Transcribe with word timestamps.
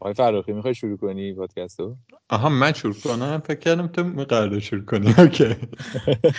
آقای 0.00 0.14
فراخی 0.14 0.52
می‌خوای 0.52 0.74
شروع 0.74 0.96
کنی 0.96 1.34
پادکستو؟ 1.34 1.96
آها 2.28 2.48
من 2.48 2.72
شروع 2.72 2.94
کنم؟ 2.94 3.42
فکر 3.46 3.58
کردم 3.58 3.86
تو 3.86 4.02
قرار 4.24 4.58
شروع 4.58 4.84
کنی. 4.84 5.14
اوکی. 5.18 5.56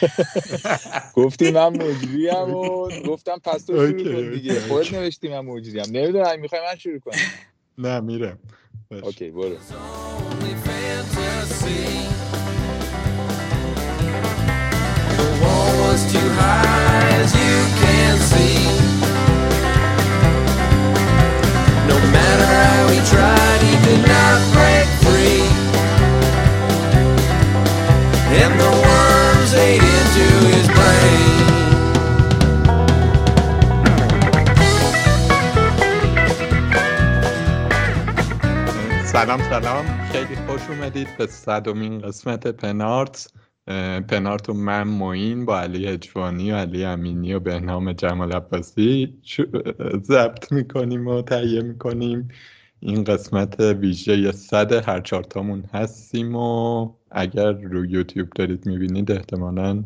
گفتی 1.15 1.51
من 1.51 1.69
مجریم 1.69 2.49
و 2.49 2.91
گفتم 3.05 3.37
پس 3.43 3.65
تو 3.65 3.87
شروع 3.87 4.03
کن 4.03 4.29
دیگه. 4.35 4.59
خودت 4.59 4.93
نوشتی 4.93 5.29
من 5.29 5.39
مجریم 5.39 5.85
نمی‌دونم 5.91 6.39
می‌خوای 6.39 6.61
من 6.61 6.75
شروع 6.75 6.99
کنم. 6.99 7.13
نه 7.77 7.99
میرم. 7.99 8.40
اوکی 9.03 9.29
برو. 9.29 9.56
Too 16.13 16.30
high 16.39 17.21
as 17.21 17.31
you 17.35 17.57
can 17.81 18.17
see. 18.30 18.78
سلام 39.12 39.41
سلام. 39.49 39.85
خیلی 40.12 40.35
خوش 40.48 40.62
اومدید 40.70 41.17
به 41.17 41.27
صدومین 41.27 41.99
قسمت 41.99 42.48
پنارت. 42.48 43.27
پنارتو 44.07 44.53
من 44.53 44.83
موین 44.83 45.45
با 45.45 45.59
علی 45.59 45.87
اجوانی 45.87 46.51
و 46.51 46.55
علی 46.55 46.83
امینی 46.83 47.33
و 47.33 47.39
بهنام 47.39 47.93
جمال 47.93 48.31
عباسی 48.31 49.17
ضبط 50.03 50.51
می‌کنیم 50.51 51.07
و 51.07 51.21
تهیه 51.21 51.61
می‌کنیم. 51.61 52.27
این 52.79 53.03
قسمت 53.03 53.59
ویژه 53.59 54.31
صد 54.31 54.73
هر 54.73 55.01
چارتامون 55.01 55.63
هستیم 55.73 56.35
و 56.35 56.89
اگر 57.11 57.51
رو 57.51 57.85
یوتیوب 57.85 58.29
دارید 58.29 58.65
می‌بینید 58.65 59.11
احتمالا 59.11 59.83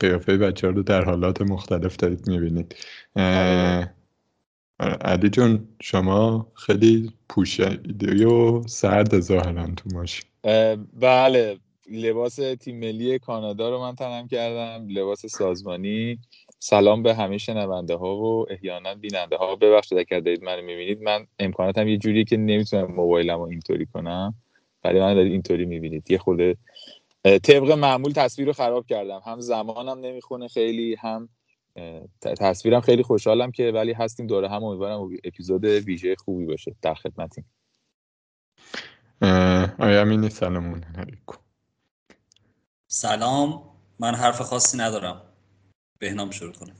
قیافه 0.00 0.36
بچه 0.36 0.68
رو 0.68 0.82
در 0.82 1.04
حالات 1.04 1.42
مختلف 1.42 1.96
دارید 1.96 2.28
می‌بینید. 2.28 2.74
علی 5.00 5.28
جون 5.30 5.68
شما 5.80 6.52
خیلی 6.54 7.12
پوشیده 7.28 8.26
و 8.26 8.62
سرد 8.66 9.20
ظاهرا 9.20 9.66
تو 9.66 9.90
ماشین. 9.94 10.24
بله. 11.00 11.58
لباس 11.90 12.36
تیم 12.36 12.78
ملی 12.78 13.18
کانادا 13.18 13.70
رو 13.70 13.80
من 13.80 13.94
تنم 13.94 14.28
کردم 14.28 14.86
لباس 14.88 15.26
سازمانی. 15.26 16.18
سلام 16.58 17.02
به 17.02 17.14
همه 17.14 17.38
شنونده 17.38 17.94
ها 17.94 18.16
و 18.16 18.46
احیانا 18.50 18.94
بیننده 18.94 19.36
ها 19.36 19.56
ببخشید 19.56 19.98
اگر 19.98 20.20
دارید 20.20 20.42
من 20.42 20.60
می‌بینید 20.60 21.02
من 21.02 21.26
امکاناتم 21.38 21.88
یه 21.88 21.98
جوریه 21.98 22.24
که 22.24 22.36
نمی‌تونم 22.36 22.94
موبایلم 22.94 23.38
رو 23.38 23.42
اینطوری 23.42 23.86
کنم 23.86 24.34
ولی 24.84 25.00
من 25.00 25.14
دارید 25.14 25.32
اینطوری 25.32 25.64
می‌بینید. 25.64 26.10
یه 26.10 26.18
خورده 26.18 26.56
طبق 27.24 27.70
معمول 27.70 28.12
تصویر 28.12 28.46
رو 28.46 28.52
خراب 28.52 28.86
کردم. 28.86 29.20
هم 29.26 29.40
زمانم 29.40 30.00
نمی‌خونه 30.00 30.48
خیلی 30.48 30.96
هم 31.00 31.28
تصویرم 32.20 32.80
خیلی 32.80 33.02
خوشحالم 33.02 33.50
که 33.50 33.70
ولی 33.70 33.92
هستیم. 33.92 34.26
دوره 34.26 34.48
هم 34.48 34.64
امیدوارم 34.64 35.10
اپیزود 35.24 35.64
ویژه 35.64 36.14
خوبی 36.16 36.46
باشه 36.46 36.74
در 36.82 36.94
خدمتیم. 36.94 37.44
آیا 39.78 40.00
امینی 40.00 40.28
علیکم. 40.98 41.45
سلام 42.88 43.62
من 43.98 44.14
حرف 44.14 44.40
خاصی 44.40 44.78
ندارم. 44.78 45.22
بهنام 45.98 46.30
شروع 46.30 46.52
کنه. 46.52 46.72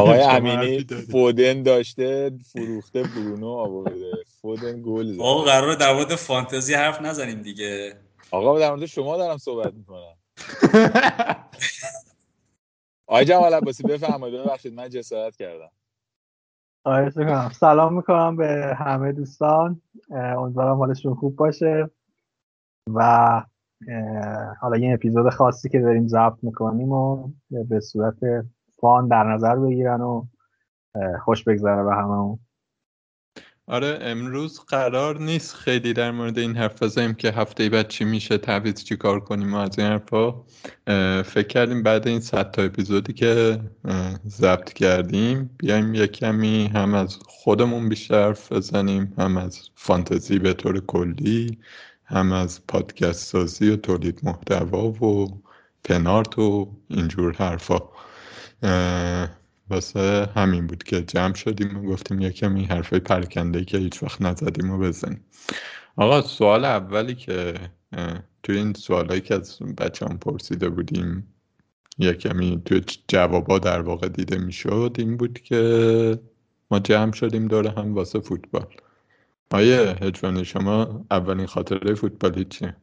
آقای 0.00 0.22
امینی 0.22 0.86
فودن 1.10 1.62
داشته 1.62 2.30
فروخته 2.52 3.02
برونو 3.02 3.48
آورده. 3.48 4.12
فودن 4.40 4.82
گل 4.82 5.12
زد 5.12 5.20
آقا 5.20 5.42
قراره 5.42 5.76
در 5.76 5.94
مورد 5.94 6.14
فانتزی 6.14 6.74
حرف 6.74 7.00
نزنیم 7.00 7.42
دیگه. 7.42 7.96
آقا 8.30 8.58
در 8.58 8.70
مورد 8.70 8.86
شما 8.86 9.16
دارم 9.16 9.38
صحبت 9.38 9.74
می‌کنم. 9.74 10.14
آقای 13.06 13.24
جمال 13.24 13.54
عباسی 13.54 13.82
بفرمایید. 13.82 14.40
ببخشید 14.40 14.74
من 14.74 14.88
جسارت 14.88 15.36
کردم. 15.36 15.70
سلام 17.52 17.94
می‌کنم 17.96 18.36
به 18.36 18.76
همه 18.78 19.12
دوستان. 19.12 19.82
امیدوارم 20.10 20.76
حالشون 20.76 21.14
خوب 21.14 21.36
باشه. 21.36 21.90
و 22.94 23.42
حالا 24.60 24.76
این 24.76 24.94
اپیزود 24.94 25.30
خاصی 25.30 25.68
که 25.68 25.80
داریم 25.80 26.08
ضبط 26.08 26.36
می‌کنیم 26.42 26.92
و 26.92 27.30
به 27.50 27.80
صورت 27.80 28.16
فان 28.80 29.08
در 29.08 29.24
نظر 29.24 29.56
بگیرن 29.56 30.00
و 30.00 30.26
خوش 31.24 31.44
بگذره 31.44 31.84
به 31.84 31.94
همه 31.94 32.38
آره 33.70 33.98
امروز 34.00 34.60
قرار 34.60 35.20
نیست 35.20 35.54
خیلی 35.54 35.92
در 35.92 36.10
مورد 36.10 36.38
این 36.38 36.56
حرف 36.56 36.82
بزنیم 36.82 37.14
که 37.14 37.30
هفته 37.30 37.68
بعد 37.68 37.88
چی 37.88 38.04
میشه 38.04 38.38
تعویض 38.38 38.84
چی 38.84 38.96
کار 38.96 39.20
کنیم 39.20 39.54
و 39.54 39.56
از 39.56 39.78
این 39.78 39.88
حرفا. 39.88 40.34
فکر 41.22 41.46
کردیم 41.46 41.82
بعد 41.82 42.08
این 42.08 42.20
صد 42.20 42.50
تا 42.50 42.62
اپیزودی 42.62 43.12
که 43.12 43.60
ضبط 44.26 44.72
کردیم 44.72 45.50
بیایم 45.58 45.94
یک 45.94 46.12
کمی 46.12 46.66
هم 46.66 46.94
از 46.94 47.18
خودمون 47.26 47.88
بیشتر 47.88 48.26
حرف 48.26 48.52
بزنیم 48.52 49.14
هم 49.18 49.36
از 49.36 49.70
فانتزی 49.74 50.38
به 50.38 50.52
طور 50.54 50.80
کلی. 50.80 51.58
هم 52.10 52.32
از 52.32 52.66
پادکست 52.66 53.26
سازی 53.26 53.70
و 53.70 53.76
تولید 53.76 54.20
محتوا 54.22 54.88
و 54.88 55.42
پنارت 55.84 56.38
و 56.38 56.76
اینجور 56.88 57.34
حرفا. 57.34 57.78
واسه 59.70 60.28
همین 60.34 60.66
بود 60.66 60.82
که 60.82 61.02
جمع 61.02 61.34
شدیم 61.34 61.76
و 61.76 61.82
گفتیم 61.82 62.20
یکم 62.20 62.54
این 62.54 62.64
حرفای 62.64 63.00
پرکنده 63.00 63.64
که 63.64 63.78
هیچ 63.78 64.02
وقت 64.02 64.22
نزدیم 64.22 64.70
و 64.70 64.78
بزنیم. 64.78 65.24
آقا 65.96 66.22
سوال 66.22 66.64
اولی 66.64 67.14
که 67.14 67.54
توی 68.42 68.56
این 68.56 68.74
سوالایی 68.74 69.20
که 69.20 69.34
از 69.34 69.58
بچه 69.78 70.06
هم 70.06 70.18
پرسیده 70.18 70.68
بودیم 70.68 71.34
یکمی 71.98 72.62
توی 72.64 72.82
جوابا 73.08 73.58
در 73.58 73.80
واقع 73.80 74.08
دیده 74.08 74.38
می‌شد 74.38 74.96
این 74.98 75.16
بود 75.16 75.40
که 75.40 76.18
ما 76.70 76.78
جمع 76.78 77.12
شدیم 77.12 77.48
دور 77.48 77.66
هم 77.66 77.94
واسه 77.94 78.20
فوتبال. 78.20 78.66
آیه 79.50 79.96
هجوانی 80.02 80.44
شما 80.44 81.04
اولین 81.10 81.46
خاطره 81.46 81.94
فوتبالی 81.94 82.44
چیه؟ 82.44 82.76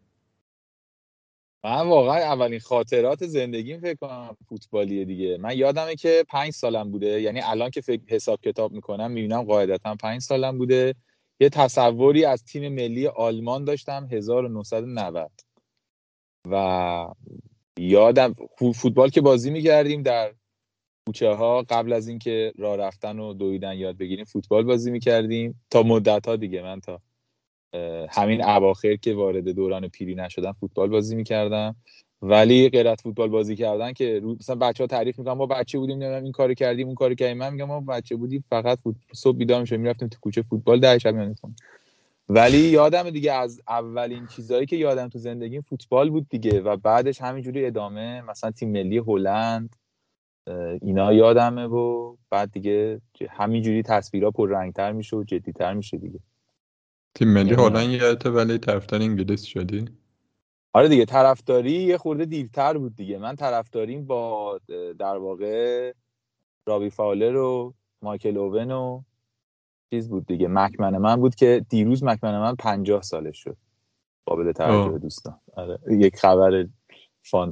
من 1.64 1.88
واقعا 1.88 2.18
اولین 2.18 2.60
خاطرات 2.60 3.26
زندگیم 3.26 3.80
فکر 3.80 3.96
کنم 3.96 4.38
فوتبالیه 4.50 5.06
دیگه. 5.06 5.38
من 5.38 5.58
یادمه 5.58 5.96
که 5.96 6.26
پنج 6.30 6.54
سالم 6.54 6.92
بوده. 6.92 7.22
یعنی 7.22 7.42
الان 7.42 7.70
که 7.70 7.82
فکر 7.82 8.02
حساب 8.08 8.42
کتاب 8.42 8.72
می‌کنم 8.72 9.12
می‌بینم 9.12 9.44
قاعدتا 9.44 9.96
پنج 9.96 10.22
سالم 10.22 10.58
بوده. 10.58 10.96
یه 11.40 11.50
تصوری 11.50 12.26
از 12.26 12.44
تیم 12.44 12.74
ملی 12.74 13.08
آلمان 13.08 13.64
داشتم 13.64 14.08
1990 14.12 15.32
و 16.52 17.08
یادم 17.80 18.36
فوتبال 18.76 19.10
که 19.10 19.22
بازی 19.22 19.50
می‌کردیم 19.50 20.04
در 20.04 20.34
کوچه 21.08 21.30
ها 21.30 21.62
قبل 21.62 21.94
از 21.94 22.08
اینکه 22.08 22.54
راه 22.58 22.78
رفتن 22.78 23.20
و 23.20 23.34
دویدن 23.34 23.78
یاد 23.78 23.98
بگیریم 23.98 24.26
فوتبال 24.26 24.64
بازی 24.64 24.92
می‌کردیم. 24.92 25.62
تا 25.70 25.84
مدت 25.84 26.28
ها 26.28 26.36
دیگه 26.36 26.62
من 26.62 26.80
تا 26.80 27.02
همین 28.10 28.44
اواخر 28.44 28.96
که 28.96 29.14
وارد 29.14 29.50
دوران 29.50 29.88
پیری 29.88 30.16
نشدم 30.16 30.52
فوتبال 30.52 30.90
بازی 30.90 31.16
می‌کردم. 31.16 31.76
ولی 32.22 32.70
غیر 32.70 32.96
فوتبال 32.96 33.30
بازی 33.30 33.56
کردن 33.56 33.94
که 33.94 34.22
مثلا 34.40 34.56
بچه 34.56 34.84
ها 34.84 34.88
تعریف 34.88 35.20
می‌کنن 35.20 35.34
ما 35.34 35.46
بچه 35.46 35.80
بودیم 35.80 35.98
نمی‌دونم 35.98 36.24
این 36.24 36.32
کارو 36.32 36.54
کردیم 36.54 36.88
اون 36.88 36.96
کارو 36.96 37.16
کردیم. 37.16 37.38
من 37.38 37.54
میگم 37.54 37.66
ما 37.66 37.82
بچه 37.82 38.16
بودیم 38.16 38.44
فقط 38.50 38.80
فوت... 38.80 38.96
صبح 39.14 39.38
بیدار 39.38 39.62
می‌شدیم 39.62 39.82
می‌رفتیم 39.82 40.08
تو 40.08 40.18
کوچه 40.22 40.42
فوتبال 40.42 40.80
ده 40.80 41.00
شب 41.00 41.36
ولی 42.30 42.58
یادم 42.58 43.10
دیگه 43.10 43.34
از 43.34 43.62
اولین 43.68 44.28
چیزهایی 44.28 44.66
که 44.66 44.76
یادم 44.76 45.10
تو 45.10 45.20
زندگیم 45.20 45.62
فوتبال 45.62 46.10
بود 46.10 46.30
دیگه 46.30 46.62
و 46.62 46.78
بعدش 46.78 47.22
همینجوری 47.22 47.66
ادامه 47.66 48.22
مثلا 48.22 48.52
تیم 48.52 48.72
ملی 48.72 48.98
هلند 48.98 49.76
اینا 50.82 51.14
یادمه 51.14 51.66
و 51.66 52.16
بعد 52.30 52.52
دیگه 52.52 53.02
همینجوری 53.30 53.84
تصویرها 53.84 54.32
پر 54.32 54.50
رنگتر 54.50 54.92
میشه 54.92 55.18
و 55.18 55.24
جدیتر 55.24 55.74
میشه 55.74 55.98
دیگه. 55.98 56.20
تیم 57.16 57.34
ملی 57.34 57.54
هلند 57.54 57.90
یادت 57.90 58.26
ولی 58.26 58.58
طرفدار 58.58 59.02
انگلیس 59.02 59.44
شدی؟ 59.44 59.86
آره 60.74 60.88
دیگه 60.88 61.06
طرفداری 61.06 61.72
یه 61.72 61.98
خورده 61.98 62.26
دیرتر 62.26 62.78
بود 62.78 62.96
دیگه. 62.96 63.18
من 63.18 63.36
طرفداریم 63.36 64.06
با 64.06 64.60
در 65.00 65.18
واقع 65.18 65.94
رابی 66.66 66.90
فاولر 66.90 67.36
و 67.36 67.74
مایکل 68.02 68.38
اوون 68.38 68.72
و 68.72 69.02
چیز 69.90 70.10
بود 70.10 70.26
دیگه. 70.26 70.48
مکمن 70.48 70.98
من 70.98 71.16
بود 71.16 71.36
که 71.36 71.66
دیروز 71.70 72.04
مکمن 72.04 72.40
من 72.40 72.56
پنجاه 72.56 73.02
سالش 73.02 73.44
شد. 73.44 73.58
قابل 74.26 74.52
توجه 74.52 74.98
دوستان. 74.98 75.40
آره 75.56 75.80
یک 75.90 76.16
خبر 76.16 76.68
فان 77.24 77.52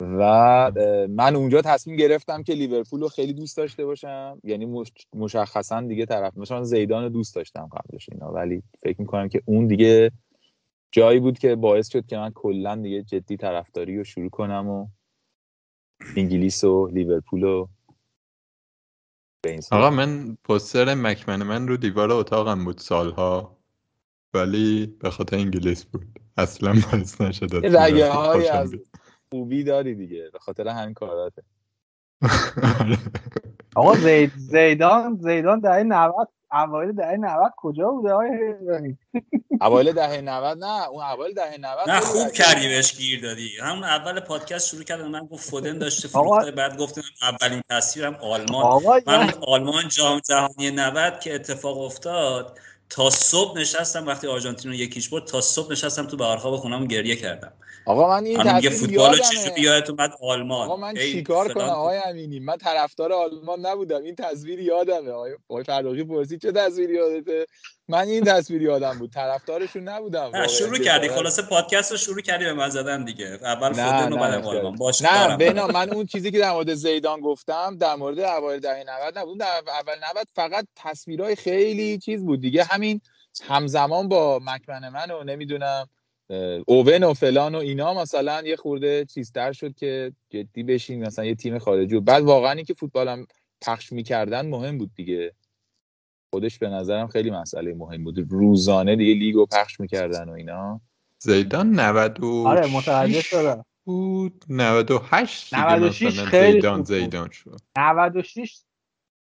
و 0.00 0.72
من 1.10 1.36
اونجا 1.36 1.62
تصمیم 1.62 1.96
گرفتم 1.96 2.42
که 2.42 2.52
لیورپول 2.54 3.00
رو 3.00 3.08
خیلی 3.08 3.32
دوست 3.32 3.56
داشته 3.56 3.84
باشم 3.84 4.40
یعنی 4.44 4.84
مشخصا 5.14 5.80
دیگه 5.80 6.06
طرف 6.06 6.36
مثلا 6.36 6.64
زیدان 6.64 7.08
دوست 7.08 7.34
داشتم 7.34 7.68
قبلش 7.72 8.08
اینا 8.12 8.32
ولی 8.32 8.62
فکر 8.82 9.00
می‌کنم 9.00 9.28
که 9.28 9.42
اون 9.46 9.66
دیگه 9.66 10.12
جایی 10.92 11.20
بود 11.20 11.38
که 11.38 11.56
باعث 11.56 11.92
شد 11.92 12.06
که 12.06 12.16
من 12.16 12.30
کلا 12.30 12.76
دیگه 12.76 13.02
جدی 13.02 13.36
طرفداری 13.36 13.98
رو 13.98 14.04
شروع 14.04 14.30
کنم 14.30 14.68
و 14.68 14.88
انگلیس 16.16 16.64
و 16.64 16.88
لیورپول 16.92 17.44
و. 17.44 17.66
آقا 19.70 19.90
من 19.90 20.36
پوستر 20.44 20.94
مکمن 20.94 21.42
من 21.42 21.68
رو 21.68 21.76
دیوار 21.76 22.12
اتاقم 22.12 22.64
بود 22.64 22.78
سالها 22.78 23.58
ولی 24.34 24.86
به 24.86 25.10
خاطر 25.10 25.36
انگلیس 25.36 25.84
بود 25.84 26.06
اصلا 26.36 26.74
باعث 26.92 27.20
نشد 27.20 27.76
رگه 27.76 28.10
های 28.10 28.48
از. 28.48 28.74
خوبی 29.30 29.64
داری 29.64 29.94
دیگه. 29.94 30.30
به 30.32 30.38
خاطر 30.38 30.68
همین 30.68 30.94
کاراته. 30.94 31.42
آقا 33.76 33.94
زید 33.94 34.32
زیدان 34.36 35.18
زیدان 35.22 35.60
دهه 35.60 35.82
90 35.82 36.28
اوایل 36.52 36.92
دهه 36.92 37.16
90 37.16 37.52
کجا 37.56 37.90
بوده 37.90 38.12
آقای 38.12 38.28
ابراهیم؟ 38.62 38.98
اوایل 39.60 39.92
دهه 39.92 40.20
90 40.20 40.58
نه 40.58 40.88
اون 40.88 41.04
اوایل 41.04 41.34
دهه 41.34 41.56
90 41.60 41.90
نه 41.90 42.00
خوب 42.00 42.32
کردی 42.32 42.68
بهش 42.68 42.96
گیر 42.96 43.22
دادی. 43.22 43.48
همون 43.62 43.84
اول 43.84 44.20
پادکست 44.20 44.68
شروع 44.68 44.82
کردم 44.82 45.08
من 45.10 45.26
گفت 45.26 45.50
فودن 45.50 45.78
داشته 45.78 46.08
آقا- 46.08 46.12
فروخته 46.12 46.50
بعد 46.50 46.76
گفتم 46.78 47.02
اولین 47.22 47.62
تصویرم 47.70 48.14
آلمان. 48.14 48.64
آقا 48.64 48.94
من 49.06 49.32
آلمان 49.46 49.88
جام 49.88 50.20
جهانی 50.28 50.70
90 50.70 51.20
که 51.20 51.34
اتفاق 51.34 51.78
افتاد 51.80 52.58
تا 52.90 53.10
صبح 53.10 53.58
نشستم 53.58 54.06
وقتی 54.06 54.26
آرژانتین 54.26 54.70
رو 54.70 54.76
یکیش 54.76 55.08
برد 55.08 55.24
تا 55.24 55.40
صبح 55.40 55.72
نشستم 55.72 56.06
تو 56.06 56.16
بهارخواب 56.16 56.56
خونم 56.56 56.82
و 56.82 56.86
گریه 56.86 57.16
کردم. 57.16 57.52
آقا 57.86 58.08
من 58.08 58.24
این 58.24 58.52
میگه 58.52 58.70
فوتبال. 58.70 59.18
چجوری 59.18 59.60
یادت 59.60 59.90
اومد 59.90 60.12
آلمان. 60.22 60.66
آقا 60.68 60.76
من 60.76 60.94
چیکار 60.94 61.54
کنم؟ 61.54 61.64
آقای 61.64 61.98
امینی 62.06 62.40
من 62.40 62.56
طرفدار 62.56 63.12
آلمان 63.12 63.66
نبودم. 63.66 64.02
این 64.02 64.14
تصویر 64.14 64.60
یادمه. 64.60 65.10
آقای 65.10 65.36
آقای 65.48 65.64
فرخی 65.64 66.04
پرسید 66.04 66.42
چه 66.42 66.52
تصویری 66.52 66.94
یادته؟ 66.94 67.46
من 67.90 68.08
این 68.08 68.24
تصویر 68.24 68.62
یادم 68.62 68.98
بود 68.98 69.12
طرفدارشون 69.12 69.88
نبودم 69.88 70.30
نه. 70.34 70.48
شروع 70.48 70.78
کردی 70.78 71.08
خلاصه 71.08 71.42
پادکست 71.42 71.90
رو 71.90 71.96
شروع 71.96 72.20
کردی 72.20 72.44
به 72.44 72.52
من 72.52 72.68
زدن 72.68 73.04
دیگه. 73.04 73.38
اول 73.42 73.68
نه 73.68 73.74
فودن 73.74 74.12
و 74.12 74.16
نه 74.16 74.36
نداره. 74.36 74.70
باش 74.70 75.02
نه. 75.02 75.36
بنا 75.36 75.66
من 75.66 75.90
اون 75.90 76.06
چیزی 76.06 76.30
که 76.30 76.38
در 76.38 76.52
مورد 76.52 76.74
زیدان 76.74 77.20
گفتم 77.20 77.76
در 77.80 77.94
مورد 77.94 78.18
اوایل 78.18 78.60
دهه 78.60 78.84
90 79.02 79.18
نبود. 79.18 79.40
در 79.40 79.46
اول 79.80 79.94
90 80.16 80.26
فقط 80.34 80.66
تصویرهای 80.76 81.36
خیلی 81.36 81.98
چیز 81.98 82.24
بود 82.24 82.40
دیگه. 82.40 82.64
همین 82.64 83.00
همزمان 83.48 84.08
با 84.08 84.40
مکمن 84.42 84.88
من 84.88 85.10
و 85.10 85.24
نمی‌دونم 85.24 85.88
اوون 86.66 87.04
و 87.04 87.14
فلان 87.14 87.54
و 87.54 87.58
اینا 87.58 87.94
مثلا 87.94 88.42
یه 88.42 88.56
خورده 88.56 89.04
چیزتر 89.04 89.52
شد 89.52 89.74
که 89.74 90.12
جدی 90.30 90.62
بشین 90.62 91.06
مثلا 91.06 91.24
یه 91.24 91.34
تیم 91.34 91.58
خارجی. 91.58 91.94
بود 91.94 92.04
بعد 92.04 92.22
واقعا 92.22 92.52
اینکه 92.52 92.74
فوتبالم 92.74 93.26
پخش 93.60 93.92
می‌کردن 93.92 94.46
مهم 94.46 94.78
بود 94.78 94.90
دیگه. 94.94 95.32
خودش 96.30 96.58
به 96.58 96.68
نظرم 96.68 97.08
خیلی 97.08 97.30
مسئله 97.30 97.74
مهم 97.74 98.04
بود. 98.04 98.32
روزانه 98.32 98.96
دیگه 98.96 99.14
لیگو 99.14 99.46
پخش 99.46 99.80
می‌کردن 99.80 100.28
و 100.28 100.32
اینا. 100.32 100.80
زیدان 101.18 101.80
90 101.80 102.24
آره 102.24 102.72
متوجه 102.72 103.20
شدم. 103.20 103.64
بود. 103.84 104.44
98 104.48 105.54
دیگه 105.54 105.72
96 105.72 106.06
مثلا 106.06 106.24
خیلی 106.24 106.52
زیدان. 106.52 106.84
زیدان 106.84 107.30
شد. 107.30 107.60
96 107.78 108.60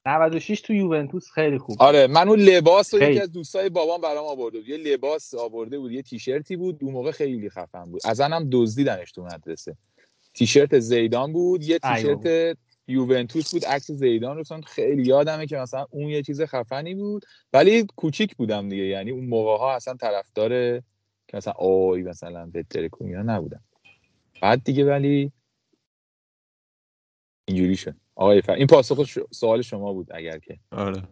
96 0.07 0.61
تو 0.61 0.73
یوونتوس 0.73 1.31
خیلی 1.31 1.59
خوب 1.59 1.77
آره 1.83 2.07
من 2.07 2.29
اون 2.29 2.41
لباس 2.41 2.95
رو. 2.95 3.03
یکی 3.03 3.21
از 3.21 3.33
دوستای 3.33 3.69
بابام 3.71 4.01
برام 4.01 4.27
آورده 4.27 4.59
بود. 4.59 4.69
یه 4.69 4.77
لباس 4.77 5.35
آورده 5.35 5.79
بود 5.79 5.93
یه 5.93 6.03
تیشرتی 6.03 6.57
بود. 6.57 6.79
اون 6.83 6.93
موقع 6.93 7.11
خیلی 7.11 7.51
خفن 7.51 7.85
بود. 7.85 8.01
از 8.05 8.21
هم 8.21 8.49
دزدیدنش 8.53 9.13
تو 9.13 9.25
مدرسه. 9.25 9.77
تیشرت 10.35 10.79
زیدان 10.79 11.33
بود 11.33 11.65
یه 11.65 11.79
تیشرت 11.79 12.57
یوونتوس 12.89 13.53
بود 13.55 13.65
عکس 13.65 13.91
زیدان 13.91 14.37
رو 14.37 14.45
خیلی 14.63 15.03
یادمه 15.03 15.47
که 15.47 15.57
مثلا 15.57 15.87
اون 15.91 16.09
یه 16.09 16.23
چیز 16.23 16.43
خفنی 16.43 16.95
بود 16.95 17.25
ولی 17.53 17.87
کوچیک 17.97 18.37
بودم 18.37 18.69
دیگه. 18.69 18.83
یعنی 18.85 19.11
اون 19.11 19.27
موقع 19.27 19.59
ها 19.59 19.77
اصلا 19.77 19.95
طرفدار 19.95 20.51
که 21.29 21.37
مثلا 21.37 21.53
آی 21.53 22.03
مثلا 22.03 22.47
بهتره 22.47 22.91
اینا 23.01 23.23
نبودم 23.23 23.61
بعد 24.43 24.65
دیگه 24.65 24.85
ولی 24.85 25.33
اینجوری 27.49 27.77
شد. 27.77 27.95
آقای 28.15 28.43
فر... 28.43 28.53
این 28.53 28.67
پاسخ 28.67 29.05
ش- 29.05 29.19
سوال 29.31 29.63
شما 29.63 29.93
بود 29.93 30.09
اگر 30.15 30.39
که 30.39 30.59
آره. 30.73 31.03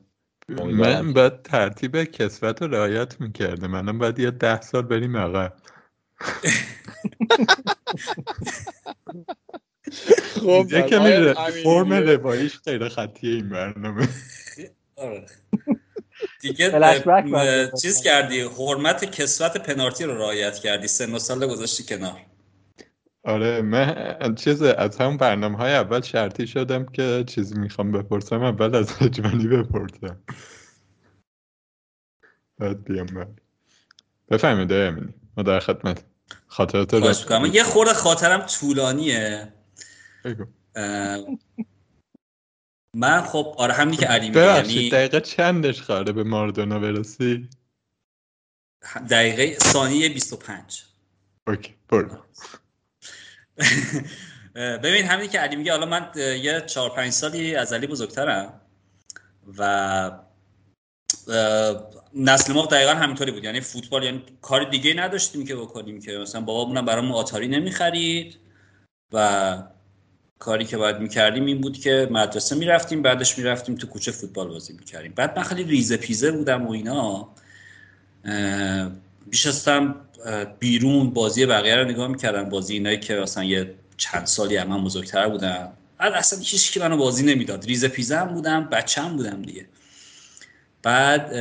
من 0.48 1.12
باید 1.12 1.42
ترتیب 1.42 2.04
کسوت 2.04 2.62
رو 2.62 2.68
رعایت 2.68 3.20
می‌کرده 3.20 3.66
منم 3.66 3.98
باید 3.98 4.18
یه 4.18 4.30
ده 4.30 4.60
سال 4.60 4.82
بریم 4.82 5.16
عقب. 5.16 5.54
خب 10.34 10.66
یه 10.70 10.82
کمی 10.82 11.34
فرم 11.62 11.92
رواییش 11.92 12.60
غیر 12.60 12.88
خطیه 12.88 13.34
این 13.34 13.48
برنامه. 13.48 14.08
آره. 14.96 15.26
دیگه 16.40 16.70
چیز. 17.82 18.02
کردی 18.02 18.40
حرمت 18.40 19.04
کسوت 19.04 19.56
پنالتی 19.56 20.04
رو 20.04 20.18
رعایت 20.18 20.58
کردی. 20.58 20.86
سن 20.86 21.14
و 21.14 21.18
سال 21.18 21.46
گذاشتی 21.46 21.82
کنار. 21.82 22.20
آره 23.24 23.62
من 23.62 24.34
چیز 24.34 24.62
از 24.62 24.96
همون 24.96 25.16
برنامه 25.16 25.58
های 25.58 25.72
اول 25.72 26.00
شرطی 26.00 26.46
شدم 26.46 26.86
که 26.86 27.24
چیزی 27.26 27.54
می‌خوام 27.58 27.92
بپرسم 27.92 28.42
اول 28.42 28.74
از 28.74 28.96
اجمالی 29.00 29.48
بپرسم. 29.48 30.22
بعد 32.58 32.84
بیام 32.84 33.06
بعد. 33.06 33.40
بفهمید 34.30 34.72
امینی. 34.72 35.14
ما 35.36 35.42
در 35.42 35.60
خدمت. 35.60 36.04
خاطرات 36.46 36.94
می‌کنم. 36.94 37.44
یه 37.44 37.62
خورده 37.62 37.94
خاطرم 37.94 38.46
طولانیه. 38.46 39.52
من 42.96 43.20
خب 43.20 43.54
آره 43.58 43.72
همینی 43.72 43.96
که 43.96 44.06
علی 44.06 44.28
میگه 44.28 44.40
یعنی 44.40 44.90
دقیقه 44.90 45.20
چندش 45.20 45.82
قراره 45.82 46.12
به 46.12 46.24
ماردونا 46.24 46.78
برسی؟ 46.78 47.48
دقیقه 49.10 49.58
ثانیه 49.58 50.08
25 50.08 50.84
اوکی 51.46 51.74
برو. 51.88 52.18
ببین 54.54 55.06
همینی 55.06 55.28
که 55.28 55.38
علی 55.38 55.56
میگه 55.56 55.72
حالا 55.72 55.86
من 55.86 56.10
یه 56.16 56.60
چهار 56.66 56.90
پنج 56.90 57.12
سالی 57.12 57.56
از 57.56 57.72
علی 57.72 57.86
بزرگترم 57.86 58.60
و 59.58 60.10
نسل 62.14 62.52
ما 62.52 62.66
دقیقا 62.66 62.94
همینطوری 62.94 63.32
بود. 63.32 63.44
یعنی 63.44 63.60
فوتبال 63.60 64.02
یعنی 64.02 64.24
کار 64.42 64.70
دیگه 64.70 64.94
نداشتیم 64.94 65.44
که 65.44 65.56
بکنیم 65.56 66.00
که 66.00 66.12
مثلا 66.12 66.40
بابامونم 66.40 66.84
برامون 66.84 67.12
آتاری 67.12 67.48
نمی‌خرید 67.48 68.38
و 69.12 69.56
کاری 70.42 70.64
که 70.64 70.76
باید 70.76 70.98
می‌کردیم 70.98 71.44
این 71.44 71.60
بود 71.60 71.78
که 71.78 72.08
مدرسه 72.10 72.56
می‌رفتیم 72.56 73.02
بعدش 73.02 73.38
می‌رفتیم 73.38 73.74
تو 73.74 73.86
کوچه 73.86 74.12
فوتبال 74.12 74.48
بازی 74.48 74.72
می‌کردیم. 74.72 75.12
بعد 75.16 75.38
من 75.38 75.42
خیلی 75.42 75.64
ریزه 75.64 75.96
پیزه 75.96 76.32
بودم 76.32 76.66
و 76.66 76.70
اینا. 76.70 77.28
بیشستم 79.26 79.94
بیرون 80.58 81.10
بازی 81.10 81.46
بقیه 81.46 81.76
رو 81.76 81.84
نگاه 81.84 82.08
می‌کردم. 82.08 82.48
بازی 82.48 82.74
اینایی 82.74 83.00
که 83.00 83.14
مثلا 83.14 83.44
یه 83.44 83.74
چند 83.96 84.26
سالی 84.26 84.56
هم 84.56 84.68
من 84.68 84.84
بزرگتر 84.84 85.28
بودم. 85.28 85.72
بعد 85.98 86.12
اصلا 86.12 86.38
هیچ 86.38 86.72
کی 86.72 86.80
منو 86.80 86.96
بازی 86.96 87.26
نمی‌داد. 87.26 87.64
ریزه 87.64 87.88
پیزه 87.88 88.16
هم 88.16 88.26
بودم 88.26 88.64
بچه 88.64 89.02
هم 89.02 89.16
بودم 89.16 89.42
دیگه. 89.42 89.66
بعد 90.82 91.32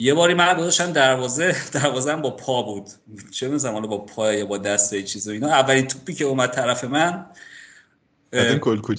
یه 0.00 0.14
باری 0.14 0.34
من 0.34 0.54
گذاشتم 0.54 0.92
دروازه 0.92 1.56
دروازه 1.72 2.16
با 2.16 2.30
پا 2.30 2.62
بود. 2.62 2.88
چه 3.30 3.48
می‌دونم 3.48 3.74
حالا 3.74 3.86
با 3.86 3.98
پا 3.98 4.32
یا 4.32 4.46
با 4.46 4.58
دست 4.58 4.92
یا 4.92 5.02
چیز 5.02 5.28
و 5.28 5.30
اینا. 5.30 5.48
اولین 5.48 5.86
توپی 5.86 6.14
که 6.14 6.24
اومد 6.24 6.50
طرف 6.50 6.84
من 6.84 7.26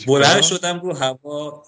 بلند 0.07 0.41
شدم 0.41 0.79
رو 0.79 0.93
هوا 0.93 1.63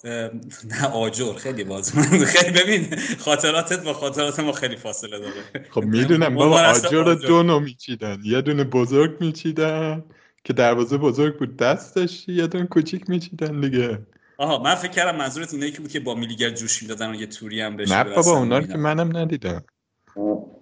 نه 0.65 0.87
آجر 0.93 1.33
خیلی 1.33 1.63
باز 1.63 1.93
خیلی 2.35 2.59
ببین 2.59 2.95
خاطراتت 3.19 3.83
با 3.83 3.93
خاطرات 3.93 4.39
ما 4.39 4.51
خیلی 4.51 4.75
فاصله 4.75 5.19
داره. 5.19 5.67
خب 5.69 5.83
می‌دونم 5.83 6.35
بابا 6.35 6.59
آجر 6.61 7.03
رو. 7.03 7.15
دو 7.15 7.43
نوع 7.43 7.61
میچیدن. 7.61 8.19
یه 8.23 8.41
دونه 8.41 8.63
بزرگ 8.63 9.21
میچیدن 9.21 10.03
که 10.43 10.53
دروازه 10.53 10.97
بزرگ 10.97 11.37
بود 11.37 11.57
دستش 11.57 12.25
یه 12.27 12.47
دونه 12.47 12.65
کوچیک 12.65 13.09
میچیدن 13.09 13.61
دیگه. 13.61 13.99
آها 14.37 14.63
من 14.63 14.75
فکر 14.75 14.91
کردم 14.91 15.17
منظورت 15.17 15.53
اینه 15.53 15.71
که 15.71 15.81
بود 15.81 15.91
که 15.91 15.99
با 15.99 16.15
میلیگر 16.15 16.49
جوش 16.49 16.81
می‌دادن 16.81 17.11
و 17.11 17.15
یه 17.15 17.27
توری 17.27 17.61
هم 17.61 17.77
بشه 17.77 18.03
نه 18.03 18.15
بابا 18.15 18.37
اونا. 18.37 18.61
که 18.61 18.77
منم 18.77 19.17
ندیدم. 19.17 19.63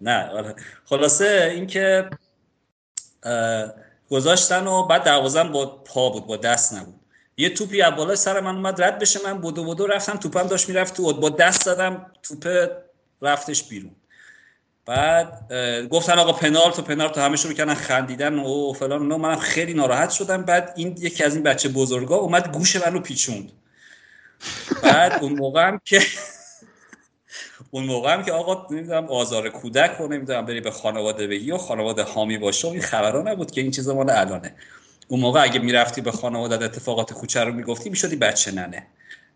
نه 0.02 0.30
آره. 0.30 0.56
خلاصه 0.86 1.52
اینکه 1.56 2.10
گذاشتن 4.10 4.68
و 4.68 4.84
بعد 4.84 5.04
دروازم 5.04 5.52
با 5.52 5.66
پا 5.66 6.10
بود 6.10 6.28
با 6.28 6.38
دست 6.38 6.74
نبود. 6.74 7.00
یه 7.38 7.50
توپی 7.50 7.82
از 7.82 7.96
بالا 7.96 8.16
سر 8.16 8.40
من 8.40 8.56
اومد 8.56 8.82
رد 8.82 9.00
بشه 9.00 9.20
من 9.26 9.42
بدو 9.42 9.64
بدو 9.64 9.88
رفتم 9.88 10.18
توپم 10.18 10.48
داشت 10.48 10.70
می‌رفت 10.70 10.94
تو 10.94 11.14
با 11.14 11.30
دست 11.30 11.64
زدم 11.64 12.12
توپ 12.24 12.68
رفتش 13.22 13.64
بیرون. 13.64 13.96
بعد 14.86 15.54
گفتن 15.92 16.20
آقا 16.20 16.34
پنالت 16.34 16.80
و 16.80 16.82
پنالت 16.82 17.18
و 17.18 17.22
همه 17.22 17.38
شروع 17.38 17.54
کردن 17.54 17.74
خندیدن 17.74 18.40
و 18.40 18.74
فلان 18.74 19.02
اینا. 19.02 19.18
منم 19.18 19.40
خیلی 19.40 19.74
ناراحت 19.74 20.10
شدم. 20.10 20.44
بعد 20.44 20.74
این 20.76 20.96
یکی 21.00 21.24
از 21.24 21.36
این 21.36 21.44
بچه 21.44 21.70
بزرگا 21.70 22.16
اومد 22.16 22.52
گوش 22.52 22.76
منو 22.76 23.00
پیچوند. 23.00 23.52
بعد 24.84 25.24
اون 25.24 25.34
موقع 25.34 25.68
هم 25.68 25.82
که 25.86 26.02
اون 27.72 27.84
موقع 27.84 28.14
هم 28.14 28.24
که 28.24 28.32
آقا 28.32 28.76
نمی‌دونم 28.76 29.06
آزار 29.06 29.50
کودک 29.50 30.02
و 30.02 30.08
نمی‌دونم 30.08 30.46
بری 30.46 30.62
به 30.62 30.72
خانواده 30.72 31.28
بگی 31.28 31.52
و 31.52 31.58
خانواده 31.58 32.04
حامی 32.04 32.38
باشه 32.38 32.68
و 32.68 32.72
این 32.72 32.82
خبرها 32.82 33.22
نبود 33.22 33.52
که 33.52 33.62
این 33.62 33.72
چیزا 33.72 33.94
مال 33.96 34.10
الانه. 34.10 34.56
اون 35.08 35.20
موقع 35.20 35.44
اگه 35.44 35.60
می‌رفتی 35.60 36.02
به 36.02 36.12
خانواده 36.12 36.66
اتفاقات 36.66 37.14
کوچه 37.14 37.44
رو 37.44 37.54
می‌گفتی 37.54 37.90
می‌شدی 37.90 38.16
بچه 38.16 38.52
ننه. 38.52 38.88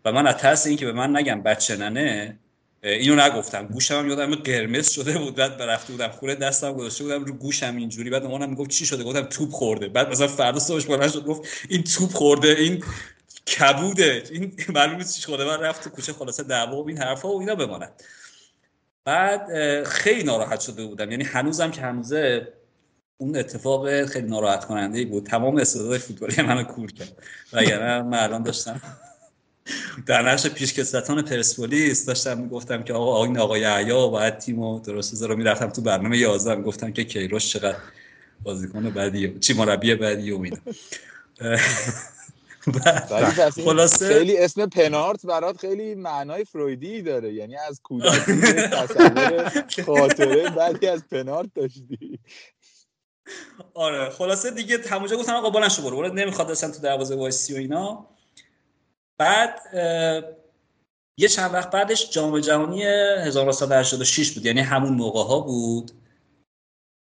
و 0.04 0.12
من 0.12 0.26
از 0.26 0.36
ترس 0.36 0.66
اینکه 0.66 0.86
به 0.86 0.92
من 0.92 1.16
نگم 1.16 1.42
بچه 1.42 1.76
ننه 1.76 2.38
اینو 2.82 3.14
نگفتم. 3.14 3.66
گوشم 3.66 3.98
هم 3.98 4.08
یادم 4.08 4.34
قرمز 4.34 4.90
شده 4.90 5.18
بود. 5.18 5.34
بعد 5.34 5.62
رفته 5.62 5.92
بودم 5.92 6.08
خوره 6.08 6.34
دستم 6.34 6.72
گذاشته 6.72 7.04
بودم 7.04 7.24
رو 7.24 7.32
گوشم 7.32 7.76
اینجوری. 7.76 8.10
بعد 8.10 8.22
مامانم 8.22 8.50
می‌گفت 8.50 8.70
چی 8.70 8.86
شده؟ 8.86 9.04
گفتم 9.04 9.22
توپ 9.22 9.50
خورده. 9.50 9.88
بعد 9.88 10.10
مثلا 10.10 10.26
فردا 10.26 10.58
صبحش 10.58 10.84
بلند 10.84 11.12
شد 11.12 11.24
گفت 11.24 11.48
این 11.68 11.82
توپ 11.82 12.12
خورده 12.12 12.48
این 12.48 12.84
کبوده. 13.58 14.22
این 14.32 14.52
معلوم 14.68 14.96
نیست 14.96 15.20
چی 15.20 15.26
خود 15.26 15.40
من 15.40 15.60
رفت 15.60 15.84
تو 15.84 15.90
کوچه 15.90 16.12
خلاصه 16.12 16.42
دعوا 16.42 16.82
و 16.82 16.88
این 16.88 16.98
حرفا 16.98 17.28
و 17.28 17.40
اینا 17.40 17.54
بماند. 17.54 17.92
بعد 19.04 19.84
خیلی 19.84 20.22
ناراحت 20.22 20.60
شده 20.60 20.84
بودم. 20.86 21.10
یعنی 21.10 21.24
هنوزم 21.24 21.70
که 21.70 21.80
هنوزه 21.80 22.52
اون 23.16 23.36
اتفاق 23.36 24.04
خیلی 24.04 24.28
ناراحت 24.28 24.64
کننده 24.64 25.04
بود. 25.04 25.26
تمام 25.26 25.56
استعداد 25.56 25.98
فوتبالی 25.98 26.42
منو 26.42 26.64
کور 26.64 26.92
کرد. 26.92 27.22
وگرنه 27.52 28.02
من 28.02 28.18
الان 28.18 28.42
داشتم 28.42 28.80
در 30.06 30.22
نقش 30.22 30.46
پیشکسوتان 30.46 31.22
پرسپولیس 31.22 32.06
داشتم 32.06 32.38
می‌گفتم 32.38 32.82
که 32.82 32.92
آقا 32.92 33.24
این 33.24 33.38
آقای 33.38 33.64
عیا 33.64 34.08
باید 34.08 34.38
تیمو 34.38 34.80
درست 34.80 35.22
رو 35.22 35.36
می‌رفتم 35.36 35.70
تو 35.70 35.82
برنامه 35.82 36.18
11 36.18 36.62
گفتم 36.62 36.92
که 36.92 37.04
کیروش 37.04 37.52
چقدر 37.52 37.76
بازیکن 38.42 38.90
بدی 38.90 39.38
چی 39.38 39.54
مربی 39.54 39.94
بدی 39.94 40.30
و 40.30 40.40
اینا. 40.40 40.56
خلاصه 43.64 44.08
خیلی 44.08 44.38
اسم 44.38 44.66
پنارت 44.66 45.26
برات 45.26 45.56
خیلی 45.56 45.94
معنای 45.94 46.44
فرویدی 46.44 47.02
داره. 47.02 47.32
یعنی 47.32 47.56
از 47.56 47.80
کودکی 47.84 48.42
تصور 48.72 49.64
خاطره 49.86 50.50
بعدی 50.50 50.86
از 50.86 51.08
پنارت 51.08 51.50
داشتی. 51.54 52.18
آره 53.74 54.10
خلاصه 54.10 54.50
دیگه 54.50 54.78
همونجا 54.88 55.16
گفتم 55.16 55.34
آقا 55.34 55.50
بلند 55.50 55.70
شو 55.70 55.82
برو. 55.82 56.08
نمی‌خواد 56.08 56.50
اصلا 56.50 56.70
تو 56.70 56.78
دروازه 56.78 57.14
وایسی 57.14 57.54
و 57.54 57.56
اینا. 57.56 58.08
بعد 59.18 59.60
یه 61.18 61.28
چند 61.28 61.54
وقت 61.54 61.70
بعدش 61.70 62.10
جام 62.10 62.40
جهانی 62.40 62.82
1986 62.82 64.32
بود. 64.32 64.46
یعنی 64.46 64.60
همون 64.60 64.92
موقع 64.92 65.22
ها 65.22 65.40
بود. 65.40 66.01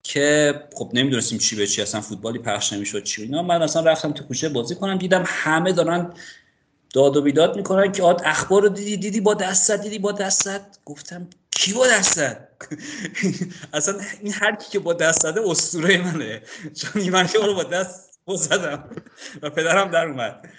که 0.04 0.54
خب 0.74 0.92
نمی‌دونستیم 0.94 1.38
چی 1.38 1.56
به 1.56 1.68
چی 1.68 1.82
اصلا 1.82 2.02
فوتبالی 2.02 2.40
پخش 2.40 2.74
نمی‌شد 2.74 3.04
چی 3.04 3.22
اینا. 3.22 3.44
من 3.44 3.62
اصلا 3.62 3.82
رفتم 3.82 4.12
تو 4.12 4.24
کوچه 4.24 4.50
بازی 4.50 4.76
کنم 4.76 4.98
دیدم 4.98 5.24
همه 5.28 5.74
دارن 5.74 6.14
داد 6.94 7.18
و 7.18 7.22
بیداد 7.22 7.56
می‌کنن 7.56 7.92
که 7.92 8.04
آد 8.04 8.22
اخبار 8.26 8.62
رو 8.62 8.70
دیدی 8.70 8.98
دیدی 8.98 9.22
با 9.22 9.34
دستت 9.34 9.82
دیدی 9.82 10.00
با 10.00 10.12
دستت 10.12 10.62
گفتم 10.86 11.28
کی 11.52 11.74
با 11.74 11.88
دستت 11.88 12.48
اصلا 13.74 14.00
این 14.22 14.34
هر 14.34 14.56
کی 14.56 14.72
که 14.72 14.80
با 14.80 14.94
دست 14.94 15.22
زده 15.22 15.42
اسطوره 15.50 15.98
منه. 15.98 16.42
چون 16.76 17.10
من 17.10 17.28
که 17.28 17.40
رو 17.40 17.56
با 17.56 17.64
دست 17.64 18.12
زدم 18.28 18.90
و 19.42 19.50
پدرم 19.50 19.92
در 19.92 20.06
اومد. 20.06 20.50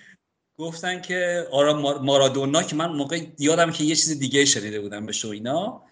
گفتن 0.58 1.00
که 1.00 1.46
آرا 1.52 2.00
مارادونا 2.02 2.62
که 2.62 2.76
من 2.76 2.86
موقع 2.86 3.20
یادم 3.38 3.70
که 3.70 3.84
یه 3.84 3.96
چیز 3.96 4.18
دیگه 4.18 4.44
شنیده 4.44 4.80
بودم 4.80 5.06
به 5.06 5.12
شو 5.12 5.28
اینا. 5.28 5.82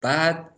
بعد 0.00 0.50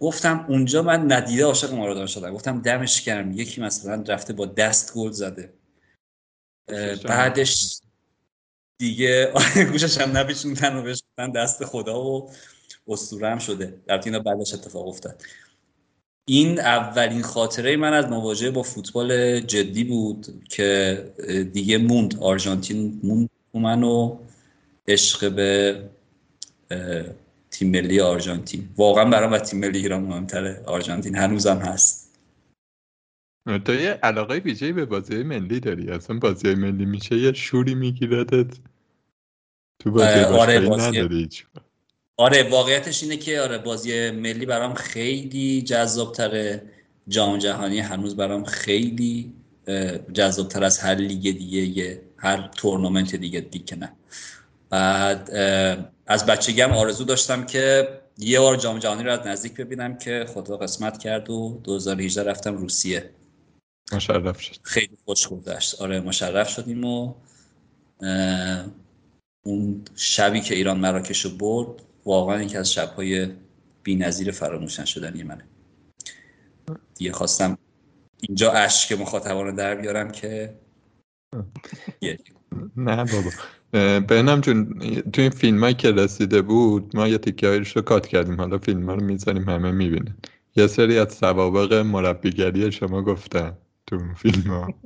گفتم 0.00 0.46
اونجا 0.48 0.82
من 0.82 1.12
ندیده 1.12 1.44
عاشق 1.44 1.74
مارادونا 1.74 2.06
شدم. 2.06 2.34
گفتم 2.34 2.62
دمش 2.62 3.02
گرم. 3.02 3.32
یکی 3.32 3.60
مثلا 3.60 4.04
رفته 4.08 4.32
با 4.32 4.46
دست 4.46 4.94
گل 4.94 5.10
زده. 5.10 5.52
بعدش 7.04 7.80
دیگه 8.78 9.32
گوشش 9.72 9.98
هم 9.98 10.16
نپیچوندن 10.16 10.76
و 10.76 10.82
بهش 10.82 11.02
دست 11.36 11.64
خدا 11.64 12.04
و 12.04 12.30
اسطوره 12.88 13.38
شده. 13.38 13.74
در 13.86 14.02
اینا 14.04 14.18
بعدش 14.18 14.54
اتفاق 14.54 14.88
افتاد. 14.88 15.22
این 16.28 16.60
اولین 16.60 17.22
خاطره 17.22 17.76
من 17.76 17.92
از 17.92 18.06
مواجهه 18.06 18.50
با 18.50 18.62
فوتبال 18.62 19.40
جدی 19.40 19.84
بود 19.84 20.44
که 20.48 21.48
دیگه 21.52 21.78
موند. 21.78 22.18
آرژانتین 22.20 23.00
موند 23.02 23.30
من 23.54 23.82
و 23.82 24.18
عشق 24.88 25.32
به 25.32 25.82
تیم 27.58 27.70
ملی 27.70 28.00
آرژانتین. 28.00 28.68
واقعا 28.76 29.04
برام 29.04 29.32
و 29.32 29.38
تیم 29.38 29.60
ملی 29.60 29.78
ایران 29.78 30.02
مهمتره. 30.02 30.62
آرژانتین 30.66 31.16
هنوزم 31.16 31.58
هست. 31.58 32.18
تو 33.64 33.74
یه 33.74 33.90
علاقه 34.02 34.34
ویژه‌ای 34.34 34.72
به 34.72 34.84
بازی 34.84 35.22
ملی 35.22 35.60
داری. 35.60 35.90
اصلا 35.90 36.18
بازی 36.18 36.54
ملی 36.54 36.84
میشه 36.84 37.16
یه 37.16 37.32
شوری 37.32 37.74
میگیردت. 37.74 38.56
تو 39.78 39.90
بازی 39.90 40.20
آره 40.20 40.60
بازی... 40.60 40.86
نداری 40.88 41.28
آره 42.16 42.50
واقعیتش 42.50 43.02
اینه 43.02 43.16
که 43.16 43.40
آره 43.40 43.58
بازی 43.58 44.10
ملی 44.10 44.46
برام 44.46 44.74
خیلی 44.74 45.62
جذاب 45.62 46.12
تره 46.12 46.62
جام 47.08 47.38
جهانی 47.38 47.80
هنوز 47.80 48.16
برام 48.16 48.44
خیلی 48.44 49.32
جذاب 50.12 50.48
تر 50.48 50.64
از 50.64 50.78
هر 50.78 50.94
لیگ 50.94 51.38
دیگه 51.38 52.00
هر 52.16 52.48
تورنمنت 52.56 53.16
دیگه 53.16 53.40
دیگه 53.40 53.76
نه. 53.76 53.92
بعد 54.70 55.30
از 56.08 56.26
بچگی 56.26 56.60
هم 56.60 56.72
آرزو 56.72 57.04
داشتم 57.04 57.46
که 57.46 57.88
یه 58.18 58.40
بار 58.40 58.56
جام 58.56 58.78
جهانی 58.78 59.02
رو 59.02 59.12
از 59.12 59.26
نزدیک 59.26 59.54
ببینم 59.54 59.98
که 59.98 60.26
خدا 60.28 60.56
قسمت 60.56 60.98
کرد 60.98 61.30
و 61.30 61.60
2018 61.64 62.30
رفتم 62.30 62.56
روسیه. 62.56 63.10
مشرف 63.92 64.40
شد. 64.40 64.56
خیلی 64.62 64.98
خوش 65.04 65.28
گذشت. 65.28 65.80
آره 65.80 66.00
مشرف 66.00 66.48
شدیم 66.48 66.84
و 66.84 67.14
اون 69.46 69.82
شبی 69.96 70.40
که 70.40 70.54
ایران 70.54 70.78
مراکش 70.78 71.24
رو 71.24 71.30
برد 71.30 71.82
واقعا 72.04 72.42
یکی 72.42 72.56
از 72.56 72.72
شبهای 72.72 73.28
بی‌نظیر 73.82 74.30
فراموش 74.30 74.80
نشدنی 74.80 75.22
منه. 75.22 75.44
دیگه 76.94 77.12
خواستم 77.12 77.58
اینجا 78.20 78.52
اشک 78.52 78.92
مخاطبان 78.92 79.46
رو 79.46 79.52
در 79.52 79.74
بیارم 79.74 80.10
که 80.10 80.54
نه 82.76 83.04
بابا. 83.04 83.30
بهنم 84.08 84.40
جون 84.40 84.78
تو 85.12 85.22
این 85.22 85.30
فیلم 85.30 85.60
هایی 85.60 85.74
که 85.74 85.92
رسیده 85.92 86.42
بود 86.42 86.96
ما 86.96 87.08
یه 87.08 87.18
تیکه 87.18 87.62
رو 87.74 87.82
کات 87.82 88.06
کردیم. 88.06 88.36
حالا 88.36 88.58
فیلم 88.58 88.90
ها 88.90 88.94
رو 88.94 89.04
می‌ذاریم 89.04 89.48
همه 89.48 89.70
می‌بینن 89.70 90.16
یه 90.56 90.66
سری 90.66 90.98
از 90.98 91.12
سوابق 91.12 91.72
مربیگری 91.72 92.72
شما 92.72 93.02
گفتن 93.02 93.52
تو 93.86 93.96
اون 93.96 94.14
فیلم 94.14 94.50
ها 94.50 94.68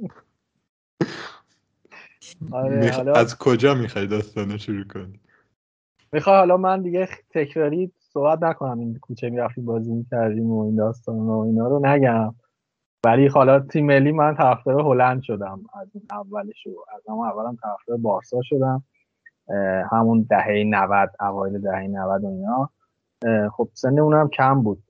آره، 2.52 3.10
از 3.14 3.38
کجا 3.38 3.74
می‌خوای 3.74 4.06
داستانه 4.06 4.58
شروع 4.58 4.84
کنی؟ 4.84 5.20
می‌خوای 6.12 6.36
حالا 6.36 6.56
من 6.56 6.82
دیگه 6.82 7.08
تکراری 7.30 7.92
صحبت 7.98 8.42
نکنم 8.42 8.78
این 8.78 8.98
کوچه 8.98 9.30
می‌رفتیم 9.30 9.64
بازی 9.64 9.92
می‌کردیم 9.92 10.50
و 10.50 10.64
این 10.64 10.76
داستان 10.76 11.16
و 11.16 11.38
اینا 11.38 11.68
رو 11.68 11.86
نگم. 11.86 12.34
ولی 13.06 13.26
حالا 13.26 13.60
تیم 13.60 13.86
ملی 13.86 14.12
من 14.12 14.34
طرفدار 14.34 14.80
هلند 14.80 15.22
شدم. 15.22 15.60
از 15.80 15.88
این 15.94 16.04
اولش 16.10 16.66
از 16.94 17.02
همون 17.08 17.28
اولم 17.28 17.56
طرفدار 17.62 17.96
بارسا 17.96 18.42
شدم. 18.42 18.84
همون 19.90 20.26
دهه 20.30 20.64
90 20.66 21.10
اوایل 21.20 21.58
دهه 21.58 21.86
90 21.86 22.24
و 22.24 22.26
اینا. 22.26 22.70
خب 23.48 23.68
سن 23.72 23.98
اونم 23.98 24.28
کم 24.28 24.62
بود. 24.62 24.82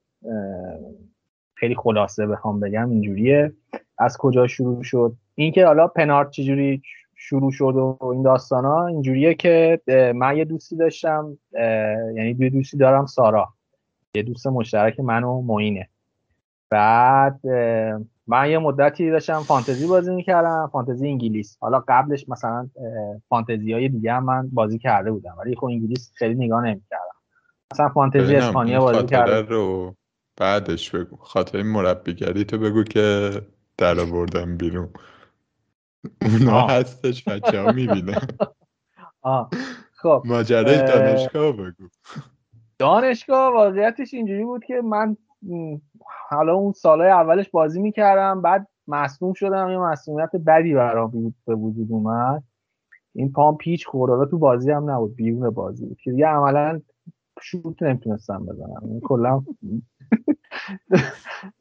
خیلی 1.53 1.75
خلاصه 1.75 2.27
بخوام 2.27 2.59
بگم 2.59 2.89
اینجوریه. 2.89 3.53
از 3.97 4.17
کجا 4.17 4.47
شروع 4.47 4.83
شد؟ 4.83 5.15
اینکه 5.35 5.65
حالا 5.65 5.87
پنارت 5.87 6.29
چجوری 6.29 6.81
شروع 7.15 7.51
شد 7.51 7.75
و 7.75 7.97
این 8.01 8.21
داستان 8.21 8.65
ها 8.65 8.87
اینجوریه 8.87 9.33
که 9.33 9.81
من 10.15 10.37
یه 10.37 10.45
دوستی 10.45 10.75
داشتم. 10.75 11.37
یعنی 12.15 12.33
دو 12.33 12.49
دوستی 12.49 12.77
دارم 12.77 13.05
سارا. 13.05 13.49
یه 14.15 14.23
دوست 14.23 14.47
مشترک 14.47 14.99
من 14.99 15.23
و 15.23 15.41
معینه. 15.41 15.89
بعد 16.73 17.39
من 18.27 18.49
یه 18.49 18.57
مدتی 18.57 19.11
داشتم 19.11 19.39
فانتزی 19.39 19.87
بازی 19.87 20.15
می‌کردم 20.15 20.69
فانتزی 20.71 21.07
انگلیس. 21.07 21.57
حالا 21.61 21.83
قبلش 21.87 22.29
مثلا 22.29 22.69
فانتزی 23.29 23.73
های 23.73 23.89
دیگه 23.89 24.13
هم 24.13 24.23
من 24.23 24.49
بازی 24.49 24.79
کرده 24.79 25.11
بودم 25.11 25.35
ولی 25.39 25.55
خب 25.55 25.65
انگلیس 25.65 26.11
خیلی 26.15 26.45
نگاه 26.45 26.65
نمی‌کردم. 26.65 27.15
مثلا 27.73 27.89
فانتزی 27.89 28.35
اسپانیا 28.35 28.79
بازی 28.79 29.05
کردم 29.05 29.47
رو 29.47 29.95
بعدش 30.37 30.89
بگو. 30.89 31.15
خاطر 31.15 31.61
مربیگری 31.63 32.43
تو 32.45 32.57
بگو 32.57 32.83
که 32.83 33.31
در 33.77 33.99
آوردم 33.99 34.57
بیرون. 34.57 34.89
اونا 36.21 36.67
هستش 36.67 37.27
بچه 37.27 37.61
ها 37.61 37.71
می‌بینن 37.71 38.27
خب 40.01 40.23
ماجرای 40.25 40.77
دانشگاه 40.77 41.51
بگو. 41.51 41.87
دانشگاه 42.79 43.53
واقعیتش 43.53 44.13
اینجوری 44.13 44.43
بود 44.43 44.65
که 44.65 44.81
من 44.81 45.17
حالا 46.29 46.53
اون 46.53 46.71
سالهای 46.71 47.09
اولش 47.09 47.49
بازی 47.49 47.81
می‌کردم 47.81 48.41
بعد 48.41 48.67
مصموم 48.87 49.33
شدم. 49.33 49.69
یه 49.69 49.77
مسئولیت 49.77 50.35
بدی 50.35 50.73
برام 50.73 51.33
به 51.45 51.55
وجود 51.55 51.91
اومد. 51.91 52.43
این 53.15 53.31
پام 53.31 53.57
پیچ 53.57 53.87
خورده 53.87 54.31
تو 54.31 54.37
بازی 54.37 54.71
هم 54.71 54.91
نبود. 54.91 55.15
بیرون 55.15 55.49
بازی 55.49 55.85
بود. 55.85 55.97
که 56.03 56.11
دیگه 56.11 56.27
عملا 56.27 56.81
شوت 57.41 57.83
نمی‌تونستم 57.83 58.45
بزنم. 58.45 58.99
کلا 59.03 59.43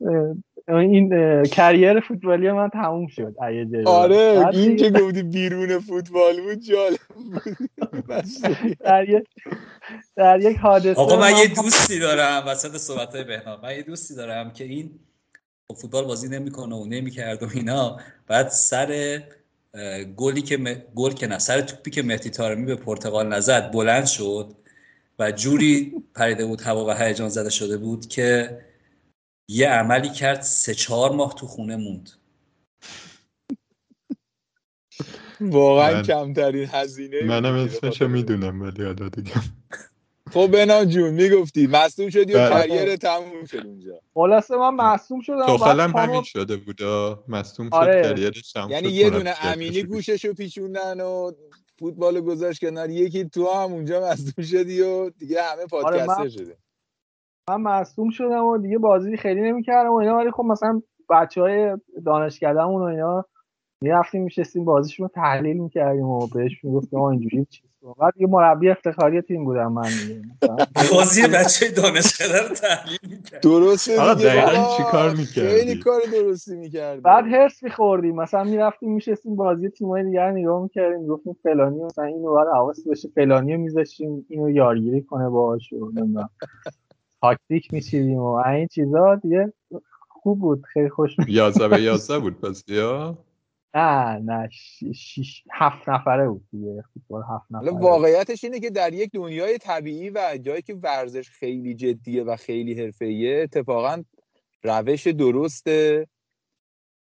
این 0.68 1.42
کریر 1.42 2.00
فوتبالی 2.00 2.52
من 2.52 2.68
تموم 2.68 3.06
شد. 3.06 3.34
آره 3.86 4.48
این 4.52 4.76
که 4.76 4.90
گفتی 4.90 5.22
بیرون 5.22 5.78
فوتبال 5.78 6.40
بود 6.40 6.58
جالب 6.58 6.98
در 8.84 9.08
یک 9.08 9.28
در 10.16 10.40
یک 10.40 10.56
حادثه 10.56 11.00
آقا 11.00 11.20
من 11.20 11.30
یه 11.30 11.46
دوستی 11.46 11.98
دارم 11.98 12.44
وسط 12.46 12.76
صحبت 12.76 13.14
های 13.14 13.24
بهنام. 13.24 13.60
من 13.62 13.76
یه 13.76 13.82
دوستی 13.82 14.14
دارم 14.14 14.52
که 14.52 14.64
این 14.64 14.90
فوتبال 15.80 16.04
بازی 16.04 16.28
نمی‌کنه 16.28 16.76
و 16.76 16.84
نمی‌کرد 16.84 17.42
و 17.42 17.46
اینا. 17.54 17.96
بعد 18.26 18.48
سر 18.48 19.20
گلی 20.16 20.42
که 20.42 20.56
گل 20.94 21.12
که 21.12 21.26
نه 21.26 21.38
سر 21.38 21.60
توپی 21.60 21.90
که 21.90 22.02
مهدی 22.02 22.30
تارمی 22.30 22.66
به 22.66 22.76
پرتغال 22.76 23.28
نزد 23.28 23.72
بلند 23.72 24.06
شد 24.06 24.56
و 25.18 25.32
جوری 25.32 25.92
پریده 26.14 26.46
بود 26.46 26.60
هوا 26.60 26.86
و 26.86 26.90
هیجان 26.90 27.28
زده 27.28 27.50
شده 27.50 27.76
بود 27.76 28.06
که 28.06 28.58
یه 29.52 29.68
عملی 29.68 30.10
کرد 30.10 30.40
سه 30.42 30.74
چهار 30.74 31.12
ماه 31.12 31.34
تو 31.34 31.46
خونه 31.46 31.76
موند 31.76 32.10
واقعا 35.40 35.92
من- 35.92 36.02
کمترین 36.02 36.68
هزینه 36.72 37.22
منم 37.22 37.54
اسمشو 37.54 37.90
خاطر- 37.90 38.06
می‌دونم 38.06 38.62
ولی 38.62 38.84
حالا 38.84 39.08
دیگه 39.08 39.32
خب 40.32 40.46
بنام 40.46 40.84
جون 40.84 41.10
می‌گفتی 41.14 41.66
مصدوم 41.66 42.10
شدی 42.10 42.34
و 42.34 42.50
بله. 42.50 42.68
کریر 42.68 42.96
تموم 42.96 43.44
شد 43.46 43.66
اونجا 43.66 44.00
خلاصه 44.14 44.56
من 44.56 44.74
معصوم 44.74 45.20
شدم 45.20 45.46
بعد 45.46 45.92
پامو- 45.92 45.98
همین 46.10 46.22
شده 46.22 46.56
بود 46.56 46.82
آه. 46.82 47.24
مصدوم 47.28 47.68
شد 47.70 47.74
آره. 47.74 48.02
کریرش 48.02 48.56
هم 48.56 48.70
یعنی 48.70 48.88
یه 48.88 49.10
دونه 49.10 49.34
امینی. 49.40 49.82
گوششو 49.82 50.34
پیچوندن 50.34 51.00
و 51.00 51.32
فوتبال 51.78 52.16
رو 52.16 52.22
گذاشت 52.22 52.60
کنار 52.60 52.90
یکی 52.90 53.24
تو 53.28 53.48
هم 53.50 53.72
اونجا 53.72 54.00
مصدوم 54.12 54.44
شدی 54.46 54.80
و 54.80 55.10
دیگه 55.10 55.42
همه 55.42 55.66
پادکستر 55.66 56.12
آره، 56.12 56.22
من- 56.24 56.28
شده 56.28 56.56
من 57.56 57.62
مصدوم 57.62 58.10
شدم 58.10 58.44
و 58.44 58.58
دیگه 58.58 58.78
بازی 58.78 59.16
خیلی 59.16 59.40
نمی‌کردم 59.40 59.90
و 59.90 59.94
اینا 59.94 60.16
ولی 60.16 60.30
خب 60.30 60.44
مثلا 60.44 60.82
بچه 61.10 61.40
های 61.40 61.76
دانشکدهمون 62.06 62.82
و 62.82 62.84
اینا 62.84 63.24
می‌رفتیم 63.82 64.22
میشستیم 64.22 64.64
بازیشون 64.64 65.04
رو 65.04 65.10
تحلیل 65.14 65.56
می‌کردیم 65.56 66.04
و 66.04 66.26
بهش 66.26 66.64
می‌گفتیم 66.64 67.00
آه 67.00 67.06
اینجوری 67.10 67.44
چیز. 67.44 67.70
بعد 67.98 68.12
یه 68.16 68.26
مربی 68.26 68.70
افتخاری 68.70 69.20
تیم 69.20 69.44
بودم 69.44 69.72
من 69.72 69.82
بازی 70.92 71.22
بچه 71.28 71.70
دانشکده 71.70 72.42
رو 72.42 72.54
تحلیل 72.54 72.98
می‌کرد 73.10 73.42
درسته 73.42 74.00
آقا 74.00 74.14
دیگه 74.14 74.28
دقیقاً 74.28 74.62
بابا. 74.62 74.76
چی 74.76 74.82
کار 74.82 75.10
می‌کردی؟ 75.10 75.48
خیلی 75.48 75.78
کار 75.78 76.00
درستی 76.12 76.56
می‌کردی 76.56 77.00
بعد 77.00 77.24
هرس 77.26 77.62
میخوردیم 77.62 78.16
مثلا 78.16 78.44
می‌رفتیم 78.44 78.92
میشستیم 78.92 79.36
بازی 79.36 79.68
تیمای 79.68 80.04
دیگر 80.04 80.28
رو 80.28 80.36
نگاه 80.36 80.62
می‌کردیم 80.62 81.06
گفتیم 81.06 81.36
فلانی 81.42 81.84
مثلا 81.84 82.04
اینو 82.04 82.30
باید 82.30 82.48
حواس 82.48 82.88
بشه 82.88 83.08
فلانی 83.14 83.54
رو 83.54 83.60
میذاشتیم 83.60 84.26
اینو 84.28 84.50
یارگیری 84.50 85.02
کنه 85.02 85.28
باهاش 85.28 85.72
نمی‌دونم 85.72 86.30
تاکتیک 87.22 87.72
میچیدیم 87.72 88.18
و 88.18 88.34
این 88.34 88.66
چیزا 88.68 89.14
دیگه 89.14 89.52
خوب 90.08 90.40
بود 90.40 90.62
خیلی 90.72 90.88
خوش 90.88 91.18
می- 91.18 91.24
یازده 91.28 91.68
به 91.68 91.82
یازده 91.82 92.18
بود 92.18 92.40
بازی 92.40 92.78
ها 92.78 93.18
نه 93.74 94.18
نه 94.18 94.48
شیش 94.94 95.44
هفت 95.52 95.88
نفره 95.88 96.28
بود 96.28 96.44
دیگه 96.52 96.84
فوتبال 96.94 97.22
هفت 97.30 97.46
نفره. 97.50 97.70
بود. 97.70 97.82
واقعیتش 97.82 98.44
اینه 98.44 98.60
که 98.60 98.70
در 98.70 98.92
یک 98.94 99.10
دنیای 99.14 99.58
طبیعی 99.58 100.10
و 100.10 100.38
جایی 100.42 100.62
که 100.62 100.74
ورزش 100.74 101.30
خیلی 101.30 101.74
جدیه 101.74 102.24
و 102.24 102.36
خیلی 102.36 102.80
حرفه‌ایه 102.80 103.42
اتفاقا 103.42 104.02
روش 104.64 105.06
درست 105.06 105.64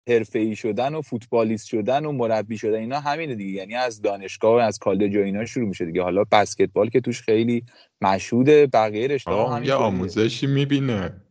حرفه‌ای 0.07 0.55
شدن 0.55 0.95
و 0.95 1.01
فوتبالیست 1.01 1.67
شدن 1.67 2.05
و 2.05 2.11
مربی 2.11 2.57
شدن 2.57 2.77
اینا 2.77 2.99
همینه 2.99 3.35
دیگه. 3.35 3.51
یعنی 3.51 3.75
از 3.75 4.01
دانشگاه 4.01 4.53
و 4.53 4.57
از 4.57 4.79
کالج 4.79 5.15
و 5.15 5.19
اینا 5.19 5.45
شروع 5.45 5.67
میشه 5.67 5.85
دیگه. 5.85 6.01
حالا 6.01 6.23
بسکتبال 6.31 6.89
که 6.89 7.01
توش 7.01 7.21
خیلی 7.21 7.63
مشهوده 8.01 8.67
بقیه 8.67 9.07
رشته 9.07 9.31
آقا 9.31 9.41
ها 9.41 9.47
اون 9.47 9.57
همین 9.57 9.69
یه 9.69 9.75
آموزشی 9.75 10.47
می‌بینه. 10.47 11.21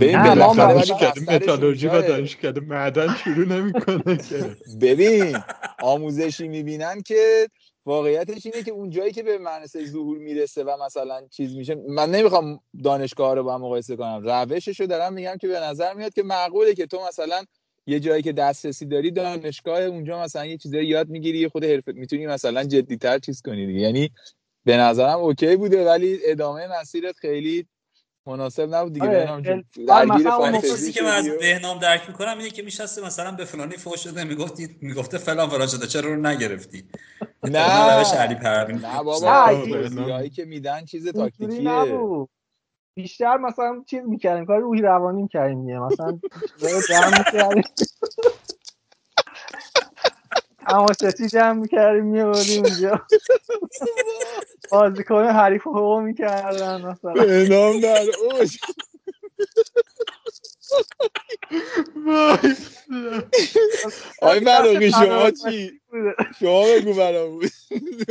ببین 0.00 0.16
نه، 0.16 0.34
ما 0.34 0.54
بالاخره 0.54 1.34
متالورژی 1.34 1.86
و 1.86 1.90
اونجاه. 1.90 2.08
دانشکده 2.08 2.60
معدن 2.60 3.14
شروع 3.24 3.46
نمی‌کنه 3.46 4.18
ببین 4.82 5.36
آموزشی 5.82 6.48
می‌بینن 6.48 7.02
که 7.02 7.48
واقعیتش 7.86 8.46
اینه 8.46 8.62
که 8.62 8.70
اون 8.70 8.90
جایی 8.90 9.12
که 9.12 9.22
به 9.22 9.38
مدرسه 9.38 9.86
ظهور 9.86 10.18
می‌رسه 10.18 10.64
و 10.64 10.70
مثلا 10.86 11.26
چیز 11.30 11.56
میشه 11.56 11.74
من 11.88 12.10
نمی‌خوام 12.10 12.60
دانشگاه 12.84 13.34
رو 13.34 13.44
با 13.44 13.54
هم 13.54 13.60
مقایسه 13.60 13.96
کنم. 13.96 14.22
روشش 14.24 14.80
رو 14.80 14.86
دارم 14.86 15.12
میگم 15.12 15.36
که 15.40 15.48
به 15.48 15.60
نظر 15.60 15.94
میاد 15.94 16.14
که 16.14 16.22
معقوله 16.22 16.74
که 16.74 16.86
تو 16.86 16.98
مثلا 17.08 17.44
یه 17.86 18.00
جایی 18.00 18.22
که 18.22 18.32
دسترسی 18.32 18.86
داری 18.86 19.10
دانشگاه 19.10 19.80
اونجا 19.80 20.22
مثلا 20.22 20.46
یه 20.46 20.56
چیزایی 20.56 20.86
یاد 20.86 21.08
می‌گیری 21.08 21.38
یه 21.38 21.48
خود 21.48 21.64
حرفت 21.64 21.88
می‌تونی 21.88 22.26
مثلا 22.26 22.64
جدیتر 22.64 23.18
چیز 23.18 23.42
کنی 23.42 23.66
دیگه. 23.66 23.80
یعنی 23.80 24.10
به 24.64 24.76
نظرم 24.76 25.18
اوکی 25.18 25.56
بوده 25.56 25.86
ولی 25.86 26.18
ادامه 26.24 26.68
مسیرت 26.80 27.16
خیلی 27.16 27.66
مناسب 28.26 28.74
نبود 28.74 28.92
دیگه. 28.92 29.06
آره، 29.06 29.18
بهنام 29.18 29.42
جون. 29.42 29.64
آره، 29.88 30.60
چیزی 30.60 30.92
که 30.92 31.02
من 31.02 31.10
از 31.10 31.28
بهنام 31.40 31.78
درک 31.78 32.08
می‌کنم 32.08 32.38
اینه 32.38 32.50
که 32.50 32.62
میشسته 32.62 33.06
مثلا 33.06 33.32
به 33.32 33.44
فلانی 33.44 33.76
فوش 33.76 34.00
شده 34.00 34.24
می‌گفتی 34.24 34.76
می‌گفته 34.80 35.18
فلان 35.18 35.48
فلان 35.48 35.66
شده 35.66 35.86
چرا 35.86 36.14
رو 36.14 36.20
نگرفتی؟ 36.26 36.84
اتفاقا 37.42 37.98
روش 37.98 38.12
علی 38.12 38.34
نه 38.34 38.40
پروین 38.40 38.76
نه 38.76 38.96
نه، 38.96 39.02
بابا 39.02 40.28
که 40.28 40.44
میدن 40.44 40.84
چیز 40.84 41.08
تاکتیکیه. 41.08 42.00
بیشتر 42.94 43.36
مثلا 43.36 43.82
چیز 43.86 44.02
می‌کردیم 44.04 44.46
کار 44.46 44.60
روحی 44.60 44.82
روانی 44.82 45.22
می‌کردیم 45.22 45.66
دیگه. 45.66 45.78
مثلا 45.78 46.20
جمع 46.88 47.18
می‌کردیم. 47.18 47.64
تماشاچی 50.66 51.28
جمع 51.28 51.52
می‌کردیم 51.52 52.04
میبردیم 52.04 52.64
اونجا 52.64 53.06
بازیکن 54.70 55.24
حریف 55.24 55.62
رو 55.62 55.72
هو 55.72 56.00
می‌کردن 56.00 56.80
مثلا. 56.80 57.12
بهنام 57.12 57.80
در 57.80 58.04
اوج. 58.22 58.56
وای. 62.06 62.38
آقای 64.22 64.40
مراقی 64.40 64.90
شما 64.90 65.30
چی. 65.30 65.80
شما 66.40 66.64
بگو 66.64 66.94
برامون. 66.94 67.48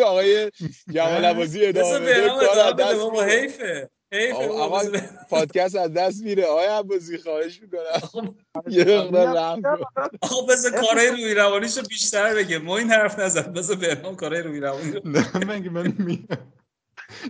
آقای 0.05 0.51
جمال 0.93 1.33
بذار 1.33 1.69
ادامه 1.69 1.99
بده 1.99 2.21
بهنام 2.21 2.39
کار 2.39 2.59
حیفه 2.73 3.21
حیفه. 3.21 3.89
آقا 4.59 4.81
پادکست 5.29 5.75
از 5.75 5.93
دست 5.93 6.23
میره. 6.23 6.45
آقای 6.45 6.65
عباسی 6.65 7.17
خواهش 7.17 7.61
می‌کنم. 7.61 7.79
آقا- 8.03 8.33
یه 8.69 8.83
مقدار 8.85 9.35
رحم 9.37 9.61
آقا 10.21 10.41
بذار 10.49 10.71
کارهای 10.71 11.07
روی 11.07 11.33
روانیشو 11.33 11.81
بیشتر 11.89 12.35
بگه 12.35 12.57
ما 12.59 12.77
این 12.77 12.91
حرف 12.91 13.19
نزد 13.19 13.53
بذار 13.53 13.75
بهنام 13.77 14.15
کارهای 14.15 14.41
روی 14.43 14.59
روانی 14.59 14.91
مگه 15.47 15.69
من 15.69 15.93
میگم. 15.99 16.37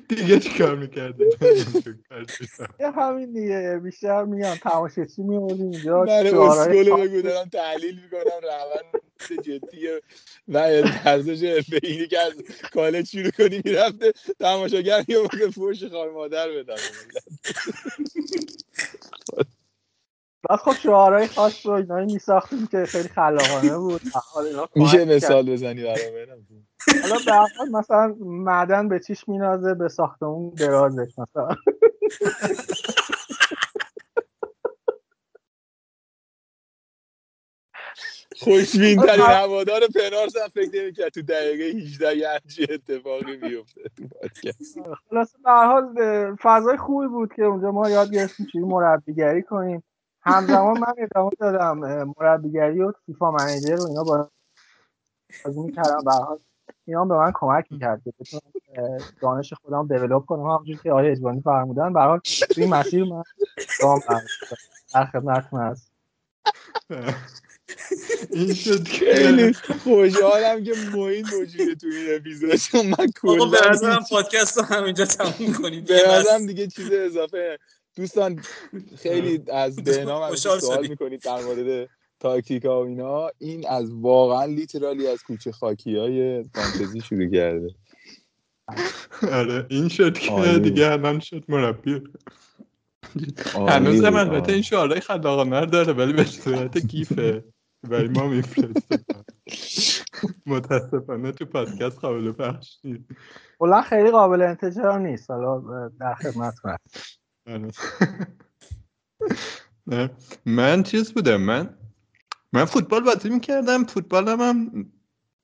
دیگه 0.09 0.39
چی 0.39 0.57
کار 0.57 0.75
می‌کردی؟ 0.75 1.23
یه 2.79 2.91
همین 2.91 3.33
دیگه 3.33 3.79
بیشتر 3.83 4.23
میگم 4.23 4.55
تماشاچی 4.55 5.23
میبردیم 5.23 5.71
اینجا 5.71 6.03
من 6.03 6.31
خاص. 6.31 6.67
بگو 6.67 7.21
دارم 7.21 7.49
تحلیل 7.49 7.99
می‌کنم 8.03 8.39
روند 8.43 9.03
جدیه 9.43 10.01
و 10.47 10.57
ارزش 11.05 11.43
حرفه 11.43 11.79
اینی 11.83 12.07
که 12.07 12.19
از 12.19 12.33
کالج 12.73 13.07
شروع 13.07 13.31
کنی 13.31 13.61
می‌رفته 13.65 14.13
تماشاگر 14.39 15.05
یه 15.07 15.19
موقع 15.19 15.49
فوش 15.49 15.83
خواهر 15.83 16.11
مادر 16.11 16.49
بدن 16.49 16.75
بعد 20.49 20.59
خب 20.59 20.73
شعارهای 20.73 21.27
خاص 21.27 21.65
و 21.65 21.71
اینایی 21.71 22.13
میساختیم 22.13 22.67
که 22.67 22.85
خیلی 22.85 23.07
خلاقانه 23.07 23.77
بود. 23.77 24.01
میشه. 24.75 25.05
مثال 25.05 25.51
بزنی 25.51 25.83
برام 25.83 26.13
حالا 27.01 27.15
به 27.25 27.33
حال 27.33 27.69
مثلا 27.71 28.15
معدن 28.19 28.89
به 28.89 28.99
چیش 28.99 29.29
مینازه 29.29 29.73
به 29.73 29.87
ساختمون 29.87 30.49
درازش 30.49 31.19
مثلا. 31.19 31.55
خوشبین 38.35 39.01
ترین. 39.01 39.25
هوادار 39.25 39.81
پنارس 39.95 40.37
هم 40.37 40.47
فکر 40.47 40.81
نمی‌کرد 40.81 41.09
تو 41.09 41.21
دقیقه 41.21 41.63
18 41.77 42.17
یه 42.17 42.29
همچین 42.29 42.67
اتفاقی 42.69 43.37
بیفته 43.37 43.81
تو 43.97 44.07
پادکست. 44.07 44.79
خلاصه 45.09 45.37
به 45.43 45.51
حال 45.51 45.95
فضای 46.35 46.77
خوبی 46.77 47.07
بود 47.07 47.33
که 47.33 47.43
اونجا 47.43 47.71
ما 47.71 47.89
یاد 47.89 48.13
گرفتیم 48.13 48.45
چجوری 48.45 48.65
مربیگری 48.65 49.43
کنیم. 49.43 49.83
همزمان 50.21 50.79
من 50.79 50.93
ادامه 50.97 51.31
دادم 51.39 51.79
مربیگری 52.19 52.81
و 52.81 52.93
فیفا 53.05 53.31
منیجر 53.31 53.79
و 53.79 53.87
اینا 53.87 54.03
با 54.03 54.29
بازی 55.45 55.59
می‌کردم. 55.59 56.03
به 56.05 56.11
حال 56.11 56.39
اینا 56.87 57.01
هم 57.01 57.07
به 57.07 57.15
من 57.15 57.31
کمک 57.35 57.65
می‌کرد 57.71 58.01
که 58.03 58.13
بتونم 58.19 58.41
دانش 59.21 59.53
خودم 59.53 59.87
دیولپ 59.87 60.25
کنم 60.25 60.41
همونجور 60.41 60.77
که 60.83 60.91
آقای 60.91 61.09
اجبانی 61.09 61.41
فرمودن 61.41 61.93
به 61.93 61.99
هر 61.99 62.07
حال 62.07 62.19
توی 62.19 62.63
این 62.63 62.73
مسیر 62.73 63.03
من 63.03 63.23
برداشتم. 63.79 64.55
در 64.93 65.05
خدمتتون 65.05 65.59
هست 65.59 65.91
این 68.31 68.53
شد 68.53 68.87
خیلی 68.87 69.53
خوشحالم 69.53 70.63
که 70.63 70.73
معین 70.93 71.25
موجوده 71.27 71.75
تو 71.75 71.87
این 71.87 72.15
اپیزود 72.15 72.55
چون 72.55 72.85
من 72.85 72.93
آقا 73.23 73.45
به 73.45 73.57
کلا 73.57 73.69
نظرم 73.71 74.03
پادکست 74.09 74.57
رو 74.57 74.63
همینجا 74.63 75.05
تموم 75.05 75.53
کنیم 75.53 75.83
به. 75.83 76.03
نظرم 76.07 76.45
دیگه 76.45 76.67
چیز 76.67 76.91
اضافه 76.91 77.59
دوستان 77.95 78.41
خیلی 78.97 79.43
از 79.51 79.75
بهنام 79.75 80.35
سوال. 80.35 80.87
می‌کنید 80.87 81.21
در 81.21 81.41
مورد 81.41 81.89
تاکتیکا 82.23 82.83
و 82.83 82.87
اینا 82.87 83.29
این 83.37 83.69
از 83.69 83.91
واقعا 83.91 84.45
لیترالی 84.45 85.07
از 85.07 85.23
کوچه 85.23 85.51
خاکی 85.51 85.97
های 85.97 86.43
فانتزی 86.43 87.01
شروع 87.01 87.29
کرده 87.29 87.75
آره 89.31 89.65
این 89.69 89.87
شد 89.87 90.17
که. 90.17 90.59
دیگه 90.63 90.91
الان 90.91 91.19
شد 91.19 91.43
مربی 91.47 92.01
هنوز 93.69 94.03
هم 94.03 94.15
البته. 94.15 94.53
این 94.53 94.61
شعارهای 94.61 94.99
خلاقانه 94.99 95.59
رو 95.59 95.65
داره 95.65 95.93
ولی 95.93 96.13
به 96.13 96.23
صورت 96.23 96.77
گیفه 96.77 97.43
برای 97.89 98.07
ما 98.07 98.27
میفرسته 98.27 98.99
متاسفانه 100.45 101.31
تو 101.31 101.45
پادکست 101.45 101.99
قابل 101.99 102.31
پخش 102.31 102.79
نیست 102.83 103.05
کلا 103.59 103.81
خیلی 103.81 104.11
قابل 104.11 104.41
انتشار 104.41 104.99
نیست 104.99 105.31
حالا 105.31 105.89
در 105.99 106.15
خدمتتون 106.15 106.71
هست 106.71 107.19
آره. 107.47 107.71
نه 109.87 110.09
من 110.45 110.83
چیز 110.83 111.13
بودم 111.13 111.41
من 111.41 111.77
من 112.53 112.65
فوتبال 112.65 113.03
بازی 113.03 113.29
می‌کردم. 113.29 113.83
فوتبالم 113.83 114.41
هم 114.41 114.85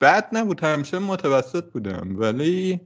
بد 0.01 0.29
نبود. 0.31 0.63
همیشه 0.63 0.99
متوسط 0.99 1.63
بودم. 1.71 2.15
ولی 2.19 2.79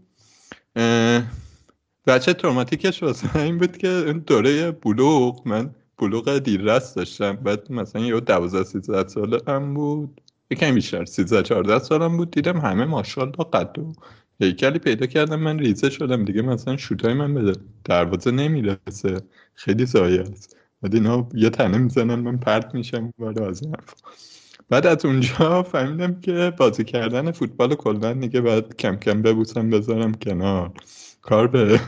بچه 2.08 2.34
تروماتیکش 2.34 3.04
واسه 3.04 3.36
این 3.36 3.58
بود 3.58 3.78
که 3.78 3.88
اون 3.88 4.20
دوره 4.20 4.72
بلوغ 4.72 5.48
من 5.48 5.76
بلوغ 5.98 6.38
دیررس 6.38 6.94
داشتم. 6.94 7.34
بعد 7.36 7.72
مثلا 7.72 8.02
یه 8.02 8.20
دوازده 8.20 8.64
سیزده 8.64 9.08
ساله 9.08 9.42
هم 9.48 9.74
بود. 9.74 10.22
یکم 10.52 10.76
بیشتر 10.76 11.06
13 11.06 11.44
14 11.44 11.80
سالم 11.80 12.18
بود. 12.18 12.32
دیدم 12.32 12.58
همه 12.58 12.86
ماشاءالله 12.86 13.44
قد 13.54 13.80
و 13.80 13.94
هیکلی 14.40 14.80
پیدا 14.80 15.06
کردم 15.06 15.40
من 15.40 15.60
ریزه 15.60 15.90
شدم. 15.90 16.26
دیگه 16.26 16.42
مثلا 16.42 16.78
شوتای 16.78 17.14
من 17.14 17.34
به 17.34 17.56
دروازه 17.84 18.32
نمی‌رسه. 18.32 19.22
خیلی 19.54 19.86
زایه 19.86 20.22
است. 20.22 20.58
بعد 20.84 20.94
اینا 20.96 21.30
یه 21.34 21.50
تنه 21.50 21.78
می‌زنن 21.78 22.16
من 22.16 22.38
پرت 22.38 22.76
میشم 22.76 23.14
بالا 23.18 23.48
از 23.48 23.62
بعد 24.70 24.88
از 24.88 25.06
اونجا 25.06 25.64
فهمیدم 25.64 26.22
که 26.22 26.54
بازی 26.58 26.84
کردن 26.84 27.32
فوتبال 27.32 27.76
کلا 27.76 28.14
دیگه 28.14 28.42
باید 28.42 28.76
کم 28.76 28.96
کم 28.96 29.22
ببوسم 29.22 29.70
بذارم 29.70 30.14
کنار. 30.14 30.72
کار 31.22 31.48
به 31.48 31.80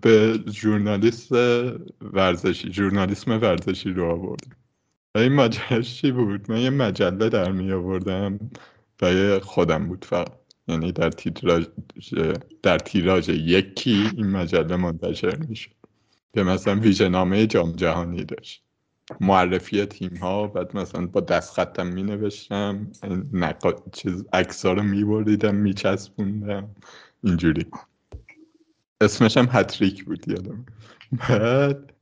به 0.00 0.38
ژورنالیست 0.50 1.32
ورزشی 2.00 2.72
ژورنالیسم 2.72 3.30
ورزشی 3.30 3.90
رو 3.90 4.10
آوردم. 4.10 4.56
و 5.14 5.18
این 5.18 5.32
ماجراش 5.32 5.94
چی 5.94 6.12
بود؟ 6.12 6.50
من 6.50 6.60
یه 6.60 6.70
مجله 6.70 7.28
در 7.28 7.52
می 7.52 7.72
آوردم 7.72 8.38
برای 8.98 9.38
خودم 9.38 9.88
بود 9.88 10.04
فقط. 10.04 10.32
یعنی 10.68 10.92
در 10.92 11.10
تیراژ 11.10 11.64
در 12.62 12.78
تیراژ 12.78 13.28
یکی 13.28 14.10
این 14.16 14.26
مجله 14.26 14.76
منتشر 14.76 15.36
می‌شد. 15.36 15.81
که 16.34 16.42
مثلا 16.42 16.80
ویژهنامه 16.80 17.46
جام 17.46 17.72
جهانی 17.72 18.24
داشت. 18.24 18.64
معرفی 19.20 19.86
تیم 19.86 20.16
ها 20.16 20.46
بعد 20.46 20.76
مثلا 20.76 21.06
با 21.06 21.20
دست 21.20 21.52
خطم 21.52 21.86
می 21.86 22.02
نوشتم 22.02 22.92
نقا... 23.32 23.72
چیز 23.92 24.24
عکس 24.32 24.66
رو 24.66 24.82
می 24.82 25.04
بریدم 25.04 25.54
می 25.54 25.74
چسبوندم 25.74 26.76
اینجوری. 27.24 27.66
اسمش 29.00 29.36
هم 29.36 29.48
هتریک 29.50 30.04
بود 30.04 30.28
یادم. 30.28 30.66
بعد 31.28 31.92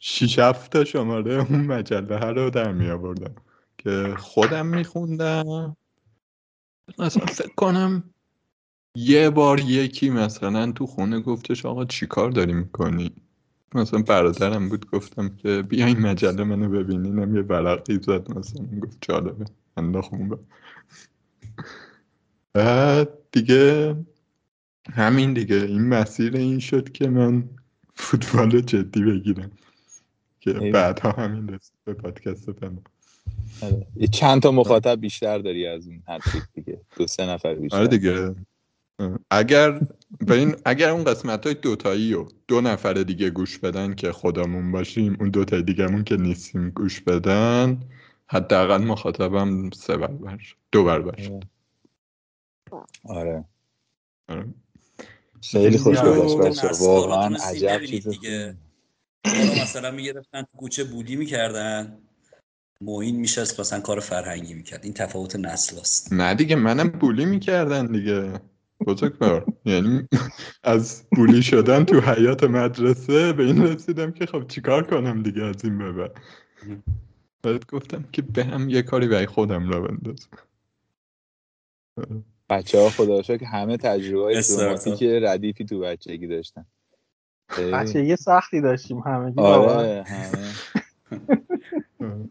شیش 0.00 0.38
هفت 0.38 0.84
شماره 0.84 1.34
اون 1.34 1.60
مجله 1.60 2.18
رو 2.18 2.50
در 2.50 2.72
می 2.72 2.90
آوردم 2.90 3.34
که 3.78 4.14
خودم 4.18 4.66
می 4.66 4.84
خوندم 4.84 5.76
مثلا 6.98 7.26
فکر 7.26 7.54
کنم 7.54 8.14
یه 8.96 9.30
بار 9.30 9.60
یکی 9.60 10.10
مثلا 10.10 10.72
تو 10.72 10.86
خونه 10.86 11.20
گفتش 11.20 11.66
آقا 11.66 11.84
چیکار 11.84 12.30
داری 12.30 12.52
می‌کنی؟ 12.52 13.12
مثلا 13.74 14.02
برادرم 14.02 14.68
بود 14.68 14.90
گفتم 14.90 15.36
که 15.36 15.62
بیا 15.62 15.86
این 15.86 16.00
مجله 16.00 16.44
منو 16.44 16.68
ببینینم 16.68 17.36
یه 17.36 17.42
ورقی 17.42 17.98
زد 18.02 18.38
مثلا 18.38 18.66
گفت 18.82 18.98
جالبه 19.00 19.44
انداخون 19.76 20.38
بعد 22.52 23.08
دیگه 23.32 23.96
همین 24.92 25.32
دیگه. 25.32 25.56
این 25.56 25.88
مسیر 25.88 26.36
این 26.36 26.58
شد 26.58 26.92
که 26.92 27.08
من 27.08 27.44
فوتبال 27.94 28.50
رو 28.50 28.60
جدی 28.60 29.02
بگیرم 29.02 29.50
که 30.40 30.52
بعدها 30.52 31.10
همین 31.10 31.48
رسید 31.48 31.74
به 31.84 31.94
پادکست 31.94 32.50
پناه 32.50 32.82
آره. 33.62 34.06
چند 34.12 34.42
تا 34.42 34.50
مخاطب 34.50 35.00
بیشتر 35.00 35.38
داری 35.38 35.66
از 35.66 35.86
اون 35.86 36.02
حد 36.08 36.22
دیگه؟ 36.54 36.80
دو 36.96 37.06
سه 37.06 37.26
نفر 37.26 37.54
بیشتر. 37.54 37.76
آره 37.76 37.86
دیگه. 37.86 38.34
اگر 39.30 39.80
این 40.30 40.56
اگر 40.64 40.90
اون 40.90 41.04
قسمت 41.04 41.46
های 41.46 41.54
دوتایی 41.54 42.14
و 42.14 42.28
دو 42.48 42.60
نفر 42.60 42.92
دیگه 42.92 43.30
گوش 43.30 43.58
بدن 43.58 43.94
که 43.94 44.12
خودمون 44.12 44.72
باشیم 44.72 45.16
اون 45.20 45.30
دوتای 45.30 45.62
دیگهمون 45.62 46.04
که 46.04 46.16
نیستیم 46.16 46.70
گوش 46.70 47.00
بدن 47.00 47.80
حداقل 48.26 48.84
مخاطبم 48.84 49.70
سه 49.70 49.96
برابر 49.96 50.38
دو 50.72 50.84
برابر 50.84 51.40
آره. 53.04 53.44
آره. 54.28 54.46
خیلی 55.42 55.78
خوش 55.78 56.00
گذشت 56.00 56.80
واقعا 56.80 57.36
عجب 57.36 57.84
چیز 57.84 58.08
دیگه. 58.08 58.56
مثلا 59.62 59.90
می‌گرفتن 59.90 60.44
کوچه 60.56 60.84
بودی 60.84 61.16
می‌کردن 61.16 61.98
معین 62.80 63.16
میشه 63.16 63.40
مثلا 63.40 63.80
کار 63.80 64.00
فرهنگی 64.00 64.54
می‌کرد. 64.54 64.84
این 64.84 64.92
تفاوت 64.92 65.36
نسل 65.36 65.78
است. 65.78 66.12
نه 66.12 66.34
دیگه 66.34 66.56
منم 66.56 66.88
بولی 66.88 67.24
می‌کردن 67.24 67.86
دیگه. 67.86 68.40
بزرگوار 68.86 69.46
یعنی 69.64 70.08
از 70.62 71.04
بولی 71.16 71.42
شدن 71.42 71.84
تو 71.84 72.00
حیات 72.00 72.44
مدرسه 72.44 73.32
به 73.32 73.44
این 73.44 73.62
رسیدم 73.62 74.12
که 74.12 74.26
خب 74.26 74.46
چیکار 74.46 74.86
کنم 74.86 75.22
دیگه 75.22 75.44
از 75.44 75.64
این 75.64 75.78
به 75.78 75.92
بعد؟ 75.92 76.20
بعد 77.42 77.66
گفتم 77.66 78.04
که 78.12 78.22
به 78.22 78.44
هم 78.44 78.68
یه 78.68 78.82
کاری 78.82 79.08
برای 79.08 79.26
خودم 79.26 79.68
را 79.68 79.80
بندازم 79.80 80.28
بچه 82.50 82.78
ها 82.78 82.90
خدا 82.90 83.22
که 83.22 83.46
همه 83.46 83.76
تجربه 83.76 84.22
های 84.22 84.96
که 84.96 85.20
ردیفی 85.22 85.64
تو 85.64 85.80
بچگی 85.80 86.26
داشتن. 86.26 86.66
بچگی 87.72 88.16
سختی 88.16 88.60
داشتیم 88.60 88.98
همه 88.98 89.32
آره 89.36 90.04
همه. 92.00 92.30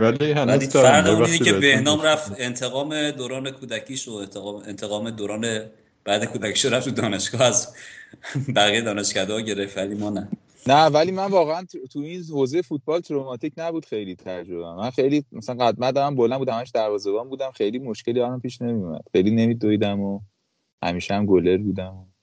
ولی 0.00 0.32
هنوز 0.32 0.68
فرق 0.68 1.20
اونی 1.20 1.38
که 1.38 1.52
بهنام 1.52 2.00
رفت 2.02 2.32
انتقام 2.38 3.10
دوران 3.10 3.50
کودکیش 3.50 4.08
و 4.08 4.12
انتقام, 4.12 4.62
انتقام 4.66 5.10
دوران 5.10 5.60
بعد 6.04 6.24
کودکیش 6.24 6.64
رفت 6.64 6.88
دانشگاه 6.88 7.42
از 7.42 7.74
بقیه 8.56 8.80
دانشگاه 8.80 9.42
گرفت 9.42 9.78
ولی 9.78 9.94
ما 9.94 10.10
نه. 10.10 10.28
نه 10.66 10.86
ولی 10.86 11.12
من 11.12 11.26
واقعا 11.26 11.64
تو 11.92 11.98
این 11.98 12.24
حوزه 12.30 12.62
فوتبال 12.62 13.00
تروماتیک 13.00 13.52
نبود 13.56 13.86
خیلی 13.86 14.16
تجربه. 14.16 14.74
من 14.74 14.90
خیلی 14.90 15.24
مثلا 15.32 15.66
قد 15.66 15.96
هم 15.98 16.16
بلند 16.16 16.38
بودم 16.38 16.52
همش 16.52 16.70
دروازه‌بان 16.70 17.28
بودم 17.28 17.50
خیلی 17.50 17.78
مشکلی 17.78 18.20
برام 18.20 18.40
پیش 18.40 18.62
نمیومد 18.62 19.02
خیلی 19.12 19.30
نمیدویدم 19.30 20.00
و 20.00 20.20
همیشه 20.82 21.14
هم 21.14 21.26
گلر 21.26 21.58
بودم. 21.58 22.13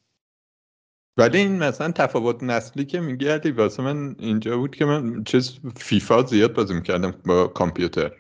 ولی 1.18 1.38
این 1.38 1.58
مثلا 1.58 1.92
تفاوت 1.92 2.44
نسلی 2.44 2.86
که 2.86 3.00
میگردی 3.00 3.52
واسه 3.52 3.84
من 3.84 4.16
اینجا 4.20 4.58
بود 4.58 4.76
که 4.76 4.86
من 4.86 5.24
چیز 5.24 5.60
فیفا 5.76 6.24
زیاد 6.24 6.54
بازی 6.54 6.74
می‌کردم 6.74 7.14
با 7.26 7.48
کامپیوتر 7.48 8.12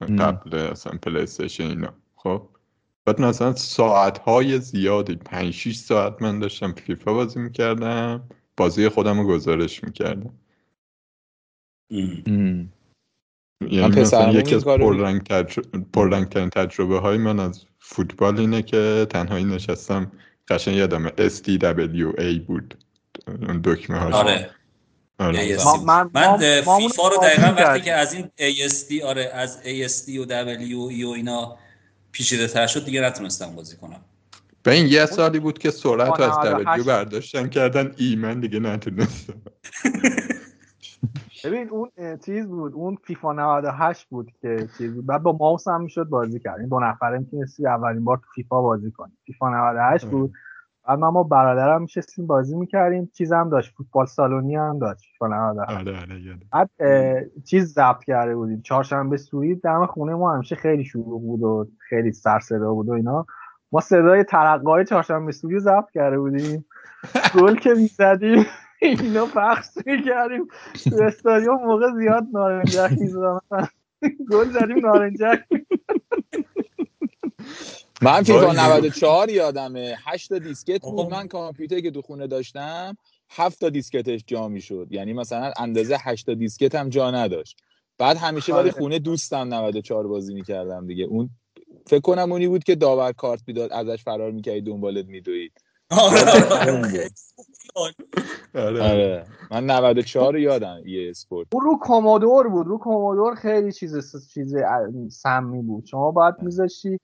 قبل 0.00 0.54
اصلا 0.54 0.98
پلی 1.02 1.26
اینا. 1.58 1.92
خب؟ 2.16 2.48
بعد 3.04 3.20
مثلا 3.20 3.54
ساعت 3.54 4.18
های 4.18 4.60
زیادی 4.60 5.16
5 5.16 5.54
6 5.54 5.76
ساعت 5.76 6.22
من 6.22 6.38
داشتم 6.38 6.72
فیفا 6.72 7.12
بازی 7.12 7.40
می‌کردم 7.40 8.28
بازی 8.56 8.88
خودم 8.88 9.20
رو 9.20 9.26
گزارش 9.26 9.84
می‌کردم. 9.84 10.34
یعنی 13.60 14.00
مثلا 14.00 14.32
یکی 14.32 14.54
از 14.54 14.64
پررنگ, 14.64 15.22
تجربه... 15.22 16.24
ترین 16.24 16.50
تجربه 16.50 16.98
های 16.98 17.18
من 17.18 17.40
از 17.40 17.64
فوتبال 17.78 18.38
اینه 18.38 18.62
که 18.62 19.06
تنهایی 19.10 19.44
نشستم 19.44 20.12
قشن 20.48 20.72
یادم 20.72 21.08
SDWA 21.08 22.40
بود. 22.46 22.74
اون 23.26 23.60
دکمه 23.64 23.98
هاش. 23.98 24.14
آره. 24.14 24.50
آره. 25.18 25.56
من, 25.84 26.10
من 26.14 26.36
فیفا 26.60 27.08
رو 27.08 27.16
دقیقا 27.22 27.54
وقتی 27.62 27.80
که 27.80 27.92
از 27.92 28.14
این 28.14 28.30
ASD 28.38 29.02
آره 29.04 29.30
از 29.34 29.58
ASD 29.62 30.08
و 30.08 30.24
WE 30.24 31.04
و 31.04 31.08
اینا 31.08 31.58
پیچیده 32.12 32.46
تر 32.46 32.66
شد 32.66 32.84
دیگه 32.84 33.00
نتونستم 33.00 33.54
بازی 33.54 33.76
کنم. 33.76 34.00
به 34.62 34.70
این 34.70 34.86
یه 34.86 35.06
سالی 35.06 35.38
بود 35.38 35.58
که 35.58 35.70
سرعت 35.70 36.20
از 36.20 36.32
W 36.80 36.86
برداشتن 36.86 37.48
کردن 37.48 37.94
ای 37.96 38.16
من 38.16 38.40
دیگه 38.40 38.58
نتونستم. 38.58 39.34
ببین 41.44 41.68
اون 41.70 41.90
چیز 42.24 42.48
بود 42.48 42.74
اون 42.74 42.96
فیفا 43.04 43.32
98 43.32 44.08
بود 44.08 44.32
که 44.40 44.68
چیز 44.78 44.94
بود. 44.94 45.06
بعد 45.06 45.22
با 45.22 45.36
ماوس 45.40 45.68
هم 45.68 45.82
می‌شد 45.82 46.04
بازی 46.04 46.40
کرد. 46.40 46.60
این 46.60 46.68
دو 46.68 46.80
نفره 46.80 47.18
می‌تونستی 47.18 47.66
اولین 47.66 48.04
بار 48.04 48.16
تو 48.16 48.22
فیفا 48.34 48.62
بازی 48.62 48.90
کنی. 48.90 49.12
فیفا 49.26 49.48
98 49.48 50.06
بود. 50.06 50.32
بعد 50.88 50.98
ما 50.98 51.22
برادرم 51.22 51.82
میشستیم 51.82 52.26
بازی 52.26 52.56
می‌کردیم. 52.56 53.10
چیز 53.14 53.32
هم 53.32 53.50
داشت 53.50 53.74
فوتبال 53.76 54.06
سالونی 54.06 54.56
هم 54.56 54.78
داشت 54.78 55.04
فیفا 55.12 55.28
98 55.28 55.70
آره 55.70 56.00
آره 56.00 56.38
بعد 56.52 56.70
چیز 57.44 57.74
ضبط 57.74 58.04
کرده 58.04 58.36
بودیم. 58.36 58.62
چهارشنبه 58.62 59.16
سوری 59.16 59.54
دم 59.54 59.86
خونه 59.86 60.14
ما 60.14 60.34
همیشه 60.34 60.56
خیلی 60.56 60.84
شروع 60.84 61.20
بود 61.20 61.42
و 61.42 61.68
خیلی 61.88 62.12
سر 62.12 62.40
صدا 62.40 62.74
بود 62.74 62.88
و 62.88 62.92
اینا. 62.92 63.26
ما 63.72 63.80
صدای 63.80 64.24
ترقای 64.24 64.84
چهارشنبه 64.84 65.32
سوری 65.32 65.54
رو 65.54 65.60
ضبط 65.60 65.90
کرده 65.94 66.18
بودیم. 66.18 66.64
گل 67.34 67.54
که 67.54 67.70
می‌زدیم. 67.70 68.44
اینو 68.82 69.26
پخش 69.26 69.66
می‌کردیم. 69.86 70.48
تو 70.84 71.02
استادیوم 71.02 71.66
موقع 71.66 71.86
زیاد 71.98 72.26
نارنجک 72.32 72.90
می‌زدم. 73.00 73.40
گل 74.30 74.50
زدیم 74.50 74.86
نارنجک. 74.86 75.44
من 78.02 78.22
فیفا 78.22 78.52
94 78.52 79.30
یادمه. 79.30 79.98
8 80.04 80.28
تا 80.28 80.38
دیسکت 80.38 80.82
بود. 80.82 81.10
من 81.12 81.28
کامپیوتری 81.28 81.82
که 81.82 81.90
تو 81.90 82.02
خونه 82.02 82.26
داشتم 82.26 82.96
7 83.30 83.60
تا 83.60 83.68
دیسکتش 83.68 84.24
جا 84.26 84.48
می‌شد. 84.48 84.86
یعنی 84.90 85.12
مثلا 85.12 85.52
اندازه 85.58 85.96
8 86.00 86.26
تا 86.26 86.34
دیسکت 86.34 86.74
هم 86.74 86.88
جا 86.88 87.10
نداشت. 87.10 87.56
بعد 87.98 88.16
همیشه 88.16 88.54
ولی 88.54 88.70
خونه 88.70 88.98
دوستم 88.98 89.54
94 89.54 90.08
بازی 90.08 90.34
می‌کردم 90.34 90.86
دیگه. 90.86 91.04
اون 91.04 91.30
فکر 91.86 92.00
کنم 92.00 92.32
اونی 92.32 92.48
بود 92.48 92.64
که 92.64 92.74
داور 92.74 93.12
کارت 93.12 93.42
می‌داد 93.46 93.72
ازش 93.72 94.02
فرار 94.02 94.30
می‌کردی 94.30 94.60
دنبالت 94.60 95.06
میدوید. 95.06 95.52
آره. 95.90 97.10
آره. 98.54 98.82
آره. 98.82 99.26
من 99.50 99.66
94 99.66 100.32
رو 100.32 100.38
یادم 100.38 100.82
EA 100.86 101.10
Sport. 101.10 101.46
اون 101.52 101.64
رو 101.64 101.78
Commodore 101.82 102.48
بود. 102.48 102.66
رو 102.66 102.78
Commodore 102.78 103.34
خیلی 103.34 103.72
چیز 103.72 104.14
چیز 104.34 104.54
سمی 105.10 105.62
بود. 105.62 105.86
شما 105.86 106.10
باید 106.10 106.34
میذاشتی 106.42 106.98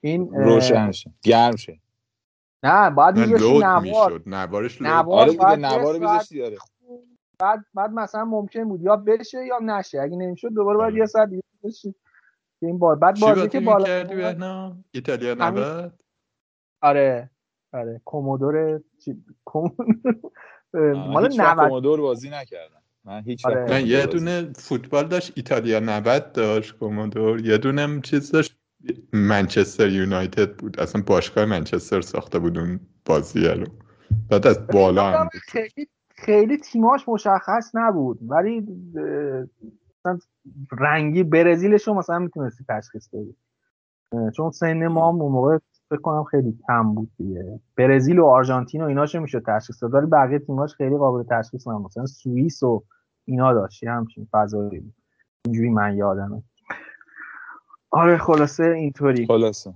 این 0.00 0.30
روشن 0.34 0.90
شه. 0.90 1.10
گرم 1.22 1.56
شه. 1.56 1.80
نه 2.62 2.90
باید 2.90 3.16
میذاشتی 3.16 3.58
نوار. 3.58 4.22
نوارش 4.26 4.82
نوار 4.82 5.20
آره 5.20 5.30
دیگه 5.30 5.56
نوار 5.56 5.98
میذاشتی 5.98 6.42
بعد 7.38 7.64
بعد 7.74 7.90
مثلا 7.90 8.24
ممکن 8.24 8.64
بود 8.68 8.82
یا 8.82 8.96
بشه 8.96 9.46
یا 9.46 9.58
نشه. 9.62 10.00
اگه 10.00 10.16
نمی‌شد 10.16 10.48
دوباره 10.48 10.78
باید 10.78 10.94
یه 10.96 11.06
ساعت 11.06 11.28
دیگه 11.28 11.42
بشی 11.64 11.94
این 12.62 12.78
بار. 12.78 12.96
بعد 12.96 13.20
بازی 13.20 13.48
که 13.48 13.60
بالا 13.60 14.76
ایتالیا 14.92 15.34
همین- 15.34 15.62
90 15.62 15.92
آره. 16.82 17.30
آره 17.72 18.00
کومودور. 18.04 18.80
من 20.74 20.92
مال 20.92 21.24
هیچ 21.30 21.40
وقت 21.40 21.58
90 21.58 21.68
کومودور 21.68 22.00
بازی 22.00 22.30
نکردم. 22.30 22.82
من 23.04 23.22
هیچ 23.22 23.46
آره. 23.46 23.54
کومودور 23.54 23.80
یه 23.80 24.06
بازی 24.06 24.18
دونه 24.18 24.52
فوتبال 24.52 25.08
داشت 25.08 25.32
ایتالیا 25.36 25.80
90 25.80 26.32
داشت 26.32 26.78
کومودور. 26.78 27.40
یه 27.40 27.58
دونه 27.58 27.82
هم 27.82 28.00
چیز 28.00 28.30
داشت 28.30 28.58
منچستر 29.12 29.88
یونایتد 29.88 30.56
بود. 30.56 30.80
اصلا 30.80 31.02
باشگاه 31.06 31.44
منچستر 31.44 32.00
ساخته 32.00 32.38
بود 32.38 32.58
اون 32.58 32.80
بازیه 33.04 33.50
رو. 33.50 33.66
بعد 34.30 34.46
از 34.46 34.66
بالا 34.66 35.10
هم 35.10 35.28
بود 35.32 35.40
خیلی 35.42 35.88
خیلی 36.10 36.56
تیماش 36.56 37.08
مشخص 37.08 37.70
نبود. 37.74 38.18
ولی 38.22 38.60
مثلا 38.60 40.18
رنگی 40.72 41.22
برزیلش 41.22 41.88
رو 41.88 41.94
مثلا 41.94 42.18
می‌تونستی 42.18 42.64
تشخیص 42.68 43.08
بدی. 43.08 43.34
چون 44.36 44.50
سن 44.50 44.86
ما 44.86 45.08
هم 45.08 45.22
اون 45.22 45.32
موقع 45.32 45.58
فکر 45.90 46.00
کنم 46.00 46.24
خیلی 46.24 46.58
کم 46.66 46.94
بود 46.94 47.10
دیگه. 47.18 47.60
برزیل 47.76 48.18
و 48.18 48.26
آرژانتین 48.26 48.82
و 48.82 48.84
ایناشو 48.84 49.20
می‌شد 49.20 49.42
تشخیص 49.46 49.82
داد؟ 49.82 49.94
ولی 49.94 50.06
بقیه 50.06 50.38
تیماش 50.38 50.74
خیلی 50.74 50.96
قابل 50.96 51.22
تشخیص 51.30 51.68
نبود. 51.68 51.86
مثلا 51.86 52.06
سوئیس 52.06 52.62
و 52.62 52.84
اینا 53.24 53.54
داشت. 53.54 53.82
یه 53.82 53.90
همچین 53.90 54.28
فضایی 54.32 54.80
بود. 54.80 54.94
اینجوری 55.44 55.70
من 55.70 55.96
یادمه. 55.96 56.42
آره 57.90 58.18
خلاصه 58.18 58.64
اینطوری. 58.64 59.26
خلاصه. 59.26 59.74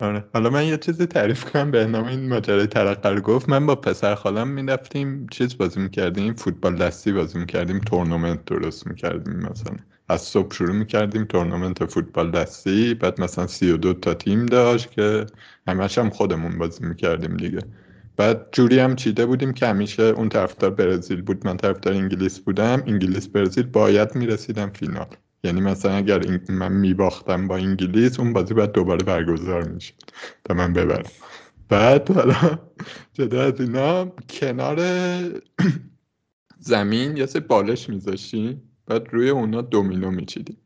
آره. 0.00 0.24
حالا 0.34 0.50
من 0.50 0.64
یه 0.64 0.76
چیزی 0.76 1.06
تعریف 1.06 1.52
کنم. 1.52 1.70
به 1.70 1.86
نام 1.86 2.04
این 2.04 2.28
ماجرای 2.28 2.66
ترقه 2.66 3.08
رو 3.08 3.20
گفت. 3.20 3.48
من 3.48 3.66
با 3.66 3.74
پسر 3.74 4.14
خالم 4.14 4.48
می‌رفتیم 4.48 5.26
چیز 5.30 5.58
بازی 5.58 5.80
می‌کردیم. 5.80 6.34
فوتبال 6.34 6.76
دستی 6.76 7.12
بازی 7.12 7.38
می‌کردیم. 7.38 7.78
تورنمنت 7.78 8.44
درست 8.44 8.86
می‌کردیم 8.86 9.34
مثلا. 9.34 9.76
از 10.08 10.22
صبح 10.22 10.54
شروع 10.54 10.74
می‌کردیم 10.74 11.24
تورنمنت 11.24 11.84
فوتبال 11.84 12.30
دستی 12.30 12.94
بعد 12.94 13.20
مثلا 13.20 13.46
سی 13.46 13.70
و 13.70 13.76
دو 13.76 13.94
تا 13.94 14.14
تیم 14.14 14.46
داشت 14.46 14.90
که 14.90 15.26
همش 15.68 15.98
هم 15.98 16.10
خودمون 16.10 16.58
بازی 16.58 16.84
می‌کردیم 16.84 17.36
دیگه. 17.36 17.58
بعد 18.16 18.48
جوری 18.52 18.78
هم 18.78 18.96
چیده 18.96 19.26
بودیم 19.26 19.52
که 19.52 19.66
همیشه 19.66 20.02
اون 20.02 20.28
طرفدار 20.28 20.70
برزیل 20.70 21.22
بود 21.22 21.46
من 21.46 21.56
طرفدار 21.56 21.94
انگلیس 21.94 22.38
بودم. 22.38 22.82
انگلیس 22.86 23.28
برزیل 23.28 23.66
باید 23.66 24.14
می‌رسیدم 24.14 24.70
فینال. 24.70 25.06
یعنی 25.44 25.60
مثلا 25.60 25.92
اگر 25.92 26.40
من 26.48 26.72
میباختم 26.72 27.48
با 27.48 27.56
انگلیس 27.56 28.20
اون 28.20 28.32
بازی 28.32 28.54
باید 28.54 28.72
دوباره 28.72 29.04
برگزار 29.04 29.68
می‌شد 29.68 29.94
تا 30.44 30.54
من 30.54 30.72
ببرم. 30.72 31.10
بعد 31.68 32.10
حالا 32.10 32.58
جدا 33.12 33.42
از 33.42 33.60
اینا 33.60 34.12
کنار 34.30 34.80
زمین 36.58 37.16
یه 37.16 37.26
سری 37.26 37.40
بالش 37.40 37.88
میذاشتیم. 37.88 38.62
بعد 38.86 39.08
روی 39.10 39.30
اونا 39.30 39.62
دومینو 39.62 40.10
میچیدیم 40.10 40.56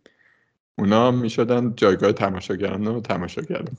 اونا 0.78 1.10
می‌شدن 1.10 1.74
جایگاه 1.76 2.12
تماشاگران 2.12 2.86
و 2.86 3.00
تماشاگران 3.00 3.76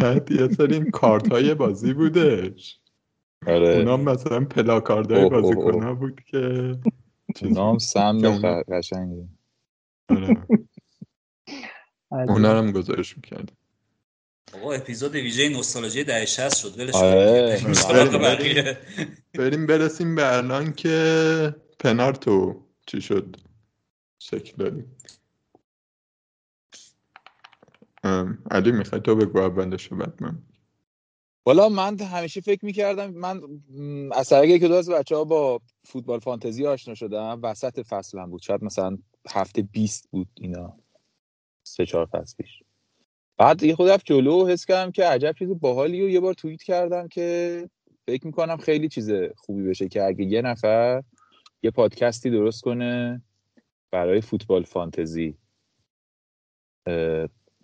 بعد 0.00 0.30
یه 0.30 0.48
سری 0.48 0.90
کارت 0.90 1.32
های 1.32 1.54
بازی 1.54 1.92
بودش. 1.92 2.80
آره. 3.46 3.68
اونا 3.68 3.96
مثلا 3.96 4.44
پلاکاردهای 4.44 5.22
اوه، 5.22 5.34
اوه، 5.34 5.44
اوه. 5.44 5.54
بازیکن 5.54 5.82
ها 5.82 5.94
بود 5.94 6.20
که 6.26 6.76
اونا 7.42 7.70
هم 7.70 7.78
سم 7.78 8.38
قشنگی. 8.68 9.28
آره. 10.08 10.36
اونا 12.10 12.58
هم 12.58 12.72
گزارش 12.72 13.16
می‌کرد 13.16 13.52
آقا 14.54 14.72
اپیزود 14.72 15.14
ویژه 15.14 15.48
نوستالژی 15.48 16.04
دهه 16.04 16.24
60 16.24 16.56
شد. 16.56 16.78
ولش 16.78 16.94
آره. 16.94 17.58
بقیه. 18.18 18.78
بریم 19.34 19.66
برسیم 19.66 20.14
به 20.14 20.36
الان 20.36 20.72
که 20.72 21.54
پنارتو 21.78 22.62
چی 22.86 23.00
شد؟ 23.00 23.36
شکل 24.18 24.56
دادیم 24.56 24.96
علی 28.50 28.72
می‌خوای 28.72 29.00
تو 29.00 29.16
بگو 29.16 29.38
اولش 29.38 29.88
بعد 29.88 30.22
من. 30.22 30.42
والا 31.46 31.68
من 31.68 32.00
همیشه 32.00 32.40
فکر 32.40 32.64
می‌کردم 32.64 33.10
من 33.10 33.42
از 34.12 34.28
طریق 34.28 34.50
یکی 34.50 34.68
دو 34.68 34.74
از 34.74 34.90
بچه 34.90 35.16
ها 35.16 35.24
با 35.24 35.60
فوتبال 35.84 36.20
فانتزی 36.20 36.66
آشنا 36.66 36.94
شدم. 36.94 37.40
وسط 37.42 37.86
فصلم 37.86 38.30
بود. 38.30 38.42
شاید 38.42 38.64
مثلا 38.64 38.98
هفته 39.30 39.62
20 39.62 40.08
بود 40.10 40.28
اینا. 40.34 40.78
سه 41.62 41.86
چهار 41.86 42.06
فصل 42.06 42.34
پیش. 42.36 42.62
بعد 43.36 43.62
یه 43.62 43.74
خود 43.74 43.88
رفت 43.88 44.06
جلو. 44.06 44.46
حس 44.46 44.66
کردم 44.66 44.92
که 44.92 45.04
عجب 45.04 45.34
چیز 45.38 45.48
باحالی 45.60 46.02
و 46.02 46.08
یه 46.08 46.20
بار 46.20 46.34
توییت 46.34 46.62
کردم 46.62 47.08
که 47.08 47.68
فکر 48.06 48.26
می‌کنم 48.26 48.56
خیلی 48.56 48.88
چیز 48.88 49.10
خوبی 49.36 49.62
بشه 49.62 49.88
که 49.88 50.04
اگه 50.04 50.24
یه 50.24 50.42
نفر 50.42 51.02
یه 51.62 51.70
پادکستی 51.70 52.30
درست 52.30 52.62
کنه 52.62 53.22
برای 53.90 54.20
فوتبال 54.20 54.62
فانتزی 54.62 55.34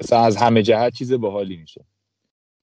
مثلا 0.01 0.19
از 0.19 0.37
همه 0.37 0.63
جهت 0.63 0.95
چیز 0.95 1.13
باحالی 1.13 1.57
میشه. 1.57 1.85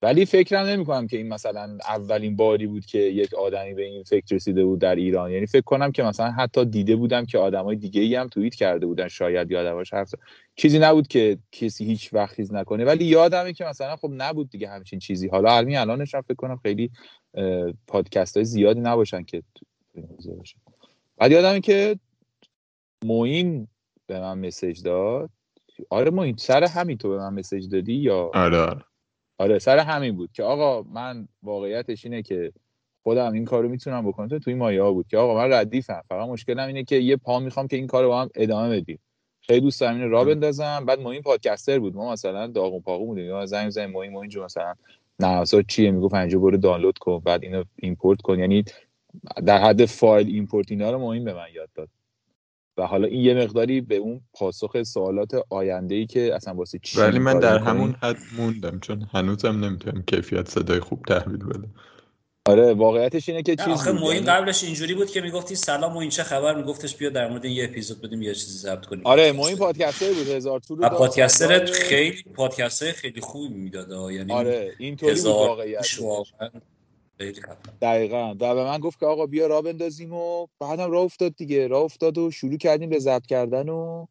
ولی 0.02 0.26
فکرم 0.26 0.66
نمی‌کنم 0.66 1.06
که 1.06 1.16
این 1.16 1.28
مثلا 1.28 1.78
اولین 1.88 2.36
باری 2.36 2.66
بود 2.66 2.86
که 2.86 2.98
یک 2.98 3.34
آدمی 3.34 3.74
به 3.74 3.82
این 3.82 4.02
فکر 4.02 4.34
رسیده 4.34 4.64
بود 4.64 4.80
در 4.80 4.94
ایران. 4.94 5.30
یعنی 5.30 5.46
فکر 5.46 5.62
کنم 5.62 5.92
که 5.92 6.02
مثلا 6.02 6.30
حتی 6.30 6.64
دیده 6.64 6.96
بودم 6.96 7.26
که 7.26 7.38
آدمای 7.38 7.76
دیگه 7.76 8.00
ای 8.00 8.14
هم 8.14 8.28
توییت 8.28 8.54
کرده 8.54 8.86
بودن 8.86 9.08
شاید 9.08 9.52
حرف 9.92 10.08
زد. 10.08 10.18
چیزی 10.56 10.78
نبود 10.78 11.08
که 11.08 11.38
کسی 11.52 11.84
هیچ 11.84 12.14
وقت 12.14 12.36
چیز 12.36 12.52
نکنه. 12.52 12.84
ولی 12.84 13.04
یادمه 13.04 13.52
که 13.52 13.64
مثلا 13.64 13.96
خب 13.96 14.10
نبود 14.12 14.50
دیگه 14.50 14.68
همچین 14.68 14.98
چیزی. 14.98 15.28
حالا 15.28 15.52
همین 15.52 15.78
الانش 15.78 16.16
فکر 16.16 16.34
کنم 16.34 16.56
خیلی 16.56 16.90
پادکست 17.86 18.36
های 18.36 18.44
زیادی 18.44 18.80
نباشن 18.80 19.22
که 19.22 19.42
بعد 21.16 21.32
یادمه 21.32 21.60
که 21.60 21.98
موین 23.04 23.68
به 24.06 24.20
من 24.20 24.38
مسیج 24.38 24.82
داد. 24.82 25.30
آره 25.90 26.10
موین 26.10 26.36
سر 26.36 26.64
همین 26.64 26.98
تو 26.98 27.08
به 27.08 27.16
من 27.16 27.34
مسیج 27.34 27.68
دادی 27.68 27.94
یا؟ 27.94 28.30
آره 28.34 28.58
آره. 28.58 28.84
آره 29.38 29.58
سر 29.58 29.78
همین 29.78 30.16
بود 30.16 30.32
که 30.32 30.42
آقا 30.42 30.82
من 30.82 31.28
واقعیتش 31.42 32.04
اینه 32.04 32.22
که 32.22 32.52
خودم 33.02 33.32
این 33.32 33.44
کارو 33.44 33.68
می‌تونم 33.68 34.08
بکنم. 34.08 34.28
تو 34.28 34.38
توی 34.38 34.54
مایه 34.54 34.82
ها 34.82 34.92
بود 34.92 35.06
که 35.08 35.18
آقا 35.18 35.34
من 35.34 35.52
ردیفم. 35.52 36.02
فقط 36.08 36.28
مشکلم 36.28 36.66
اینه 36.66 36.84
که 36.84 36.96
یه 36.96 37.16
پا 37.16 37.40
می‌خوام 37.40 37.66
که 37.66 37.76
این 37.76 37.86
کارو 37.86 38.08
با 38.08 38.22
هم 38.22 38.30
ادامه 38.34 38.80
بدیم. 38.80 38.98
خیلی 39.40 39.60
دوست 39.60 39.80
دارم 39.80 39.94
اینو 39.94 40.08
راه 40.08 40.24
بندازم. 40.24 40.84
بعد 40.86 41.00
ما 41.00 41.10
این 41.10 41.22
پادکستر 41.22 41.78
بود. 41.78 41.94
ما 41.94 42.12
مثلا 42.12 42.46
داغون 42.46 42.80
پاغون 42.80 43.06
بودیم. 43.06 43.24
یا 43.24 43.46
زنگ 43.46 43.70
زنگ 43.70 43.92
ما 43.92 44.02
این 44.02 44.12
ما 44.12 44.20
اینجا 44.20 44.44
مثلا 44.44 44.74
اصلا 45.20 45.62
چیه؟ 45.62 45.90
می‌گفت 45.90 46.14
اینجا 46.14 46.38
برو 46.38 46.56
دانلود 46.56 46.98
کن 46.98 47.18
بعد 47.18 47.42
اینو 47.42 47.64
ایمپورت 47.76 48.20
کن. 48.20 48.38
یعنی 48.38 48.64
در 49.46 49.58
حد 49.58 49.84
فایل 49.84 50.26
ایمپورت 50.26 50.70
اینا 50.70 50.90
رو 50.90 50.98
مهم 50.98 51.24
به 51.24 51.34
من 51.34 51.46
یاد 51.54 51.68
داد. 51.74 51.88
و 52.76 52.86
حالا 52.86 53.06
این 53.08 53.20
یه 53.20 53.34
مقداری 53.34 53.80
به 53.80 53.96
اون 53.96 54.20
پاسخ 54.32 54.82
سوالات 54.82 55.30
آینده 55.50 55.94
ای 55.94 56.06
که 56.06 56.34
اصلا 56.34 56.54
واسه 56.54 56.78
چی 56.82 57.00
ولی 57.00 57.18
من 57.18 57.38
در؟ 57.38 57.58
همون 57.58 57.96
حد 58.02 58.16
موندم 58.38 58.80
چون 58.80 59.06
هنوزم 59.12 59.64
نمی‌تونم 59.64 60.02
کیفیت 60.02 60.48
صدای 60.48 60.80
خوب 60.80 61.02
تحویل 61.08 61.44
بدم. 61.44 61.74
آره 62.48 62.74
واقعیتش 62.74 63.28
اینه 63.28 63.42
که 63.42 63.56
چیز 63.56 63.68
آخه 63.68 63.92
موین 63.92 64.14
یعنی- 64.14 64.26
قبلش 64.26 64.64
اینجوری 64.64 64.94
بود 64.94 65.10
که 65.10 65.20
می‌گفتی 65.20 65.54
سلام 65.54 65.92
موین 65.92 66.08
چه 66.10 66.22
خبر 66.22 66.54
میگفتش 66.54 66.96
بیا 66.96 67.10
در 67.10 67.28
مورد 67.28 67.44
این 67.44 67.54
یه 67.56 67.64
اپیزود 67.64 68.00
بدیم 68.00 68.22
یه 68.22 68.34
چیزی 68.34 68.58
ضبط 68.58 68.86
کنیم. 68.86 69.06
آره 69.06 69.32
ما 69.32 69.48
این 69.48 69.56
پادکستر 69.56 70.12
بود 70.12 70.28
هزار 70.28 70.60
طول 70.60 70.88
صدای- 71.28 71.72
خیلی 71.72 72.22
پادکستر 72.34 72.92
خیلی 72.92 73.20
خوبی 73.20 73.54
می‌داد 73.54 74.12
یعنی 74.12 74.32
آره 74.32 74.74
اینطوری 74.78 75.12
بود 75.12 75.20
هزار 75.20 75.66
دقیقا. 77.82 78.30
و 78.40 78.54
به 78.54 78.64
من 78.64 78.78
گفت 78.78 79.00
که 79.00 79.06
آقا 79.06 79.26
بیا 79.26 79.46
راه 79.46 79.62
بندازیم 79.62 80.12
و 80.12 80.46
بعدم 80.60 80.90
راه 80.90 81.02
افتاد 81.02 81.36
دیگه. 81.36 81.66
راه 81.66 81.82
افتاد 81.82 82.18
و 82.18 82.30
شروع 82.30 82.56
کردیم 82.56 82.90
به 82.90 82.98
ضبط 82.98 83.26
کردن 83.26 83.68
و 83.68 84.06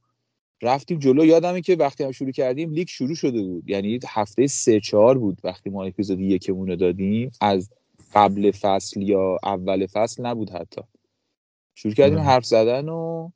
رفتیم 0.61 0.99
جلو. 0.99 1.25
یادمه 1.25 1.61
که 1.61 1.75
وقتی 1.75 2.03
هم 2.03 2.11
شروع 2.11 2.31
کردیم 2.31 2.71
لیک 2.71 2.89
شروع 2.89 3.15
شده 3.15 3.41
بود. 3.41 3.69
یعنی 3.69 3.99
هفته 4.07 4.47
سه 4.47 4.79
چهار 4.79 5.17
بود 5.17 5.37
وقتی 5.43 5.69
ما 5.69 5.83
اپیزود 5.83 6.19
یکمون 6.19 6.67
رو 6.67 6.75
دادیم. 6.75 7.31
از 7.41 7.69
قبل 8.13 8.51
فصل 8.51 9.01
یا 9.01 9.37
اول 9.43 9.87
فصل 9.87 10.25
نبود 10.25 10.49
حتی. 10.49 10.81
شروع 11.75 11.93
کردیم. 11.93 12.19
حرف 12.19 12.45
زدن 12.45 12.89
و 12.89 13.29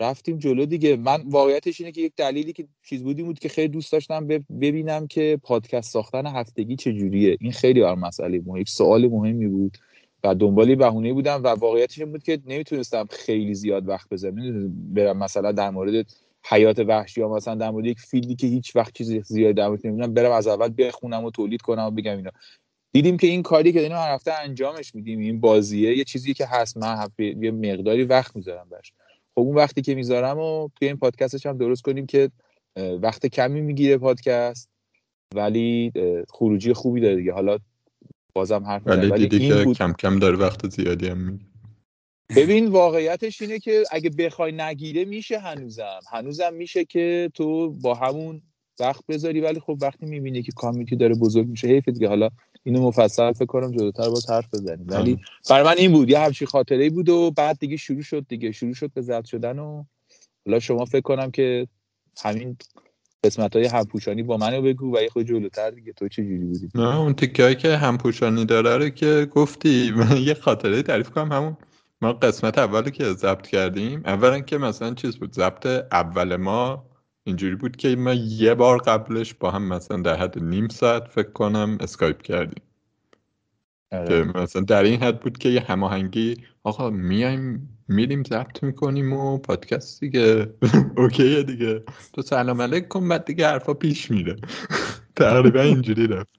رفتیم 0.00 0.38
جلو 0.38 0.66
دیگه. 0.66 0.96
من 0.96 1.22
واقعیتش 1.26 1.80
اینه 1.80 1.92
که 1.92 2.00
یک 2.00 2.12
دلیلی 2.16 2.52
که 2.52 2.68
چیز 2.82 3.02
بودی 3.02 3.22
بود 3.22 3.38
که 3.38 3.48
خیلی 3.48 3.68
دوست 3.68 3.92
داشتم 3.92 4.26
بب- 4.26 4.44
ببینم 4.60 5.06
که 5.06 5.40
پادکست 5.42 5.92
ساختن 5.92 6.26
هفتگی 6.26 6.76
چجوریه. 6.76 7.36
این 7.40 7.52
خیلی 7.52 7.80
بر 7.80 7.94
مسئله 7.94 8.42
مهم. 8.46 8.56
یک 8.56 8.68
سوال 8.68 9.08
مهمی 9.08 9.48
بود 9.48 9.78
و 10.24 10.34
دنبال 10.34 10.74
بهونه 10.74 11.12
بودم 11.12 11.42
و 11.44 11.48
واقعیتش 11.48 11.98
این 11.98 12.12
بود 12.12 12.22
که 12.22 12.38
نمی‌تونستم 12.46 13.06
خیلی 13.10 13.54
زیاد 13.54 13.88
وقت 13.88 14.08
بذارم. 14.08 14.34
برم 14.94 15.18
مثلا 15.18 15.52
در 15.52 15.70
مورد 15.70 16.06
حیات 16.44 16.78
وحشی 16.78 17.20
یا 17.20 17.28
مثلا 17.28 17.54
در 17.54 17.70
مورد 17.70 17.86
یک 17.86 18.00
فیلدی 18.00 18.34
که 18.34 18.46
هیچ 18.46 18.76
وقت 18.76 18.94
چیزی 18.94 19.22
زیاد 19.22 19.54
در 19.54 19.68
نمی‌دونم 19.68 20.14
برم 20.14 20.32
از 20.32 20.46
اول 20.46 20.72
بخونم 20.78 21.24
و 21.24 21.30
تولید 21.30 21.62
کنم 21.62 21.82
و 21.82 21.90
بگم 21.90 22.16
اینا. 22.16 22.30
دیدیم 22.92 23.16
که 23.16 23.26
این 23.26 23.42
کاری 23.42 23.72
که 23.72 23.80
داریم 23.80 23.96
هر 23.96 24.14
هفته 24.14 24.32
انجامش 24.32 24.94
میدیم. 24.94 25.18
این 25.18 25.40
بازیه 25.40 25.96
یه 25.96 26.04
چیزی 26.04 26.34
که 26.34 26.46
هست. 26.46 26.76
من 26.76 27.08
یه 27.18 27.50
مقداری 27.50 28.04
وقت 28.04 28.36
می‌ذارم 28.36 28.68
براش. 28.70 28.92
خب 29.34 29.40
اون 29.40 29.56
وقتی 29.56 29.82
که 29.82 29.94
می‌ذارم 29.94 30.38
و 30.38 30.68
توی 30.76 30.88
این 30.88 30.96
پادکستش 30.96 31.46
هم 31.46 31.58
درست 31.58 31.82
کنیم 31.82 32.06
که 32.06 32.30
وقت 33.02 33.26
کمی 33.26 33.60
می‌گیره 33.60 33.98
پادکست 33.98 34.68
ولی 35.34 35.92
خروجی 36.28 36.72
خوبی 36.72 37.00
داره 37.00 37.16
دیگه. 37.16 37.32
حالا 37.32 37.58
بازم 38.34 38.64
حرف 38.64 38.82
ولی 38.86 39.06
ولی 39.06 39.28
دیدی 39.28 39.48
که 39.48 39.54
بود 39.64 39.76
کم 39.76 39.92
کم 39.92 40.18
داره 40.18 40.36
وقت 40.36 40.70
زیادی 40.70 41.08
هم 41.08 41.18
میگه 41.18 41.44
ببین 42.36 42.66
واقعیتش 42.66 43.42
اینه 43.42 43.58
که 43.58 43.84
اگه 43.90 44.10
بخوای 44.10 44.52
نگیره 44.52 45.04
میشه 45.04 45.38
هنوزم. 45.38 46.00
هنوزم 46.12 46.54
میشه 46.54 46.84
که 46.84 47.30
تو 47.34 47.70
با 47.70 47.94
همون 47.94 48.42
وقت 48.80 49.06
بذاری 49.08 49.40
ولی 49.40 49.60
خب 49.60 49.78
وقتی 49.80 50.06
می‌بینی 50.06 50.42
که 50.42 50.52
کامیتی 50.56 50.96
داره 50.96 51.14
بزرگ 51.14 51.48
میشه 51.48 51.68
حیف 51.68 51.88
دیگه. 51.88 52.08
حالا 52.08 52.28
اینو 52.64 52.82
مفصل 52.82 53.32
فکر 53.32 53.46
کنم 53.46 53.70
جلوتر 53.70 54.08
با 54.10 54.20
حرف 54.28 54.54
بزنیم. 54.54 54.86
ولی 54.88 55.18
برای 55.50 55.64
من 55.64 55.74
این 55.78 55.92
بود 55.92 56.10
یه 56.10 56.18
همچین 56.18 56.48
خاطره 56.48 56.90
بود 56.90 57.08
و 57.08 57.30
بعد 57.30 57.58
دیگه 57.58 57.76
شروع 57.76 58.02
شد 58.02 58.26
دیگه. 58.28 58.52
شروع 58.52 58.74
شد 58.74 58.90
به 58.94 59.02
زد 59.02 59.24
شدن 59.24 59.58
و 59.58 59.84
حالا 60.46 60.60
شما 60.60 60.84
فکر 60.84 61.00
کنم 61.00 61.30
که 61.30 61.66
همین 62.22 62.56
قسمت 63.24 63.56
های 63.56 63.66
همپوشانی 63.66 64.22
با 64.22 64.36
منو 64.36 64.62
بگو 64.62 64.96
و 64.96 65.02
یه 65.02 65.08
خود 65.08 65.26
جلوتر 65.26 65.70
دیگه. 65.70 65.92
تو 65.92 66.08
چه 66.08 66.22
جوری 66.22 66.44
بودی؟ 66.44 66.68
نه 66.74 66.98
اون 66.98 67.14
تیکه 67.14 67.54
که 67.54 67.76
همپوشانی 67.76 68.44
داره 68.44 68.76
رو 68.76 68.88
که 68.88 69.28
گفتی. 69.30 69.90
من 69.96 70.16
یه 70.16 70.34
خاطره 70.34 70.82
تعریف 70.82 71.10
کنم. 71.10 71.32
همون 71.32 71.56
ما 72.00 72.12
قسمت 72.12 72.58
اولی 72.58 72.90
که 72.90 73.04
ضبط 73.04 73.46
کردیم 73.46 74.02
اولا 74.04 74.40
که 74.40 74.58
مثلا 74.58 74.94
چیز 74.94 75.16
بود 75.16 75.32
ضبط 75.32 75.66
اول 75.92 76.36
ما 76.36 76.84
اینجوری 77.24 77.54
بود 77.54 77.76
که 77.76 77.96
ما 77.96 78.12
یه 78.14 78.54
بار 78.54 78.78
قبلش 78.78 79.34
با 79.34 79.50
هم 79.50 79.62
مثلا 79.68 79.96
در 79.96 80.16
حد 80.16 80.38
نیم 80.38 80.68
ساعت 80.68 81.08
فکر 81.08 81.30
کنم 81.30 81.78
اسکایپ 81.80 82.22
کردیم. 82.22 82.62
آره. 83.92 84.08
که 84.08 84.38
مثلا 84.38 84.62
در 84.62 84.82
این 84.82 85.02
حد 85.02 85.20
بود 85.20 85.38
که 85.38 85.48
یه 85.48 85.60
هماهنگی 85.60 86.36
آقا 86.62 86.90
میایم 86.90 87.68
میریم 87.88 88.22
ضبط 88.22 88.62
می‌کنیم 88.62 89.12
و 89.12 89.38
پادکست 89.38 90.00
دیگه. 90.00 90.54
اوکیه 90.96 91.42
دیگه. 91.42 91.82
تو 92.12 92.22
سلام 92.22 92.62
علیک 92.62 92.88
کن 92.88 93.08
بعد 93.08 93.24
دیگه 93.24 93.46
حرفا 93.46 93.74
پیش 93.74 94.10
میره. 94.10 94.36
تقریبا 95.16 95.60
اینجوری 95.60 96.06
رفت. 96.06 96.30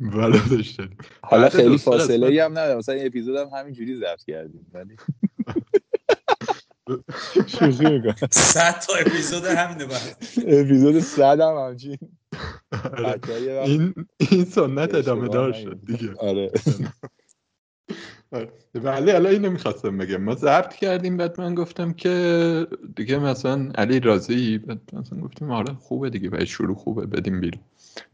بالا 0.00 0.38
داشتیم. 0.50 0.96
حالا 1.22 1.48
خیلی 1.48 1.78
فاصله 1.78 2.44
هم 2.44 2.52
نداره 2.52 2.78
مثلا 2.78 2.94
این 2.94 3.06
اپیزود 3.06 3.36
هم 3.36 3.46
همینجوری 3.58 3.96
ضبط 3.96 4.24
کردیم 4.24 4.66
ولی 4.74 4.96
شوخی 7.58 7.90
می‌کنم. 7.90 8.28
صد 8.30 8.78
تا 8.78 8.92
اپیزود 9.00 9.44
همینه 9.44 9.84
بعد. 9.86 10.16
اپیزود 10.46 11.00
100 11.00 11.40
هم 11.40 11.56
همچین. 11.68 11.98
آره. 12.98 13.20
این 13.64 13.94
این 14.30 14.44
سنت 14.44 14.94
ادامه 14.94 15.28
دار. 15.28 15.52
شد 15.52 15.78
دیگه. 15.86 16.14
آره. 16.14 16.50
آره. 18.32 18.52
ولی 18.74 19.10
حالا 19.10 19.28
اینو 19.28 19.50
می‌خواستم 19.50 19.98
بگم. 19.98 20.16
ما 20.16 20.34
ضبط 20.34 20.74
کردیم 20.74 21.16
بعد 21.16 21.40
من 21.40 21.54
گفتم 21.54 21.92
که 21.92 22.66
دیگه 22.96 23.18
مثلا 23.18 23.70
علی 23.74 24.00
راضی 24.00 24.58
بعد 24.58 24.80
مثلا 24.92 25.20
گفتیم 25.20 25.50
آره 25.50 25.74
خوبه 25.74 26.10
دیگه. 26.10 26.28
و 26.32 26.44
شروع 26.44 26.76
خوبه 26.76 27.06
بدیم 27.06 27.40
بیرون. 27.40 27.62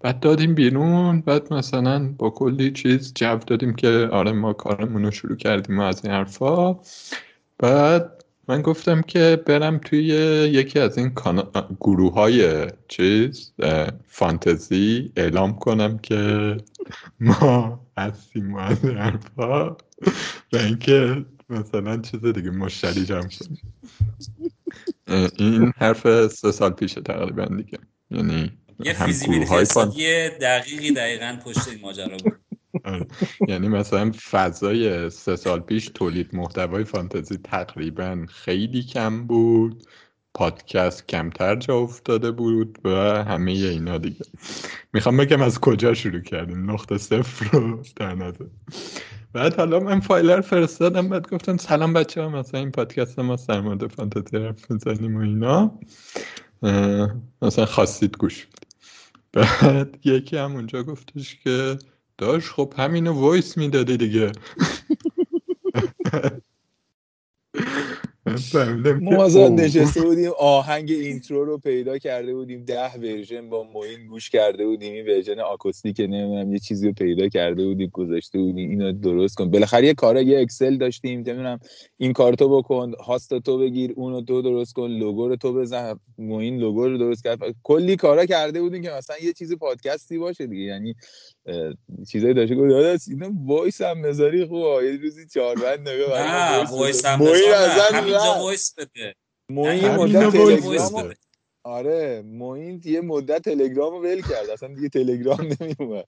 بعد 0.00 0.20
دادیم 0.20 0.54
بیرون 0.54 1.20
بعد 1.20 1.52
مثلا 1.52 2.14
با 2.18 2.30
کلی 2.30 2.70
چیز 2.72 3.14
جو 3.14 3.38
دادیم 3.46 3.74
که 3.74 4.08
آره 4.12 4.32
ما 4.32 4.52
کارمون 4.52 5.04
رو 5.04 5.10
شروع 5.10 5.36
کردیم 5.36 5.78
و 5.78 5.82
از 5.82 6.04
این 6.04 6.14
حرفا. 6.14 6.80
بعد 7.58 8.19
من 8.50 8.62
گفتم 8.62 9.02
که 9.02 9.42
برم 9.46 9.78
توی 9.78 10.06
یکی 10.52 10.78
از 10.78 10.98
این 10.98 11.12
گروه 11.80 12.12
های 12.14 12.66
چیز 12.88 13.52
فانتزی 14.06 15.12
اعلام 15.16 15.58
کنم 15.58 15.98
که 15.98 16.56
ما 17.20 17.86
هستیم 17.98 18.54
و 18.54 18.58
از 18.58 18.84
حرفا. 18.84 19.70
و 20.52 20.56
اینکه 20.56 21.24
مثلا 21.48 21.96
چیز 21.96 22.24
دیگه 22.24 22.50
مشتری 22.50 23.04
جمع 23.04 23.28
کنیم 23.28 23.74
اه، 25.06 25.30
این 25.38 25.72
حرف 25.76 26.26
سه 26.26 26.52
سال 26.52 26.70
پیشه 26.70 27.00
تقریبا 27.00 27.44
دیگه. 27.44 27.78
یعنی 28.10 28.50
یه 28.84 28.92
فیزیبیلیتی 28.92 30.28
دقیقی 30.40 30.90
دقیقا 30.92 31.38
پشت 31.44 31.68
این 31.68 31.80
ماجرا 31.80 32.16
بود. 32.16 32.49
یعنی 33.48 33.68
مثلا 33.68 34.12
فضای 34.30 35.10
سه 35.10 35.36
سال 35.36 35.60
پیش 35.60 35.88
تولید 35.88 36.34
محتوای 36.34 36.84
فانتزی 36.84 37.36
تقریبا 37.36 38.26
خیلی 38.28 38.82
کم 38.82 39.26
بود. 39.26 39.82
پادکست 40.34 41.08
کمتر 41.08 41.56
جا 41.56 41.78
افتاده 41.78 42.30
بود 42.30 42.78
و 42.84 42.90
همه 43.24 43.50
اینا 43.50 43.98
دیگه. 43.98 44.24
می‌خوام 44.92 45.16
بگم 45.16 45.42
از 45.42 45.60
کجا 45.60 45.94
شروع 45.94 46.20
کردیم؟ 46.20 46.70
نقطه 46.70 46.98
صفر 46.98 47.58
رو 47.58 47.82
در 47.96 48.14
نظر. 48.14 48.44
بعد 49.32 49.54
حالا 49.54 49.80
من 49.80 50.00
فایل 50.00 50.30
رو 50.30 50.42
فرستادم 50.42 51.08
بعد 51.08 51.30
گفتم 51.30 51.56
سلام 51.56 51.92
بچه 51.92 52.22
ها 52.22 52.28
مثلا 52.28 52.60
این 52.60 52.70
پادکست 52.70 53.18
ما 53.18 53.36
مورد 53.48 53.86
فانتزی 53.86 54.36
حرف 54.36 54.70
می‌زنیم 54.70 55.16
و 55.16 55.20
اینا. 55.20 55.78
مثلا 57.42 57.66
خواستید 57.66 58.16
گوش 58.16 58.46
بعد 59.32 59.98
یکی 60.04 60.36
هم 60.36 60.52
اونجا 60.52 60.82
گفتش 60.82 61.36
که 61.44 61.78
داش 62.20 62.50
خب 62.50 62.72
همینو 62.76 63.12
voice 63.12 63.56
می‌دادی 63.56 63.96
دیگه. 63.96 64.32
ما 69.00 69.24
مثلا. 69.24 69.48
نشسته 69.48 70.02
بودیم 70.02 70.30
آهنگ 70.38 70.90
intro 70.90 71.44
رو 71.44 71.58
پیدا 71.58 71.98
کرده 71.98 72.34
بودیم 72.34 72.64
ده 72.64 72.94
version 72.96 73.50
با 73.50 73.62
موین 73.62 74.06
گوش 74.06 74.30
کرده 74.30 74.66
بودیم 74.66 74.92
این 74.92 75.06
version 75.06 75.40
آکوستیک 75.40 76.00
نمی‌دونم 76.00 76.52
یه 76.52 76.58
چیزی 76.58 76.86
رو 76.86 76.92
پیدا 76.92 77.28
کرده 77.28 77.64
بودیم 77.64 77.90
گذاشته 77.92 78.38
بودیم 78.38 78.70
اینو 78.70 78.92
درست 78.92 79.34
کن. 79.36 79.50
بالاخره 79.50 79.86
یه 79.86 79.94
کارا 79.94 80.22
یه 80.22 80.40
اکسل 80.40 80.76
داشتیم 80.76 81.18
نمی‌دونم 81.18 81.58
این 81.96 82.12
کار 82.12 82.34
تو 82.34 82.58
بکن 82.58 82.92
host 83.06 83.38
تو 83.38 83.58
بگیر 83.58 83.92
اونو 83.96 84.22
تو 84.22 84.42
درست 84.42 84.72
کن 84.72 84.88
logo 84.90 85.28
رو 85.28 85.36
تو 85.36 85.52
بزن 85.52 85.98
موین 86.18 86.58
logo 86.58 86.88
رو 86.88 86.98
درست 86.98 87.24
کرد. 87.24 87.38
کلی 87.62 87.96
کارا 87.96 88.26
کرده 88.26 88.60
بودیم 88.60 88.82
که 88.82 88.90
مثلا 88.90 89.16
یه 89.22 89.32
چیزی 89.32 89.56
پادکستی 89.56 90.18
باشه 90.18 90.46
دیگه. 90.46 90.62
یعنی 90.62 90.94
چیزایی 92.08 92.34
داشته 92.34 92.54
گفت 92.54 92.68
داداش 92.68 93.00
اینا 93.08 93.30
voice 93.46 93.80
هم 93.80 94.02
بذاری 94.02 94.46
خوبه 94.46 94.84
یه 94.84 94.96
روزی 95.02 95.28
چهار 95.28 95.56
بند 95.56 95.88
نگاه 95.88 96.18
نه 96.22 96.70
voice 96.70 97.04
هم 97.04 97.22
رفت. 97.22 98.40
voice 98.40 98.74
بده 98.74 99.14
موین 99.50 99.88
مدت 99.88 100.32
تلگرام 100.32 101.14
آره 101.64 102.22
موین 102.22 102.80
یه 102.84 103.00
مدت 103.00 103.42
تلگرام 103.42 103.92
رو 103.92 104.02
ول 104.02 104.20
کرد 104.22 104.50
اصلا 104.50 104.74
دیگه 104.74 104.88
تلگرام 104.88 105.48
نمیومد 105.60 106.06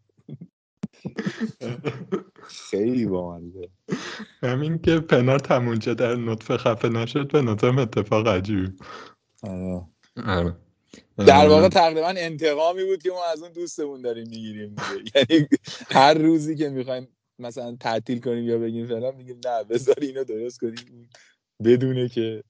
خیلی 2.70 3.06
بامزه 3.06 3.68
همین 4.42 4.78
که 4.78 5.00
پنارت 5.00 5.50
همونجا 5.50 5.94
در 5.94 6.14
نطفه 6.14 6.56
خفه 6.56 6.88
نشد 6.88 7.32
به 7.32 7.42
نظرم 7.42 7.78
اتفاق 7.78 8.28
عجیبی 8.28 8.72
آره. 9.42 9.82
آره. 10.26 10.56
در 11.26 11.48
واقع 11.48 11.68
تقریبا 11.68 12.14
انتقامی 12.16 12.84
بود 12.84 13.02
که 13.02 13.10
ما 13.10 13.24
از 13.32 13.42
اون 13.42 13.52
دوستمون 13.52 14.02
داریم 14.02 14.28
می‌گیریم 14.28 14.76
یعنی 15.14 15.48
هر 15.90 16.14
روزی 16.14 16.56
که 16.56 16.68
می‌خوایم 16.68 17.08
مثلا 17.38 17.76
تعطیل 17.80 18.20
کنیم 18.20 18.44
یا 18.44 18.58
بگیم 18.58 18.86
فلان 18.86 19.14
میگیم 19.14 19.40
نه 19.44 19.64
بذار 19.64 19.96
اینو 20.00 20.24
درست 20.24 20.60
کنیم. 20.60 21.10
بدونه 21.64 22.08
که 22.08 22.42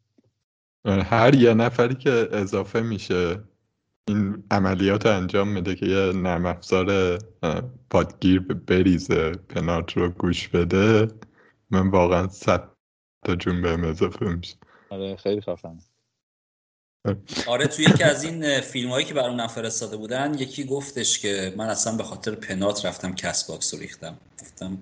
آره، 0.84 1.02
هر 1.02 1.34
یه 1.34 1.54
نفری 1.54 1.94
که 1.94 2.28
اضافه 2.32 2.80
میشه 2.80 3.44
این 4.08 4.44
عملیات 4.50 5.06
رو 5.06 5.16
انجام 5.16 5.48
میده 5.48 5.74
که 5.74 5.86
یه 5.86 6.12
نرم 6.12 6.46
افزار 6.46 7.18
پادگیر 7.90 8.40
بریزه 8.40 9.30
پنات 9.30 9.92
رو 9.92 10.08
گوش 10.08 10.48
بده 10.48 11.08
من 11.70 11.88
واقعا 11.88 12.28
صد 12.28 12.70
تا 13.24 13.36
جون 13.36 13.62
بهم 13.62 13.84
اضافه 13.84 14.26
میشه. 14.26 14.56
آره 14.90 15.16
خیلی 15.16 15.40
خفنه. 15.40 15.78
آره 17.46 17.66
توی 17.66 17.84
یکی 17.84 18.02
از 18.02 18.24
این 18.24 18.60
فیلم 18.60 18.90
هایی 18.90 19.06
که 19.06 19.14
برام 19.14 19.46
فرستاده 19.46 19.96
بودن 19.96 20.34
یکی 20.38 20.64
گفتش 20.64 21.18
که 21.18 21.54
من 21.56 21.68
اصلا 21.68 21.96
به 21.96 22.02
خاطر 22.02 22.34
پنات 22.34 22.86
رفتم 22.86 23.14
Castbox 23.14 23.74
رو 23.74 23.80
ریختم. 23.80 24.18
گفتم 24.40 24.78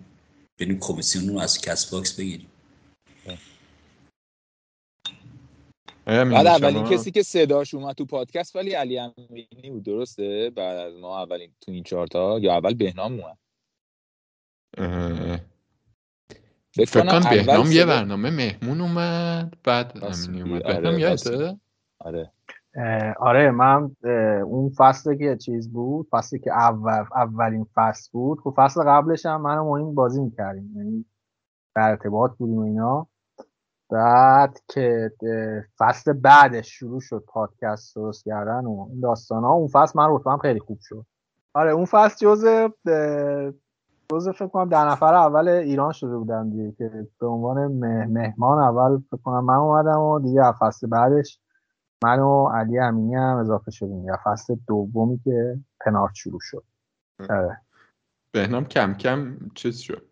بریم 0.59 0.78
کمیسیون 0.80 1.28
رو 1.28 1.38
از 1.40 1.61
Castbox 1.61 2.20
بگیریم. 2.20 2.50
آیا 6.06 6.24
بعد 6.24 6.46
اولین 6.46 6.85
کسی 6.85 7.11
که 7.11 7.22
صداش 7.22 7.74
اومد 7.74 7.94
تو 7.94 8.04
پادکست 8.04 8.56
ولی 8.56 8.72
علی 8.72 8.98
امینی 8.98 9.70
بود 9.70 9.83
درسته؟ 9.83 10.50
بعد 10.56 10.78
از 10.78 10.94
ما 10.94 11.22
اولین 11.22 11.52
تو 11.61 11.72
این 11.72 11.85
چهارتا 11.85 12.38
یا 12.38 12.56
اول 12.56 12.74
بهنام 12.74 13.20
اومد. 13.20 13.38
فکر 16.72 17.02
کنم 17.02 17.30
بهنام 17.30 17.72
یه 17.72 17.85
برنامه 17.85 18.30
مهمون 18.30 18.80
اومد 18.80 19.54
بعد 19.64 20.04
امینی. 20.04 20.42
اومد. 20.42 20.62
آره، 20.62 20.74
بهنام 20.74 20.98
یادته؟ 20.98 21.61
آره. 22.00 22.32
آره 23.20 23.51
من 23.51 23.90
اون 24.46 24.70
فصلی 24.76 25.18
که 25.18 25.36
چیز 25.36 25.72
بود 25.72 26.09
فصلی 26.11 26.38
که 26.38 26.53
اول 26.53 27.05
اولین 27.16 27.66
فصل 27.74 28.11
بود 28.12 28.40
خب 28.40 28.55
فصل 28.57 28.82
قبلش 28.86 29.26
هم 29.26 29.40
من 29.40 29.59
و 29.59 29.64
معین 29.64 29.94
بازی 29.94 30.20
می‌کردیم 30.22 30.72
یعنی 30.76 31.05
در 31.74 31.90
ارتباط 31.90 32.30
بودیم 32.38 32.59
و 32.59 32.62
اینا. 32.62 33.07
بعد 33.90 34.59
که 34.68 35.12
فصل 35.78 36.12
بعدش 36.12 36.68
شروع 36.70 37.01
شد 37.01 37.24
پادکست 37.28 37.96
درست 37.96 38.24
کردن 38.24 38.64
و 38.66 38.86
این 38.90 39.01
داستان 39.01 39.44
ها 39.44 39.53
اون 39.53 39.68
فصل 39.68 39.98
من 39.98 40.07
رتبم 40.11 40.38
خیلی 40.38 40.61
خوب 40.61 40.78
شد. 40.82 41.07
آره 41.55 41.70
اون 41.70 41.84
فصل 41.84 42.16
جزء 42.26 42.68
جزء 44.12 44.32
فکر 44.32 44.46
کنم 44.46 44.68
ده 44.68 44.84
نفر 44.84 45.14
اول 45.14 45.48
ایران 45.48 45.92
شده 45.92 46.16
بودم 46.16 46.51
دیگه 46.51 46.72
که 46.72 47.09
به 47.20 47.26
عنوان 47.26 47.66
مه- 47.66 48.07
مهمان 48.07 48.59
اول 48.59 48.98
فکر 49.11 49.22
کنم 49.22 49.44
من 49.44 49.55
اومدم 49.55 50.01
و 50.01 50.18
دیگه 50.20 50.53
فصل 50.53 50.86
بعدش 50.86 51.40
من 52.05 52.18
و 52.18 52.48
علی 52.48 52.78
امینی 52.78 53.14
هم 53.14 53.36
اضافه 53.36 53.70
شدیم. 53.70 54.05
یا 54.05 54.18
فصل 54.24 54.57
دومی 54.68 55.20
که 55.24 55.59
پنارت 55.80 56.14
شروع 56.14 56.40
شد. 56.42 56.64
آره. 57.30 57.61
بهنام 58.32 58.64
کم 58.64 58.94
کم 58.94 59.36
چیز 59.55 59.78
شد. 59.78 60.11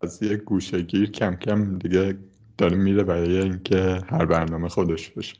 از 0.00 0.22
یه 0.22 0.36
گوشهگیر 0.36 1.10
کم 1.10 1.36
کم 1.36 1.78
دیگه 1.78 2.18
داره 2.58 2.76
میره 2.76 3.02
برای 3.02 3.38
اینکه 3.38 4.00
هر 4.08 4.24
برنامه 4.24 4.68
خودش 4.68 5.10
بشه 5.10 5.36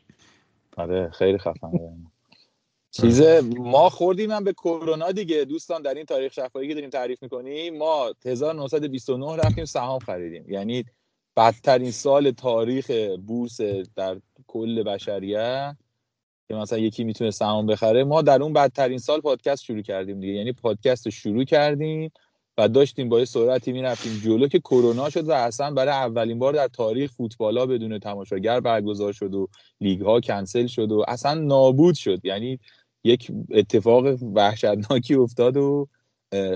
آره 0.76 1.10
خیلی 1.10 1.38
خفنه 1.38 1.80
چیز 2.90 3.22
ما 3.56 3.88
خوردیم 3.88 4.30
هم 4.30 4.44
به 4.44 4.52
کرونا 4.52 5.12
دیگه. 5.12 5.44
دوستان 5.44 5.82
در 5.82 5.94
این 5.94 6.04
تاریخ 6.04 6.32
شفاهی 6.32 6.68
که 6.68 6.74
داریم 6.74 6.90
تعریف 6.90 7.22
می‌کنیم 7.22 7.78
ما 7.78 8.12
1929 8.24 9.36
رفتیم 9.36 9.64
سهام 9.64 9.98
خریدیم. 9.98 10.50
یعنی 10.50 10.84
بدترین 11.36 11.90
سال 11.90 12.30
تاریخ 12.30 12.90
بورس 13.26 13.60
در 13.96 14.20
کل 14.46 14.82
بشریت 14.82 15.76
که 16.48 16.54
مثلا 16.54 16.78
یکی 16.78 17.04
می‌تونه 17.04 17.30
سهام 17.30 17.66
بخره 17.66 18.04
ما 18.04 18.22
در 18.22 18.42
اون 18.42 18.52
بدترین 18.52 18.98
سال 18.98 19.20
پادکست 19.20 19.64
شروع 19.64 19.82
کردیم 19.82 20.20
دیگه. 20.20 20.32
یعنی 20.32 20.52
پادکست 20.52 21.10
شروع 21.10 21.44
کردیم 21.44 22.10
و 22.58 22.68
داشتیم 22.68 23.08
با 23.08 23.18
یه 23.18 23.24
سرعتی 23.24 23.72
می‌رفتیم 23.72 24.20
جلو 24.24 24.48
که 24.48 24.58
کرونا 24.60 25.10
شد 25.10 25.28
و 25.28 25.32
اصلا 25.32 25.70
برای 25.70 25.94
اولین 25.94 26.38
بار 26.38 26.52
در 26.52 26.68
تاریخ 26.68 27.12
فوتبالا 27.12 27.66
بدون 27.66 27.98
تماشاگر 27.98 28.60
برگزار 28.60 29.12
شد 29.12 29.34
و 29.34 29.48
لیگ 29.80 30.00
ها 30.00 30.20
کنسل 30.20 30.66
شد 30.66 30.92
و 30.92 31.04
اصلا 31.08 31.34
نابود 31.34 31.94
شد. 31.94 32.24
یعنی 32.24 32.58
یک 33.04 33.32
اتفاق 33.50 34.22
وحشتناکی 34.22 35.14
افتاد 35.14 35.56
و 35.56 35.88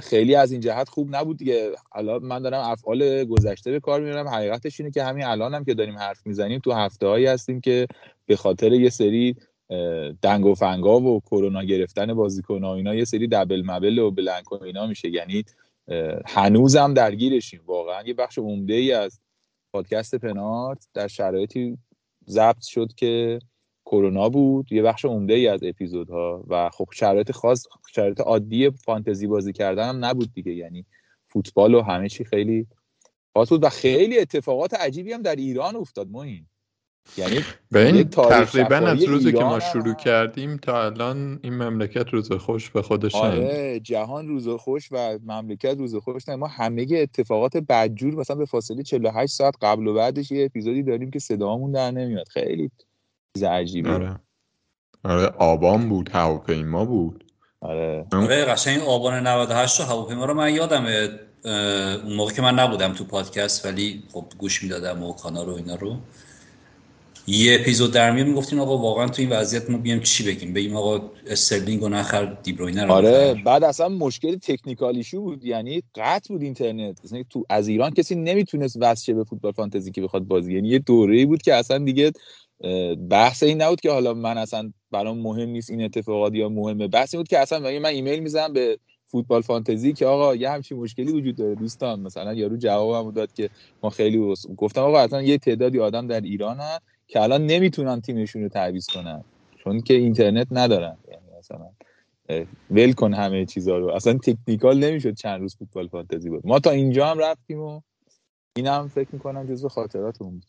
خیلی 0.02 0.34
از 0.34 0.52
این 0.52 0.60
جهت 0.60 0.88
خوب 0.88 1.16
نبود 1.16 1.36
دیگه. 1.36 1.70
الان 1.92 2.22
من 2.22 2.42
دارم 2.42 2.60
افعال 2.60 3.24
گذشته 3.24 3.70
به 3.70 3.80
کار 3.80 4.00
می‌برم. 4.00 4.28
حقیقتش 4.28 4.80
اینه 4.80 4.92
که 4.92 5.04
همین 5.04 5.24
الان 5.24 5.54
هم 5.54 5.64
که 5.64 5.74
داریم 5.74 5.98
حرف 5.98 6.26
می‌زنیم 6.26 6.60
تو 6.60 6.72
هفته 6.72 7.06
هایی 7.06 7.26
هستیم 7.26 7.60
که 7.60 7.86
به 8.26 8.36
خاطر 8.36 8.72
یه 8.72 8.90
سری 8.90 9.36
دنگ 10.22 10.46
و 10.46 10.54
فنگا 10.54 11.00
و 11.00 11.20
کرونا 11.20 11.64
گرفتن 11.64 12.14
بازیکن 12.14 12.64
اینا 12.64 12.94
یه 12.94 13.04
سری 13.04 13.26
دبل 13.26 13.62
مبل 13.66 13.98
و 13.98 14.10
بلنک 14.10 14.52
و 14.52 14.64
اینا 14.64 14.86
میشه. 14.86 15.08
یعنی 15.08 15.44
هنوزم 16.26 16.94
درگیرشیم. 16.94 17.60
واقعا 17.66 18.02
یه 18.02 18.14
بخش 18.14 18.38
عمده 18.38 18.74
ای 18.74 18.92
از 18.92 19.20
پادکست 19.72 20.14
پنارت 20.14 20.88
در 20.94 21.08
شرایطی 21.08 21.78
ضبط 22.28 22.62
شد 22.62 22.94
که 22.96 23.38
کرونا 23.91 24.28
بود 24.28 24.72
یه 24.72 24.82
بخش 24.82 25.05
عمده 25.05 25.34
ای 25.34 25.49
از 25.49 25.61
اپیزودها 25.62 26.45
و 26.49 26.70
خب 26.72 26.88
شرایط 26.93 27.32
خاص 27.32 27.66
شرایط 27.95 28.20
عادی 28.20 28.70
فانتزی 28.70 29.26
بازی 29.26 29.53
کردن 29.53 29.88
هم 29.88 30.05
نبود 30.05 30.32
دیگه. 30.34 30.53
یعنی 30.53 30.86
فوتبال 31.28 31.74
و 31.74 31.82
همه 31.82 32.09
چی 32.09 32.24
خیلی 32.24 32.66
خاص 33.34 33.49
بود 33.49 33.64
و 33.64 33.68
خیلی 33.68 34.18
اتفاقات 34.18 34.74
عجیبی 34.74 35.12
هم 35.12 35.22
در 35.22 35.36
ایران 35.36 35.76
افتاد 35.76 36.11
ما 36.11 36.22
این 36.22 36.47
یعنی 37.16 37.41
به 37.70 38.05
تقریبا 38.05 38.76
از 38.76 39.03
روزی 39.03 39.32
که 39.32 39.45
ما 39.45 39.61
شروع 39.61 39.95
کردیم 39.95 40.57
تا 40.57 40.84
الان 40.84 41.41
این 41.43 41.55
مملکت 41.55 42.09
روز 42.09 42.32
خوش 42.32 42.70
به 42.70 42.82
خودش 42.82 43.14
آره 43.14 43.80
جهان 43.80 44.28
روز 44.28 44.49
خوش 44.49 44.88
و 44.93 45.18
مملکت 45.26 45.76
روز 45.78 45.97
خوش 45.97 46.28
نه 46.28 46.36
ما 46.36 46.47
همه 46.47 46.86
اتفاقات 46.93 47.57
بدجور 47.57 48.14
مثلا 48.14 48.36
به 48.36 48.45
فاصله 48.45 48.82
48 48.82 49.34
ساعت 49.34 49.55
قبل 49.62 49.86
و 49.86 49.95
بعدش 49.95 50.30
یه 50.30 50.45
اپیزودی 50.45 50.82
داریم 50.82 51.11
که 51.11 51.18
صدامون 51.18 51.72
در 51.72 51.91
نمیاد. 51.91 52.28
خیلی 52.28 52.70
چیز 53.35 53.43
عجیبه 53.43 53.91
آره. 53.91 54.20
آره 55.05 55.26
آبان 55.26 55.89
بود 55.89 56.11
هواپیما 56.12 56.85
بود. 56.85 57.24
آره. 57.61 58.07
آره 58.12 58.45
قشنگ 58.45 58.83
آبان 58.83 59.26
98 59.26 59.81
هواپیما 59.81 60.24
رو 60.24 60.35
من 60.35 60.55
یادمه. 60.55 61.09
اون 62.05 62.16
موقع 62.16 62.33
که 62.33 62.43
من 62.43 62.59
نبودم 62.59 62.93
تو 62.93 63.05
پادکست 63.05 63.66
ولی 63.66 64.03
خب 64.12 64.24
گوش 64.39 64.62
می‌دادم 64.62 65.03
و 65.03 65.12
کانال 65.12 65.47
رو 65.47 65.55
اینا 65.55 65.74
رو. 65.74 65.97
یه 67.26 67.57
اپیزود 67.61 67.93
در 67.93 68.11
میون 68.11 68.28
می‌گفتیم 68.28 68.61
آقا 68.61 68.78
واقعا 68.78 69.09
تو 69.09 69.22
این 69.22 69.31
وضعیت 69.31 69.70
ما 69.70 69.78
بیام 69.78 70.01
چی 70.01 70.24
بگیم؟ 70.24 70.53
بگیم 70.53 70.76
آقا 70.76 71.11
استرلینگ 71.26 71.83
و 71.83 71.89
نخر 71.89 72.24
دیبروینه 72.43 72.85
رو 72.85 72.93
آره 72.93 73.35
بعد 73.45 73.64
اصلا 73.64 73.89
مشکل 73.89 74.37
technical 74.36 74.95
یشو 74.95 75.20
بود. 75.20 75.45
یعنی 75.45 75.83
قطع 75.95 76.28
بود 76.35 76.43
اینترنت. 76.43 77.05
مثلا 77.05 77.22
تو 77.31 77.45
از 77.49 77.68
ایران 77.68 77.91
کسی 77.91 78.14
نمی‌تونست 78.14 78.76
وصل 78.81 79.12
به 79.12 79.24
فوتبال 79.24 79.53
فانتزی 79.53 79.91
که 79.91 80.03
بخواد 80.03 80.22
بازی. 80.22 80.55
یعنی 80.55 80.68
یه 80.68 80.78
دوره‌ای 80.78 81.26
بود 81.26 81.43
که 81.43 81.55
اصلا 81.55 81.78
دیگه 81.78 82.12
بحث 83.11 83.42
این 83.42 83.62
نبود 83.62 83.80
که 83.80 83.90
حالا 83.90 84.14
من 84.14 84.38
اصلا 84.38 84.72
برام 84.90 85.18
مهم 85.18 85.48
نیست 85.48 85.70
این 85.70 85.84
اتفاقات 85.84 86.34
یا 86.34 86.48
مهمه. 86.48 86.88
بحث 86.88 87.14
این 87.14 87.20
بود 87.20 87.28
که 87.28 87.38
اصلا 87.38 87.58
من 87.58 87.86
ایمیل 87.86 88.20
می‌زنم 88.20 88.52
به 88.52 88.78
فوتبال 89.06 89.42
فانتزی 89.42 89.92
که 89.92 90.06
آقا 90.06 90.34
یه 90.34 90.50
همچین 90.50 90.78
مشکلی 90.78 91.12
وجود 91.12 91.36
داره؟ 91.36 91.54
دوستان 91.54 92.00
مثلا 92.00 92.34
یارو 92.34 92.56
جوابم 92.56 93.11
داد 93.11 93.32
که 93.32 93.50
ما 93.82 93.90
خیلی 93.90 94.34
گفتم 94.56 94.80
آقا 94.80 95.00
اصلا 95.00 95.22
یه 95.22 95.38
تعدادی 95.38 95.80
آدم 95.80 96.06
در 96.06 96.20
ایران 96.20 96.56
هست 96.56 96.82
که 97.08 97.22
الان 97.22 97.46
نمی‌تونن 97.46 98.00
تیمشون 98.00 98.42
رو 98.42 98.48
تعویض 98.48 98.86
کنن 98.86 99.24
چون 99.64 99.80
که 99.80 99.94
اینترنت 99.94 100.46
ندارن. 100.50 100.96
یعنی 101.08 101.38
مثلا 101.38 101.70
ول 102.70 102.92
کن 102.92 103.14
همه 103.14 103.46
چیزا 103.46 103.78
رو. 103.78 103.90
اصلا 103.90 104.18
تکنیکال 104.18 104.78
نمی‌شد 104.78 105.14
چند 105.14 105.40
روز 105.40 105.56
فوتبال 105.56 105.88
فانتزی 105.88 106.30
بود. 106.30 106.46
ما 106.46 106.58
تا 106.58 106.70
اینجا 106.70 107.06
هم 107.06 107.18
رفتیم 107.18 107.62
و 107.62 107.80
اینم 108.56 108.88
فکر 108.88 109.08
می‌کنم 109.12 109.46
جزو 109.46 109.68
خاطراتمون 109.68 110.30
بود. 110.30 110.44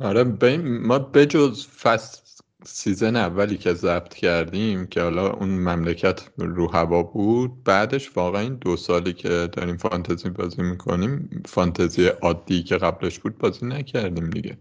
آره 0.00 0.24
ما 0.58 0.98
بجز 0.98 1.66
فصل 1.66 2.18
سیزن 2.64 3.16
اولی 3.16 3.58
که 3.58 3.74
ضبط 3.74 4.14
کردیم 4.14 4.86
که 4.86 5.02
حالا 5.02 5.30
اون 5.30 5.48
مملکت 5.48 6.28
رو 6.38 6.70
هوا 6.70 7.02
بود 7.02 7.64
بعدش 7.64 8.16
واقعا 8.16 8.40
این 8.40 8.54
دو 8.54 8.76
سالی 8.76 9.12
که 9.12 9.28
داریم 9.28 9.76
فانتزی 9.76 10.30
بازی 10.30 10.62
می‌کنیم 10.62 11.42
فانتزی 11.46 12.06
عادی 12.06 12.62
که 12.62 12.76
قبلش 12.76 13.18
بود 13.18 13.38
بازی 13.38 13.66
نکردیم 13.66 14.30
دیگه. 14.30 14.58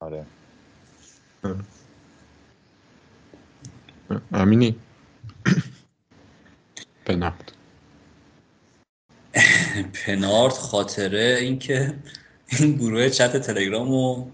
آره. 0.00 0.26
امینی 4.32 4.76
پنارد. 7.06 7.52
پنارد 10.06 10.52
خاطره 10.52 11.38
اینکه 11.40 11.94
این 12.60 12.76
گروه 12.80 13.10
چت 13.10 13.36
تلگرام 13.36 14.32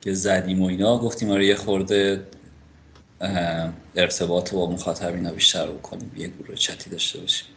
که 0.00 0.14
زدیم 0.14 0.62
و 0.62 0.66
اینا 0.66 0.98
گفتیم 0.98 1.30
آره 1.30 1.46
یه 1.46 1.54
خورده 1.54 2.26
ارتباط 3.96 4.54
با 4.54 4.70
مخاطبینا 4.70 5.32
بیشتر 5.32 5.66
بکنیم 5.66 6.12
یه 6.16 6.28
گروه 6.28 6.56
چتی 6.56 6.90
داشته 6.90 7.20
باشیم. 7.20 7.48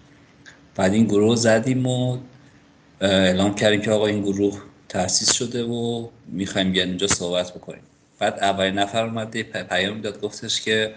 بعد 0.75 0.93
این 0.93 1.05
گروه 1.05 1.35
زدیم 1.35 1.85
و 1.87 2.17
اعلام 3.01 3.55
کردیم 3.55 3.81
که 3.81 3.91
آقا 3.91 4.07
این 4.07 4.21
گروه 4.23 4.61
تأسیس 4.89 5.31
شده 5.31 5.63
و 5.63 6.07
می‌خوایم 6.27 6.71
بیان 6.71 6.87
اینجا 6.87 7.07
صحبت 7.07 7.51
بکنیم. 7.51 7.81
بعد 8.19 8.39
اولین 8.39 8.79
نفر 8.79 9.05
اومده 9.05 9.43
پیام 9.43 10.01
داد 10.01 10.21
گفتش 10.21 10.61
که 10.61 10.93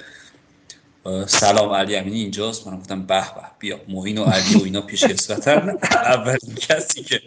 سلام 1.26 1.70
علی 1.70 1.96
امینی 1.96 2.20
اینجاست. 2.20 2.66
من 2.66 2.78
گفتم 2.78 3.06
به 3.06 3.34
به 3.34 3.42
بیا. 3.58 3.80
موین 3.88 4.18
و 4.18 4.24
علی 4.24 4.60
و 4.60 4.64
اینا 4.64 4.80
پیش 4.80 5.04
کسوتن 5.04 5.68
اولین 5.82 6.54
کسی 6.54 7.02
که 7.02 7.22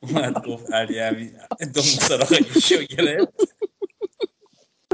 اومد 0.00 0.46
گفت 0.46 0.72
علی 0.72 1.00
امینی 1.00 1.32
دو 1.74 1.82
سراغ 1.82 2.32
ایشو 2.54 2.82
گرفت. 2.82 3.54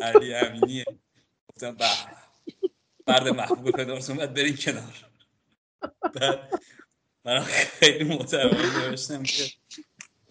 علی 0.02 0.34
امینیه 0.34 0.84
گفتم 1.48 1.76
به 1.76 1.86
مرد 3.08 3.28
محبوب 3.28 3.70
پدرس 3.70 4.10
اومد 4.10 4.34
برین 4.34 4.56
کنار. 4.56 5.06
بعد 6.14 6.62
من 7.24 7.40
خیلی 7.44 8.04
محترمانه 8.04 8.88
نوشتم 8.88 9.22
که 9.22 9.44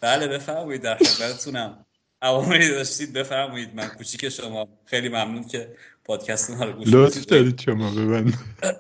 بله 0.02 0.28
بفرمایید 0.28 0.82
در 0.82 0.98
خدمتتونم. 0.98 1.86
عواملی 2.22 2.70
داشتید 2.70 3.14
بفرمایید. 3.14 3.76
من 3.76 3.88
کوچیک 3.88 4.30
شما. 4.30 4.68
خیلی 4.86 5.10
ممنون 5.10 5.44
که 5.44 5.78
پادکست 6.08 6.52
ما 6.52 6.66
رو 6.66 6.74
گوش 6.74 6.88
لطف 6.88 7.26
دارید 7.26 7.62
شما 7.62 7.92
ببند 7.92 8.34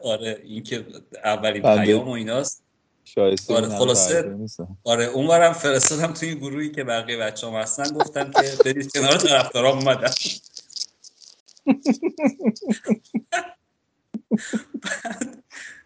آره 0.03 0.41
این 0.43 0.63
که 0.63 0.85
اولین 1.23 1.61
پیام 1.61 2.07
و 2.07 2.11
ایناست. 2.11 2.63
شایسته 3.03 3.55
آره 3.55 3.69
خلاصه 3.69 4.35
آره 4.83 5.05
اونورم 5.05 5.53
فرستادم 5.53 6.13
توی 6.13 6.29
این 6.29 6.37
گروهی 6.37 6.71
که 6.71 6.83
بقیه 6.83 7.17
بچه 7.17 7.47
هم 7.47 7.53
هستن. 7.53 7.93
گفتن 7.93 8.31
که 8.31 8.41
برید 8.65 8.93
کنار 8.93 9.17
طرفدارام 9.17 9.77
اومدن. 9.77 10.11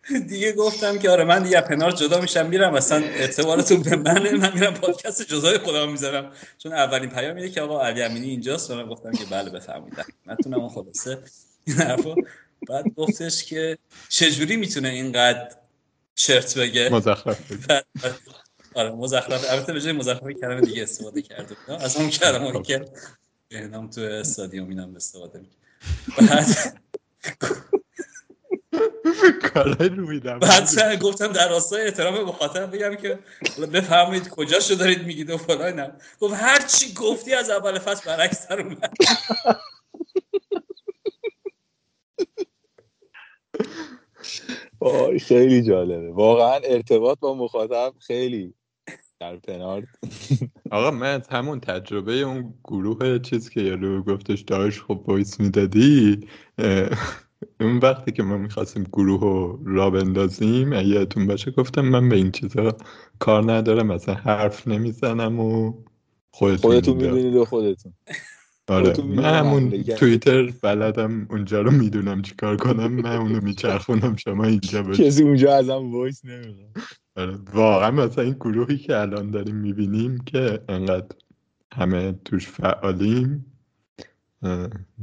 دیگه 0.29 0.53
گفتم 0.53 0.99
که 0.99 1.09
آره 1.09 1.23
من 1.23 1.43
دیگه 1.43 1.61
پنار 1.61 1.91
جدا 1.91 2.21
میشم 2.21 2.45
میرم 2.45 2.73
اصلا 2.73 2.97
اعتبارتون 2.97 3.81
به 3.81 3.95
منه 3.95 4.31
من 4.31 4.53
میرم 4.53 4.73
پادکست 4.73 5.21
جزای 5.27 5.57
خودم 5.57 5.91
می‌ذارم. 5.91 6.31
چون 6.57 6.73
اولین 6.73 7.09
پیام 7.09 7.35
اینه 7.35 7.49
که 7.49 7.61
آقا 7.61 7.81
علی 7.81 8.01
امینی 8.01 8.29
اینجاست 8.29 8.71
و 8.71 8.75
من 8.75 8.87
گفتم 8.87 9.11
که 9.11 9.25
بله 9.25 9.49
بفرمایید. 9.49 10.05
نتونم 10.27 10.59
اون 10.59 10.69
خلاصه. 10.69 11.19
بعد 12.67 12.85
گفتش 12.95 13.43
که 13.43 13.77
چجوری 14.09 14.55
می‌تونه 14.55 14.89
اینقدر 14.89 15.49
چرت 16.15 16.57
بگه؟ 16.57 16.89
مزخرف 16.89 17.51
آره 18.75 18.91
مزخرف. 18.91 19.51
البته 19.51 19.73
به 19.73 19.81
جای 19.81 19.93
مزخرف 19.93 20.31
کلمه 20.41 20.61
دیگه 20.61 20.83
استفاده 20.83 21.21
کرده 21.21 21.55
از 21.67 21.95
اون 21.95 22.09
کلمه 22.09 22.61
که 22.61 22.85
نام 23.71 23.89
تو 23.89 24.01
استادیوم 24.01 24.69
اینم 24.69 24.95
استفاده 24.95 25.41
بعد 26.17 26.47
کارای 29.53 29.89
رو 29.89 30.07
میدم 30.07 30.39
بعد 30.39 30.99
گفتم 31.01 31.27
در 31.27 31.49
راستای 31.49 31.85
احترام 31.85 32.23
مخاطب 32.23 32.75
بگم 32.75 32.95
که 32.95 33.19
بفهمید 33.73 34.29
کجاشو 34.29 34.75
دارید 34.75 35.03
میگید 35.03 35.29
و 35.29 35.37
فلان. 35.37 35.91
گفت 36.19 36.33
هر 36.33 36.59
چی 36.67 36.93
گفتی 36.93 37.33
از 37.33 37.49
اول 37.49 37.79
فصل 37.79 38.09
برعکس 38.09 38.47
در 38.47 38.61
اومد. 38.61 38.93
خیلی 45.19 45.61
جالبه. 45.61 46.11
واقعا 46.11 46.59
ارتباط 46.63 47.19
با 47.19 47.35
مخاطب 47.35 47.93
خیلی 47.99 48.53
در 49.19 49.35
پنارد 49.37 49.87
آقا 50.71 50.91
من 50.91 51.15
از 51.15 51.27
همون 51.27 51.59
تجربه 51.59 52.13
اون 52.13 52.53
گروه 52.63 53.19
چیز 53.19 53.49
که 53.49 53.61
یارو 53.61 54.03
گفتش 54.03 54.41
داش 54.41 54.81
خب 54.81 55.03
وایس 55.07 55.39
می‌دادی 55.39 56.27
اون 57.61 57.77
وقتی 57.77 58.11
که 58.11 58.23
ما 58.23 58.37
می‌خواستیم 58.37 58.83
گروه 58.83 59.21
رو 59.21 59.59
را 59.65 59.89
بندازیم 59.89 60.73
یادتون 60.73 61.27
باشه 61.27 61.51
گفتم 61.51 61.81
من 61.81 62.09
به 62.09 62.15
این 62.15 62.31
چیزا 62.31 62.77
کار 63.19 63.51
ندارم 63.53 63.87
مثلا 63.87 64.15
حرف 64.15 64.67
نمی‌زنم 64.67 65.39
و 65.39 65.73
خودتون, 66.31 66.71
خودتون. 66.71 66.95
می‌دونید 66.95 67.35
و 67.35 67.45
خودتون 67.45 67.93
آره 68.67 69.03
من 69.03 69.23
همون. 69.23 69.83
توییتر 69.83 70.53
بلدم 70.61 71.27
اونجا 71.29 71.61
رو 71.61 71.71
می‌دونم 71.71 72.21
چیکار 72.21 72.57
کنم 72.57 72.91
من 72.91 73.15
اونو 73.15 73.41
میچرخونم 73.41 74.15
شما 74.15 74.43
اینجا 74.43 74.83
باشید 74.83 75.05
کسی 75.05 75.23
اونجا 75.23 75.55
ازم 75.55 75.91
وایس 75.91 76.25
نمی‌خواد 76.25 76.77
آره 77.15 77.37
واقعا 77.53 77.91
مثلا 77.91 78.23
این 78.23 78.33
گروهی 78.33 78.77
که 78.77 78.97
الان 78.97 79.31
داریم 79.31 79.55
می‌بینیم 79.55 80.17
که 80.17 80.59
انقدر 80.69 81.15
همه 81.73 82.15
توش 82.25 82.47
فعالیم 82.47 83.45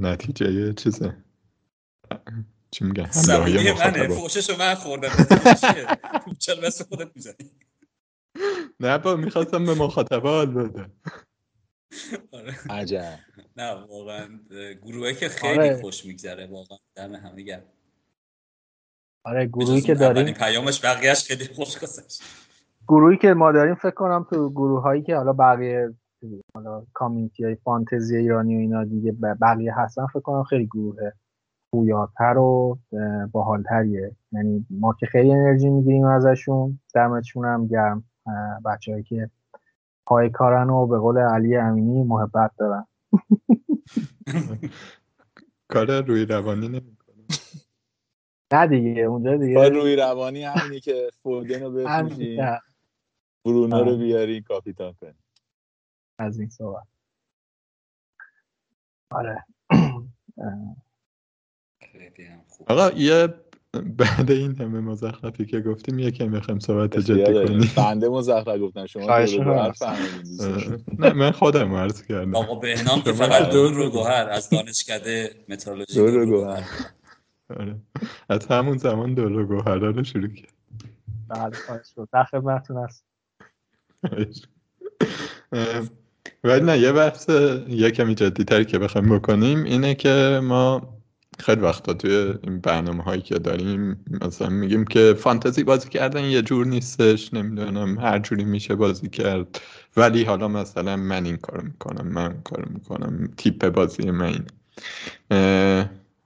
نتیجه 0.01 0.73
چیزه 0.73 1.17
چی 2.71 2.85
میگن؟ 2.85 3.05
همراهی 3.05 3.73
منه. 3.73 4.09
فوششو 4.09 4.57
من 4.59 4.75
خوردم؟ 4.75 5.09
چرا 6.39 6.61
بس 6.63 6.83
خودت 6.83 7.11
می‌زنی؟ 7.17 7.51
نه 8.81 8.99
با 8.99 9.17
می‌خواستم 9.17 9.65
به 9.65 9.75
مخاطبا 9.75 10.31
حال 10.31 10.47
بده. 10.47 10.91
آره. 12.33 12.55
عجب. 12.71 13.19
نه 13.57 13.73
واقعا 13.73 14.29
گروهی 14.83 15.15
که 15.15 15.29
خیلی 15.29 15.59
آره. 15.59 15.81
خوش 15.81 16.05
میگذره 16.05 16.47
واقعا 16.47 16.79
دم 16.95 17.15
همه 17.15 17.43
گرم 17.43 17.63
آره 19.25 19.47
گروهی 19.47 19.81
که 19.81 19.95
داریم 19.95 20.35
پیامش 20.35 20.85
بقیهش 20.85 21.25
خیلی 21.25 21.45
خوش 21.45 21.79
گذشت. 21.79 22.23
گروهی 22.89 23.17
که 23.17 23.35
ما 23.35 23.53
داریم 23.53 23.75
فکر 23.75 23.91
کنم 23.91 24.27
تو 24.31 24.51
گروه 24.51 24.83
هایی 24.83 25.03
که 25.03 25.17
حالا 25.17 25.33
بقیه 25.33 25.95
حالا 26.55 26.87
کامیونیتی 26.93 27.45
های 27.45 27.55
فانتزی 27.55 28.17
ایرانی 28.17 28.57
و 28.57 28.59
اینا 28.59 28.85
دیگه 28.85 29.13
بقیه 29.41 29.75
هستن 29.77 30.07
فکر 30.07 30.21
کنم 30.21 30.45
خیلی 30.45 30.67
گروه 30.67 31.11
پویاتر 31.71 32.39
و 32.39 32.79
باحالتریه. 33.33 34.17
یعنی 34.33 34.67
ما 34.71 34.93
که 35.01 35.07
خیلی 35.07 35.33
انرژی 35.33 35.71
می‌گیریم 35.71 36.05
ازشون 36.05 36.81
دمشون 36.95 37.45
هم 37.45 37.67
گرم. 37.67 38.05
بچههایی 38.65 39.05
که 39.05 39.31
پای 40.07 40.31
کارن 40.31 40.71
و 40.71 40.87
به 40.87 40.99
قول 40.99 41.19
علی 41.19 41.57
امینی 41.57 42.03
محبت 42.03 42.51
دارن. 42.59 42.87
کار 45.69 46.03
روی 46.03 46.25
روانی 46.25 46.69
نمی‌کنه. 46.69 47.25
نه 48.53 48.67
دیگه 48.67 49.03
اونجا 49.03 49.37
دیگه. 49.37 49.69
روی 49.69 49.97
روانی 49.97 50.45
همینی 50.45 50.81
که 50.81 51.11
فودن 51.23 51.63
رو 51.63 51.71
بفروشی 51.77 52.37
که 52.37 52.61
برونو 53.45 53.85
رو. 53.85 53.97
بیاری 53.97 54.43
کاپیتان 54.43 54.93
کنی. 54.93 55.15
از 56.19 56.39
این 56.39 56.49
صحبت. 56.49 56.87
آره. 59.11 59.45
خیلی 62.19 62.29
هم 62.29 62.41
خوب 62.49 62.73
آقا 62.73 62.91
یه 62.97 63.35
بعد 63.97 64.31
این 64.31 64.57
همه 64.57 64.81
مزخرفی 64.81 65.47
که 65.47 65.61
گفتیم 65.61 65.99
یه 65.99 66.11
کمی 66.11 66.29
می‌خوایم 66.29 66.61
صحبت 66.61 66.99
جدی. 66.99 67.25
کنیم 67.25 67.71
بنده 67.77 68.09
مزخرف 68.09 68.61
گفتم 68.61 68.87
شما. 68.87 69.27
گوهر. 69.27 69.73
نه 70.99 71.13
من 71.13 71.31
خودم 71.31 71.75
عرض 71.75 72.03
کردم 72.03 72.35
آقا 72.35 72.55
بهنام 72.55 73.03
که 73.03 73.13
فقط 73.13 73.51
دور 73.51 73.73
رو 73.73 73.91
گوهر 73.91 74.29
از 74.31 74.51
دانشکده 74.51 75.31
مترولوژی 75.49 75.95
دور 75.95 76.11
رو 76.11 76.21
رو 76.21 76.27
گوهر. 76.27 76.63
گوهر 77.49 77.61
آره. 77.61 77.77
از 78.29 78.47
همون 78.47 78.79
زمان 78.79 79.15
دور 79.15 79.45
گوهرا 79.47 79.91
رو 79.91 80.05
شروع 80.05 80.29
کرد 80.29 80.53
بله 81.29 81.57
خواهش 81.67 81.87
شد 81.95 82.09
در 82.13 82.25
خدمتتون 82.25 82.77
هست 82.77 83.05
اه، 85.53 85.83
ولی 86.45 86.65
نه 86.65 86.79
یه 86.79 86.93
بحث 86.93 87.29
یه 87.69 87.91
کمی 87.91 88.15
جدیتری 88.15 88.65
که 88.65 88.79
بخوایم 88.79 89.19
بکنیم 89.19 89.65
اینه 89.65 89.95
که 89.95 90.41
ما 90.43 90.98
خیلی 91.39 91.61
وقتا 91.61 91.95
توی 91.95 92.35
این 92.43 92.61
برنامه 92.61 93.03
هایی 93.03 93.23
که 93.23 93.39
داریم 93.39 94.05
مثلا 94.23 94.49
میگیم 94.49 94.85
که 94.85 95.15
فانتزی 95.19 95.65
بازی 95.65 95.89
کردن 95.89 96.25
یه 96.25 96.43
جور 96.43 96.67
نیستش 96.67 97.35
نمی‌دونم 97.35 97.99
هر 97.99 98.19
جوری 98.19 98.45
میشه 98.45 98.75
بازی 98.75 99.09
کرد. 99.09 99.61
ولی 99.97 100.25
حالا 100.25 100.49
مثلا 100.49 100.97
من 100.97 101.25
این 101.25 101.37
کارو 101.37 101.63
می‌کنم 101.63 102.09
من 102.09 102.43
کارو 102.45 102.65
می‌کنم 102.73 103.29
تیپ 103.37 103.69
بازی 103.69 104.11
من. 104.11 104.47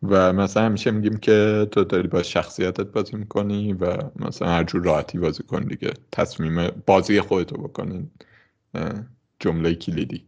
و 0.03 0.33
مثلا 0.33 0.63
همیشه 0.63 0.91
میگیم 0.91 1.17
که 1.17 1.69
تو 1.71 1.85
داری 1.85 2.09
با 2.09 2.23
شخصیتت 2.23 2.87
بازی 2.87 3.17
می‌کنی 3.17 3.73
و 3.73 3.97
مثلا 4.17 4.49
هر 4.49 4.65
جور 4.65 4.85
راحتی 4.85 5.19
بازی 5.19 5.43
کن 5.43 5.63
دیگه. 5.65 5.93
تصمیم 6.13 6.69
بازی 6.87 7.21
خودتو 7.21 7.57
بکنین 7.57 8.11
جمله 9.41 9.75
کلیدی. 9.75 10.25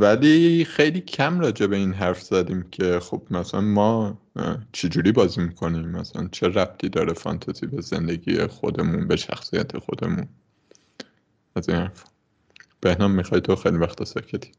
ولی 0.00 0.64
خیلی 0.64 1.00
کم 1.00 1.40
راجع 1.40 1.66
به 1.66 1.76
این 1.76 1.92
حرف 1.92 2.22
زدیم 2.22 2.62
که 2.70 2.98
خب 3.00 3.22
مثلا 3.30 3.60
ما 3.60 4.18
چجوری 4.72 5.12
بازی 5.12 5.40
می‌کنیم؟ 5.40 5.88
مثلا 5.88 6.28
چه 6.32 6.48
ربطی 6.48 6.88
داره 6.88 7.12
فانتزی 7.12 7.66
به 7.66 7.80
زندگی 7.80 8.46
خودمون 8.46 9.08
به 9.08 9.16
شخصیت 9.16 9.78
خودمون؟ 9.78 10.28
از 11.56 11.68
این 11.68 11.78
حرف. 11.78 12.04
بهنام 12.80 13.10
می‌خوای 13.10 13.40
تو 13.40 13.56
خیلی 13.56 13.76
وقت 13.76 14.04
ساکتی. 14.04 14.52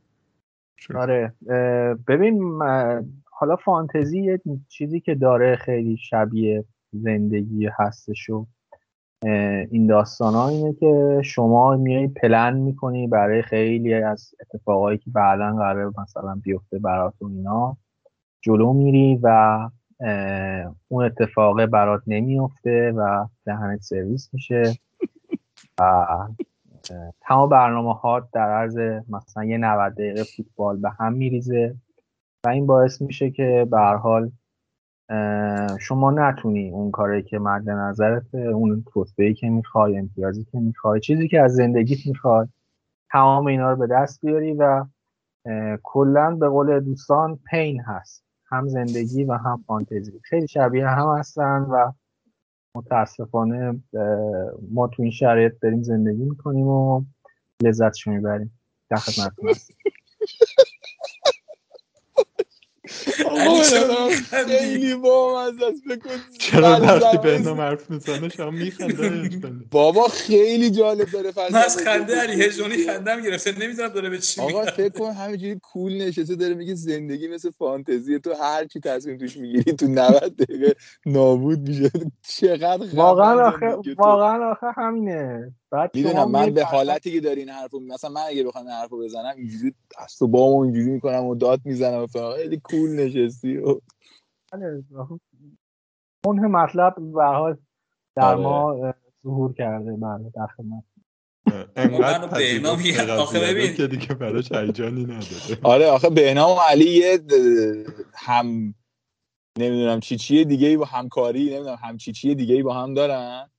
شروع. 0.78 1.02
آره 1.02 1.34
ببین 2.08 2.60
حالا 3.32 3.56
فانتزی 3.56 4.22
یه 4.22 4.42
چیزی 4.70 5.00
که 5.00 5.16
داره 5.16 5.56
خیلی 5.56 5.98
شبیه 5.98 6.66
زندگی 6.92 7.70
هستش 7.80 8.30
و 8.30 8.48
این 9.72 9.88
داستان 9.88 10.34
ها 10.34 10.50
اینه 10.50 10.74
که 10.74 11.22
شما 11.24 11.76
میای 11.76 12.08
پلن 12.08 12.58
می‌کنی 12.58 13.08
برای 13.08 13.42
خیلی 13.42 13.94
از 13.94 14.36
اتفاقایی 14.42 14.98
که 14.98 15.12
بعدا 15.12 15.56
قرار 15.56 15.94
مثلا 15.98 16.40
بیفته 16.44 16.80
براتون 16.80 17.32
اینا. 17.32 17.78
جلو 18.42 18.74
میری 18.74 19.20
و 19.24 19.60
اون 20.88 21.06
اتفاقه 21.06 21.66
برات 21.66 22.02
نمیفته 22.08 22.92
و 22.92 23.26
دهنت 23.46 23.82
سرویس 23.82 24.30
میشه. 24.34 24.64
و 25.80 26.08
تمام 27.22 27.50
برنامه 27.50 27.94
ها 27.94 28.20
در 28.20 28.50
عرض 28.50 28.78
مثلا 29.10 29.44
یه 29.44 29.58
90 29.58 29.94
دقیقه 29.94 30.24
فوتبال 30.24 30.78
به 30.78 30.90
هم 30.90 31.14
میریزه. 31.14 31.76
و 32.44 32.50
این 32.50 32.66
باعث 32.66 33.02
میشه 33.02 33.32
که 33.32 33.68
به 33.72 33.80
حال 33.80 34.32
شما 35.80 36.12
نتونی 36.12 36.70
اون 36.72 36.92
کاری 36.92 37.24
که 37.24 37.40
مد 37.40 37.70
نظرت 37.70 38.36
اون 38.36 38.86
رتبه‌ای 38.96 39.34
که 39.34 39.50
می‌خوای 39.50 39.98
امتیازی 39.98 40.44
که 40.52 40.60
می‌خوای 40.60 41.00
چیزی 41.00 41.28
که 41.28 41.42
از 41.42 41.56
زندگیت 41.56 42.08
می‌خوای 42.08 42.48
تمام 43.12 43.46
اینا 43.48 43.72
رو 43.72 43.78
به 43.78 43.88
دست 43.88 44.26
بیاری 44.26 44.54
و 44.54 44.86
کلا 45.84 46.36
به 46.36 46.50
قول 46.50 46.80
دوستان 46.80 47.40
پین 47.52 47.82
هست. 47.82 48.24
هم 48.48 48.68
زندگی 48.68 49.24
و 49.24 49.34
هم 49.34 49.64
فانتزی. 49.68 50.20
خیلی 50.24 50.48
شبیه 50.48 50.88
هم 50.88 51.18
هستن 51.20 51.62
و 51.62 51.92
متاسفانه 52.76 53.82
ما 54.72 54.88
تو 54.88 55.02
این 55.04 55.12
شرایط 55.12 55.54
داریم 55.62 55.84
زندگی 55.84 56.24
می‌کنیم 56.26 56.68
و 56.68 57.04
لذتشو 57.64 58.12
می‌بریم. 58.12 58.60
در 58.90 58.98
خدمتتون 58.98 59.50
هستیم 59.50 59.78
آقا 62.18 62.24
علی 62.24 62.34
به 62.34 62.44
چرا 62.44 62.84
نظرم 62.84 62.84
می‌خندی؟ 62.84 62.85
خیلی 64.30 64.94
است 65.64 65.84
بکن. 65.90 66.10
چرا 66.40 66.80
وقتی 66.82 67.18
فلسفه 67.18 67.18
بهنام 67.18 67.62
حرف 67.62 67.90
می‌زنه؟ 67.90 68.30
شما 68.30 68.52
میخنده 68.52 69.52
بابا 69.72 70.08
خیلی 70.08 70.72
جالب 70.72 71.12
داره 71.12 71.32
من 71.38 71.56
از 71.56 71.76
فلسفه 71.76 71.84
خنده 71.84 72.16
علی 72.16 72.36
میگه. 72.36 72.86
خندم 72.88 73.22
گرفته 73.22 73.60
نمی‌دونم 73.60 73.90
داره 73.90 74.10
به 74.10 74.18
چی 74.20 74.42
آقا 74.42 74.66
فکر 74.66 74.90
کن 74.90 75.12
همینجوری 75.12 75.60
کول 75.64 75.98
نشسته 75.98 76.36
داره 76.36 76.54
میگه 76.54 76.76
زندگی 76.76 77.28
مثل 77.28 77.52
فانتزی 77.52 78.20
تو 78.20 78.34
هر 78.34 78.66
چی 78.66 78.80
تصمیم 78.80 79.18
توش 79.18 79.38
می‌گیری 79.38 79.74
تو 79.74 79.88
90 79.88 80.36
دقیقه 80.36 80.76
نابود 81.06 81.60
میشه. 81.60 81.92
چقدر 82.28 82.86
واقعا 82.94 83.48
آخه 83.48 83.78
واقعا 83.98 84.52
آخه 84.52 84.68
همینه. 84.78 85.54
بعد 85.76 85.92
می‌دونم 85.96 86.32
من 86.32 86.50
به 86.50 86.64
حالتی 86.64 87.12
که 87.12 87.22
داری 87.22 87.40
این 87.40 87.50
حرفو 87.50 87.80
مثلا 87.80 88.10
من 88.10 88.22
اگه 88.22 88.44
بخوام 88.44 88.68
حرفو 88.68 88.98
بزنم 88.98 89.34
اینجوری 89.38 89.76
دست 90.00 90.22
و 90.22 90.28
بامو 90.28 90.60
اینجوری 90.60 90.90
می‌کنم 90.90 91.26
و 91.26 91.36
داد 91.36 91.62
می‌زنم 91.66 92.04
و 92.04 92.08
خیلی 92.36 92.58
کول 92.64 92.90
نشستی. 92.90 93.58
و 93.58 93.80
بله، 94.52 94.84
اون 96.26 96.40
مطلب 96.40 96.96
به 97.14 97.24
حال 97.24 97.58
در 98.16 98.24
آره. 98.24 98.42
ما 98.42 98.94
ظهور 99.24 99.54
کرده. 99.54 99.92
بله 99.92 100.32
در 100.36 100.48
خدمت. 100.48 100.84
انقدر 101.76 102.28
بهنام 102.28 102.80
آخه 103.20 103.40
ببین. 103.40 103.76
که 103.76 103.88
دیگه 103.88 104.08
براش 104.08 104.52
هیجانی 104.52 105.04
نداره. 105.04 105.60
آره 105.64 105.88
آخه 105.88 106.10
بهنام 106.10 106.52
و 106.52 106.60
علی 106.70 106.90
یه 106.90 107.20
هم 108.14 108.76
نمی‌دونم 109.58 110.00
چی 110.00 110.18
چیه 110.18 110.44
دیگه 110.44 110.68
ای 110.68 110.78
با 110.78 110.86
همکاری 110.86 111.46
نمی‌دونم 111.46 111.78
هم 111.82 111.98
چی 111.98 112.12
چیه 112.12 112.36
دیگه 112.36 112.56
ای 112.56 112.64
با 112.64 112.74
هم 112.74 112.94
دارن. 112.94 113.50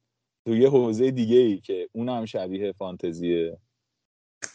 تو 0.46 0.56
یه 0.56 0.70
حوزه 0.70 1.10
دیگه 1.10 1.36
ای 1.36 1.58
که 1.58 1.88
اون 1.92 2.08
هم 2.08 2.24
شبیه 2.24 2.72
فانتزیه. 2.72 3.58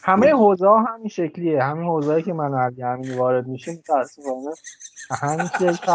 همه 0.04 0.32
حوزه 0.32 0.68
ها 0.68 0.84
همین 0.84 1.08
شکلیه. 1.08 1.64
همین 1.64 1.88
حوزه 1.88 2.22
که 2.22 2.34
من 2.34 2.54
علی 2.54 2.84
امینی 2.84 3.16
وارد 3.16 3.48
میشه 3.48 3.72
متاسفانه 3.72 4.52
همین 5.12 5.48
شکل. 5.48 5.92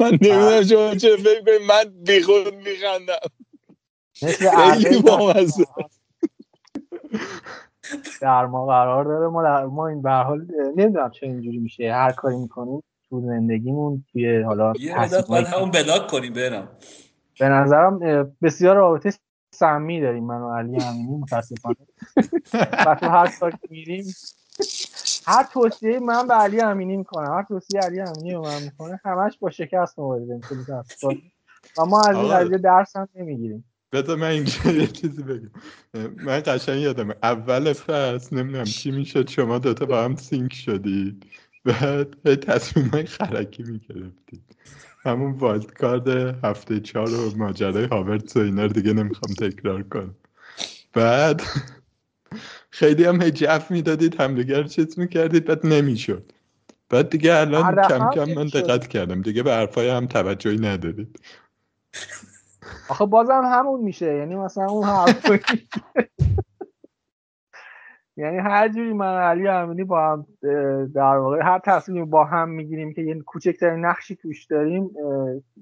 من 0.00 0.10
نمی‌دونم 0.10 0.62
شما 0.62 0.94
چه 0.94 1.16
فکر 1.16 1.44
کنید. 1.44 1.60
من 1.68 2.04
بیخود 2.04 2.54
میخندم. 2.54 3.28
مثل 4.22 4.50
خیلی 4.50 5.02
بامزه. 5.02 5.64
در 8.20 8.46
ما 8.46 8.66
قرار 8.66 9.04
داره. 9.04 9.28
ما, 9.28 9.66
ما 9.66 9.88
این 9.88 10.02
به 10.02 10.10
حال 10.10 10.46
نمی‌دونم 10.76 11.10
چه 11.10 11.26
اینجوری 11.26 11.58
میشه. 11.58 11.92
هر 11.92 12.12
کاری 12.12 12.36
می‌کنیم 12.36 12.82
تو 13.08 13.20
زندگیمون 13.20 14.04
توی 14.12 14.42
حالا 14.42 14.72
یه 14.80 15.00
مدت 15.00 15.26
باید 15.26 15.46
همون 15.46 15.70
بلاک 15.70 16.06
کنیم 16.06 16.32
برم 16.32 16.68
به 17.40 17.48
نظرم 17.48 17.98
بسیار 18.42 18.76
رابطه 18.76 19.12
سمی 19.54 20.00
داریم 20.00 20.24
من 20.24 20.40
و 20.40 20.54
علی 20.54 20.82
امینی 20.82 21.16
متاسفانه. 21.16 21.76
و 22.86 22.94
تو 23.00 23.06
هر 23.06 23.32
کار 23.40 23.52
میریم 23.70 24.04
هر 25.26 25.48
توصیه 25.52 25.98
من 25.98 26.26
به 26.28 26.34
علی 26.34 26.60
امینی 26.60 26.96
می‌کنم. 26.96 27.34
هر 27.34 27.42
توصیه 27.42 27.80
علی 27.80 28.00
امینی 28.00 28.32
به 28.32 28.38
من 28.38 28.62
می‌کنه 28.62 29.00
همش 29.04 29.38
با 29.40 29.50
شکست 29.50 29.98
مواجه 29.98 30.40
و 31.78 31.84
ما 31.84 32.02
از 32.02 32.16
این 32.16 32.28
قضیه 32.28 32.58
درس 32.58 32.96
هم 32.96 33.08
نمی‌گیریم. 33.14 33.64
بذار 33.92 34.16
من 34.16 34.26
اینجا 34.26 34.70
یه 34.70 34.86
چیزی 34.86 35.22
بگم. 35.22 35.50
من 36.24 36.42
قشنگ 36.46 36.80
یادم 36.80 37.10
اول 37.22 37.72
فصل 37.72 38.36
نمی‌دونم 38.36 38.64
چی 38.64 38.90
می‌شد 38.90 39.28
شما 39.28 39.58
دوتا 39.58 39.86
با 39.86 40.04
هم 40.04 40.16
سینک 40.16 40.54
شدید. 40.54 41.26
بعد 41.64 42.22
به 42.22 42.36
تصمیم 42.36 42.86
های 42.86 43.06
خرکی 43.06 43.62
می‌گرفتید. 43.62 44.42
همون 45.08 45.32
والد 45.32 45.72
کارد 45.72 46.08
هفته 46.44 46.80
چهار 46.80 47.10
و 47.14 47.36
ماجرای 47.36 47.84
هاورد 47.84 48.36
و 48.36 48.40
اینا 48.40 48.62
رو 48.62 48.68
دیگه 48.68 48.92
نمی‌خوام 48.92 49.34
تکرار 49.34 49.82
کنم. 49.82 50.14
بعد 50.92 51.42
خیلی 52.70 53.04
هم 53.04 53.22
هجف 53.22 53.70
می‌دادید 53.70 54.20
همدیگر 54.20 54.62
چیز 54.62 54.98
می‌کردید 54.98 55.44
بعد 55.44 55.66
نمی‌شد. 55.66 56.32
بعد 56.90 57.10
دیگه 57.10 57.34
الان 57.34 57.74
کم 57.74 58.10
کم 58.10 58.34
من 58.34 58.46
دقت 58.46 58.86
کردم. 58.86 59.22
دیگه 59.22 59.42
به 59.42 59.52
حرفای 59.52 59.88
هم 59.88 60.06
توجهی 60.06 60.58
ندارید. 60.58 61.20
آخه 62.88 63.06
بازم 63.06 63.42
همون 63.44 63.80
میشه. 63.80 64.16
یعنی 64.16 64.34
مثلا 64.36 64.66
اون 64.66 64.88
حرفایی 64.88 65.40
یعنی 68.18 68.38
هر 68.38 68.68
جوری 68.68 68.92
من 68.92 69.14
علی 69.14 69.48
امینی 69.48 69.84
با 69.84 70.12
هم 70.12 70.26
در 70.94 71.16
واقع 71.16 71.44
هر 71.44 71.60
تصمیمی 71.64 72.06
با 72.06 72.24
هم 72.24 72.48
می‌گیریم 72.48 72.94
که 72.94 73.02
یه 73.02 73.20
کوچکترین 73.20 73.84
نقشی 73.84 74.16
توش 74.16 74.44
داریم 74.44 74.90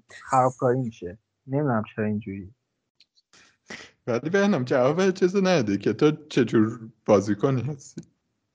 خرابکاری 0.09 0.79
میشه. 0.79 1.19
نمی‌دونم 1.47 1.83
چرا 1.95 2.05
اینجوری. 2.05 2.51
ولی 4.07 4.31
بهنم 4.31 4.65
جواب 4.65 5.11
چیزی 5.11 5.41
نده 5.41 5.79
که 5.79 5.93
تو 5.93 6.13
چجور 6.29 6.81
بازیکنی 7.07 7.63
هستی؟ 7.63 8.03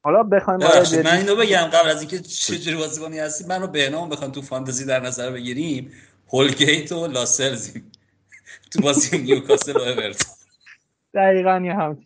حالا 0.03 0.23
بخوایم 0.23 0.59
من 1.05 1.17
اینو 1.17 1.35
بگم 1.35 1.69
قبل 1.73 1.89
از 1.89 2.01
اینکه 2.01 2.19
چجوری 2.19 2.77
بازیکنی 2.77 3.19
هستی 3.19 3.47
منو 3.47 3.67
بهنام 3.67 4.09
بخوام 4.09 4.31
تو 4.31 4.41
فانتزی 4.41 4.85
در 4.85 4.99
نظر 4.99 5.31
بگیریم 5.31 5.91
هولگیت 6.27 6.91
و 6.91 7.07
لاسلزیم. 7.07 7.91
تو 8.71 8.81
بازی 8.81 9.17
نیوکاسل 9.17 9.73
و 9.73 9.81
اورتون. 9.81 10.31
دقیقا 11.13 11.61
یه 11.65 11.73
هم 11.73 11.97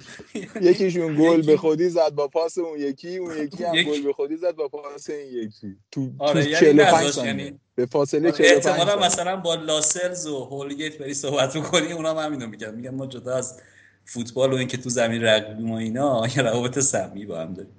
یکیشون 0.60 1.16
گل 1.16 1.42
به 1.42 1.56
خودی 1.56 1.88
زد 1.88 2.14
با 2.14 2.28
پاس 2.28 2.58
اون 2.58 2.78
یکی 2.78 3.16
اون 3.16 3.36
یکی 3.36 3.64
هم 3.64 3.82
گل 3.82 4.02
به 4.02 4.12
خودی 4.12 4.36
زد 4.36 4.54
با 4.54 4.68
پاس 4.68 5.10
این 5.10 5.44
یکی. 5.44 5.76
تو 5.92 6.10
آره 6.18 6.42
تو 6.42 6.48
یعنی 6.48 6.66
45 6.66 7.10
ثانیه. 7.10 7.54
به 7.74 7.86
فاصله 7.86 8.32
45 8.32 8.66
احتمالا 8.66 9.06
مثلا 9.06 9.36
با 9.36 9.54
لاسلز 9.54 10.26
و 10.26 10.44
هولگیت 10.44 10.98
بری 10.98 11.14
صحبت 11.14 11.56
بکنی 11.56 11.92
اونا 11.92 12.10
هم 12.10 12.26
همینو 12.26 12.46
میگن 12.46 12.74
میگن 12.74 12.94
ما 12.94 13.06
جدا 13.06 13.36
از 13.36 13.60
فوتبال 14.04 14.52
و 14.52 14.56
اینکه 14.56 14.76
تو 14.76 14.90
زمین 14.90 15.24
رگبی 15.24 15.70
و 15.70 15.74
اینا 15.74 16.26
یه 16.36 16.42
روابط 16.42 16.78
سمی 16.78 17.26
با 17.26 17.40
هم 17.40 17.54
داریم. 17.54 17.72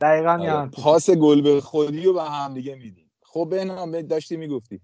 دقیقاً 0.00 0.30
آره. 0.32 0.44
یعنی 0.44 0.70
پاس 0.70 1.10
گل 1.10 1.40
به 1.40 1.60
خودی 1.60 2.02
رو 2.02 2.12
به 2.12 2.22
هم 2.22 2.54
دیگه 2.54 2.74
میدیم. 2.74 3.10
خب 3.22 3.46
به 3.50 3.64
نام 3.64 4.02
داشتی 4.02 4.36
می‌گفتی. 4.36 4.80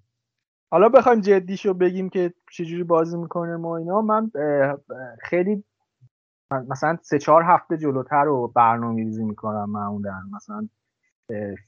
حالا 0.71 0.89
بخوایم 0.89 1.21
جدیشو 1.21 1.75
بگیم 1.75 2.09
که 2.09 2.35
چجوری 2.53 2.85
بازی 2.85 3.17
می‌کنه 3.17 3.57
ما 3.57 3.77
اینا. 3.77 4.01
من 4.01 4.31
خیلی 5.23 5.65
مثلا 6.51 6.99
سه 7.03 7.19
چهار 7.19 7.43
هفته 7.43 7.77
جلوتر 7.77 8.25
رو 8.25 8.49
برنامه 8.49 9.03
ریزی 9.03 9.25
می‌کنم 9.25 9.71
معمولا. 9.71 10.23
مثلا 10.33 10.69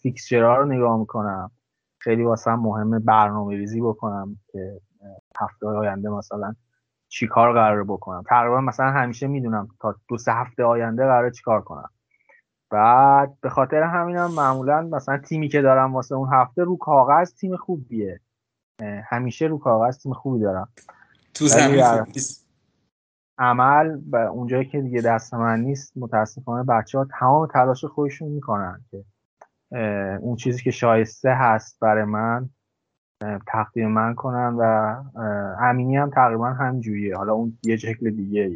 فیکسچرها 0.02 0.56
رو 0.56 0.66
نگاه 0.66 0.98
می‌کنم. 0.98 1.50
خیلی 1.98 2.22
واسه 2.22 2.54
مهمه 2.54 2.98
برنامه 2.98 3.56
ریزی 3.56 3.80
بکنم 3.80 4.36
که 4.52 4.80
هفته 5.40 5.66
آینده 5.66 6.08
مثلا 6.08 6.54
چی 7.08 7.26
کار 7.26 7.52
قرار 7.52 7.84
بکنم. 7.84 8.22
تقریبا 8.26 8.60
مثلا 8.60 8.90
همیشه 8.90 9.26
می‌دونم 9.26 9.68
تا 9.80 9.94
دو 10.08 10.18
سه 10.18 10.32
هفته 10.32 10.64
آینده 10.64 11.06
قرار 11.06 11.30
چیکار 11.30 11.62
کنم. 11.62 11.90
بعد 12.70 13.40
به 13.40 13.50
خاطر 13.50 13.82
همینم 13.82 14.28
هم 14.28 14.34
معمولا 14.34 14.82
مثلا 14.82 15.18
تیمی 15.18 15.48
که 15.48 15.62
دارم 15.62 15.94
واسه 15.94 16.14
اون 16.14 16.28
هفته 16.32 16.64
رو 16.64 16.76
کاغذ 16.76 17.34
تیم 17.34 17.56
خوبیه. 17.56 18.20
همیشه 19.08 19.46
رو 19.46 19.58
کاغذ 19.58 19.98
تیم 19.98 20.12
خوبی 20.12 20.40
دارم. 20.40 20.68
تو 21.34 21.46
زمین 21.46 22.06
عمل 23.42 24.00
و 24.10 24.16
اونجایی 24.16 24.64
که 24.64 24.80
دیگه 24.80 25.00
دست 25.00 25.34
من 25.34 25.60
نیست 25.60 25.92
متاسفانه 25.96 26.62
بچه 26.62 26.98
ها 26.98 27.06
تمام 27.20 27.46
تلاش 27.46 27.84
خودشون 27.84 28.28
می‌کنن 28.28 28.80
که 28.90 29.04
اون 30.20 30.36
چیزی 30.36 30.62
که 30.62 30.70
شایسته 30.70 31.34
هست 31.34 31.80
برای 31.80 32.04
من 32.04 32.48
تقدیم 33.46 33.88
من 33.88 34.14
کنن 34.14 34.54
و 34.58 34.62
امینی 35.60 35.96
هم 35.96 36.10
تقریبا 36.10 36.46
همجوریه 36.46 37.16
حالا 37.16 37.32
اون 37.32 37.58
یه 37.64 37.76
شکل 37.76 38.10
دیگه 38.10 38.50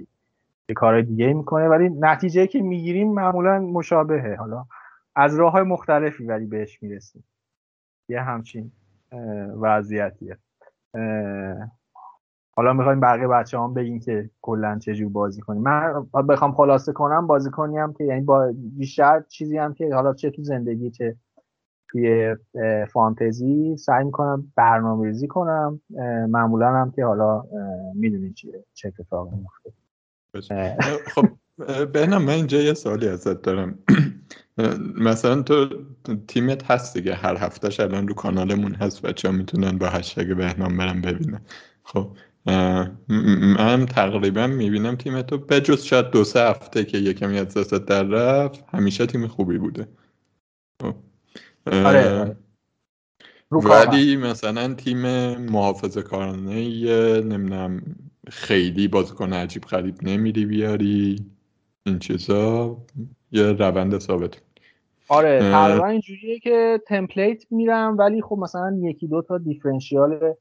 یه 0.68 0.74
کار 0.74 1.02
دیگه 1.02 1.32
می‌کنه 1.32 1.68
ولی 1.68 1.88
نتیجه 1.88 2.46
که 2.46 2.62
می‌گیریم 2.62 3.14
معمولا 3.14 3.60
مشابهه. 3.60 4.36
حالا 4.38 4.64
از 5.16 5.34
راه 5.36 5.52
های 5.52 5.62
مختلفی 5.62 6.24
ولی 6.24 6.46
بهش 6.46 6.82
می‌رسیم. 6.82 7.24
یه 8.08 8.22
همچین 8.22 8.72
وضعیتیه. 9.60 10.36
حالا 12.56 12.72
می‌خوایم 12.72 13.00
بقیه 13.00 13.28
بچه 13.28 13.58
هم 13.58 13.74
بگین 13.74 14.00
که 14.00 14.30
کلا 14.42 14.78
چجور 14.78 15.08
بازی 15.08 15.40
کنیم. 15.40 15.62
من 15.62 16.06
بخوام 16.28 16.52
خلاصه 16.52 16.92
کنم 16.92 17.26
بازی 17.26 17.50
کنیم 17.50 17.92
که 17.92 18.04
یعنی 18.04 18.20
با 18.20 18.52
بیشتر 18.56 19.22
چیزی 19.28 19.58
هم 19.58 19.74
که 19.74 19.94
حالا 19.94 20.14
چه 20.14 20.30
تو 20.30 20.42
زندگی 20.42 20.90
چه 20.90 21.16
توی 21.88 22.36
فانتزی 22.92 23.76
سعی 23.76 24.04
می‌کنم 24.04 24.52
برنامه 24.56 25.06
ریزی 25.06 25.26
کنم 25.26 25.80
معمولا 26.28 26.68
هم 26.68 26.90
که 26.90 27.04
حالا 27.04 27.44
می‌دونین 27.94 28.34
چیه 28.34 28.64
چه 28.74 28.88
اتفاقی 28.88 29.36
میفته 29.36 29.72
خب 31.14 31.28
بهنام 31.92 32.22
من 32.22 32.32
اینجا 32.32 32.58
یه 32.58 32.74
سوالی 32.74 33.08
ازت 33.08 33.42
دارم. 33.42 33.78
مثلا 35.00 35.42
تو 35.42 35.68
تیمت 36.28 36.70
هست 36.70 36.96
دیگه 36.96 37.14
هر 37.14 37.36
هفتهش 37.36 37.80
الان 37.80 38.08
رو 38.08 38.14
کانالمون 38.14 38.74
هست 38.74 39.02
بچه 39.02 39.28
ها 39.28 39.34
می‌تونن 39.34 39.78
با 39.78 39.86
هشتگ 39.86 40.36
بهنام 40.36 40.76
برم 40.76 41.00
ببینن. 41.00 41.40
خب 41.82 42.08
من 42.46 43.86
تقریبا 43.86 44.46
می‌بینم 44.46 44.96
تیم 44.96 45.22
تو 45.22 45.38
بجز 45.38 45.82
شاید 45.82 46.10
دو 46.10 46.24
سه 46.24 46.40
هفته 46.40 46.84
که 46.84 46.98
یکمی 46.98 47.38
از 47.38 47.54
دست 47.54 47.74
در 47.74 48.02
رفت 48.02 48.64
همیشه 48.68 49.06
تیم 49.06 49.26
خوبی 49.26 49.58
بوده 49.58 49.88
خب. 50.82 50.94
آره, 51.66 52.20
آره. 52.20 52.36
ولی 53.50 54.16
مثلا 54.16 54.74
تیم 54.74 54.98
محافظه 55.36 56.02
کارانه 56.02 56.54
نمی‌دونم 57.20 57.82
خیلی 58.28 58.88
بازیکن 58.88 59.32
عجیب 59.32 59.62
غریب 59.62 60.02
نمیری 60.02 60.46
بیاری 60.46 61.26
این 61.86 61.98
چیزا 61.98 62.76
یه 63.32 63.52
روند 63.52 63.98
ثابت 63.98 64.42
آره 65.08 65.40
تقریبا 65.40 65.86
اینجوریه 65.86 66.38
که 66.38 66.80
تمپلیت 66.86 67.44
میرم 67.50 67.98
ولی 67.98 68.22
خب 68.22 68.36
مثلا 68.38 68.78
یکی 68.82 69.06
دو 69.06 69.22
تا 69.22 69.38
دیفرنشیال 69.38 70.34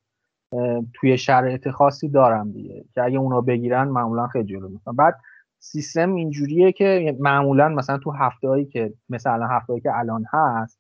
توی 0.93 1.17
شرایط 1.17 1.69
خاصی 1.69 2.09
دارم 2.09 2.51
دیگه. 2.51 2.85
که 2.93 3.03
اگه 3.03 3.17
اونا 3.17 3.41
بگیرن 3.41 3.87
معمولا 3.87 4.27
خیلی 4.27 4.45
جلو 4.45 4.69
می‌کنم 4.69 4.95
بعد 4.95 5.15
سیستم 5.59 6.15
اینجوریه 6.15 6.71
که 6.71 7.17
معمولا 7.19 7.69
مثلا 7.69 7.97
تو 7.97 8.11
هفته 8.11 8.47
هایی 8.47 8.65
که 8.65 8.93
مثلا 9.09 9.47
هفته 9.47 9.73
هایی 9.73 9.81
که 9.81 9.97
الان 9.97 10.25
هست 10.33 10.79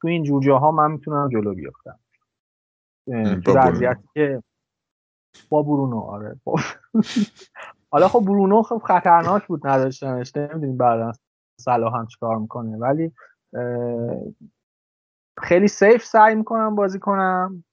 تو 0.00 0.08
این 0.08 0.22
جور 0.22 0.42
جاها 0.42 0.70
من 0.70 0.90
می‌تونم 0.90 1.28
جلو 1.28 1.54
بیفتم 1.54 1.98
تو 3.44 3.52
که 4.14 4.42
با 5.48 5.62
برونو 5.62 5.98
آره. 6.00 6.40
حالا 7.90 8.08
خب 8.08 8.20
برونو 8.20 8.62
خب 8.62 8.82
خطرناک 8.84 9.46
بود 9.46 9.66
نداشتنش. 9.66 10.36
نمی‌دونیم 10.36 10.76
بعد 10.76 11.14
صلاح 11.60 11.96
هم 11.96 12.06
چیکار 12.06 12.38
می‌کنه. 12.38 12.76
ولی 12.76 13.12
خیلی 15.38 15.68
سیف 15.68 16.04
سعی 16.04 16.34
می‌کنم 16.34 16.74
بازی 16.74 16.98
کنم. 16.98 17.64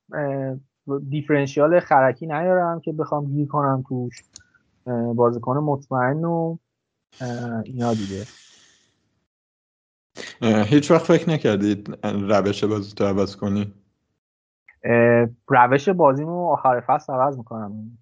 دیفرنشیال 1.10 1.80
خرکی 1.80 2.26
نیارم 2.28 2.80
که 2.80 2.92
بخوام 2.94 3.26
گیر 3.26 3.48
کنم 3.48 3.84
توش. 3.90 4.24
بازیکن 5.16 5.58
مطمئن 5.58 6.26
و 6.26 6.58
اینا 7.66 7.94
دیگه. 7.94 8.26
هیچ 10.64 10.92
وقت 10.92 11.06
فکر 11.06 11.30
نکردید 11.30 12.06
روش 12.06 12.64
بازی 12.64 12.96
تو 12.96 13.06
عوض 13.06 13.36
کنی؟ 13.36 13.74
روش 15.48 15.90
بازیمو 15.90 16.52
آخر 16.52 16.84
فصل 16.88 17.14
عوض 17.14 17.38
می‌کنم. 17.38 17.98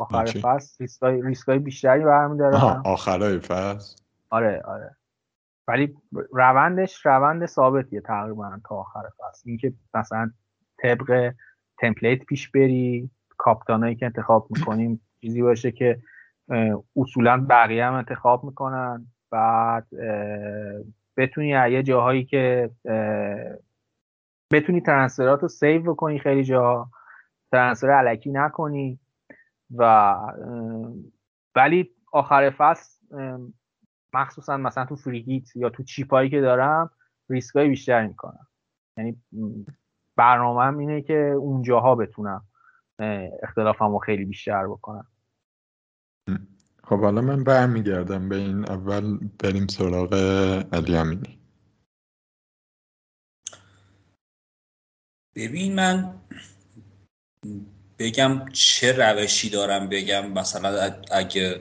آخر 0.00 0.24
فصل 0.42 0.76
ریسکای, 0.80 1.22
ریسکای 1.22 1.58
بیشتری 1.58 2.04
برمیدارم 2.04 2.82
آخرای 2.86 3.38
فصل. 3.38 3.96
آره 4.30 4.62
آره. 4.64 4.96
ولی 5.68 5.96
روندش 6.32 7.06
روند 7.06 7.46
ثابتیه 7.46 8.00
تقریبا 8.00 8.60
تا 8.68 8.74
آخر 8.74 9.02
فصل. 9.18 9.42
اینکه 9.50 9.72
مثلا 9.94 10.30
طبق 10.82 11.32
تمپلیت 11.78 12.24
پیش 12.24 12.50
بری 12.50 13.10
کاپتانایی 13.36 13.94
که 13.94 14.06
انتخاب 14.06 14.46
می‌کنیم 14.50 15.00
چیزی 15.20 15.42
باشه 15.42 15.70
که 15.70 16.02
اصولا 16.96 17.46
بقیه 17.50 17.86
هم 17.86 17.94
انتخاب 17.94 18.44
می‌کنن. 18.44 19.06
بعد 19.30 19.86
بتونی 21.16 21.48
یه 21.48 21.82
جاهایی 21.82 22.24
که 22.24 22.70
بتونی 24.52 24.80
transfer 24.80 25.35
ات 25.35 25.42
رو 25.42 25.48
save 25.48 25.82
بکنی 25.82 26.18
خیلی 26.18 26.44
جا 26.44 26.90
transfer 27.52 27.90
الکی 27.90 28.30
نکنی 28.30 28.98
و 29.76 30.14
ولی 31.56 31.90
آخر 32.12 32.50
فصل 32.50 33.06
مخصوصا 34.14 34.56
مثلا 34.56 34.84
تو 34.84 34.96
free 34.96 35.30
hit 35.30 35.56
یا 35.56 35.70
تو 35.70 35.82
chip 35.82 36.14
ایی 36.14 36.30
که 36.30 36.40
دارم 36.40 36.90
ریسکای 37.28 37.68
بیشتری 37.68 38.08
می‌کنم. 38.08 38.46
یعنی 38.96 39.22
برنامه 40.20 40.78
اینه 40.78 41.02
که 41.02 41.14
اونجاها 41.14 41.94
بتونم 41.94 42.44
اختلافم 43.42 43.92
رو 43.92 43.98
خیلی 43.98 44.24
بیشتر 44.24 44.66
بکنم. 44.66 45.06
خب 46.84 47.00
حالا 47.00 47.20
من 47.20 47.44
برمیگردم 47.44 48.28
به 48.28 48.36
این 48.36 48.64
اول 48.70 49.18
بریم 49.38 49.66
سراغ 49.66 50.14
علی 50.72 50.96
امینی. 50.96 51.38
ببین 55.34 55.74
من 55.74 56.14
بگم 57.98 58.48
چه 58.52 58.92
روشی 58.92 59.50
دارم 59.50 59.88
بگم. 59.88 60.32
مثلا 60.32 60.94
اگه 61.12 61.60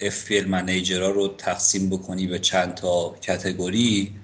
FPL 0.00 0.46
منیجرها 0.46 1.10
رو 1.10 1.28
تقسیم 1.28 1.90
بکنی 1.90 2.26
به 2.26 2.38
چند 2.38 2.74
تا 2.74 3.14
کتگوری 3.22 4.20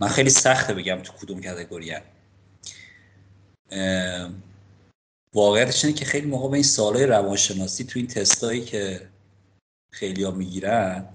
من 0.00 0.08
خیلی 0.08 0.30
سخته 0.30 0.74
بگم 0.74 0.98
تو 1.02 1.12
کدوم 1.12 1.40
کتگوری 1.40 1.90
هم. 1.90 2.02
واقعیتش 5.34 5.84
اینه 5.84 5.96
که 5.96 6.04
خیلی 6.04 6.26
موقع 6.26 6.48
به 6.48 6.54
این 6.54 6.62
سالهای 6.62 7.06
روانشناسی 7.06 7.84
تو 7.84 7.98
این 7.98 8.08
تستایی 8.08 8.64
که 8.64 9.08
خیلی 9.90 10.22
ها 10.22 10.30
می‌گیرن 10.30 11.08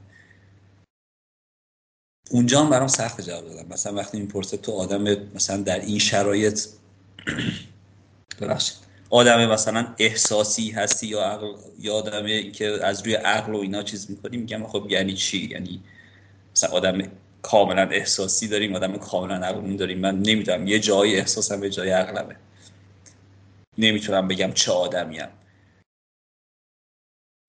اونجا 2.31 2.63
هم 2.63 2.69
برام 2.69 2.87
سخت 2.87 3.21
جواب 3.21 3.47
دادم 3.47 3.69
مثلا 3.69 3.93
وقتی 3.93 4.19
می‌پرسه 4.19 4.57
تو 4.57 4.71
آدم 4.71 5.03
مثلا 5.35 5.57
در 5.57 5.79
این 5.79 5.99
شرایط 5.99 6.67
ببخشید 8.41 8.77
آدم 9.09 9.45
مثلا 9.45 9.95
احساسی 9.99 10.71
هستی 10.71 11.07
یا 11.07 11.21
عقل 11.21 11.53
یا 11.79 11.95
آدمی 11.95 12.51
که 12.51 12.85
از 12.85 13.01
روی 13.01 13.13
عقل 13.13 13.53
و 13.53 13.57
اینا 13.57 13.83
چیز 13.83 14.11
می‌کنی 14.11 14.37
میگم 14.37 14.67
خب 14.67 14.87
یعنی 14.89 15.13
چی؟ 15.13 15.49
یعنی 15.51 15.83
مثلا 16.55 16.69
آدم 16.69 17.11
کاملا 17.43 17.81
احساسی 17.81 18.47
داریم 18.47 18.75
آدم 18.75 18.97
کاملا 18.97 19.35
عقلانی 19.35 19.77
داریم. 19.77 19.99
من 19.99 20.19
نمی‌دونم 20.19 20.67
یه 20.67 20.79
جای 20.79 21.15
احساسم 21.15 21.63
یه 21.63 21.69
جای 21.69 21.89
عقلمه. 21.89 22.35
نمی‌تونم 23.77 24.27
بگم 24.27 24.51
چه 24.51 24.71
آدمیم 24.71 25.27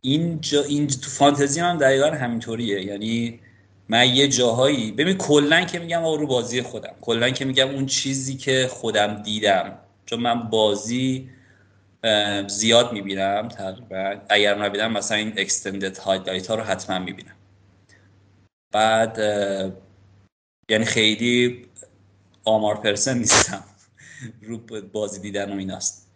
این 0.03 0.41
جا 0.41 0.63
این 0.63 0.87
تو 0.87 1.11
فانتزی 1.11 1.61
هم 1.61 1.79
دقیقا 1.79 2.07
همینطوریه. 2.07 2.85
یعنی 2.85 3.41
من 3.89 4.09
یه 4.15 4.29
جاهایی 4.29 4.93
ببین 4.93 5.17
کلا 5.17 5.65
که 5.65 5.79
میگم 5.79 6.05
رو 6.05 6.27
بازی 6.27 6.63
خودم. 6.63 6.95
کلا 7.01 7.31
که 7.31 7.45
میگم 7.45 7.69
اون 7.69 7.87
چیزی 7.87 8.37
که 8.37 8.69
خودم 8.71 9.23
دیدم. 9.23 9.79
چون 10.07 10.21
من 10.21 10.43
بازی 10.51 11.31
زیاد 12.47 12.93
می‌بینم 12.93 13.49
تقریبا. 13.49 14.17
اگر 14.29 14.59
نبینم 14.59 14.93
مثلا 14.93 15.19
این 15.19 15.33
extended 15.37 15.99
highlight 15.99 16.47
ها 16.47 16.55
رو 16.55 16.63
حتما 16.63 16.99
می‌بینم. 16.99 17.35
بعد 18.73 19.19
یعنی 20.69 20.85
خیلی 20.85 21.67
آمار 22.45 22.77
پرسن 22.77 23.19
نیستم. 23.19 23.65
رو 24.43 24.59
بازی 24.93 25.21
دیدن 25.21 25.53
و 25.53 25.59
ایناست. 25.59 26.11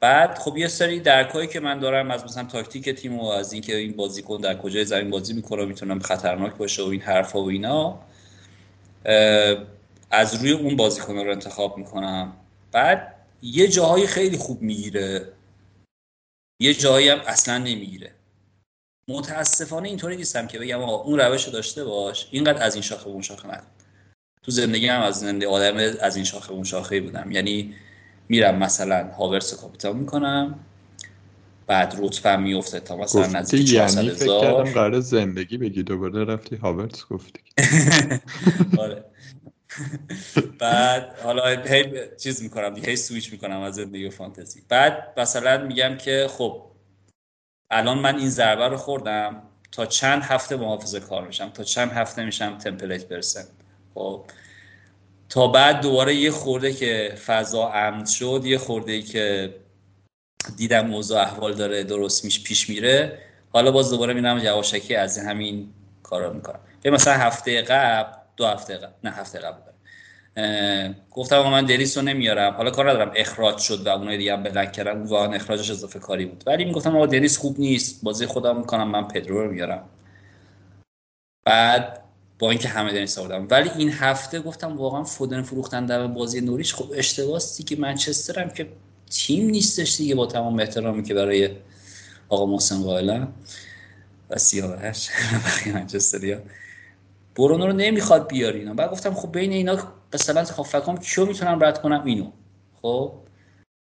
بعد 0.00 0.38
خب 0.38 0.56
یه 0.56 0.68
سری 0.68 1.00
درکایی 1.00 1.48
که 1.48 1.60
من 1.60 1.78
دارم 1.78 2.10
از 2.10 2.24
مثلا 2.24 2.44
تاکتیک 2.44 2.88
تیم 2.88 3.18
و 3.18 3.24
از 3.24 3.52
اینکه 3.52 3.76
این 3.76 3.96
بازیکن 3.96 4.36
در 4.36 4.58
کجای 4.58 4.84
زمین 4.84 5.10
بازی 5.10 5.32
می‌کنه 5.32 5.64
می‌تونم 5.64 5.98
خطرناک 5.98 6.54
باشه 6.54 6.82
و 6.82 6.86
این 6.86 7.00
حرفا 7.00 7.42
و 7.42 7.48
اینا 7.48 7.98
از 10.10 10.34
روی 10.34 10.52
اون 10.52 10.76
بازیکن 10.76 11.16
رو 11.16 11.30
انتخاب 11.30 11.78
می‌کنم. 11.78 12.36
بعد 12.72 13.14
یه 13.42 13.68
جاهایی 13.68 14.06
خیلی 14.06 14.36
خوب 14.36 14.62
می‌گیره. 14.62 15.32
یه 16.60 16.74
جایی 16.74 17.08
هم 17.08 17.20
اصلا 17.26 17.58
نمی‌گیره. 17.58 18.12
متاسفانه 19.08 19.88
اینطوری 19.88 20.16
نیستم 20.16 20.46
که 20.46 20.58
بگم 20.58 20.82
آقا 20.82 21.02
اون 21.02 21.18
روش 21.18 21.44
رو 21.44 21.52
داشته 21.52 21.84
باش. 21.84 22.28
اینقدر 22.30 22.62
از 22.62 22.74
این 22.74 22.82
شاخه 22.82 23.06
اون 23.06 23.22
شاخه 23.22 23.48
من 23.48 23.62
تو 24.42 24.50
زندگی 24.50 24.86
هم 24.86 25.00
از 25.00 25.20
زنده 25.20 25.48
آدم 25.48 25.76
از 26.00 26.16
این 26.16 26.24
شاخه 26.24 26.52
اون 26.52 26.64
شاخه 26.64 27.00
بودم. 27.00 27.30
یعنی 27.30 27.74
میرم 28.28 28.58
مثلا 28.58 29.12
هاورس 29.12 29.54
کاپیتان 29.54 29.96
می‌کنم 29.96 30.58
بعد 31.66 31.96
رتبه 31.98 32.36
میفته 32.36 32.80
تا 32.80 32.96
مثلا 32.96 33.26
نزدیک 33.26 33.70
400 33.70 34.04
یعنی 34.04 34.16
فکر 34.16 34.40
کردم 34.40 34.72
قرار 34.72 35.00
زندگی 35.00 35.58
بگی. 35.58 35.82
دوباره 35.82 36.24
رفتی 36.24 36.56
هاورس 36.56 37.06
گفتی. 37.10 37.40
آره. 38.82 39.04
بعد 40.58 41.18
حالا 41.22 41.62
هی 41.62 41.84
چیز 42.18 42.42
می‌کنم 42.42 42.76
هی 42.76 42.96
سویچ 42.96 43.32
می‌کنم 43.32 43.60
از 43.60 43.74
زندگی 43.74 44.06
و 44.06 44.10
فانتزی. 44.10 44.62
بعد 44.68 45.20
مثلا 45.20 45.66
میگم 45.66 45.96
که 45.96 46.26
خب 46.30 46.70
الان 47.70 47.98
من 47.98 48.18
این 48.18 48.30
ضربه 48.30 48.68
رو 48.68 48.76
خوردم 48.76 49.42
تا 49.72 49.86
چند 49.86 50.22
هفته 50.22 50.56
محافظه 50.56 51.00
کار 51.00 51.26
میشم 51.26 51.48
تا 51.48 51.64
چند 51.64 51.90
هفته 51.90 52.24
میشم 52.24 52.58
تمپلیت 52.58 53.04
پرسن 53.04 53.44
خب. 53.94 54.24
تا 55.28 55.46
بعد 55.48 55.80
دوباره 55.80 56.14
یه 56.14 56.30
خورده 56.30 56.72
که 56.72 57.14
فضا 57.26 57.68
امن 57.68 58.04
شد 58.04 58.42
یه 58.44 58.58
خورده 58.58 59.02
که 59.02 59.54
دیدم 60.56 60.86
موضوع 60.86 61.20
احوال 61.20 61.54
داره 61.54 61.84
درست 61.84 62.24
میش 62.24 62.44
پیش 62.44 62.68
میره. 62.70 63.18
حالا 63.52 63.70
باز 63.70 63.90
دوباره 63.90 64.14
میرم 64.14 64.38
یواشکی 64.38 64.94
از 64.94 65.18
همین 65.18 65.72
کارا 66.02 66.32
می‌کنم. 66.32 66.60
مثلا 66.84 67.14
هفته 67.14 67.62
قبل 67.62 68.12
دو 68.36 68.46
هفته 68.46 68.76
قبل 68.76 68.92
نه 69.04 69.10
هفته 69.10 69.38
قبل 69.38 69.58
گفتم 71.10 71.42
من 71.42 71.64
دریس 71.64 71.98
رو 71.98 72.04
نمیارم. 72.04 72.54
حالا 72.54 72.70
کار 72.70 72.90
ندارم. 72.90 73.12
اخراج 73.16 73.58
شد 73.58 73.86
و 73.86 73.88
اونای 73.88 74.16
دیگه 74.16 74.32
هم 74.32 74.42
بلنک 74.42 74.72
کردن. 74.72 75.06
اون 75.06 75.34
اخراجش 75.34 75.70
اضافه 75.70 75.98
کاری 75.98 76.26
بود. 76.26 76.44
ولی 76.46 76.64
می‌گفتم 76.64 76.96
آقا 76.96 77.06
دریس 77.06 77.38
خوب 77.38 77.60
نیست. 77.60 78.04
بازی 78.04 78.26
خودم 78.26 78.56
می‌کنم 78.56 78.88
من 78.90 79.08
پدرو 79.08 79.42
رو 79.42 79.52
میارم. 79.52 79.88
بعد 81.46 81.99
با 82.40 82.50
اینکه 82.50 82.68
همه 82.68 82.92
دنیس 82.92 83.18
آوردم 83.18 83.46
ولی 83.50 83.70
این 83.70 83.92
هفته 83.92 84.40
گفتم 84.40 84.76
واقعا 84.76 85.04
فودن 85.04 85.42
فروختن 85.42 85.86
در 85.86 86.06
بازی 86.06 86.40
نوریش 86.40 86.74
خب 86.74 86.92
اشتباهی 86.94 87.64
که 87.66 87.76
منچسترم 87.76 88.50
که 88.50 88.68
تیم 89.10 89.50
نیستش 89.50 89.96
دیگه 89.96 90.14
با 90.14 90.26
تمام 90.26 90.60
احترامی 90.60 91.02
که 91.02 91.14
برای 91.14 91.50
آقا 92.28 92.46
محسن 92.46 92.82
قائلم 92.82 93.32
و 94.30 94.38
سیاوش 94.38 95.08
بقیه 95.44 95.74
منچستریا. 95.74 96.40
برونو 97.36 97.66
رو 97.66 97.72
نمی‌خواد 97.72 98.28
بیاری 98.28 98.64
بعد 98.64 98.90
گفتم 98.90 99.14
خب 99.14 99.32
بین 99.32 99.52
اینا 99.52 99.78
مثلا 100.14 100.44
خب 100.44 100.62
فکرم 100.62 100.98
کیو 100.98 101.26
می‌تونم 101.26 101.64
رد 101.64 101.82
کنم؟ 101.82 102.04
اینو. 102.04 102.30
خب؟ 102.82 103.12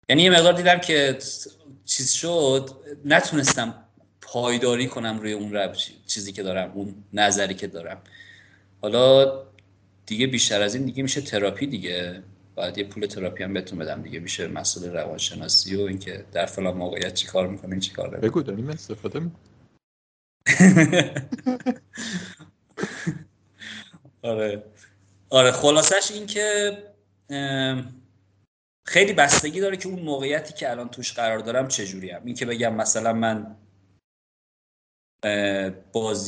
یعنی 0.09 0.22
یه 0.22 0.30
مقدار 0.30 0.53
دیدم 0.53 0.78
که 0.78 1.18
چیز 1.84 2.11
شد 2.12 2.70
نتونستم 3.05 3.74
پایداری 4.20 4.86
کنم 4.86 5.18
روی 5.20 5.32
اون 5.32 5.53
روش 5.53 5.90
چیزی 6.07 6.32
که 6.32 6.43
دارم 6.43 6.72
اون 6.74 6.95
نظری 7.12 7.55
که 7.55 7.66
دارم. 7.66 7.99
حالا 8.83 9.33
دیگه 10.07 10.26
بیشتر 10.26 10.62
از 10.62 10.74
این 10.74 10.85
دیگه 10.85 11.03
میشه 11.03 11.20
تراپی 11.20 11.66
دیگه. 11.66 12.22
باید 12.55 12.78
یه 12.78 12.85
پول 12.85 13.07
تراپی 13.07 13.45
هم 13.45 13.53
بهتون 13.53 13.78
بدم 13.78 14.03
دیگه. 14.03 14.20
میشه 14.20 14.49
مسئول 14.49 14.93
روانشناسی 14.93 15.76
و 15.76 15.80
اینکه 15.80 16.24
در 16.33 16.47
فلان 16.47 16.76
موقعیت 16.76 17.14
چی 17.14 17.26
کار 17.26 17.49
می‌کنه 17.49 17.80
چی 17.80 17.93
کار 17.93 18.11
بگو 18.11 18.43
داریم 18.43 18.70
استفاده 18.70 19.20
آره. 24.22 24.62
آره 25.30 25.53
خلاصش 25.53 26.11
این 26.11 26.26
که 26.26 26.78
خیلی 28.87 29.12
بستگی 29.12 29.61
داره 29.61 29.76
که 29.76 29.89
اون 29.89 30.03
موقعیتی 30.03 30.55
که 30.55 30.70
الان 30.70 30.89
توش 30.89 31.12
قرار 31.12 31.39
دارم 31.39 31.68
چجوری 31.68 32.11
هم 32.11 32.22
این 32.24 32.35
که 32.35 32.47
بگم 32.47 32.74
مثلا 32.74 33.12
من 33.12 33.57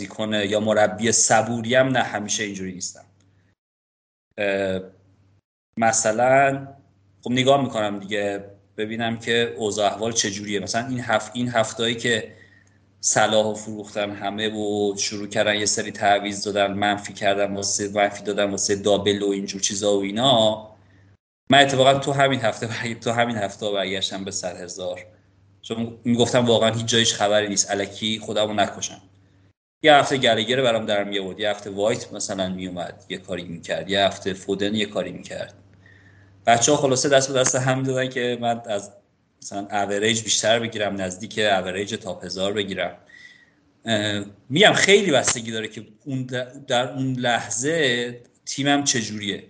کنه 0.09 0.47
یا 0.47 0.61
مربی 0.61 1.12
صبوریم 1.12 1.86
نه 1.86 2.03
همیشه 2.03 2.45
اینجوری 2.45 2.72
نیستم. 2.72 3.05
مثلا 5.76 6.68
خب 7.22 7.30
نگاه 7.30 7.62
می‌کنم 7.62 7.99
دیگه 7.99 8.45
ببینم 8.76 9.18
که 9.18 9.55
اوضاع 9.57 9.92
احوال 9.92 10.12
چجوریه. 10.12 10.61
مثلا 10.61 10.88
این 10.88 11.01
هفت 11.01 11.30
این 11.34 11.49
هفتهایی 11.49 11.95
که 11.95 12.32
صلاح 13.01 13.55
فروختن 13.55 14.11
همه 14.11 14.49
و 14.49 14.97
شروع 14.97 15.28
کردن 15.28 15.55
یه 15.55 15.66
سری 15.66 15.92
تعویض 15.92 16.45
دادن 16.45 16.72
منفی 16.72 17.12
کردن 17.12 17.55
واسه 17.55 17.88
منفی 17.88 18.22
دادن 18.22 18.51
واسه 18.51 18.76
دابل 18.76 19.22
و 19.22 19.28
اینجور 19.30 19.61
چیزا 19.61 19.99
و 19.99 20.03
اینا 20.03 20.68
من 21.51 21.59
اتفاقا 21.59 21.99
تو 21.99 22.12
همین 22.12 22.40
هفته 22.40 22.95
تو 22.95 23.11
همین 23.11 23.36
هفته 23.36 23.70
برگشتم 23.70 24.24
به 24.24 24.30
صد 24.30 24.57
هزار. 24.57 25.13
چون 25.68 25.98
می‌گفتم 26.04 26.46
واقعا 26.46 26.70
هیچ 26.70 26.86
جایش 26.86 27.14
خبری 27.14 27.48
نیست. 27.48 27.70
الکی 27.70 28.18
خودمو 28.18 28.54
نکشم. 28.54 29.00
یه 29.82 29.94
هفته 29.94 30.16
گرگره 30.16 30.62
برام 30.62 30.86
در 30.86 31.04
می 31.04 31.34
یه 31.38 31.50
هفته 31.50 31.70
وایت 31.70 32.12
مثلا 32.12 32.48
می 32.48 32.66
اومد 32.66 33.04
یه 33.08 33.18
کاری 33.18 33.44
می‌کرد. 33.44 33.90
یه 33.90 34.00
هفته 34.00 34.34
فودن 34.34 34.74
یه 34.74 34.86
کاری 34.86 35.12
می‌کرد. 35.12 35.54
بچه 36.46 36.72
ها 36.72 36.78
خلاصه 36.78 37.08
دست 37.08 37.32
به 37.32 37.38
دست 37.38 37.54
هم 37.54 37.82
دادن 37.82 38.08
که 38.08 38.38
من 38.40 38.60
از 38.66 38.90
مثلا 39.42 39.66
اوریج 39.70 40.22
بیشتر 40.22 40.58
بگیرم 40.58 41.00
نزدیک 41.00 41.38
average 41.38 41.95
top 41.95 42.24
هزار 42.24 42.52
بگیرم. 42.52 42.96
میگم 44.48 44.72
خیلی 44.72 45.10
بستگی 45.10 45.52
داره 45.52 45.68
که 45.68 45.86
اون 46.04 46.22
در 46.66 46.92
اون 46.92 47.12
لحظه 47.12 48.20
تیمم 48.46 48.84
چجوریه. 48.84 49.44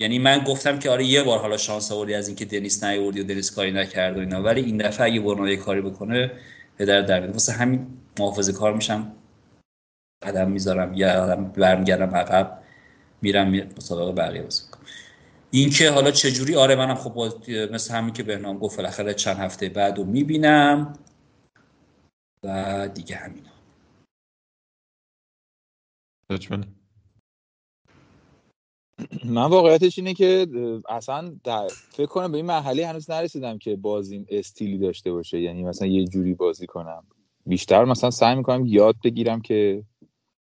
یعنی 0.00 0.18
من 0.18 0.38
گفتم 0.38 0.78
که 0.78 0.90
آره 0.90 1.04
یه 1.04 1.22
بار 1.22 1.38
حالا 1.38 1.56
شانس 1.56 1.92
آوردی 1.92 2.14
از 2.14 2.28
اینکه 2.28 2.44
دنیس 2.44 2.84
نیوردی 2.84 3.20
و 3.20 3.24
دنیس 3.24 3.50
کاری 3.50 3.72
نکرد 3.72 4.16
و 4.16 4.20
اینا. 4.20 4.42
ولی 4.42 4.60
این 4.60 4.76
دفعه 4.76 5.06
اگه 5.06 5.20
برنامه 5.20 5.56
کاری 5.56 5.80
بکنه 5.80 6.32
پدر 6.78 7.02
در 7.02 7.30
واسه 7.30 7.52
همین 7.52 7.86
محافظه 8.18 8.52
کار 8.52 8.74
میشم. 8.74 9.12
قدم 10.22 10.50
می‌ذارم 10.50 10.94
یا 10.94 11.22
آدم 11.24 11.44
برمیگردم 11.44 12.14
عقب 12.16 12.62
میرم 13.22 13.50
مسابقه 13.76 14.12
بقیه 14.12 14.42
بازی 14.42 14.62
این 15.50 15.70
که 15.70 15.90
حالا 15.90 16.10
چجوری؟ 16.10 16.54
آره 16.54 16.74
منم 16.76 16.94
خب 16.94 17.32
مثل 17.72 17.94
همین 17.94 18.14
که 18.14 18.22
بهنام 18.22 18.58
گفت 18.58 18.76
بالاخره 18.76 19.14
چند 19.14 19.36
هفته 19.36 19.68
بعد 19.68 19.98
رو 19.98 20.04
می‌بینم. 20.04 20.98
و 22.44 22.88
دیگه 22.94 23.16
همینا 23.16 23.50
من 29.24 29.44
واقعیتش 29.44 29.98
اینه 29.98 30.14
که 30.14 30.46
اصلا 30.88 31.34
در 31.44 31.68
فکر 31.90 32.06
کنم 32.06 32.32
به 32.32 32.36
این 32.36 32.46
مرحله 32.46 32.86
هنوز 32.86 33.10
نرسیدم 33.10 33.58
که 33.58 33.76
بازیم 33.76 34.26
استیلی 34.28 34.78
داشته 34.78 35.12
باشه. 35.12 35.40
یعنی 35.40 35.62
مثلا 35.64 35.88
یه 35.88 36.04
جوری 36.04 36.34
بازی 36.34 36.66
کنم. 36.66 37.04
بیشتر 37.46 37.84
مثلا 37.84 38.10
سعی 38.10 38.34
می‌کنم 38.34 38.66
یاد 38.66 38.96
بگیرم 39.04 39.40
که 39.40 39.82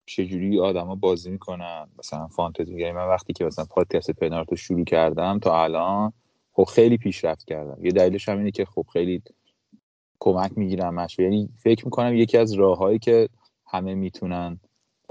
چجوری 0.06 0.60
آدما 0.60 0.94
بازی 0.94 1.30
می‌کنن. 1.30 1.86
مثلا 1.98 2.26
فانتزی 2.26 2.80
یعنی 2.80 2.92
من 2.92 3.08
وقتی 3.08 3.32
که 3.32 3.44
مثلا 3.44 3.64
پادکست 3.64 4.10
پنارتو 4.10 4.56
شروع 4.56 4.84
کردم 4.84 5.38
تا 5.38 5.62
الان 5.64 6.12
خب 6.52 6.64
خیلی 6.64 6.96
پیشرفت 6.96 7.44
کردم. 7.44 7.84
یه 7.84 7.90
دلیلش 7.90 8.28
هم 8.28 8.38
اینه 8.38 8.50
که 8.50 8.64
خب 8.64 8.86
خیلی 8.92 9.22
کمک 10.20 10.58
می‌گیرم 10.58 10.94
مش 10.94 11.18
یعنی 11.18 11.48
فکر 11.56 11.84
می‌کنم 11.84 12.14
یکی 12.14 12.38
از 12.38 12.52
راههایی 12.52 12.98
که 12.98 13.28
همه 13.66 13.94
می‌تونن 13.94 14.60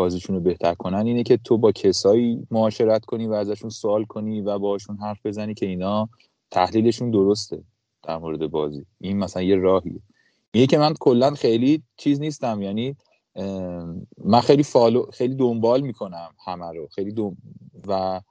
بازیشون 0.01 0.35
رو 0.35 0.41
بهتر 0.41 0.73
کنن 0.73 1.05
اینه 1.07 1.23
که 1.23 1.37
تو 1.37 1.57
با 1.57 1.71
کسایی 1.71 2.47
معاشرت 2.51 3.05
کنی 3.05 3.27
و 3.27 3.33
ازشون 3.33 3.69
سوال 3.69 4.03
کنی 4.05 4.41
و 4.41 4.59
باشون 4.59 4.97
حرف 4.97 5.25
بزنی 5.25 5.53
که 5.53 5.65
اینا 5.65 6.09
تحلیلشون 6.51 7.11
درسته 7.11 7.63
در 8.03 8.17
مورد 8.17 8.47
بازی. 8.47 8.85
این 8.99 9.17
مثلا 9.17 9.43
یه 9.43 9.55
راهیه. 9.55 10.01
میگه 10.53 10.67
که 10.67 10.77
من 10.77 10.93
کلا 10.99 11.31
خیلی 11.31 11.83
چیز 11.97 12.19
نیستم 12.19 12.61
یعنی 12.61 12.95
من 14.25 14.41
خیلی 14.41 14.63
فالو 14.63 15.05
خیلی 15.11 15.35
دنبال 15.35 15.81
می‌کنم 15.81 16.29
همه 16.45 16.71
رو. 16.71 16.87
خیلی 16.87 17.11
دم... 17.11 17.37
و 17.87 18.21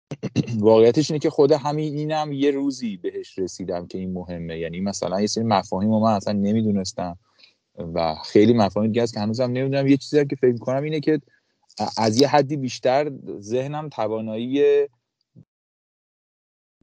واقعیتش 0.68 1.10
اینه 1.10 1.18
که 1.18 1.30
خود 1.30 1.52
همین 1.52 1.94
اینم 1.94 2.32
یه 2.32 2.50
روزی 2.50 2.96
بهش 2.96 3.38
رسیدم 3.38 3.86
که 3.86 3.98
این 3.98 4.12
مهمه. 4.12 4.58
یعنی 4.58 4.80
مثلا 4.80 5.20
یه 5.20 5.26
سری 5.26 5.44
مفاهیم 5.44 5.90
رو 5.90 6.00
من 6.00 6.12
اصلا 6.12 6.32
نمی‌دونستم. 6.32 7.18
و 7.78 8.14
خیلی 8.14 8.52
مفاهیم 8.52 8.92
دیگه 8.92 9.02
هست 9.02 9.14
که 9.14 9.20
هنوزم 9.20 9.44
نمی‌دونم. 9.44 9.86
یه 9.86 9.96
چیزی 9.96 10.26
که 10.26 10.36
فکر 10.36 10.52
می‌کنم 10.52 10.82
اینه 10.82 11.00
که 11.00 11.20
از 11.98 12.20
یه 12.20 12.28
حدی 12.28 12.56
بیشتر 12.56 13.12
ذهنم 13.40 13.88
توانایی 13.88 14.64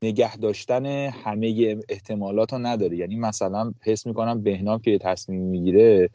نگه 0.03 0.37
داشتن 0.37 0.85
همه 1.09 1.77
احتمالات 1.89 2.53
رو 2.53 2.59
نداره. 2.59 2.97
یعنی 2.97 3.15
مثلا 3.15 3.73
حس 3.81 4.07
می‌کنم 4.07 4.43
بهنام 4.43 4.79
که 4.79 4.91
یه 4.91 4.97
تصمیم 4.97 5.41
می‌گیره 5.41 6.09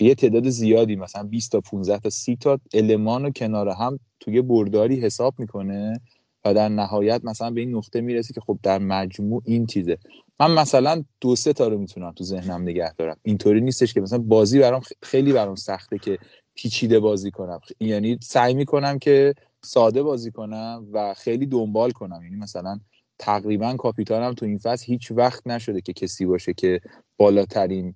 یه 0.00 0.14
تعداد 0.14 0.48
زیادی 0.48 0.96
مثلا 0.96 1.22
20 1.22 1.52
تا 1.52 1.60
15 1.60 1.98
تا 1.98 2.10
30 2.10 2.36
تا 2.36 2.60
المان 2.74 3.24
رو 3.24 3.30
کنار 3.30 3.68
هم 3.68 3.98
توی 4.20 4.42
برداری 4.42 5.00
حساب 5.00 5.34
می‌کنه. 5.38 6.00
و 6.44 6.54
در 6.54 6.68
نهایت 6.68 7.20
مثلا 7.24 7.50
به 7.50 7.60
این 7.60 7.74
نقطه 7.74 8.00
می‌رسه 8.00 8.34
که 8.34 8.40
خب 8.40 8.58
در 8.62 8.78
مجموع 8.78 9.42
این 9.44 9.66
چیزه. 9.66 9.98
من 10.40 10.50
مثلا 10.50 11.04
دو 11.20 11.36
سه 11.36 11.52
تا 11.52 11.68
رو 11.68 11.78
می‌تونم 11.78 12.12
تو 12.12 12.24
ذهنم 12.24 12.62
نگه 12.62 12.92
دارم. 12.92 13.16
اینطوری 13.22 13.60
نیستش 13.60 13.94
که 13.94 14.00
مثلا 14.00 14.18
بازی 14.18 14.58
برام 14.58 14.82
خیلی 15.02 15.32
برام 15.32 15.54
سخته 15.54 15.98
که 15.98 16.18
پیچیده 16.54 17.00
بازی 17.00 17.30
کنم. 17.30 17.60
یعنی 17.80 18.18
سعی 18.22 18.54
می‌کنم 18.54 18.98
که 18.98 19.34
ساده 19.62 20.02
بازی 20.02 20.30
کنم 20.30 20.86
و 20.92 21.14
خیلی 21.14 21.46
دنبال 21.46 21.90
کنم. 21.90 22.20
یعنی 22.22 22.36
مثلا 22.36 22.80
تقریبا 23.18 23.74
کاپیتانم 23.74 24.34
تو 24.34 24.46
این 24.46 24.58
فصل 24.58 24.86
هیچ 24.86 25.10
وقت 25.10 25.46
نشده 25.46 25.80
که 25.80 25.92
کسی 25.92 26.26
باشه 26.26 26.54
که 26.54 26.80
بالاترین 27.16 27.94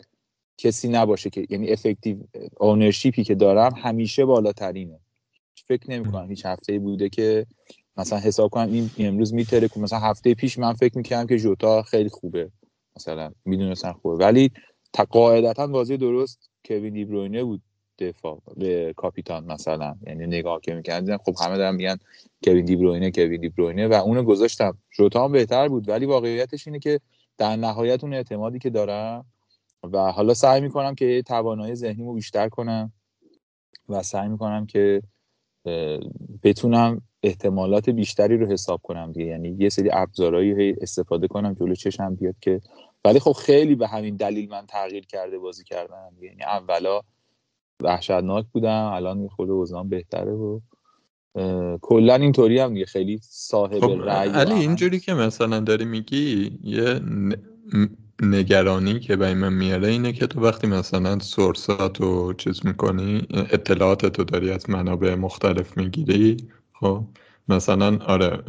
کسی 0.59 0.89
نباشه 0.89 1.31
که 1.31 1.47
یعنی 1.51 1.71
افکتیو 1.73 2.17
اونرشیپی 2.57 3.25
که 3.25 3.35
دارم 3.35 3.75
همیشه 3.77 4.25
بالاترینه. 4.25 5.01
فکر 5.67 5.91
نمی 5.91 6.13
کنم 6.13 6.29
هیچ 6.29 6.47
هفته 6.47 6.79
بوده 6.79 7.09
که 7.09 7.47
مثلا 7.99 8.19
حساب 8.19 8.51
کنم 8.51 8.73
این 8.73 8.91
امروز 8.99 9.35
میتره 9.35 9.69
که 9.69 9.81
مثلا 9.81 9.99
هفته 9.99 10.35
پیش 10.35 10.59
من 10.59 10.73
فکر 10.73 10.97
می‌کردم 10.97 11.27
که 11.27 11.39
جوتا 11.39 11.83
خیلی 11.83 12.09
خوبه. 12.09 12.51
مثلا 12.97 13.33
می‌دونستن 13.45 13.93
خوبه. 13.93 14.25
ولی 14.25 14.51
قاعدتا 15.11 15.67
بازی 15.67 15.97
درست 15.97 16.51
کوین 16.65 16.95
دیبروینه 16.95 17.45
بود 17.45 17.63
دفاع 17.99 18.43
به 18.57 18.95
کاپیتان 18.97 19.45
مثلا. 19.45 19.97
یعنی 20.07 20.27
نگاه 20.27 20.61
که 20.61 20.75
می‌کردن 20.75 21.17
خب 21.17 21.35
همه 21.41 21.57
دارن 21.57 21.75
میگن 21.75 21.97
کوین 22.45 22.65
دیبروینه 22.65 23.11
کوین 23.11 23.41
دیبروینه 23.41 23.89
و 23.89 23.93
اونو 23.93 24.23
گذاشتم. 24.23 24.79
جوتا 24.91 25.25
هم 25.25 25.33
بهتر 25.33 25.69
بود 25.69 25.89
ولی 25.89 26.07
واقعیتش 26.07 26.67
اینه 26.67 26.79
که 26.79 27.01
در 27.39 27.57
نهایت 27.57 28.05
اون 28.05 28.15
اعتمادی 28.15 28.59
که 28.59 28.71
دارم 28.71 29.27
و 29.93 30.13
حالا 30.13 30.35
سعی 30.35 30.61
می‌کنم 30.61 30.95
که 30.95 31.23
توانایی 31.23 31.75
ذهنیمو 31.75 32.15
بیشتر 32.15 32.49
کنم 32.49 32.93
و 33.89 34.03
سعی 34.03 34.29
می‌کنم 34.29 34.67
که 34.67 35.03
بتونم 36.43 37.03
احتمالات 37.23 37.91
بیشتری 37.91 38.37
رو 38.37 38.47
حساب 38.47 38.81
کنم 38.83 39.13
دیگه. 39.13 39.27
یعنی 39.27 39.57
یه 39.59 39.69
سری 39.69 39.91
ابزارهایی 39.93 40.77
استفاده 40.81 41.29
کنم 41.29 41.55
جلو 41.55 41.75
چشم 41.75 42.15
بیاد 42.15 42.35
که 42.41 42.61
ولی 43.05 43.21
خب 43.21 43.33
خیلی 43.33 43.75
به 43.75 43.89
همین 43.89 44.17
دلیل 44.17 44.49
من 44.49 44.67
تغییر 44.67 45.07
کرده 45.07 45.39
بازی 45.39 45.65
کردم 45.65 46.13
یعنی 46.21 46.43
اولا 46.43 47.01
وحشتناک 47.83 48.47
بودم 48.53 48.91
الان 48.95 49.23
یه 49.23 49.29
خود 49.29 49.51
وزنام 49.51 49.89
بهتره 49.89 50.33
و 50.33 50.61
کلا 51.83 52.15
اینطوری 52.15 52.59
هم 52.59 52.75
دیگه. 52.75 52.87
خیلی 52.87 53.19
صاحب 53.23 53.81
خب 53.81 54.03
رأی 54.05 54.29
علی 54.29 54.55
اینجوری 54.55 55.01
که 55.01 55.15
مثلا 55.15 55.61
داری 55.61 55.85
میگی 55.85 56.59
یه 56.63 57.01
نگرانی 58.23 59.01
که 59.01 59.17
به 59.17 59.35
من 59.35 59.53
میاره 59.53 59.89
اینه 59.89 60.13
که 60.13 60.27
تو 60.27 60.41
وقتی 60.41 60.67
مثلا 60.67 61.19
سورسات 61.19 62.01
رو 62.01 62.33
چیز 62.33 62.67
می‌کنی 62.67 63.27
اطلاعات 63.31 64.07
تو 64.07 64.25
داری 64.25 64.51
از 64.51 64.71
منابع 64.71 65.15
مختلف 65.15 65.77
می‌گیری 65.77 66.37
خب 66.81 67.05
مثلا 67.49 67.99
آره 68.07 68.43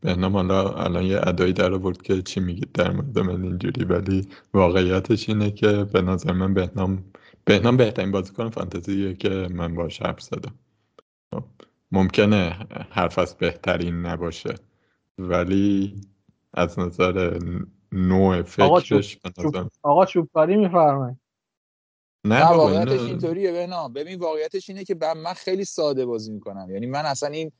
بهنام 0.00 0.32
حالا 0.32 0.72
الان 0.72 1.04
یه 1.04 1.20
ادایی 1.22 1.52
در 1.52 1.72
آورد 1.72 2.02
که 2.02 2.22
چی 2.22 2.40
میگید 2.40 2.72
در 2.72 2.92
مورد 2.92 3.18
من 3.18 3.42
اینجوری 3.42 3.84
ولی 3.84 4.28
واقعیتش 4.54 5.28
اینه 5.28 5.50
که 5.50 5.84
به 5.84 6.02
نظر 6.02 6.32
من 6.32 6.54
بهنام 6.54 7.04
بهنام 7.44 7.76
بهترین 7.76 8.10
بازیکن 8.10 8.50
فانتزیه 8.50 9.14
که 9.14 9.48
من 9.50 9.74
باش 9.74 10.02
حرف 10.02 10.20
زدم. 10.20 10.54
خب، 11.34 11.44
ممکنه 11.92 12.66
حرف 12.90 13.18
از 13.18 13.36
بهترین 13.36 14.06
نباشه 14.06 14.54
ولی 15.18 16.00
از 16.54 16.78
نظر 16.78 17.38
نوع 17.92 18.42
فکرش 18.42 19.18
آقا 19.82 20.06
چوبکاری 20.06 20.56
میفرمایید. 20.56 21.16
نه 22.24 22.44
واقعیتش 22.44 23.00
اینطوریه 23.00 23.52
بهنام. 23.52 23.92
ببین 23.92 24.18
واقعیتش 24.18 24.70
اینه 24.70 24.84
که 24.84 24.96
من 25.24 25.32
خیلی 25.32 25.64
ساده 25.64 26.06
بازی 26.06 26.32
می‌کنم. 26.32 26.70
یعنی 26.70 26.86
من 26.86 27.06
اصلا 27.06 27.28
این 27.28 27.52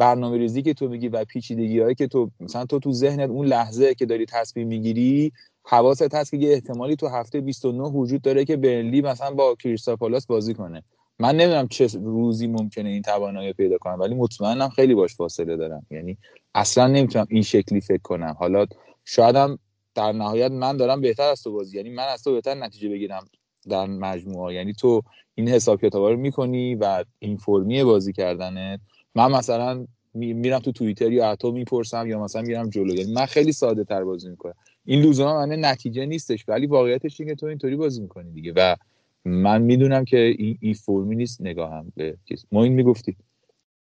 برنامه 0.00 0.38
ریزی 0.38 0.62
که 0.62 0.74
تو 0.74 0.88
میگی 0.88 1.08
و 1.08 1.24
پیچیدگی 1.24 1.80
هایی 1.80 1.94
که 1.94 2.06
تو 2.06 2.30
مثلا 2.40 2.64
تو 2.64 2.78
تو 2.78 2.92
ذهنت 2.92 3.30
اون 3.30 3.46
لحظه 3.46 3.94
که 3.94 4.06
داری 4.06 4.26
تصمیم 4.26 4.68
می‌گیری 4.68 5.32
حواست 5.64 6.14
هست 6.14 6.30
که 6.30 6.36
یه 6.36 6.52
احتمالی 6.52 6.96
تو 6.96 7.08
هفته 7.08 7.40
29 7.40 7.82
وجود 7.82 8.22
داره 8.22 8.44
که 8.44 8.56
برنلی 8.56 9.02
مثلا 9.02 9.34
با 9.34 9.54
کریستال 9.54 9.96
پالاس 9.96 10.26
بازی 10.26 10.54
کنه. 10.54 10.82
من 11.18 11.36
نمی‌دونم 11.36 11.68
چه 11.68 11.86
روزی 12.04 12.46
ممکنه 12.46 12.88
این 12.88 13.02
توانایی 13.02 13.52
پیدا 13.52 13.78
کنم 13.78 14.00
ولی 14.00 14.14
مطمئنم 14.14 14.68
خیلی 14.68 14.94
باش 14.94 15.14
فاصله 15.14 15.56
دارم 15.56 15.86
یعنی 15.90 16.18
اصلا 16.54 16.86
نمی‌تونم 16.86 17.26
این 17.30 17.42
شکلی 17.42 17.80
فکر 17.80 18.02
کنم. 18.02 18.36
حالا 18.38 18.66
شایدم 19.04 19.58
در 19.94 20.12
نهایت 20.12 20.50
من 20.50 20.76
دارم 20.76 21.00
بهتر 21.00 21.30
از 21.30 21.42
تو 21.42 21.52
بازی 21.52 21.76
یعنی 21.76 21.90
من 21.90 22.06
از 22.12 22.22
تو 22.22 22.32
بهتر 22.32 22.54
نتیجه 22.54 22.88
بگیرم 22.88 23.24
در 23.68 23.86
مجموعه. 23.86 24.54
یعنی 24.54 24.72
تو 24.72 25.02
این 25.34 25.48
حساب 25.48 25.80
کتابا 25.80 26.10
رو 26.10 26.16
می‌کنی 26.16 26.74
و 26.74 27.04
این 27.18 27.36
فرمی 27.36 27.84
بازی 27.84 28.12
کردنت. 28.12 28.80
من 29.14 29.32
مثلا 29.32 29.86
میرم 30.14 30.58
تو 30.58 30.72
توییتر 30.72 31.12
یا 31.12 31.30
اتو 31.30 31.52
می‌پرسم 31.52 32.06
یا 32.06 32.24
مثلا 32.24 32.42
میرم 32.42 32.70
جلو. 32.70 32.94
یعنی 32.94 33.12
من 33.12 33.26
خیلی 33.26 33.52
ساده 33.52 33.84
تر 33.84 34.04
بازی 34.04 34.30
می‌کنم. 34.30 34.54
این 34.84 35.02
لزوما 35.02 35.34
معنی 35.34 35.56
نتیجه 35.56 36.06
نیستش 36.06 36.44
ولی 36.48 36.66
واقعیتش 36.66 37.20
اینه 37.20 37.34
تو 37.34 37.46
اینطوری 37.46 37.76
بازی 37.76 38.02
می‌کنی 38.02 38.32
دیگه. 38.32 38.52
و 38.56 38.76
من 39.24 39.62
می‌دونم 39.62 40.04
که 40.04 40.18
این, 40.18 40.58
این 40.60 40.74
فرمی 40.74 41.16
نیست 41.16 41.40
نگاهم 41.40 41.92
به 41.96 42.16
چیز. 42.28 42.46
ما 42.52 42.64
این 42.64 42.72
می‌گفتی. 42.72 43.16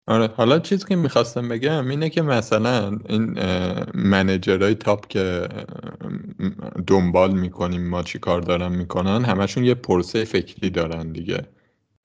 آره 0.07 0.27
حالا 0.27 0.59
چیزی 0.59 0.85
که 0.85 0.95
می‌خواستم 0.95 1.49
بگم 1.49 1.89
اینه 1.89 2.09
که 2.09 2.21
مثلا 2.21 2.97
این 3.09 3.39
منجرهای 3.95 4.75
تاپ 4.75 5.07
که 5.07 5.47
دنبال 6.87 7.39
می‌کنیم 7.39 7.87
ما 7.89 8.03
چی 8.03 8.19
کار 8.19 8.41
دارن 8.41 8.75
می‌کنن 8.75 9.25
همشون 9.25 9.63
یه 9.63 9.73
پرسه 9.73 10.25
فکری 10.25 10.69
دارن 10.69 11.11
دیگه. 11.11 11.47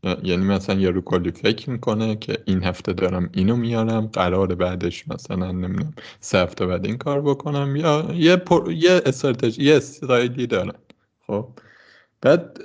یعنی 0.03 0.45
مثلا 0.45 0.81
یه 0.81 0.93
کلی 0.93 1.31
فکر 1.31 1.71
می‌کنه 1.71 2.17
که 2.17 2.39
این 2.45 2.65
هفته 2.65 2.93
دارم 2.93 3.31
اینو 3.33 3.57
میارم 3.57 4.07
قرار 4.07 4.55
بعدش 4.55 5.09
مثلا 5.09 5.53
نمی‌دونم 5.53 5.95
سه 6.21 6.39
هفته 6.39 6.67
بعد 6.67 6.87
این 6.87 6.99
کار 6.99 7.23
بکنم 7.23 7.77
یا 7.77 8.11
یه 8.15 8.37
پر... 8.37 8.73
یه 8.73 9.03
استراتژی 9.07 9.63
یه 9.63 9.77
استرایدی 9.77 10.47
دارن 10.47 10.73
خب؟ 11.27 11.49
بعد 12.21 12.59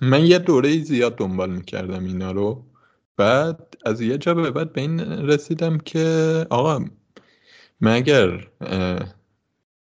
من 0.00 0.24
یه 0.26 0.38
دوره 0.38 0.78
زیاد 0.78 1.16
دنبال 1.16 1.50
می‌کردم 1.50 2.04
اینا 2.04 2.32
رو. 2.32 2.64
بعد 3.16 3.76
از 3.86 4.00
یه 4.00 4.18
جا 4.18 4.34
به 4.34 4.50
بعد 4.50 4.72
به 4.72 4.80
این 4.80 5.00
رسیدم 5.00 5.78
که 5.78 6.46
آقا 6.50 6.84
مگر 7.80 8.48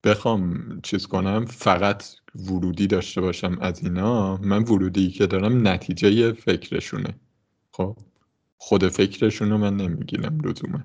بخوام 0.03 0.79
چیز 0.83 1.07
کنم 1.07 1.45
فقط 1.45 2.03
ورودی 2.35 2.87
داشته 2.87 3.21
باشم 3.21 3.57
از 3.61 3.83
اینا 3.83 4.37
من 4.37 4.63
ورودی 4.63 5.11
که 5.11 5.27
دارم 5.27 5.67
نتیجه 5.67 6.33
فکرشونه. 6.33 7.15
خب 7.71 7.97
خود 8.57 8.87
فکرشونو 8.87 9.57
من 9.57 9.77
نمی‌گیرم 9.77 10.39
لزوما. 10.39 10.83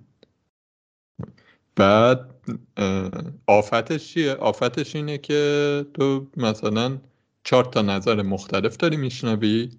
بعد 1.76 2.34
آفتش 3.47 4.09
چیه؟ 4.09 4.32
آفتش 4.32 4.97
اینه 4.97 5.18
که 5.18 5.86
تو 5.94 6.26
مثلا 6.36 6.99
چهار 7.44 7.64
تا 7.64 7.82
نظر 7.82 8.22
مختلف 8.22 8.76
داری 8.76 8.97
میشنوی 8.97 9.70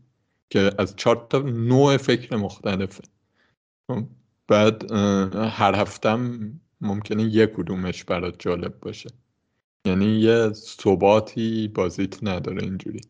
که 0.50 0.72
از 0.78 0.96
چهار 0.96 1.28
تا 1.30 1.40
نوع 1.40 1.98
فکر 1.98 2.36
مختلفه. 2.36 3.04
خب، 3.88 4.04
بعد 4.48 4.92
هر 5.36 5.76
هفتم 5.76 6.52
ممکنه 6.82 7.24
یک 7.24 7.54
کدومش 7.54 8.04
برات 8.04 8.36
جالب 8.40 8.80
باشه. 8.80 9.10
یعنی 9.88 10.06
یه 10.06 10.50
ثباتی 10.54 11.68
بازیت 11.68 12.24
نداره 12.24 12.64
اینجوری. 12.64 13.02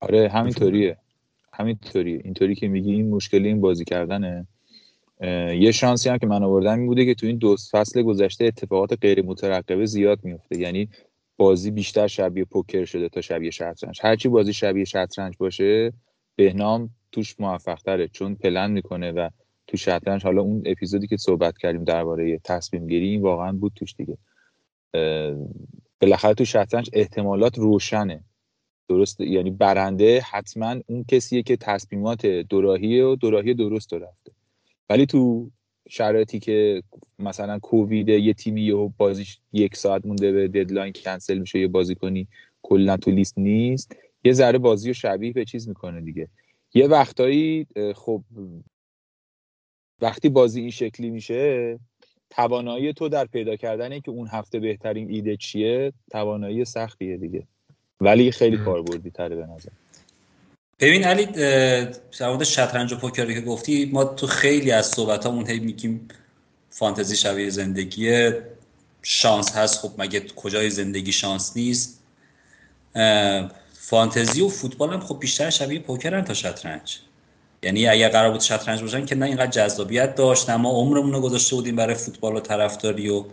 آره 0.00 0.28
همینطوریه. 0.28 0.98
همینطوریه. 1.52 2.20
اینطوری 2.24 2.54
که 2.54 2.68
میگی 2.68 2.92
این 2.92 3.10
مشکلی 3.10 3.48
این 3.48 3.60
بازی 3.60 3.84
کردنه. 3.84 4.46
یه 5.58 5.72
شانسی 5.72 6.08
هم 6.08 6.18
که 6.18 6.26
من 6.26 6.42
آوردم 6.42 6.78
این 6.78 6.86
بوده 6.86 7.04
که 7.04 7.14
تو 7.14 7.26
این 7.26 7.36
دو 7.36 7.56
فصل 7.70 8.02
گذشته 8.02 8.44
اتفاقات 8.44 8.98
غیر 9.00 9.22
مترقبه 9.22 9.86
زیاد 9.86 10.24
میفته 10.24 10.58
یعنی 10.58 10.88
بازی 11.36 11.70
بیشتر 11.70 12.06
شبیه 12.06 12.44
پوکر 12.44 12.84
شده 12.84 13.08
تا 13.08 13.20
شبیه 13.20 13.50
شطرنج. 13.50 14.00
هرچی 14.02 14.28
بازی 14.28 14.52
شبیه 14.52 14.84
شطرنج 14.84 15.34
باشه 15.38 15.92
بهنام 16.36 16.90
توش 17.12 17.40
موفق 17.40 17.78
تره 17.78 18.08
چون 18.08 18.34
پلن 18.34 18.70
می‌کنه 18.70 19.12
و 19.12 19.28
تو 19.66 19.76
شطرنج. 19.76 20.24
حالا 20.24 20.42
اون 20.42 20.62
اپیزودی 20.66 21.06
که 21.06 21.16
صحبت 21.16 21.58
کردیم 21.58 21.84
درباره 21.84 22.40
تصمیم 22.44 22.86
گیری 22.86 23.08
این 23.08 23.22
واقعا 23.22 23.52
بود 23.52 23.72
توش 23.74 23.94
دیگه. 23.94 24.18
بالاخره 26.00 26.34
تو 26.34 26.44
شطرنج 26.44 26.90
احتمالات 26.92 27.58
روشنه. 27.58 28.24
درست؟ 28.88 29.20
یعنی 29.20 29.50
برنده 29.50 30.20
حتما 30.20 30.76
اون 30.86 31.04
کسیه 31.08 31.42
که 31.42 31.56
تصمیمات 31.56 32.26
دوراهی 32.26 33.00
و 33.00 33.16
دوراهی 33.16 33.54
درست 33.54 33.92
رو 33.92 33.98
رفته. 33.98 34.32
ولی 34.90 35.06
تو 35.06 35.50
شرایطی 35.88 36.38
که 36.38 36.82
مثلا 37.18 37.58
کووید 37.58 38.08
یه 38.08 38.34
تیمی 38.34 38.70
و 38.70 38.88
بازیش 38.88 39.38
یک 39.52 39.76
ساعت 39.76 40.06
مونده 40.06 40.32
به 40.32 40.48
ددلاین 40.48 40.92
کنسل 40.92 41.38
میشه 41.38 41.58
یه 41.58 41.68
بازی 41.68 41.94
کنی 41.94 42.28
کلا 42.62 42.96
تو 42.96 43.10
لیست 43.10 43.38
نیست 43.38 43.96
یه 44.24 44.32
ذره 44.32 44.58
بازی 44.58 44.88
رو 44.88 44.94
شبیه 44.94 45.32
به 45.32 45.44
چیز 45.44 45.68
می‌کنه 45.68 46.00
دیگه. 46.00 46.28
یه 46.74 46.86
وقتایی 46.86 47.66
خب 47.94 48.24
وقتی 50.04 50.28
بازی 50.28 50.60
این 50.60 50.70
شکلی 50.70 51.10
میشه 51.10 51.78
توانایی 52.30 52.92
تو 52.92 53.08
در 53.08 53.24
پیدا 53.24 53.56
کردن 53.56 54.00
که 54.00 54.10
اون 54.10 54.28
هفته 54.28 54.58
بهترین 54.60 55.10
ایده 55.10 55.36
چیه 55.36 55.92
توانایی 56.10 56.64
سختیه 56.64 57.16
دیگه. 57.16 57.42
ولی 58.00 58.30
خیلی 58.32 58.56
کاربردی 58.56 59.10
تره 59.10 59.36
به 59.36 59.46
نظر. 59.46 59.68
ببین 60.80 61.04
علی 61.04 61.26
در 61.26 62.44
شطرنج 62.44 62.92
و 62.92 62.96
پوکری 62.96 63.34
که 63.34 63.40
گفتی 63.40 63.90
ما 63.92 64.04
تو 64.04 64.26
خیلی 64.26 64.70
از 64.70 64.86
صحبتامون 64.86 65.46
هی 65.46 65.60
میگیم 65.60 66.08
فانتزی 66.70 67.16
شبیه 67.16 67.50
زندگی 67.50 68.30
شانس 69.02 69.56
هست. 69.56 69.80
خب 69.80 69.90
مگه 69.98 70.20
کجای 70.20 70.70
زندگی 70.70 71.12
شانس 71.12 71.56
نیست؟ 71.56 72.02
فانتزی 73.72 74.40
و 74.40 74.48
فوتبال 74.48 74.92
هم 74.92 75.00
خب 75.00 75.18
بیشتر 75.20 75.50
شبیه 75.50 75.78
پوکرن 75.78 76.24
تا 76.24 76.34
شطرنج. 76.34 77.00
یعنی 77.64 77.86
اگر 77.86 78.08
قرار 78.08 78.30
بود 78.30 78.40
شطرنج 78.40 78.82
باشن 78.82 79.06
که 79.06 79.14
نه 79.14 79.26
اینقدر 79.26 79.50
جذابیت 79.50 80.14
داشت 80.14 80.50
ما 80.50 80.70
عمرمون 80.70 81.12
رو 81.12 81.20
گذاشته 81.20 81.56
بودیم 81.56 81.76
برای 81.76 81.94
فوتبال 81.94 82.36
و 82.36 82.40
طرفداری 82.40 83.08
و 83.08 83.24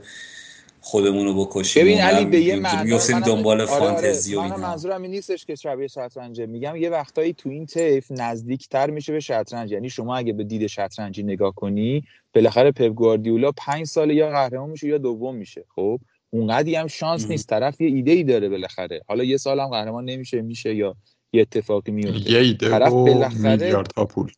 خودمون 0.81 1.25
رو 1.25 1.45
بکشیم 1.45 1.83
ببین 1.83 2.01
علی 2.01 2.25
به 2.25 2.39
یه 2.39 2.55
معنی 2.55 2.99
دنبال 3.25 3.61
آره 3.61 3.79
فانتزی 3.79 4.35
آره. 4.35 4.49
و 4.49 4.53
اینا. 4.53 4.67
منظورم 4.67 5.01
این 5.01 5.11
نیستش 5.11 5.45
که 5.45 5.55
شبیه 5.55 5.87
شطرنجه. 5.87 6.45
میگم 6.45 6.75
یه 6.75 6.89
وقتایی 6.89 7.33
تو 7.33 7.49
این 7.49 7.65
طیف 7.65 8.11
نزدیکتر 8.11 8.89
میشه 8.89 9.13
به 9.13 9.19
شطرنج. 9.19 9.71
یعنی 9.71 9.89
شما 9.89 10.15
اگه 10.15 10.33
به 10.33 10.43
دید 10.43 10.67
شطرنجی 10.67 11.23
نگاه 11.23 11.55
کنی 11.55 12.03
بالاخره 12.33 12.71
پپ 12.71 12.87
گواردیولا 12.87 13.51
پنج 13.51 13.85
سال 13.85 14.11
یا 14.11 14.29
قهرمان 14.29 14.69
میشه 14.69 14.87
یا 14.87 14.97
دوم 14.97 15.35
میشه. 15.35 15.65
خب؟ 15.75 15.99
اونقدی 16.29 16.75
هم 16.75 16.87
شانس 16.87 17.27
نیست. 17.27 17.49
طرف 17.49 17.81
یه 17.81 17.87
ایده 17.87 18.11
ای 18.11 18.23
داره 18.23 18.49
بالاخره. 18.49 19.01
حالا 19.07 19.23
یه 19.23 19.37
سال 19.37 19.59
هم 19.59 19.67
قهرمان 19.67 20.05
نمیشه 20.05 20.41
میشه 20.41 20.75
یا 20.75 20.95
یه 21.33 21.41
اتفاقی 21.41 21.91
میفته. 21.91 22.31
یه 22.31 22.39
ایده 22.39 22.69
طرف 22.69 22.91
بالاخره 22.91 23.83
پول. 23.83 24.31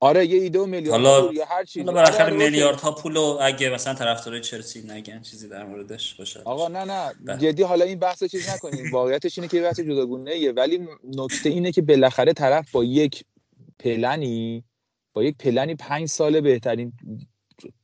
آره 0.00 0.26
یه 0.26 0.42
ایده 0.42 0.58
و 0.58 0.66
میلیارد 0.66 1.04
حالا 1.04 1.32
یا 1.32 1.44
هر 1.44 1.64
چیزی. 1.64 1.80
حالا 1.80 1.92
بالاخره 1.92 2.24
آره 2.24 2.36
میلیاردها 2.36 2.92
پول 2.92 3.16
اگه 3.16 3.70
مثلا 3.70 3.94
طرفدار 3.94 4.40
چلسی 4.40 4.82
نگن 4.82 5.22
چیزی 5.22 5.48
در 5.48 5.64
موردش 5.64 6.14
باشه. 6.14 6.40
آقا 6.40 6.68
نه 6.68 6.84
نه. 6.84 7.12
بله. 7.24 7.38
جدی 7.38 7.62
حالا 7.62 7.84
این 7.84 7.98
بحث 7.98 8.24
چیز 8.24 8.48
نکنیم. 8.48 8.92
واقعیتش 8.92 9.38
اینه 9.38 9.48
که 9.48 9.60
بحث 9.60 9.80
جداگونه 9.80 10.30
ایه. 10.30 10.52
ولی 10.52 10.88
نکته 11.04 11.48
اینه 11.48 11.72
که 11.72 11.82
بالاخره 11.82 12.32
طرف 12.32 12.72
با 12.72 12.84
یک 12.84 13.24
پلنی 13.78 14.64
با 15.12 15.24
یک 15.24 15.36
پلنی 15.38 15.74
پنج 15.74 16.08
سال 16.08 16.40
بهترین 16.40 16.92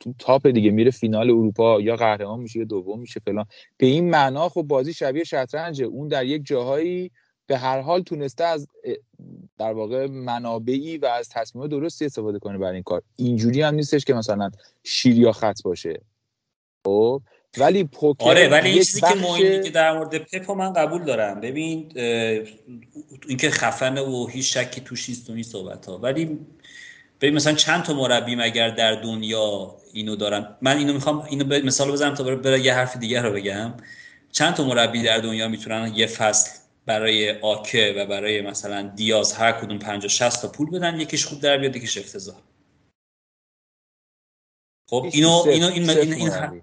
تو 0.01 0.15
تاپ 0.19 0.47
دیگه 0.47 0.71
میره 0.71 0.91
فینال 0.91 1.31
اروپا. 1.31 1.81
یا 1.81 1.97
قهرمان 1.97 2.41
میشه 2.41 2.59
یا 2.59 2.65
دوم 2.65 3.01
میشه 3.01 3.21
فلان. 3.21 3.47
به 3.77 3.87
این 3.87 4.11
معنا 4.11 4.49
خب 4.49 4.63
بازی 4.63 4.95
شبیه 4.95 5.25
شطرنجه. 5.25 5.85
اون 5.85 6.09
در 6.09 6.27
یک 6.27 6.43
جاهایی 6.47 7.11
به 7.49 7.59
هر 7.59 7.81
حال 7.81 8.03
تونسته 8.03 8.45
از 8.45 8.69
در 9.59 9.73
واقع 9.73 10.07
منابعی 10.07 10.99
و 10.99 11.07
از 11.07 11.29
تصمیم 11.29 11.67
درستی 11.67 12.05
استفاده 12.05 12.39
کنه 12.39 12.59
برای 12.59 12.75
این 12.75 12.83
کار. 12.83 13.03
اینجوری 13.17 13.63
هم 13.63 13.75
نیستش 13.75 14.05
که 14.05 14.15
مثلا 14.15 14.51
شیر 14.85 15.19
یا 15.19 15.33
خط 15.33 15.63
باشه. 15.63 16.01
خب؟ 16.85 17.23
ولی 17.59 17.85
پوکر 17.85 18.29
آره 18.29 18.49
ولی 18.49 18.69
این 18.69 18.79
چیزی 18.79 19.01
که 19.01 19.15
مهمی 19.15 19.63
که 19.63 19.71
در 19.71 19.99
مورد 19.99 20.19
پپ 20.19 20.51
من 20.51 20.73
قبول 20.73 21.05
دارم. 21.05 21.41
ببین 21.41 21.93
اینکه 23.29 23.51
خفن 23.51 23.99
و 23.99 24.27
هیچ 24.27 24.59
شکی 24.59 24.81
توش 24.81 25.09
نیست 25.09 25.31
و 25.31 25.33
این 25.33 25.43
صحبت 25.43 25.87
ها 25.87 25.99
ولی 25.99 26.39
ببین 27.21 27.35
مثلا 27.35 27.53
چند 27.53 27.83
تا 27.83 27.95
مربی 27.95 28.37
مگر 28.37 28.71
در 28.71 28.95
دنیا 29.03 29.77
اینو 29.93 30.17
دارن 30.17 30.57
من 30.63 30.77
اینو 30.77 30.93
می‌خوام 30.93 31.21
اینو 31.21 31.65
مثال 31.65 31.93
بزنم 31.93 32.15
تا 32.15 32.37
برای 32.37 32.61
یه 32.61 32.75
حرف 32.75 32.97
دیگه 32.97 33.23
رو 33.23 33.33
بگم. 33.33 33.75
چند 34.33 34.55
تا 34.55 34.65
مربی 34.65 35.03
در 35.03 35.19
دنیا 35.19 35.49
می‌تونن 35.49 35.93
یه 35.95 36.07
فصل 36.07 36.51
برای 36.89 37.41
آکه 37.41 37.95
و 37.97 38.07
برای 38.07 38.41
مثلا 38.41 38.83
دیاز 38.97 39.33
هر 39.33 39.53
کدوم 39.53 39.79
50 39.79 40.09
60 40.09 40.43
تا 40.43 40.49
پول 40.49 40.71
بدن 40.71 41.01
یکیش 41.01 41.27
خوب 41.27 41.41
در 41.41 41.59
بیاد 41.59 41.77
یکیش 41.77 41.99
افتضاح. 41.99 42.37
خب 44.91 45.07
اینو 45.13 45.45
اینو 45.47 45.67
این 45.67 45.91
این, 45.91 46.13
این 46.13 46.63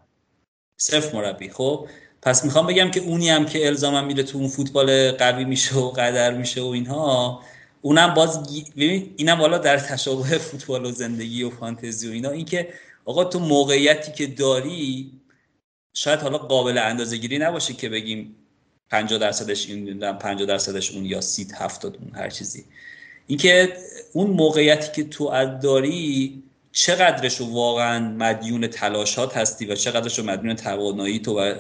صرف 0.78 1.16
مربی. 1.16 1.50
خب 1.50 1.88
پس 2.22 2.46
می‌خوام 2.46 2.68
بگم 2.68 2.92
که 2.92 3.00
اونی 3.00 3.30
هم 3.30 3.46
که 3.46 3.68
الزاما 3.68 4.02
میره 4.02 4.24
تو 4.24 4.38
اون 4.38 4.48
فوتبال 4.48 5.12
قوی 5.12 5.46
میشه 5.46 5.76
و 5.76 5.90
قدر 5.92 6.34
میشه 6.34 6.62
و 6.62 6.66
اینها 6.66 7.42
اونم 7.82 8.14
باز 8.14 8.44
ببین 8.74 9.14
اینم 9.18 9.38
بالا 9.38 9.58
در 9.58 9.78
تشابه 9.78 10.38
فوتبال 10.38 10.86
و 10.86 10.92
زندگی 10.92 11.44
و 11.44 11.50
فانتزی 11.50 12.10
و 12.10 12.12
اینا. 12.12 12.30
اینکه 12.30 12.74
آقا 13.06 13.24
تو 13.24 13.40
موقعیتی 13.40 14.12
که 14.12 14.28
داری 14.28 15.12
شاید 15.94 16.20
حالا 16.20 16.38
قابل 16.38 16.78
اندازه 16.78 17.18
گیری 17.18 17.38
نباشه 17.38 17.74
که 17.74 17.90
بگیم 17.90 18.36
50 18.90 19.20
درصدش 19.20 19.70
این 19.70 19.80
می‌دونم 19.80 20.18
50 20.18 20.48
درصدش 20.48 20.92
اون 20.92 21.06
یا 21.06 21.22
30 21.22 21.48
70 21.56 21.98
اون 22.02 22.16
هر 22.16 22.30
چیزی. 22.30 22.66
اینکه 23.28 23.74
اون 24.14 24.30
موقعیتی 24.30 25.04
که 25.04 25.10
تو 25.10 25.46
داری 25.64 26.44
چقدرش 26.72 27.38
رو 27.38 27.54
واقعا 27.54 28.00
مدیون 28.00 28.68
تلاشات 28.68 29.38
هستی 29.38 29.66
و 29.66 29.76
چقدرش 29.76 30.20
رو 30.20 30.26
مدیون 30.26 30.56
توانایی 30.56 31.20
تو 31.20 31.40
و 31.40 31.56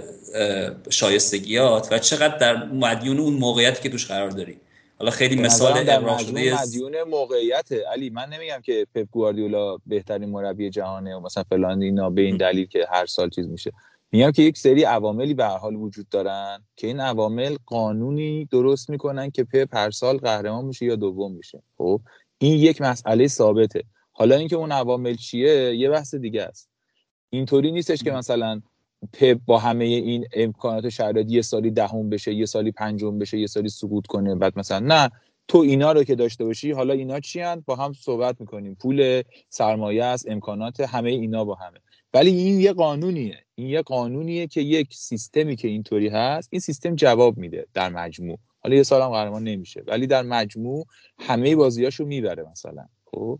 شایستگیات 0.89 1.87
و 1.91 1.99
چقدر 1.99 2.37
در 2.37 2.65
مدیون 2.65 3.19
اون 3.19 3.33
موقعیتی 3.33 3.83
که 3.83 3.89
توش 3.89 4.07
قرار 4.07 4.29
داری. 4.29 4.57
حالا 4.99 5.11
خیلی 5.11 5.35
مثال 5.35 5.89
ابراز 5.89 6.21
شده 6.21 6.61
مدیون 6.61 7.03
موقعیت 7.03 7.71
علی 7.91 8.09
من 8.09 8.29
نمیگم 8.29 8.61
که 8.63 8.87
پپ 8.95 9.07
گواردیولا 9.11 9.77
بهترین 9.87 10.29
مربی 10.29 10.69
جهانه 10.69 11.15
و 11.15 11.19
مثلا 11.19 11.43
فلان 11.49 11.81
اینا 11.81 12.09
به 12.09 12.21
این 12.21 12.37
دلیل 12.37 12.65
که 12.65 12.85
هر 12.91 13.05
سال 13.05 13.29
چیز 13.29 13.47
میشه. 13.47 13.71
میگم 14.15 14.31
که 14.31 14.43
یک 14.43 14.57
سری 14.57 14.83
عواملی 14.83 15.33
به 15.33 15.45
حال 15.45 15.75
وجود 15.75 16.09
دارن 16.09 16.63
که 16.75 16.87
این 16.87 16.99
عوامل 16.99 17.55
قانونی 17.65 18.45
درست 18.45 18.89
می‌کنن 18.89 19.31
که 19.31 19.43
پپ 19.43 19.75
هر 19.75 19.91
سال 19.91 20.17
قهرمان 20.17 20.65
میشه 20.65 20.85
یا 20.85 20.95
دوم 20.95 21.31
میشه. 21.31 21.63
خب؟ 21.77 22.01
این 22.37 22.59
یک 22.59 22.81
مسئله 22.81 23.27
ثابته. 23.27 23.83
حالا 24.11 24.35
اینکه 24.35 24.55
اون 24.55 24.71
عوامل 24.71 25.15
چیه 25.15 25.75
یه 25.75 25.89
بحث 25.89 26.15
دیگه 26.15 26.41
است. 26.41 26.69
اینطوری 27.29 27.71
نیستش 27.71 28.03
که 28.03 28.11
مثلا 28.11 28.61
پپ 29.13 29.39
با 29.45 29.59
همه 29.59 29.85
این 29.85 30.25
امکانات 30.33 30.89
شرایط 30.89 31.31
یه 31.31 31.41
سالی 31.41 31.71
دهم 31.71 32.09
بشه 32.09 32.33
یه 32.33 32.45
سالی 32.45 32.71
پنجم 32.71 33.19
بشه 33.19 33.39
یه 33.39 33.47
سالی 33.47 33.69
سقوط 33.69 34.07
کنه. 34.07 34.35
بعد 34.35 34.59
مثلا 34.59 34.79
نه 34.79 35.11
تو 35.47 35.57
اینا 35.57 35.91
رو 35.91 36.03
که 36.03 36.15
داشته 36.15 36.45
باشی 36.45 36.71
حالا 36.71 36.93
اینا 36.93 37.19
چی 37.19 37.43
با 37.65 37.75
هم 37.75 37.93
صحبت 37.93 38.41
می‌کنیم. 38.41 38.75
پول 38.75 39.21
سرمایه 39.49 40.03
است 40.03 40.29
امکانات 40.29 40.79
همه 40.79 41.09
اینا 41.09 41.45
با 41.45 41.55
همه. 41.55 41.79
ولی 42.15 42.29
این 42.29 42.59
یه 42.59 42.73
قانونیه. 42.73 43.37
این 43.55 43.69
یه 43.69 43.81
قانونیه 43.81 44.47
که 44.47 44.61
یک 44.61 44.93
سیستمی 44.93 45.55
که 45.55 45.67
اینطوری 45.67 46.07
هست 46.07 46.49
این 46.51 46.59
سیستم 46.59 46.95
جواب 46.95 47.37
میده 47.37 47.67
در 47.73 47.89
مجموع. 47.89 48.37
حالا 48.63 48.75
یه 48.75 48.83
سالم 48.83 49.09
قهرمان 49.09 49.43
نمیشه. 49.43 49.83
ولی 49.87 50.07
در 50.07 50.21
مجموع 50.21 50.85
همه 51.19 51.55
بازیاشو 51.55 52.05
می‌بره 52.05 52.45
مثلا. 52.51 52.85
خب؟ 53.05 53.39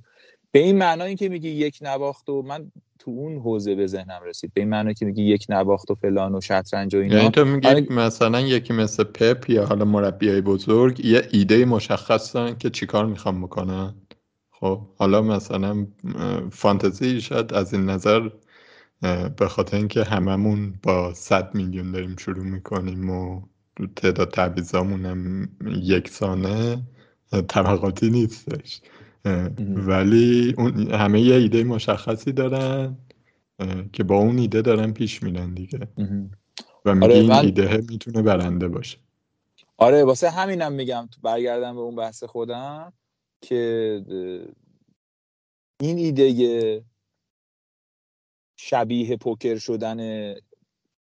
به 0.51 0.59
این 0.59 0.77
معنای 0.77 1.15
که 1.15 1.29
میگی 1.29 1.49
یک 1.49 1.79
نباخت 1.81 2.29
و 2.29 2.41
من 2.41 2.71
تو 2.99 3.11
اون 3.11 3.37
حوزه 3.37 3.75
به 3.75 3.87
ذهنم 3.87 4.19
رسید. 4.25 4.51
به 4.53 4.61
این 4.61 4.69
معنی 4.69 4.93
که 4.93 5.05
میگی 5.05 5.23
یک 5.23 5.45
نباخت 5.49 5.91
و 5.91 5.95
فلان 5.95 6.35
و 6.35 6.41
شطرنج 6.41 6.95
و 6.95 6.97
اینا. 6.97 7.17
یعنی 7.17 7.29
تو 7.29 7.45
میگی 7.45 7.67
آره... 7.67 7.87
مثلا 7.89 8.41
یکی 8.41 8.73
مثل 8.73 9.03
پپ 9.03 9.49
یا 9.49 9.65
حالا 9.65 9.85
مربیای 9.85 10.41
بزرگ 10.41 11.05
یه 11.05 11.27
ایده 11.31 11.65
مشخص 11.65 12.35
دارن 12.35 12.57
که 12.57 12.69
چیکار 12.69 13.05
می‌خوام 13.05 13.41
بکنن؟ 13.41 13.95
خب؟ 14.51 14.81
حالا 14.97 15.21
مثلا 15.21 15.87
فانتزی 16.51 17.21
شاید 17.21 17.53
از 17.53 17.73
این 17.73 17.85
نظر 17.85 18.29
به 19.37 19.47
خاطر 19.47 19.77
اینکه 19.77 20.03
هممون 20.03 20.79
با 20.83 21.13
100 21.13 21.55
میلیون 21.55 21.91
داریم 21.91 22.15
شروع 22.15 22.45
می‌کنیم 22.45 23.09
و 23.09 23.41
تعداد 23.95 24.31
تعویضامون 24.31 25.05
هم 25.05 25.49
یکسانه 25.65 26.83
طبقاتی 27.47 28.09
نیستش. 28.09 28.81
ولی 29.75 30.55
اون 30.57 30.91
همه 30.91 31.21
یه 31.21 31.35
ایده 31.35 31.63
مشخصی 31.63 32.31
دارن 32.31 32.97
که 33.93 34.03
با 34.03 34.17
اون 34.17 34.37
ایده 34.37 34.61
دارن 34.61 34.91
پیش 34.91 35.23
میرن 35.23 35.53
دیگه. 35.53 35.79
و 36.85 36.95
میگه 36.95 37.05
آره 37.05 37.15
این 37.15 37.31
ایده 37.31 37.83
می‌تونه 37.89 38.21
برنده 38.21 38.67
باشه. 38.67 38.97
آره 39.77 40.03
واسه 40.03 40.29
همینم 40.29 40.73
میگم 40.73 41.07
تو 41.11 41.21
برگردم 41.21 41.75
به 41.75 41.81
اون 41.81 41.95
بحث 41.95 42.23
خودم 42.23 42.93
که 43.41 44.01
این 45.79 45.97
ایده 45.97 46.83
شبیه 48.67 49.17
پوکر 49.17 49.57
شدن 49.57 50.33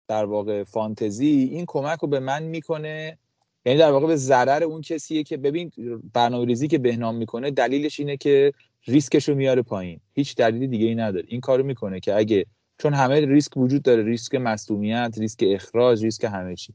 در 0.08 0.24
واقع 0.24 0.64
فانتزی 0.64 1.48
این 1.52 1.64
کمک 1.68 1.98
رو 1.98 2.08
به 2.08 2.20
من 2.20 2.42
می‌کنه. 2.42 3.18
یعنی 3.66 3.78
در 3.78 3.90
واقع 3.90 4.06
به 4.06 4.16
ضرر 4.16 4.64
اون 4.64 4.80
کسیه 4.80 5.22
که 5.22 5.36
ببین 5.36 5.70
برنامه 6.12 6.46
ریزی 6.46 6.68
که 6.68 6.78
بهنام 6.78 7.14
می‌کنه 7.14 7.50
دلیلش 7.50 8.00
اینه 8.00 8.16
که 8.16 8.52
ریسکش 8.86 9.28
رو 9.28 9.34
میاره 9.34 9.62
پایین. 9.62 10.00
هیچ 10.14 10.36
دلیل 10.36 10.66
دیگه 10.66 10.86
ای 10.86 10.94
نداره. 10.94 11.24
این 11.28 11.40
کارو 11.40 11.64
می‌کنه 11.64 12.00
که 12.00 12.16
اگه 12.16 12.46
چون 12.78 12.94
همه 12.94 13.20
ریسک 13.20 13.56
وجود 13.56 13.82
داره 13.82 14.02
ریسک 14.02 14.34
مصدومیت 14.34 15.14
ریسک 15.18 15.44
اخراج 15.46 16.04
ریسک 16.04 16.24
همه 16.24 16.54
چی. 16.54 16.74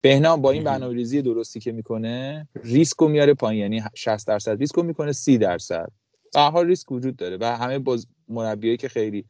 بهنام 0.00 0.42
با 0.42 0.50
این 0.50 0.64
برنامه 0.64 0.94
ریزی 0.94 1.22
درستی 1.22 1.60
که 1.60 1.72
می‌کنه 1.72 2.48
ریسک 2.62 2.96
رو 2.96 3.08
میاره 3.08 3.34
پایین. 3.34 3.62
یعنی 3.62 3.82
60 3.94 4.26
درصد 4.26 4.58
ریسک 4.58 4.74
رو 4.74 4.82
می‌کنه 4.82 5.12
30 5.12 5.38
درصد. 5.38 5.88
به 6.34 6.40
حال 6.40 6.66
ریسک 6.66 6.92
وجود 6.92 7.16
داره 7.16 7.36
و 7.40 7.44
همه 7.56 7.78
باز 7.78 8.06
مربیایی 8.28 8.76
که 8.76 8.88
خیلی 8.88 9.24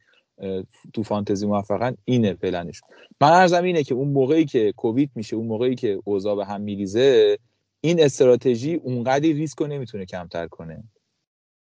تو 0.93 1.03
فانتزی 1.03 1.47
موفقا 1.47 1.93
اینه 2.05 2.33
پلنش. 2.33 2.81
من 3.21 3.31
ارزم 3.31 3.63
اینه 3.63 3.83
که 3.83 3.95
اون 3.95 4.07
موقعی 4.07 4.45
که 4.45 4.71
کووید 4.71 5.11
میشه 5.15 5.35
اون 5.35 5.47
موقعی 5.47 5.75
که 5.75 5.99
اوضاع 6.03 6.35
به 6.35 6.45
هم 6.45 6.61
میریزه 6.61 7.37
این 7.81 8.03
استراتژی 8.03 8.73
اونقدی 8.73 9.33
ریسک 9.33 9.59
رو 9.59 9.67
نمی‌تونه 9.67 10.05
کمتر 10.05 10.47
کنه. 10.47 10.83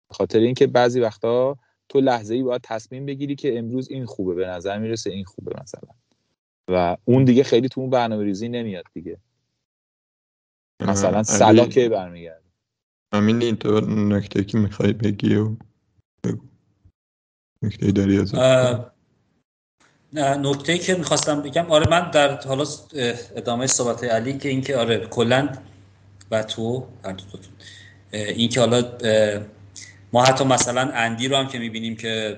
خاطر 0.09 0.39
اینکه 0.39 0.67
بعضی 0.67 0.99
وقتا 0.99 1.57
تو 1.89 1.99
لحظه 1.99 2.35
ای 2.35 2.43
باید 2.43 2.61
تصمیم 2.63 3.05
بگیری 3.05 3.35
که 3.35 3.57
امروز 3.57 3.89
این 3.89 4.05
خوبه 4.05 4.33
به 4.33 4.47
نظر 4.47 4.79
می‌رسه 4.79 5.09
این 5.09 5.23
خوبه 5.23 5.61
مثلا. 5.61 5.89
و 6.67 6.97
اون 7.05 7.23
دیگه 7.23 7.43
خیلی 7.43 7.69
تو 7.69 7.81
اون 7.81 7.89
برنامه 7.89 8.23
ریزی 8.23 8.49
نمیاد 8.49 8.85
دیگه. 8.93 9.17
مثلا 10.81 11.23
سلا 11.23 11.65
که 11.65 11.89
برمیگرده. 11.89 12.45
همین 13.13 13.41
این 13.41 13.55
تو 13.55 13.79
نکته 13.89 14.43
که 14.43 14.57
می‌خوای 14.57 14.93
بگی 14.93 15.35
و 15.35 15.55
بگو. 16.23 16.50
نکته 17.61 17.91
داری 17.91 18.19
از 18.19 18.35
نکته 20.13 20.77
که 20.77 20.95
می‌خواستم 20.95 21.41
بگم 21.41 21.65
آره 21.71 21.89
من 21.89 22.11
در 22.11 22.41
حالا 22.41 22.65
ادامه 23.35 23.67
صحبت 23.67 24.03
علی 24.03 24.37
که 24.37 24.49
اینکه 24.49 24.77
آره 24.77 24.97
کلا 24.97 25.49
و 26.31 26.43
تو 26.43 26.87
هر 27.05 27.15
اینکه 28.13 28.59
حالا 28.59 28.83
ما 30.13 30.23
حتی 30.23 30.43
مثلا 30.43 30.91
اندی 30.93 31.27
رو 31.27 31.35
هم 31.35 31.47
که 31.47 31.59
می‌بینیم 31.59 31.95
که 31.95 32.37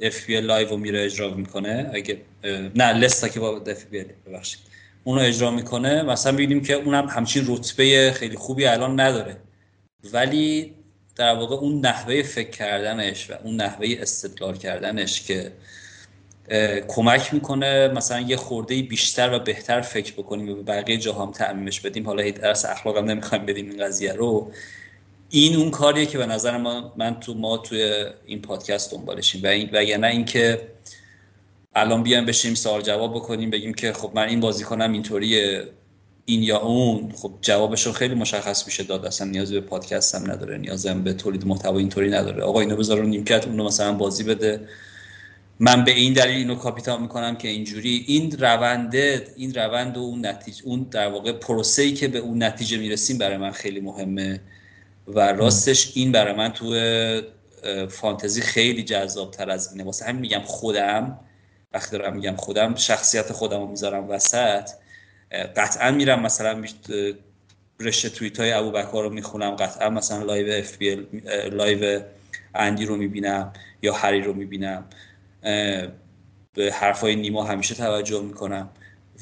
FPL 0.00 0.40
Live 0.40 0.68
رو 0.68 0.76
میره 0.76 1.04
اجرا 1.04 1.34
می‌کنه 1.34 1.90
اگه 1.94 2.20
نه 2.74 2.92
Let's 2.92 3.28
Talk 3.28 3.40
FPL 3.40 4.04
ببخشید 4.26 4.60
اونو 5.04 5.20
اجرا 5.20 5.50
می‌کنه 5.50 6.02
مثلا 6.02 6.32
می‌بینیم 6.32 6.62
که 6.62 6.74
اونم 6.74 7.08
همچین 7.08 7.44
رتبه 7.48 8.12
خیلی 8.16 8.36
خوبی 8.36 8.66
الان 8.66 9.00
نداره 9.00 9.36
ولی 10.12 10.74
در 11.16 11.34
واقع 11.34 11.56
اون 11.56 11.80
نحوه 11.80 12.22
فکر 12.22 12.50
کردنش 12.50 13.30
و 13.30 13.34
اون 13.44 13.56
نحوه 13.56 13.86
استدلال 14.00 14.56
کردنش 14.56 15.22
که 15.22 15.52
کمک 16.88 17.34
می‌کنه 17.34 17.88
مثلا 17.88 18.20
یه 18.20 18.36
خورده 18.36 18.82
بیشتر 18.82 19.32
و 19.32 19.38
بهتر 19.38 19.80
فکر 19.80 20.12
بکنیم 20.12 20.48
و 20.48 20.54
به 20.54 20.62
بقیه 20.62 20.96
جاها 20.96 21.26
هم 21.26 21.32
تعمیمش 21.32 21.80
بدیم. 21.80 22.06
حالا 22.06 22.30
درس 22.30 22.64
اخلاق 22.64 22.96
هم 22.96 23.04
نمی‌خوایم 23.04 23.46
بدیم 23.46 23.70
این 23.70 23.84
قضیه 23.84 24.12
رو. 24.12 24.52
این 25.30 25.56
اون 25.56 25.70
کاریه 25.70 26.06
که 26.06 26.18
به 26.18 26.26
نظر 26.26 26.56
ما 26.56 26.94
من 26.96 27.20
تو 27.20 27.34
ما 27.34 27.56
توی 27.56 28.04
این 28.26 28.42
پادکست 28.42 28.92
دنبالشیم. 28.92 29.42
و 29.42 29.46
این 29.46 29.70
وگرنه 29.72 30.06
اینکه 30.06 30.68
الان 31.74 32.02
بیایم 32.02 32.26
بشیم 32.26 32.54
سوال 32.54 32.82
جواب 32.82 33.14
بکنیم 33.14 33.50
بگیم 33.50 33.74
که 33.74 33.92
خب 33.92 34.10
من 34.14 34.28
این 34.28 34.40
بازیکنم 34.40 34.92
اینطوریه. 34.92 35.64
این 36.28 36.42
یا 36.42 36.58
اون 36.58 37.12
خب 37.12 37.32
جوابشون 37.40 37.92
خیلی 37.92 38.14
مشخص 38.14 38.66
میشه 38.66 38.82
داد 38.82 39.06
اصلا 39.06 39.26
نیازی 39.26 39.54
به 39.54 39.60
پادکست 39.60 40.14
هم 40.14 40.30
نداره 40.30 40.58
نیاز 40.58 40.86
هم 40.86 41.04
به 41.04 41.12
تولید 41.12 41.46
محتوا 41.46 41.78
اینطوری 41.78 42.10
نداره. 42.10 42.42
آقا 42.42 42.60
اینو 42.60 42.76
بذار 42.76 42.98
رو 42.98 43.06
نیمکت 43.06 43.46
اونو 43.46 43.64
مثلا 43.64 43.92
بازی 43.92 44.24
بده. 44.24 44.68
من 45.60 45.84
به 45.84 45.90
این 45.90 46.12
دلیل 46.12 46.36
اینو 46.36 46.54
کاپیتان 46.54 47.02
می‌کنم 47.02 47.36
که 47.36 47.48
اینجوری 47.48 48.04
این 48.06 48.38
رونده 48.38 49.28
این 49.36 49.54
روند 49.54 49.96
و 49.96 50.00
اون 50.00 50.26
نتیجه 50.26 50.64
اون 50.64 50.86
در 50.90 51.08
واقع 51.08 51.32
پروسه‌ای 51.32 51.92
که 51.92 52.08
به 52.08 52.18
اون 52.18 52.42
نتیجه 52.42 52.78
می‌رسیم 52.78 53.18
برای 53.18 53.36
من 53.36 53.50
خیلی 53.50 53.80
مهمه. 53.80 54.40
و 55.08 55.20
راستش 55.20 55.92
این 55.94 56.12
برای 56.12 56.34
من 56.34 56.52
تو 56.52 56.74
فانتزی 57.88 58.40
خیلی 58.40 58.82
جذاب 58.82 59.30
تر 59.30 59.50
از 59.50 59.72
اینه. 59.72 59.84
واسه 59.84 60.04
همین 60.04 60.20
میگم 60.20 60.42
خودم 60.44 61.20
وقتی 61.72 61.98
دارم 61.98 62.16
میگم 62.16 62.36
خودم 62.36 62.74
شخصیت 62.74 63.32
خودم 63.32 63.60
رو 63.60 63.66
می‌ذارم 63.66 64.10
وسط. 64.10 64.70
قطعا 65.56 65.90
میرم 65.90 66.22
مثلا 66.22 66.64
رشته 67.80 68.08
توییت 68.08 68.40
های 68.40 68.52
ابو 68.52 68.70
بکر 68.70 69.02
رو 69.02 69.10
می‌خونم 69.10 69.50
قطعا 69.50 69.90
مثلا 69.90 70.22
لایو 70.22 70.52
اف 70.52 70.76
لایو 71.52 72.00
اندی 72.54 72.86
رو 72.86 72.96
می‌بینم 72.96 73.52
یا 73.82 73.94
هری 73.94 74.22
رو 74.22 74.32
می‌بینم 74.32 74.84
به 76.54 76.72
حرفای 76.72 77.16
نیما 77.16 77.44
همیشه 77.44 77.74
توجه 77.74 78.22
می‌کنم. 78.22 78.68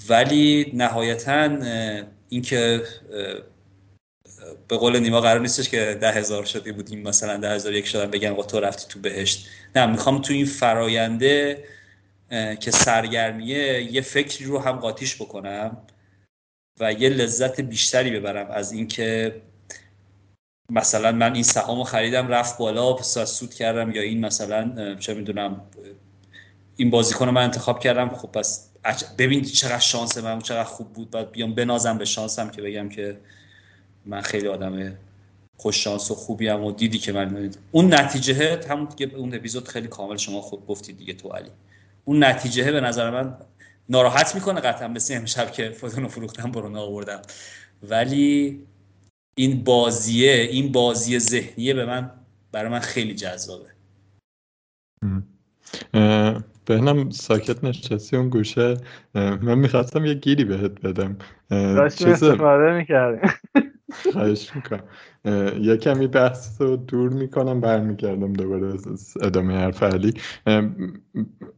ولی 0.08 0.72
نهایتا 0.74 1.58
اینکه 2.28 2.82
به 4.68 4.76
قول 4.76 4.98
نیما 4.98 5.20
قرار 5.20 5.40
نیستش 5.40 5.68
که 5.68 5.98
ده 6.00 6.12
هزار 6.12 6.44
شدی 6.44 6.72
بودیم 6.72 7.02
مثلا 7.02 7.36
ده 7.36 7.50
هزار 7.50 7.72
یک 7.74 7.86
شدن 7.86 8.10
بگن 8.10 8.42
تو 8.42 8.60
رفتی 8.60 8.86
تو 8.88 8.98
بهشت. 8.98 9.48
نه 9.76 9.86
می‌خوام 9.86 10.22
تو 10.22 10.32
این 10.32 10.46
فراینده 10.46 11.64
که 12.60 12.70
سرگرمیه 12.70 13.92
یه 13.92 14.00
فکری 14.00 14.44
رو 14.44 14.58
هم 14.58 14.76
قاطیش 14.76 15.22
بکنم. 15.22 15.76
و 16.80 16.92
یه 16.92 17.08
لذت 17.08 17.60
بیشتری 17.60 18.10
ببرم 18.10 18.50
از 18.50 18.72
اینکه 18.72 19.40
مثلا 20.70 21.12
من 21.12 21.34
این 21.34 21.42
سهام 21.42 21.78
رو 21.78 21.84
خریدم 21.84 22.28
رفت 22.28 22.58
بالا 22.58 23.02
سود 23.02 23.54
کردم 23.54 23.90
یا 23.90 24.02
این 24.02 24.24
مثلا 24.26 24.94
چه 24.94 25.14
می‌دونم 25.14 25.60
این 26.76 26.90
بازیکن 26.90 27.26
رو 27.26 27.32
من 27.32 27.42
انتخاب 27.42 27.80
کردم. 27.80 28.08
خب 28.08 28.28
پس 28.28 28.70
ببین 29.18 29.42
چقدر 29.42 29.78
شانس 29.78 30.18
من 30.18 30.38
چقدر 30.38 30.64
خوب 30.64 30.92
بود. 30.92 31.10
بعد 31.10 31.30
بیام 31.30 31.54
بنازم 31.54 31.98
به 31.98 32.04
شانسم 32.04 32.50
که 32.50 32.62
بگم 32.62 32.88
که 32.88 33.20
من 34.06 34.20
خیلی 34.20 34.48
آدم 34.48 34.98
خوش 35.56 35.84
شانس 35.84 36.10
و 36.10 36.14
خوبی 36.14 36.48
هم 36.48 36.64
و 36.64 36.72
دیدی 36.72 36.98
که 36.98 37.12
من 37.12 37.50
اون 37.72 37.94
نتیجه 37.94 38.60
همون 38.68 38.88
که 38.88 39.10
اون 39.16 39.34
اپیزود 39.34 39.68
خیلی 39.68 39.88
کامل 39.88 40.16
شما 40.16 40.40
خود 40.40 40.66
گفتید 40.66 40.98
دیگه 40.98 41.12
تو 41.12 41.28
علی. 41.28 41.50
اون 42.04 42.24
نتیجه 42.24 42.72
به 42.72 42.80
نظر 42.80 43.10
من 43.10 43.36
ناراحت 43.88 44.34
می‌کنه 44.34 44.60
قطعا 44.60 44.88
مثل 44.88 45.16
امشب 45.16 45.52
که 45.52 45.70
فوتونو 45.70 46.08
فروختم 46.08 46.50
برونو 46.50 46.78
آوردم 46.78 47.22
ولی 47.82 48.60
این 49.34 49.64
بازیه 49.64 50.32
این 50.32 50.72
بازی 50.72 51.18
ذهنیه 51.18 51.74
به 51.74 51.86
من 51.86 52.10
برای 52.52 52.70
من 52.70 52.78
خیلی 52.78 53.14
جذابه. 53.14 53.66
بهنم 56.66 57.10
ساکت 57.10 57.64
نشستی 57.64 58.16
اون 58.16 58.28
گوشه. 58.28 58.76
من 59.14 59.58
می‌خواستم 59.58 60.04
یه 60.04 60.14
گیری 60.14 60.44
بهت 60.44 60.80
بدم. 60.80 61.16
داشتیم 61.50 62.08
استفاده 62.08 62.72
می‌کردیم. 62.72 63.30
خواهش 64.12 64.56
می‌کنم. 64.56 64.84
یه 65.60 65.76
کمی 65.76 66.06
بحث 66.06 66.60
رو 66.60 66.76
دور 66.76 67.10
می‌کنم 67.10 67.60
برمیگردم 67.60 68.32
دوباره 68.32 68.78
ادامه 69.22 69.54
حرف 69.54 69.82
علی. 69.82 70.14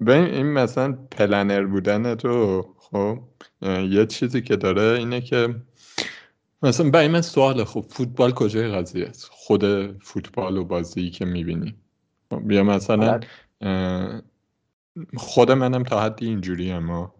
به 0.01 0.15
این 0.15 0.47
مثلا 0.47 0.93
پلنر 1.11 1.65
بودن 1.67 2.15
تو 2.15 2.63
خب 2.79 3.19
یه 3.63 4.07
چیزی 4.07 4.43
که 4.43 4.57
داره 4.57 4.99
اینه 4.99 5.21
که 5.21 5.55
مثلا 6.63 6.91
برای 6.91 7.09
من 7.09 7.21
سوال 7.21 7.65
خوب 7.65 7.85
فوتبال 7.89 8.33
کجای 8.33 8.69
قضیه 8.69 9.07
است؟ 9.07 9.29
خود 9.33 9.65
فوتبال 10.03 10.57
و 10.57 10.65
بازی 10.65 11.11
که 11.11 11.25
می‌بینی. 11.25 11.75
یا 12.49 12.65
مثلا 12.65 13.21
خود 15.17 15.51
منم 15.51 15.83
تا 15.83 16.01
حدی 16.03 16.27
اینجوری 16.27 16.71
اما. 16.71 17.15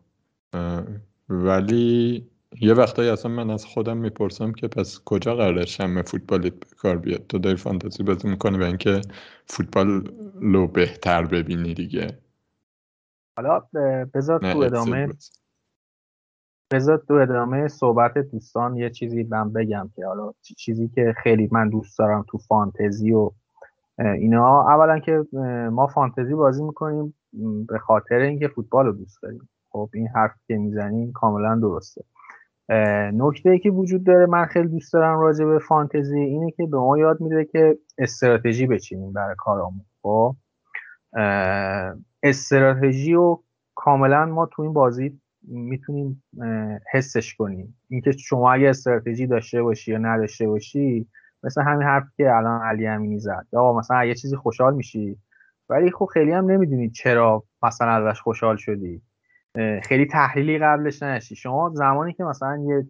ولی 1.29 2.27
یه 2.61 2.75
وقتایی 2.75 3.11
اصلا 3.11 3.31
من 3.31 3.51
از 3.51 3.67
خودم 3.67 3.97
می‌پرسم 3.97 4.53
که 4.53 4.69
پس 4.69 5.01
کجا 5.05 5.35
قراره 5.35 5.67
شم 5.67 6.03
فوتبالیت 6.03 6.55
به 6.55 6.67
کار 6.79 6.97
بیاد؟ 6.97 7.27
تو 7.27 7.39
داری 7.39 7.57
فانتزی 7.57 8.03
بازی 8.03 8.29
می‌کنی 8.29 8.59
و 8.59 8.63
اینکه 8.63 9.01
فوتبال 9.47 9.89
رو 10.41 10.67
بهتر 10.69 11.25
ببینی 11.25 11.75
دیگه. 11.75 12.19
حالا 13.37 13.63
بذار 14.15 14.41
تو 14.53 14.59
ادامه 14.59 15.09
بذار 16.73 17.03
تو 17.09 17.15
ادامه 17.15 17.69
صحبت 17.69 18.19
دوستان 18.19 18.77
یه 18.77 18.91
چیزی 18.91 19.23
من 19.23 19.53
بگم 19.53 19.91
که 19.97 20.07
حالا 20.07 20.33
چیزی 20.43 20.89
که 20.89 21.15
خیلی 21.23 21.49
من 21.53 21.69
دوست 21.69 21.99
دارم 21.99 22.25
تو 22.29 22.39
فانتزی 22.39 23.13
و 23.13 23.31
اینا. 23.99 24.63
اولا 24.69 24.99
که 24.99 25.25
ما 25.73 25.87
فانتزی 25.87 26.35
بازی 26.35 26.65
می‌کنیم 26.65 27.15
به 27.69 27.79
خاطر 27.79 28.15
اینکه 28.15 28.49
فوتبال 28.49 28.87
رو 28.87 28.93
دوست 28.93 29.23
داریم. 29.23 29.49
خب 29.71 29.91
این 29.95 30.09
حرف 30.09 30.35
که 30.49 30.57
می‌زنیم 30.57 31.13
کاملا 31.13 31.55
درسته. 31.55 32.05
نکته 33.13 33.51
ای 33.51 33.59
که 33.59 33.71
وجود 33.71 34.05
داره 34.05 34.27
من 34.27 34.45
خیلی 34.45 34.69
دوست 34.69 34.93
دارم 34.93 35.21
راجع 35.21 35.45
به 35.45 35.59
فانتزی 35.59 36.21
اینه 36.21 36.51
که 36.51 36.67
به 36.67 36.77
ما 36.77 36.99
یاد 36.99 37.21
میده 37.21 37.45
که 37.45 37.79
استراتژی 37.99 38.67
بچینیم 38.67 39.13
برای 39.13 39.35
کارامون 39.39 39.85
خب؟ 40.03 40.37
استراتژی 42.23 43.15
رو 43.15 43.45
کاملا 43.75 44.27
ما 44.27 44.47
تو 44.47 44.63
این 44.63 44.73
بازی 44.73 45.21
می‌تونیم 45.43 46.23
حسش 46.93 47.35
کنیم. 47.35 47.79
اینکه 47.89 48.13
شما 48.13 48.53
اگه 48.53 48.69
استراتژی 48.69 49.27
داشته 49.27 49.63
باشی 49.63 49.93
یا 49.93 49.99
نداشته 49.99 50.49
باشی 50.49 51.09
مثل 51.43 51.63
همین 51.63 51.83
حرفی 51.83 52.11
که 52.17 52.37
الان 52.37 52.63
علی 52.63 52.87
امینی 52.87 53.19
زد. 53.19 53.47
یا 53.53 53.73
مثلا 53.73 54.05
یه 54.05 54.15
چیزی 54.15 54.37
خوشحال 54.37 54.75
میشی؟ 54.75 55.17
ولی 55.69 55.91
خب 55.91 56.05
خیلی 56.05 56.33
هم 56.33 56.51
نمی‌دونی 56.51 56.91
چرا 56.91 57.45
مثلا 57.63 57.91
ازش 57.91 58.21
خوشحال 58.21 58.57
شدی. 58.57 59.03
خیلی 59.83 60.07
تحلیلی 60.07 60.59
قبلش 60.59 61.03
نشی. 61.03 61.37
شما 61.37 61.71
زمانی 61.75 62.13
که 62.13 62.25
مثلا 62.25 62.59
یه, 62.69 62.87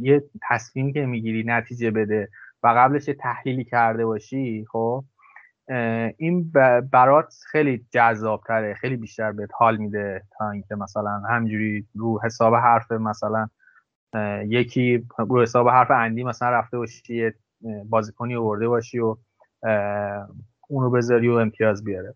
یه 0.00 0.24
تصمیمی 0.48 0.92
که 0.92 1.06
می‌گیری 1.06 1.44
نتیجه 1.46 1.90
بده 1.90 2.28
و 2.62 2.68
قبلش 2.68 3.08
یه 3.08 3.14
تحلیلی 3.14 3.64
کرده 3.64 4.06
باشی 4.06 4.64
خب 4.72 5.04
این 6.16 6.52
برات 6.92 7.34
خیلی 7.50 7.86
جذابتره 7.90 8.74
خیلی 8.74 8.96
بیشتر 8.96 9.32
بهت 9.32 9.50
حال 9.54 9.76
میده 9.76 10.22
تا 10.38 10.50
اینکه 10.50 10.74
مثلا 10.74 11.22
همجوری 11.30 11.86
رو 11.94 12.20
حساب 12.24 12.54
حرف 12.54 12.92
مثلا 12.92 13.48
یکی 14.46 15.06
رو 15.18 15.42
حساب 15.42 15.68
حرف 15.68 15.90
اندی 15.90 16.24
مثلا 16.24 16.50
رفته 16.50 16.78
باشی 16.78 17.16
یه 17.16 17.34
بازیکنی 17.84 18.34
آورده 18.34 18.68
باشی 18.68 18.98
و 18.98 19.16
اونو 20.68 20.90
بذاری 20.90 21.28
و 21.28 21.32
امتیاز 21.32 21.84
بیاره. 21.84 22.14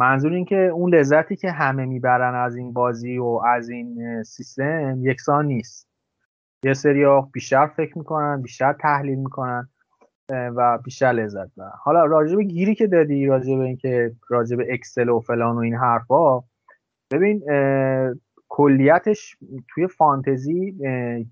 منظور 0.00 0.32
این 0.32 0.44
که 0.44 0.56
اون 0.56 0.94
لذتی 0.94 1.36
که 1.36 1.50
همه 1.50 1.84
می‌برن 1.84 2.34
از 2.34 2.56
این 2.56 2.72
بازی 2.72 3.18
و 3.18 3.40
از 3.46 3.68
این 3.68 4.22
سیستم 4.22 4.98
یکسان 5.02 5.46
نیست. 5.46 5.88
یه 6.64 6.74
سری 6.74 7.04
بیشتر 7.32 7.66
فکر 7.66 7.98
می‌کنن 7.98 8.42
بیشتر 8.42 8.72
تحلیل 8.72 9.18
می‌کنن 9.18 9.68
و 10.30 10.78
بیشتر 10.78 11.12
لذت 11.12 11.54
برن 11.56 11.72
حالا 11.82 12.04
راجع 12.04 12.36
به 12.36 12.44
گیری 12.44 12.74
که 12.74 12.86
دادی 12.86 13.26
راجع 13.26 13.56
به 13.56 13.64
اینکه 13.64 14.12
راجع 14.28 14.56
به 14.56 14.66
اکسل 14.74 15.08
و 15.08 15.20
فلان 15.20 15.56
و 15.56 15.58
این 15.58 15.74
حرفا 15.74 16.42
ببین 17.12 17.42
کلیتش 18.48 19.36
توی 19.68 19.86
فانتزی 19.86 20.74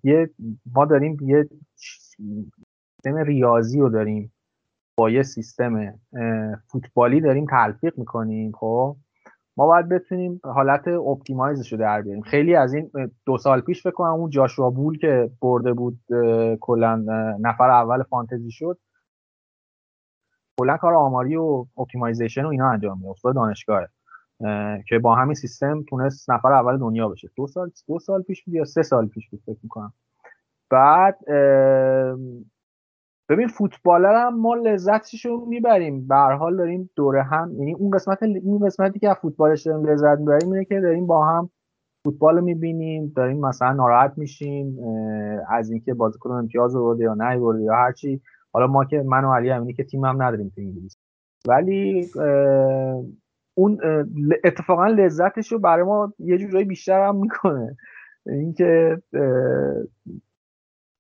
یه 0.05 0.31
ما 0.75 0.85
داریم 0.85 1.17
یه 1.21 1.49
سیستم 1.75 3.17
ریاضی 3.27 3.81
رو 3.81 3.89
داریم. 3.89 4.33
با 4.99 5.11
یه 5.11 5.23
سیستم 5.23 5.95
فوتبالی 6.67 7.21
داریم 7.21 7.47
تلفیق 7.51 7.99
می‌کنیم 7.99 8.53
خب؟ 8.53 8.97
ما 9.57 9.67
باید 9.67 9.89
بتونیم 9.89 10.41
حالت 10.45 10.89
optimize 10.89 11.56
ش 11.56 11.73
رو 11.73 11.79
در 11.79 12.03
بیاریم. 12.03 12.23
خیلی 12.23 12.55
از 12.55 12.75
این 12.75 12.91
دو 13.27 13.39
سال 13.39 13.61
پیش 13.61 13.83
فکر 13.83 13.91
کنم 13.91 14.11
اون 14.11 14.31
جاشوا 14.31 14.71
بول 14.71 14.99
که 14.99 15.31
برده 15.43 15.73
بود 15.73 15.99
کلا 16.61 17.05
نفر 17.41 17.71
اول 17.71 18.03
فانتزی 18.03 18.51
شد 18.51 18.79
کلا 20.61 20.77
کار 20.77 20.95
آماری 20.95 21.37
و 21.37 21.67
optimization 21.79 22.45
و 22.45 22.49
اینا 22.49 22.71
انجام 22.71 22.99
میده 22.99 23.11
استاد 23.11 23.35
دانشگاهه 23.35 23.89
که 24.89 24.99
با 24.99 25.15
همین 25.15 25.35
سیستم 25.35 25.83
تونست 25.83 26.31
نفر 26.31 26.53
اول 26.53 26.79
دنیا 26.79 27.09
بشه. 27.09 27.29
دو 27.37 27.47
سال 27.47 27.71
دو 27.89 27.99
سال 27.99 28.23
پیش 28.23 28.45
بود 28.45 28.55
یا 28.55 28.65
سه 28.65 28.83
سال 28.83 29.07
پیش 29.07 29.31
بود 29.31 29.41
فکر 29.47 29.59
می‌کنم. 29.63 29.93
بعد 30.71 31.19
ببین 33.29 33.49
فوتبالر 33.49 34.15
هم 34.15 34.41
ما 34.41 34.55
لذتش 34.55 35.27
رو 35.27 35.47
می‌بریم. 35.47 36.09
به 36.09 36.17
حال 36.17 36.57
داریم 36.57 36.91
دوره 36.97 37.23
هم 37.23 37.53
یعنی 37.59 37.75
اون 37.75 37.91
قسمت 37.91 38.23
اون 38.23 38.67
قسمتی 38.67 38.99
که 38.99 39.11
از 39.11 39.17
فوتبالش 39.17 39.63
داریم 39.63 39.87
لذت 39.87 40.19
می‌بریم 40.19 40.53
اینه 40.53 40.65
که 40.65 40.81
داریم 40.81 41.07
با 41.07 41.27
هم 41.27 41.51
فوتبال 42.05 42.39
رو 42.39 42.45
می‌بینیم 42.45 43.13
داریم 43.17 43.41
مثلا 43.41 43.73
ناراحت 43.73 44.13
میشیم 44.17 44.79
از 45.51 45.71
اینکه 45.71 45.95
بازیکن 45.95 46.31
امتیاز 46.31 46.77
برده 46.77 47.05
یا 47.05 47.15
نه 47.15 47.39
برده 47.39 47.63
یا 47.63 47.75
هرچی 47.75 48.21
حالا 48.53 48.67
ما 48.67 48.85
که 48.85 49.03
من 49.03 49.25
و 49.25 49.35
علی 49.35 49.51
امینی 49.51 49.73
که 49.73 49.85
تیم 49.85 50.05
هم 50.05 50.23
نداریم 50.23 50.53
تو 50.55 50.61
انگلیس. 50.61 50.97
ولی 51.49 52.07
اون 53.55 53.79
اتفاقا 54.45 54.87
لذتش 54.87 55.53
رو 55.53 55.59
برای 55.59 55.85
ما 55.85 56.13
یه 56.19 56.39
جورایی 56.39 56.65
بیشتر 56.65 57.09
هم 57.09 57.17
می‌کنه. 57.17 57.77
اینکه 58.27 59.03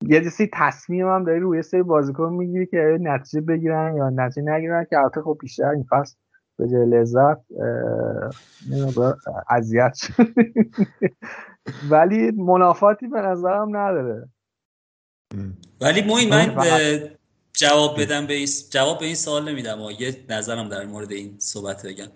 یه 0.02 0.20
جسی 0.20 0.50
تصمیم 0.52 1.08
هم 1.08 1.24
داری 1.24 1.40
روی 1.40 1.62
سری 1.62 1.82
بازیکن 1.82 2.32
می‌گیری 2.32 2.66
که 2.66 2.98
نتیجه 3.00 3.40
بگیرن 3.40 3.96
یا 3.96 4.10
نتیجه 4.10 4.42
نگیرن 4.42 4.86
که 4.90 4.98
البته 4.98 5.22
خب 5.22 5.38
بیشتر 5.40 5.68
این 5.68 5.86
فصل 5.90 6.16
به 6.58 6.68
جای 6.68 6.86
لذت 6.86 7.38
اذیت 9.50 9.98
ولی 11.90 12.30
منافاتی 12.30 13.06
به 13.06 13.20
نظرم 13.20 13.76
نداره. 13.76 14.28
ولی 15.80 16.02
موین 16.02 16.28
من 16.28 16.54
جواب 17.52 18.00
بدم 18.00 18.26
به 18.26 18.34
این 18.34 18.48
جواب 18.70 18.98
به 18.98 19.06
این 19.06 19.14
سوال 19.14 19.48
نمیدم 19.48 19.78
یه 20.00 20.16
نظرم 20.28 20.68
در 20.68 20.86
مورد 20.86 21.12
این 21.12 21.38
صحبت 21.38 21.86
بگم. 21.86 22.08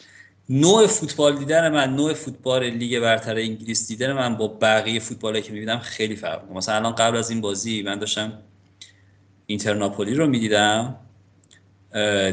نوع 0.52 0.86
فوتبال 0.86 1.38
دیدن 1.38 1.72
من 1.72 1.96
نوع 1.96 2.14
فوتبال 2.14 2.64
لیگ 2.64 3.00
برتر 3.00 3.36
انگلیس 3.36 3.88
دیدن 3.88 4.12
من 4.12 4.36
با 4.36 4.48
بقیه 4.48 5.00
فوتبالی 5.00 5.42
که 5.42 5.52
می‌بینم 5.52 5.78
خیلی 5.78 6.16
فرق 6.16 6.52
مثلا 6.52 6.74
الان 6.74 6.94
قبل 6.94 7.16
از 7.16 7.30
این 7.30 7.40
بازی 7.40 7.82
من 7.82 7.98
داشتم 7.98 8.42
اینترناپولی 9.46 10.14
رو 10.14 10.26
می‌دیدم 10.26 10.96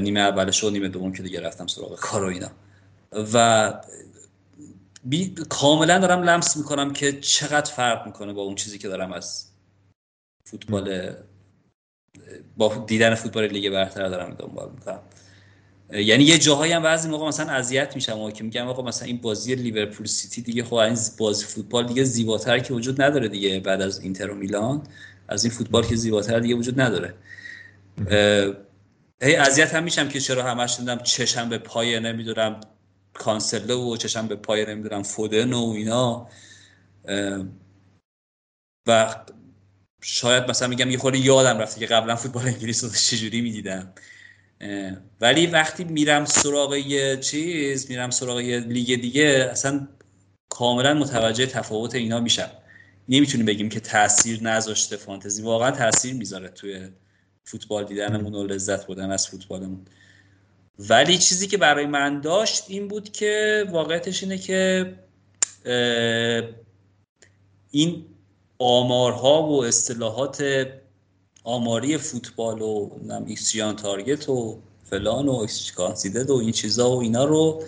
نیمه 0.01 0.19
اولش 0.19 0.63
و 0.63 0.69
نیمه 0.69 0.87
دوم 0.87 1.13
که 1.13 1.23
دیگه 1.23 1.41
رفتم 1.41 1.67
سراغ 1.67 1.99
کار 1.99 2.23
و 2.23 2.27
اینا. 2.27 2.49
و 3.33 3.73
بی... 5.03 5.35
کاملا 5.49 5.99
دارم 5.99 6.23
لمس 6.23 6.57
می‌کنم 6.57 6.93
که 6.93 7.19
چقدر 7.19 7.71
فرق 7.71 8.05
می‌کنه 8.05 8.33
با 8.33 8.41
اون 8.41 8.55
چیزی 8.55 8.77
که 8.77 8.87
دارم 8.87 9.13
از 9.13 9.45
فوتبال 10.45 11.15
با 12.57 12.85
دیدن 12.87 13.15
فوتبال 13.15 13.47
لیگ 13.47 13.69
برتر 13.69 14.09
دارم 14.09 14.33
دنبال 14.33 14.71
می‌کنم. 14.71 14.99
یعنی 15.93 16.23
یه 16.23 16.37
جاهایی 16.37 16.71
هم 16.71 16.83
بعضی 16.83 17.09
موقع 17.09 17.27
مثلا 17.27 17.51
اذیت 17.51 17.95
میشم 17.95 18.31
که 18.31 18.43
میگم 18.43 18.67
آقا 18.67 18.83
مثلا 18.83 19.07
این 19.07 19.17
بازی 19.17 19.55
لیورپول 19.55 20.05
سیتی 20.05 20.41
دیگه 20.41 20.63
خب 20.63 20.73
این 20.73 20.97
بازی 21.17 21.45
فوتبال 21.45 21.87
دیگه 21.87 22.03
زیباتر 22.03 22.59
که 22.59 22.73
وجود 22.73 23.01
نداره 23.01 23.27
دیگه 23.27 23.59
بعد 23.59 23.81
از 23.81 23.99
اینتر 23.99 24.31
و 24.31 24.35
میلان. 24.35 24.87
از 25.27 25.43
این 25.43 25.53
فوتبال 25.53 25.85
که 25.85 25.95
زیباتر 25.95 26.39
دیگه 26.39 26.55
وجود 26.55 26.81
نداره. 26.81 27.13
هی 29.21 29.35
اذیت 29.35 29.75
هم 29.75 29.83
میشم 29.83 30.09
که 30.09 30.19
چرا 30.19 30.43
همش 30.43 30.75
دیدم 30.79 30.97
چشم 30.97 31.49
به 31.49 31.57
پای 31.57 31.99
نمی‌دونم 31.99 32.61
کانسله 33.13 33.73
و 33.73 33.97
چشم 33.97 34.27
به 34.27 34.35
پای 34.35 34.65
نمی‌دونم 34.65 35.03
فودن 35.03 35.53
و 35.53 35.73
اینا. 35.75 36.29
و 38.87 39.15
شاید 40.01 40.49
مثلا 40.49 40.67
میگم 40.67 40.89
یه 40.89 40.97
خورده 40.97 41.17
یادم 41.17 41.57
رفته 41.57 41.79
که 41.79 41.85
قبلا 41.85 42.15
فوتبال 42.15 42.47
انگلیس 42.47 42.83
رو 42.83 42.89
چجوری 42.89 43.41
می‌دیدم. 43.41 43.93
ولی 45.21 45.47
وقتی 45.47 45.83
میرم 45.83 46.25
سراغ 46.25 46.75
یه 46.75 47.17
چیز 47.17 47.89
میرم 47.89 48.09
سراغ 48.09 48.39
یه 48.39 48.59
لیگ 48.59 49.01
دیگه 49.01 49.49
اصلا 49.51 49.87
کاملا 50.49 50.93
متوجه 50.93 51.45
تفاوت 51.45 51.95
اینا 51.95 52.19
میشم. 52.19 52.51
نمی‌تونیم 53.09 53.45
بگیم 53.45 53.69
که 53.69 53.79
تاثیر 53.79 54.43
نذاشته 54.43 54.97
فانتزی. 54.97 55.41
واقعا 55.41 55.71
تاثیر 55.71 56.13
می‌ذاره 56.13 56.49
توی 56.49 56.89
فوتبال 57.43 57.85
دیدنمون 57.85 58.35
و 58.35 58.43
لذت 58.43 58.85
بودن 58.85 59.11
از 59.11 59.27
فوتبالمون. 59.27 59.85
ولی 60.79 61.17
چیزی 61.17 61.47
که 61.47 61.57
برای 61.57 61.85
من 61.85 62.21
داشت 62.21 62.63
این 62.67 62.87
بود 62.87 63.11
که 63.11 63.65
واقعیتش 63.71 64.23
اینه 64.23 64.37
که 64.37 64.93
این 67.71 68.05
آمارها 68.59 69.43
و 69.43 69.63
اصطلاحات 69.63 70.67
آماری 71.43 71.97
فوتبال 71.97 72.61
و 72.61 72.89
ایکسیان 73.27 73.75
تارگت 73.75 74.29
و 74.29 74.59
فلان 74.83 75.27
و 75.27 75.47
کانسیدد 75.75 76.29
و 76.29 76.35
این 76.35 76.51
چیزا 76.51 76.91
و 76.91 77.01
اینا 77.01 77.25
رو 77.25 77.63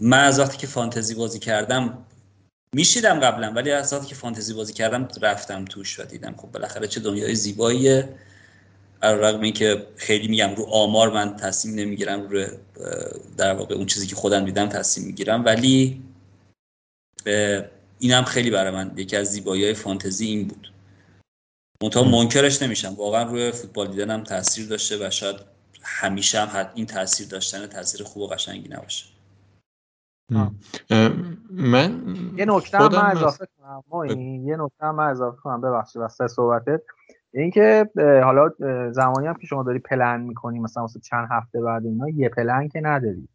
من 0.00 0.24
از 0.24 0.38
وقتی 0.40 0.58
که 0.58 0.66
فانتزی 0.66 1.14
بازی 1.14 1.38
کردم 1.38 1.98
میشیدم 2.74 3.20
قبلا 3.20 3.52
ولی 3.52 3.70
از 3.70 4.06
که 4.06 4.14
فانتزی 4.14 4.54
بازی 4.54 4.72
کردم 4.72 5.08
رفتم 5.22 5.64
توش 5.64 6.00
و 6.00 6.04
دیدم 6.04 6.34
خب 6.36 6.52
بالاخره 6.52 6.86
چه 6.86 7.00
دنیای 7.00 7.34
زیباییه. 7.34 8.08
رغم 9.02 9.40
اینکه 9.40 9.86
خیلی 9.96 10.28
میگم 10.28 10.54
رو 10.54 10.64
آمار 10.64 11.10
من 11.10 11.36
تصمیم 11.36 11.74
نمی‌گیرم 11.74 12.28
رو 12.28 12.46
در 13.36 13.54
واقع 13.54 13.74
اون 13.74 13.86
چیزی 13.86 14.06
که 14.06 14.16
خودم 14.16 14.44
دیدم 14.44 14.68
تصمیم 14.68 15.06
می‌گیرم 15.06 15.44
ولی 15.44 16.02
اینم 17.98 18.24
خیلی 18.24 18.50
برای 18.50 18.70
من 18.70 18.92
یکی 18.96 19.16
از 19.16 19.26
زیبایی 19.26 19.64
های 19.64 19.74
فانتزی 19.74 20.26
این 20.26 20.48
بود. 20.48 20.72
منتها 21.82 22.04
منکرش 22.04 22.62
نمیشم. 22.62 22.94
واقعا 22.98 23.22
روی 23.22 23.52
فوتبال 23.52 23.86
دیدنم 23.86 24.22
تاثیر 24.22 24.68
داشته 24.68 25.06
و 25.06 25.10
شاید 25.10 25.36
همیشه 25.82 26.40
هم 26.40 26.66
این 26.74 26.86
تاثیر 26.86 27.28
داشتن 27.28 27.66
تاثیر 27.66 28.06
خوب 28.06 28.22
و 28.22 28.26
قشنگی 28.26 28.68
نباشه. 28.68 29.06
من 31.50 32.16
یه 32.36 32.44
نکته 32.48 32.78
هم 32.78 32.92
من 32.92 33.10
اضافه 33.10 33.46
کنم 33.58 33.82
ما 33.88 34.02
این 34.02 34.46
یه 34.46 34.56
نکته 34.56 34.86
هم 34.86 34.94
من 34.94 35.08
اضافه 35.08 35.36
کنم 35.36 35.60
ببخشید 35.60 36.02
واسه 36.02 36.26
صحبتت. 36.26 36.82
اینکه 37.34 37.90
حالا 38.24 38.50
زمانی 38.90 39.26
هم 39.26 39.34
که 39.34 39.46
شما 39.46 39.62
داری 39.62 39.78
پلن 39.78 40.20
می‌کنی 40.20 40.58
مثلا 40.58 40.82
واسه 40.82 41.00
چند 41.00 41.28
هفته 41.30 41.60
بعد 41.60 41.86
اینا 41.86 42.08
یه 42.08 42.28
پلن 42.28 42.68
که 42.68 42.80
نداری. 42.80 43.28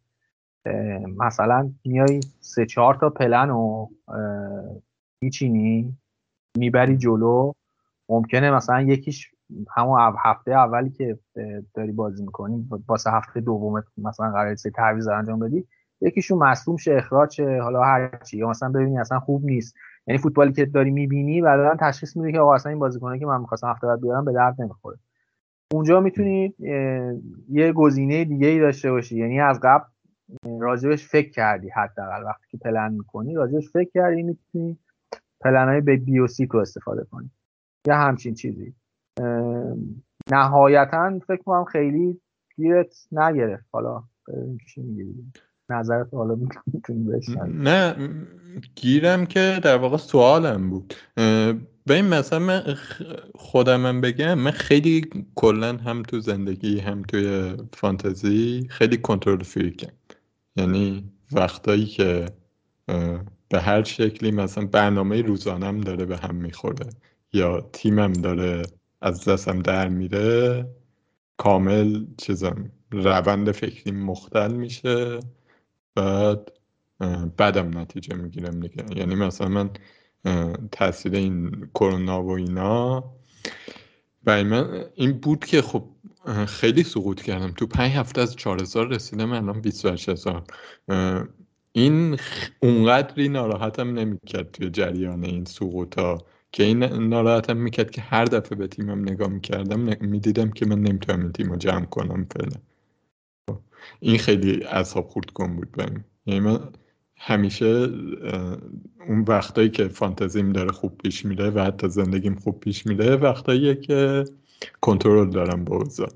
مثلا 1.18 1.72
میای 1.84 2.20
سه 2.40 2.66
چهار 2.66 2.94
تا 2.94 3.10
پلن 3.10 3.48
رو 3.48 3.90
میچینی 5.22 5.98
می‌بری 6.58 6.96
جلو 6.96 7.52
ممکنه 8.08 8.50
مثلا 8.50 8.82
یکیش 8.82 9.30
همون 9.76 10.00
هفته 10.24 10.50
اولی 10.50 10.90
که 10.90 11.18
داری 11.74 11.92
بازی 11.92 12.22
می‌کنی 12.22 12.68
واسه 12.88 13.10
هفته 13.10 13.40
دوم 13.40 13.84
مثلا 13.98 14.30
قرار 14.30 14.54
سه 14.54 14.70
تعویض 14.70 15.08
انجام 15.08 15.38
بدی 15.38 15.64
یکیشون 16.00 16.38
مصوم 16.38 16.76
شه 16.76 16.94
اخراج 16.96 17.30
شه 17.30 17.60
حالا 17.62 17.82
هر 17.82 18.18
چی. 18.24 18.38
یا 18.38 18.48
مثلا 18.48 18.68
ببینی 18.68 18.98
اصلا 18.98 19.20
خوب 19.20 19.44
نیست. 19.44 19.74
یعنی 20.06 20.18
فوتبالی 20.18 20.52
که 20.52 20.64
داری 20.64 20.90
می‌بینی 20.90 21.42
بعدا 21.42 21.76
تشخیص 21.80 22.16
میده 22.16 22.32
که 22.32 22.40
آقا 22.40 22.54
اصلا 22.54 22.70
این 22.70 22.78
بازیکنه 22.78 23.18
که 23.18 23.26
من 23.26 23.40
می‌خواستم 23.40 23.68
هفته 23.68 23.86
بعد 23.86 24.00
بیارم 24.00 24.24
به 24.24 24.32
درد 24.32 24.62
نمی‌خوره. 24.62 24.98
اونجا 25.72 26.00
می‌تونی 26.00 26.54
یه 27.48 27.72
گزینه 27.72 28.24
دیگه 28.24 28.46
ای 28.46 28.60
داشته 28.60 28.90
باشی. 28.90 29.16
یعنی 29.16 29.40
از 29.40 29.60
قبل 29.62 29.84
راجبش 30.60 31.06
فکر 31.08 31.30
کردی 31.30 31.68
حداقل. 31.68 32.24
وقتی 32.24 32.46
که 32.50 32.58
پلن 32.58 32.92
می‌کنی 32.92 33.34
راجبش 33.34 33.70
فکر 33.72 33.90
کردی 33.94 34.22
می‌تونی 34.22 34.78
پلن 35.40 35.68
های 35.68 35.80
به 35.80 35.96
بی 35.96 36.26
سی 36.28 36.46
تو 36.46 36.58
استفاده 36.58 37.04
کنی. 37.10 37.30
یا 37.86 37.96
همچین 37.96 38.34
چیزی. 38.34 38.74
نهایتا 40.30 41.18
فکر 41.28 41.42
کنم 41.42 41.64
خیلی 41.64 42.20
گیرت 42.56 43.06
نگرفت. 43.12 43.64
حالا 43.72 44.02
چی 44.74 44.80
می‌گیری 44.80 45.32
نظرت 45.70 46.14
حالا 46.14 46.38
نه 47.54 47.96
گیرم 48.74 49.26
که 49.26 49.60
در 49.62 49.76
واقع 49.76 49.96
سوالم 49.96 50.70
بود. 50.70 50.94
به 51.86 51.94
این 51.94 52.04
مثلا 52.04 52.38
من 52.38 52.62
خودم 53.34 54.00
بگم 54.00 54.34
من 54.34 54.50
خیلی 54.50 55.10
کلا 55.34 55.76
هم 55.76 56.02
تو 56.02 56.20
زندگی 56.20 56.80
هم 56.80 57.02
توی 57.02 57.56
فانتزی 57.72 58.66
خیلی 58.70 58.96
کنترل 58.96 59.42
فریکم. 59.42 59.92
یعنی 60.56 61.12
وقتایی 61.32 61.86
که 61.86 62.26
به 63.48 63.60
هر 63.60 63.82
شکلی 63.82 64.30
مثلا 64.30 64.66
برنامه 64.66 65.22
روزانم 65.22 65.80
داره 65.80 66.04
به 66.04 66.16
هم 66.16 66.34
می‌خوره. 66.34 66.86
یا 67.32 67.60
تیمم 67.72 68.12
داره 68.12 68.62
از 69.00 69.28
دستم 69.28 69.62
در 69.62 69.88
میره 69.88 70.66
کامل 71.36 72.06
چیزم 72.18 72.70
روند 72.90 73.52
فکری 73.52 73.92
مختل 73.92 74.52
میشه. 74.52 75.20
بعد 75.94 76.52
بعدم 77.36 77.78
نتیجه 77.78 78.16
می‌گیرم 78.16 78.60
دیگه. 78.60 78.84
یعنی 78.96 79.14
مثلا 79.14 79.48
من 79.48 79.70
تاثیر 80.72 81.14
این 81.14 81.68
کرونا 81.74 82.22
و 82.22 82.30
اینا 82.30 83.04
برای 84.24 84.42
من 84.42 84.84
این 84.94 85.12
بود 85.12 85.44
که 85.44 85.62
خب 85.62 85.84
خیلی 86.46 86.82
سقوط 86.82 87.22
کردم. 87.22 87.52
تو 87.52 87.66
پنج 87.66 87.92
هفته 87.92 88.20
از 88.20 88.36
چهار 88.36 88.62
هزار 88.62 88.88
رسیدم 88.88 89.32
الان 89.32 89.60
بیست 89.60 89.84
و 89.84 89.88
هزار 89.88 90.42
این 91.72 92.18
اونقدری 92.62 93.28
ناراحتم 93.28 93.98
نمی‌کرد 93.98 94.50
توی 94.50 94.70
جریان 94.70 95.24
این 95.24 95.44
سقوط 95.44 95.98
ها 95.98 96.18
که 96.52 96.62
این 96.64 96.84
ناراحتم 96.84 97.56
می‌کرد 97.56 97.90
که 97.90 98.00
هر 98.00 98.24
دفعه 98.24 98.58
به 98.58 98.66
تیمم 98.66 99.00
نگاه 99.00 99.28
می‌کردم 99.28 99.80
می‌دیدم 100.00 100.50
که 100.50 100.66
من 100.66 100.80
نمی‌تونم 100.80 101.20
این 101.20 101.32
تیم 101.32 101.50
رو 101.50 101.56
جمع 101.56 101.84
کنم 101.84 102.26
فعلا. 102.36 102.56
این 104.00 104.18
خیلی 104.18 104.64
اصاب 104.64 105.08
خورد 105.08 105.30
کن 105.30 105.56
بود 105.56 105.72
بهم. 105.72 106.04
یعنی 106.26 106.40
من 106.40 106.60
همیشه 107.16 107.66
اون 109.08 109.24
وقتایی 109.28 109.68
که 109.68 109.88
فانتزیم 109.88 110.52
داره 110.52 110.72
خوب 110.72 110.98
پیش 110.98 111.24
میره 111.24 111.50
و 111.50 111.60
حتی 111.60 111.88
زندگیم 111.88 112.34
خوب 112.34 112.60
پیش 112.60 112.86
میره 112.86 113.16
وقتایی 113.16 113.74
که 113.74 114.24
کنترل 114.80 115.30
دارم 115.30 115.64
با 115.64 115.76
اوضاع. 115.76 116.12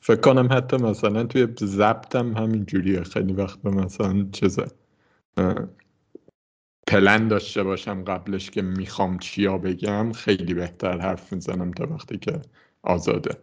فکر 0.00 0.20
کنم 0.20 0.48
حتی 0.50 0.76
مثلا 0.76 1.24
توی 1.24 1.48
ضبطم 1.60 2.32
همین 2.36 2.64
جوریه 2.64 3.02
خیلی 3.02 3.32
وقت 3.32 3.66
مثلا 3.66 4.26
چیزه 4.32 4.66
پلن 6.86 7.28
داشته 7.28 7.62
باشم 7.62 8.04
قبلش 8.04 8.50
که 8.50 8.62
می‌خوام 8.62 9.18
چیا 9.18 9.58
بگم 9.58 10.12
خیلی 10.12 10.54
بهتر 10.54 10.98
حرف 11.00 11.32
می‌زنم 11.32 11.70
تا 11.70 11.86
وقتی 11.86 12.18
که 12.18 12.42
آزاده. 12.82 13.38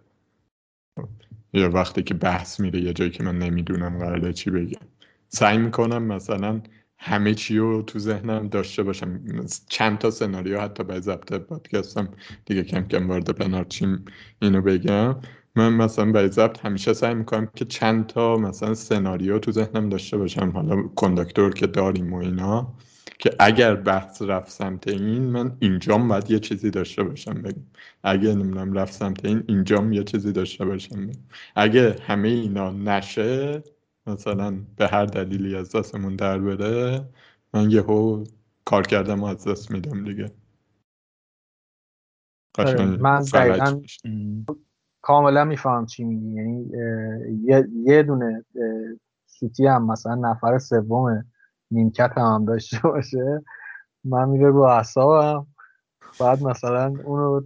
یا 1.53 1.69
وقتی 1.71 2.03
که 2.03 2.13
بحث 2.13 2.59
میره 2.59 2.81
یه 2.81 2.93
جایی 2.93 3.11
که 3.11 3.23
من 3.23 3.39
نمی‌دونم 3.39 3.99
قراره 3.99 4.33
چی 4.33 4.51
بگم. 4.51 4.87
سعی 5.29 5.57
می‌کنم 5.57 6.03
مثلا 6.03 6.61
همه 6.99 7.33
چی 7.35 7.57
رو 7.57 7.81
تو 7.83 7.99
ذهنم 7.99 8.47
داشته 8.49 8.83
باشم. 8.83 9.21
چند 9.69 9.97
تا 9.97 10.11
سناریو 10.11 10.61
حتی 10.61 10.83
به 10.83 10.99
ضبط 10.99 11.33
پادکستم 11.33 12.09
دیگه 12.45 12.63
کم 12.63 12.81
کم 12.87 13.09
وارد 13.09 13.29
پنارچیم 13.31 14.05
اینو 14.41 14.61
بگم. 14.61 15.15
من 15.55 15.73
مثلا 15.73 16.11
به 16.11 16.27
ضبط 16.27 16.59
همیشه 16.65 16.93
سعی 16.93 17.15
می‌کنم 17.15 17.49
که 17.55 17.65
چند 17.65 18.07
تا 18.07 18.37
مثلا 18.37 18.73
سناریو 18.73 19.39
تو 19.39 19.51
ذهنم 19.51 19.89
داشته 19.89 20.17
باشم. 20.17 20.49
حالا 20.49 20.83
کنداکتور 20.83 21.53
که 21.53 21.67
داریم 21.67 22.13
و 22.13 22.17
اینا. 22.17 22.73
که 23.23 23.35
اگر 23.39 23.75
بحث 23.75 24.21
رفت 24.21 24.51
سمت 24.51 24.87
این 24.87 25.23
من 25.23 25.57
اینجام 25.59 26.07
باید 26.07 26.31
یه 26.31 26.39
چیزی 26.39 26.71
داشته 26.71 27.03
باشم 27.03 27.33
بگم. 27.33 27.63
اگه 28.03 28.35
نمی‌دونم 28.35 28.73
رفت 28.73 28.93
سمت 28.93 29.25
این 29.25 29.43
اینجام 29.47 29.93
یه 29.93 30.03
چیزی 30.03 30.31
داشته 30.31 30.65
باشم 30.65 31.07
بگم. 31.07 31.21
اگه 31.55 31.95
همه 32.01 32.27
اینا 32.27 32.71
نشه 32.71 33.63
مثلا 34.07 34.59
به 34.75 34.87
هر 34.87 35.05
دلیلی 35.05 35.55
از 35.55 35.75
دستمون 35.75 36.15
در 36.15 36.39
بره 36.39 37.05
من 37.53 37.71
یهو 37.71 38.23
کار 38.65 38.83
کردم 38.83 39.23
از 39.23 39.47
دست 39.47 39.71
میدم 39.71 40.03
دیگه. 40.03 40.31
آره، 42.57 42.85
من 42.85 43.23
دقیقا 43.33 43.81
کاملا 45.01 45.45
میفهم 45.45 45.85
چی 45.85 46.03
میگی. 46.03 46.27
یعنی 46.33 46.69
یه 47.85 48.03
دونه 48.03 48.45
سوتی 49.25 49.67
هم 49.67 49.91
مثلا 49.91 50.15
نفر 50.15 50.59
سوم 50.59 51.25
نیمکت 51.73 52.11
هم, 52.17 52.45
داشته 52.45 52.79
باشه. 52.79 53.43
من 54.03 54.29
میره 54.29 54.49
رو 54.49 54.61
اعصابم. 54.61 55.47
بعد 56.19 56.43
مثلا 56.43 56.95
اونو 57.03 57.41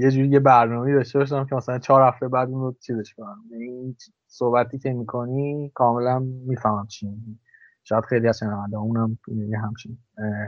یه 0.00 0.10
جوری 0.10 0.28
یه 0.28 0.40
برنامه 0.40 0.94
داشته 0.94 1.18
باشم 1.18 1.44
که 1.44 1.54
مثلا 1.54 1.78
چهار 1.78 2.08
هفته 2.08 2.28
بعد 2.28 2.48
اونو 2.48 2.72
چیزش 2.80 3.14
کنم. 3.14 3.40
این 3.52 3.96
صحبتی 4.26 4.78
که 4.78 4.92
می‌کنی 4.92 5.72
کاملا 5.74 6.18
می‌فهمم 6.18 6.86
چی 6.86 7.08
شاید 7.84 8.04
خیلی 8.04 8.28
از 8.28 8.38
شنونده 8.38 8.76
اونم 8.76 9.18
یه 9.28 9.58
همچین 9.58 9.98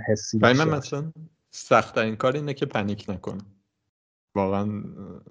حسی 0.09 0.39
من 0.39 0.53
مثلا 0.53 1.13
سخت 1.51 1.99
این 1.99 2.17
کار 2.17 2.33
اینه 2.33 2.55
که 2.55 2.67
پنیک 2.67 3.07
نکنم. 3.09 3.54
واقعا 4.35 4.83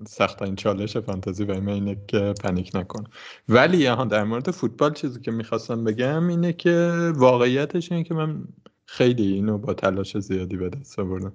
سخت 0.07 0.41
این 0.41 0.55
چالش 0.55 0.97
فانتزی 0.97 1.43
و 1.43 1.51
اینه 1.51 1.97
که 2.07 2.33
پنیک 2.43 2.71
نکنم 2.73 3.09
ولی 3.49 3.85
ها 3.85 4.05
در 4.05 4.23
مورد 4.23 4.51
فوتبال 4.51 4.93
چیزی 4.93 5.19
که 5.19 5.31
می‌خواستم 5.31 5.83
بگم 5.83 6.27
اینه 6.27 6.53
که 6.53 7.11
واقعیتش 7.15 7.91
اینه 7.91 8.03
که 8.03 8.13
من 8.13 8.43
خیلی 8.85 9.33
اینو 9.33 9.57
با 9.57 9.73
تلاش 9.73 10.17
زیادی 10.17 10.57
به 10.57 10.69
دست 10.69 10.99
آوردم. 10.99 11.33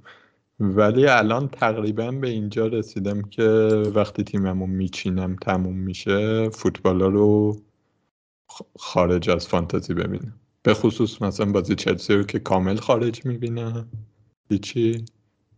ولی 0.60 1.06
الان 1.06 1.48
تقریبا 1.48 2.10
به 2.10 2.28
اینجا 2.28 2.66
رسیدم 2.66 3.22
که 3.22 3.42
وقتی 3.94 4.24
تیممو 4.24 4.66
میچینم 4.66 5.36
تموم 5.36 5.76
میشه 5.76 6.48
فوتبالا 6.48 7.08
رو 7.08 7.56
خارج 8.78 9.30
از 9.30 9.48
فانتزی 9.48 9.94
ببینم. 9.94 10.40
به 10.62 10.74
خصوص 10.74 11.22
مثلا 11.22 11.52
بازی 11.52 11.74
چلسی 11.74 12.14
رو 12.14 12.22
که 12.22 12.38
کامل 12.38 12.76
خارج 12.76 13.26
می‌بینم 13.26 13.88
هیچی. 14.50 15.04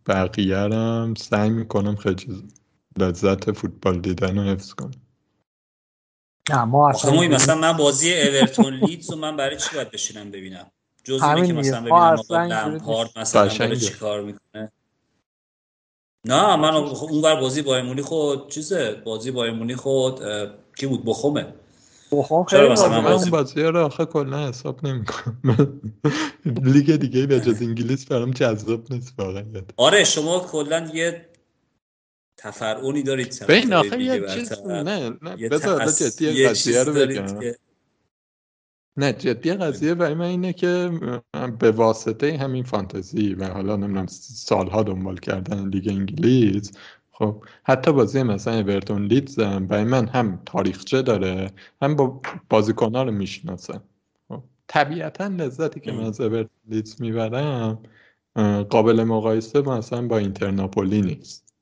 بقیه 0.07 0.57
هم 0.57 1.13
سعی 1.17 1.49
می‌کنم 1.49 1.95
خیلی 1.95 2.47
لذت 2.97 3.51
فوتبال 3.51 3.99
دیدن 3.99 4.37
رو 4.37 4.43
حفظ 4.43 4.73
کنم. 4.73 4.91
نه 6.49 6.63
ما 6.63 6.89
اصلا 6.89 7.21
مثلا 7.21 7.55
من 7.55 7.77
بازی 7.77 8.13
اورتون 8.13 8.73
لیدز 8.73 9.11
رو 9.11 9.17
من 9.17 9.37
برای 9.37 9.57
چی 9.57 9.75
باید 9.75 9.91
بشینم 9.91 10.31
ببینم؟ 10.31 10.71
جز 11.03 11.23
اینه 11.23 11.47
که 11.47 11.53
مثلا 11.53 11.81
ببینم 11.81 12.51
لمپارد 12.51 13.19
مثلا 13.19 13.47
داره 13.47 13.75
چی 13.75 13.93
کار 13.93 14.21
می‌کنه؟ 14.21 14.71
نه 16.27 16.55
من 16.55 16.73
اونور 16.73 17.35
بازی 17.35 17.61
بایمونی 17.61 18.01
خود 18.01 18.49
چیزه 18.49 19.01
بازی 19.05 19.31
بایمونی 19.31 19.75
خود 19.75 20.19
کی 20.77 20.87
بود؟ 20.87 21.05
بخومه. 21.05 21.53
بخوام 22.13 22.45
چرا 22.45 22.59
خیلی 22.59 22.69
من 22.69 22.75
بازی- 23.31 23.61
رو 23.63 23.85
آخه 23.85 24.05
کلا 24.05 24.49
حساب 24.49 24.87
نمی‌کنم. 24.87 25.41
لیگ 26.73 26.95
دیگه 26.95 27.25
به 27.27 27.39
جز 27.39 27.61
انگلیس 27.61 28.05
برام 28.05 28.31
جذاب 28.31 28.93
نیست 28.93 29.19
واقعا. 29.19 29.45
آره 29.77 30.03
شما 30.03 30.39
کلا 30.39 30.91
یه 30.93 31.29
تفرعونی 32.37 33.03
دارید 33.03 33.33
خاطر 33.39 33.73
آخه 33.73 34.03
یه. 34.03 34.27
چیز 34.27 34.53
نه 34.67 34.83
نه 35.21 35.35
یه 35.39 35.49
بذار 35.49 35.79
جدی 35.91 36.31
یه 36.31 36.49
قضیه 36.49 36.53
چیز 36.53 36.87
رو 36.87 36.93
دارید 36.93 37.19
بگم 37.21 37.39
که- 37.39 37.57
نه 38.97 39.13
جدی 39.13 39.53
قضیه 39.53 39.93
برای 39.95 40.13
من 40.13 40.25
اینه 40.25 40.53
که 40.53 40.91
به 41.59 41.71
واسطه 41.71 42.37
همین 42.37 42.63
فانتزی 42.63 43.33
و 43.33 43.45
حالا 43.45 43.75
نمی‌دونم 43.75 44.07
سالها 44.07 44.83
دنبال 44.83 45.17
کردن 45.17 45.69
لیگ 45.69 45.87
انگلیس 45.89 46.71
خب 47.21 47.43
حتی 47.63 47.91
بازی 47.91 48.23
مثلا 48.23 48.53
اورتون 48.53 49.05
لیدز 49.05 49.39
هم 49.39 49.67
برای 49.67 49.83
من 49.83 50.07
هم 50.07 50.41
تاریخچه 50.45 51.01
داره 51.01 51.51
هم 51.81 51.95
با 51.95 52.21
بازیکنها 52.49 53.03
رو 53.03 53.11
می‌شناسم. 53.11 53.83
خب 54.29 54.43
طبیعتا 54.67 55.27
لذتی 55.27 55.79
که 55.79 55.91
من 55.91 56.03
از 56.03 56.21
اورتون 56.21 56.57
لیدز 56.67 57.01
می‌برم 57.01 57.83
قابل 58.69 59.03
مقایسه 59.03 59.61
مثلا 59.61 60.07
با 60.07 60.17
اینترناپولی 60.17 61.01
نیست. 61.01 61.53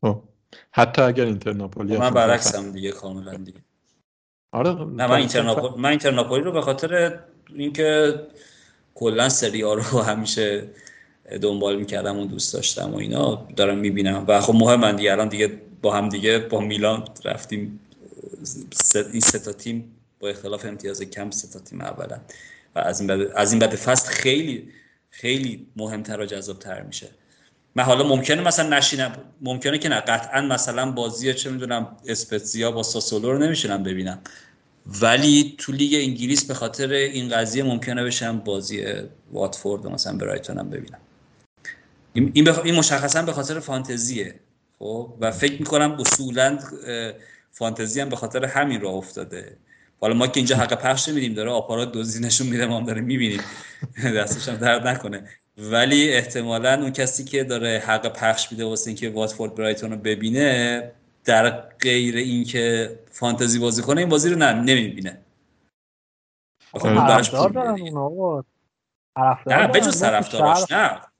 خب 0.00 0.22
حتی 0.72 1.02
اگر 1.02 1.24
اینترناپولی 1.24 1.96
خب 1.96 2.02
من 2.02 2.10
برعکسم 2.10 2.72
دیگه 2.72 2.92
کاملا 2.92 3.34
دیگه. 3.34 3.60
آره 4.52 4.70
نه 4.70 5.06
من 5.06 5.12
اینترناپول 5.12 5.80
من 5.80 5.88
اینترناپولی 5.90 6.42
رو 6.42 6.52
به 6.52 6.60
خاطر 6.60 7.20
اینکه 7.48 8.20
کلا 8.94 9.28
سری 9.28 9.62
رو 9.62 9.82
همیشه 10.10 10.70
دنبال 11.42 11.76
می‌کردم 11.76 12.18
و 12.18 12.26
دوست 12.26 12.54
داشتم 12.54 12.94
و 12.94 12.96
اینا 12.96 13.46
دارم 13.56 13.78
می‌بینم. 13.78 14.24
و 14.28 14.40
خب 14.40 14.54
مهم 14.54 14.92
دیگه 14.92 15.12
الان 15.12 15.28
دیگه 15.28 15.60
با 15.82 15.94
هم 15.94 16.08
دیگه 16.08 16.38
با 16.38 16.60
میلان 16.60 17.04
رفتیم 17.24 17.80
این 19.12 19.20
سه 19.20 19.38
تا 19.38 19.52
تیم 19.52 19.96
با 20.20 20.28
اختلاف 20.28 20.64
امتیاز 20.64 21.02
کم 21.02 21.30
سه 21.30 21.48
تا 21.48 21.58
تیم 21.58 21.80
اولا. 21.80 22.16
و 22.74 22.78
از 22.78 23.00
این 23.00 23.06
بعد 23.06 23.20
از 23.20 23.52
این 23.52 23.58
بعد 23.58 23.74
فصل 23.74 24.08
خیلی 24.08 24.68
خیلی 25.10 25.66
مهمتر 25.76 26.20
و 26.20 26.26
جذابتر 26.26 26.82
میشه. 26.82 27.08
من 27.74 27.84
حالا 27.84 28.08
ممکنه 28.08 28.42
مثلا 28.42 28.78
نشینم 28.78 29.12
ممکنه 29.40 29.78
که 29.78 29.88
نه. 29.88 30.00
قطعا 30.00 30.40
مثلا 30.40 30.90
بازی 30.90 31.34
چه 31.34 31.50
می‌دونم 31.50 31.96
اسپتزیا 32.06 32.72
با 32.72 32.82
ساسولو 32.82 33.32
رو 33.32 33.38
نمیشونم 33.38 33.82
ببینم. 33.82 34.18
ولی 35.02 35.54
تو 35.58 35.72
لیگ 35.72 35.94
انگلیس 35.94 36.44
به 36.44 36.54
خاطر 36.54 36.92
این 36.92 37.28
قضیه 37.28 37.62
ممکنه 37.62 38.04
بشم 38.04 38.38
بازی 38.38 38.84
واتفورد 39.32 39.86
مثلا 39.86 40.16
برایتون 40.16 40.58
هم 40.58 40.70
ببینم. 40.70 40.98
این 42.14 42.44
بخ... 42.44 42.58
این 42.58 42.74
مشخصا 42.74 43.22
به 43.22 43.32
خاطر 43.32 43.60
فانتزیه 43.60 44.34
خب؟ 44.78 45.14
و 45.20 45.30
فکر 45.30 45.58
می‌کنم 45.60 45.92
اصولا 45.92 46.58
فانتزی 47.50 48.00
هم 48.00 48.08
به 48.08 48.16
خاطر 48.16 48.44
همین 48.44 48.80
راه 48.80 48.94
افتاده. 48.94 49.56
حالا 50.00 50.14
ما 50.14 50.26
که 50.26 50.36
اینجا 50.36 50.56
حق 50.56 50.74
پخش 50.74 51.08
میدیم 51.08 51.34
داره 51.34 51.50
آپارات 51.50 51.92
دزدی 51.92 52.26
نشون 52.26 52.46
میده 52.46 52.66
ما 52.66 52.76
هم 52.76 52.84
داره 52.86 53.00
می‌بینیم. 53.00 53.40
دستش 54.16 54.48
هم 54.48 54.56
درد 54.56 54.86
نکنه. 54.86 55.28
ولی 55.58 56.12
احتمالا 56.12 56.74
اون 56.74 56.90
کسی 56.92 57.24
که 57.24 57.44
داره 57.44 57.82
حق 57.86 58.12
پخش 58.12 58.52
میده 58.52 58.64
واسه 58.64 58.88
اینکه 58.88 59.10
واتفورد 59.10 59.54
برایتون 59.54 59.90
رو 59.90 59.96
ببینه 59.96 60.92
در 61.24 61.50
غیر 61.60 62.16
اینکه 62.16 62.98
فانتزی 63.10 63.58
بازی 63.58 63.82
کنه 63.82 64.00
این 64.00 64.08
بازی 64.08 64.30
رو 64.30 64.36
نه 64.36 64.52
نمی‌بینه. 64.52 65.18
آقا 66.72 66.88
آره، 66.88 66.98
براش 67.08 67.34
نه. 69.46 69.66
بجز 69.68 70.00
شهر- 70.00 70.66
نه. 70.70 71.13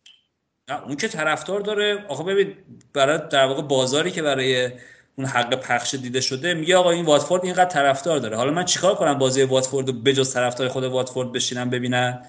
نه 0.69 0.85
اون 0.85 0.97
که 0.97 1.09
طرفدار 1.09 1.61
داره. 1.61 2.05
آقا 2.09 2.23
ببین 2.23 2.55
برای 2.93 3.19
در 3.31 3.47
واقع 3.47 3.63
بازاری 3.63 4.11
که 4.11 4.23
برای 4.23 4.71
اون 5.17 5.27
حق 5.27 5.55
پخش 5.55 5.95
دیده 5.95 6.21
شده 6.21 6.55
میگه 6.55 6.77
آقا 6.77 6.91
این 6.91 7.05
واتفورد 7.05 7.45
اینقدر 7.45 7.71
طرفدار 7.71 8.19
داره. 8.19 8.37
حالا 8.37 8.53
من 8.53 8.65
چیکار 8.65 8.95
کنم 8.95 9.19
بازی 9.19 9.43
واتفورد 9.43 9.89
رو 9.89 9.93
بجز 9.93 10.35
طرفدار 10.35 10.69
خود 10.69 10.85
واتفورد 10.85 11.33
بشینم 11.33 11.71
ببینن 11.71 12.23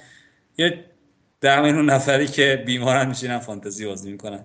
یه 0.58 0.84
ده 1.42 1.62
میلیون 1.62 1.90
نفری 1.90 2.28
که 2.28 2.64
بیمارن 2.66 3.08
میشینن 3.08 3.40
فانتزی 3.40 3.86
بازی 3.86 4.12
می‌کنن. 4.12 4.40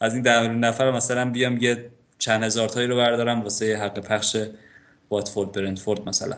از 0.00 0.14
این 0.14 0.22
ده 0.22 0.40
میلیون 0.40 0.64
نفر 0.64 0.90
مثلا 0.90 1.30
بیام 1.30 1.56
یه 1.56 1.90
چند 2.18 2.42
هزار 2.42 2.68
تایی 2.68 2.86
رو 2.86 2.96
بردارم 2.96 3.42
واسه 3.42 3.76
حق 3.76 3.98
پخش 3.98 4.36
واتفورد 5.10 5.52
برنتفورد 5.52 6.08
مثلا. 6.08 6.36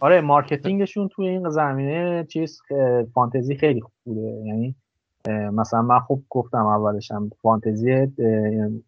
آره 0.00 0.20
marketing 0.20 0.81
شون 0.81 1.08
توی 1.08 1.28
این 1.28 1.50
زمینه 1.50 2.26
چیز 2.28 2.60
فانتزی 3.14 3.56
خیلی 3.56 3.80
خوبه. 3.80 4.20
یعنی 4.20 4.74
مثلا 5.28 5.82
من 5.82 6.00
خب 6.00 6.20
گفتم 6.30 6.66
اولشم 6.66 7.30
فانتزی 7.42 8.08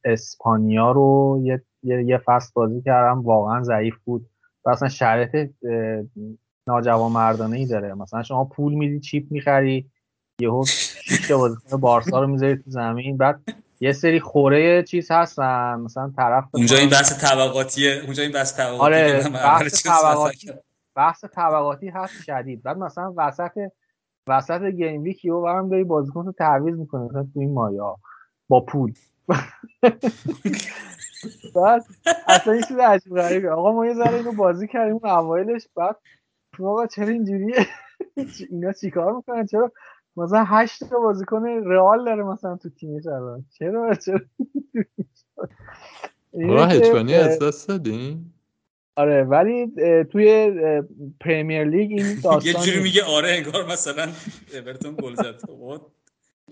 اسپانیا 0.05 0.91
رو 0.91 1.41
یه, 1.43 1.63
یه, 1.83 2.19
فصل 2.19 2.51
بازی 2.55 2.83
کردم 2.83 3.21
واقعا 3.21 3.63
ضعیف 3.63 3.95
بود. 4.05 4.27
و 4.65 4.71
اصلا 4.71 4.89
شرایط 4.89 5.35
اه، 5.35 5.51
ناجوانمردانه 6.67 7.57
ای 7.57 7.67
داره. 7.67 7.95
مثلا 7.95 8.23
شما 8.23 8.45
پول 8.45 8.75
میدی 8.75 9.01
چیپ 9.01 9.27
می‌خری 9.31 9.91
یهو 10.41 10.65
تا 11.29 11.39
بازیکن 11.39 11.77
بارسا 11.77 12.21
رو 12.21 12.27
می‌ذاری 12.27 12.57
تو 12.57 12.71
زمین. 12.71 13.17
بعد 13.17 13.41
یه 13.81 13.93
سری 13.93 14.21
خوره 14.21 14.83
چیز 14.83 15.11
هستن. 15.11 15.75
مثلا 15.75 16.13
طرف 16.17 16.45
اونجا 16.55 16.77
این 16.77 16.91
بحث 16.91 17.25
طبقاتیه. 17.25 18.03
اونجا 18.05 18.23
این 18.23 18.33
بحث 18.33 18.57
طبقاتی 18.57 18.83
آره، 18.83 19.29
بحث 19.29 19.87
طبقاتی. 19.87 20.53
بحث 20.95 21.25
طبقاتی 21.25 21.89
هست 21.89 22.23
شدید. 22.23 22.63
بعد 22.63 22.79
مثلا 22.79 23.13
وسط 23.17 23.71
وسط 24.29 24.63
گیم 24.63 25.03
ویک 25.03 25.25
یهو 25.25 25.43
برام 25.43 25.69
داری 25.69 25.85
بازیکن 25.85 26.27
رو 26.27 26.33
تعویض 26.33 26.79
می‌کنه 26.79 27.05
مثلا 27.05 27.23
تو 27.23 27.41
این 27.41 27.53
مایا 27.53 27.97
با 28.49 28.61
پول. 28.61 28.93
بعد 31.55 31.85
اصلا 32.29 32.53
این 32.53 32.63
چیز 32.63 32.79
عجیب 32.79 33.15
غریبه. 33.15 33.51
آقا 33.51 33.73
ما 33.73 33.87
یه 33.87 33.95
ذره 33.95 34.15
اینو 34.15 34.33
بازی 34.33 34.69
کردیم 34.69 34.95
اون 34.95 35.11
اوایلش 35.11 35.69
بعد 35.77 35.97
آقا 36.61 36.87
چرا 36.87 37.09
اینجوریه 37.09 37.67
اینا 38.51 38.73
چیکار 38.73 39.17
می‌کنن؟ 39.17 39.47
چرا؟ 39.47 39.73
مثلا 40.17 40.45
هشت 40.45 40.85
تا 40.85 40.99
بازیکن 40.99 41.47
رئال 41.47 42.05
داره 42.05 42.23
مثلا 42.23 42.57
تو 42.57 42.69
تیمش 42.69 43.07
الان 43.07 43.45
چرا؟ 43.59 43.95
چرا 43.95 44.21
اینه 46.33 46.53
آقا 46.53 46.67
که، 46.67 46.75
هجوانی 46.75 47.15
اه، 47.15 47.25
از 47.25 47.39
دست 47.39 47.69
دادیم 47.69 48.35
آره 48.97 49.25
ولی 49.25 49.67
توی 50.05 50.31
اه، 50.31 50.83
پرمیر 51.21 51.65
لیگ 51.65 51.91
این 51.91 51.99
یه 52.07 52.21
داستان 52.21 52.43
جوری 52.43 52.71
نیست. 52.71 52.83
میگه 52.83 53.05
آره 53.05 53.29
انگار 53.31 53.67
مثلا 53.67 54.13
اورتون 54.55 54.97
گل 55.03 55.15
زد. 55.15 55.41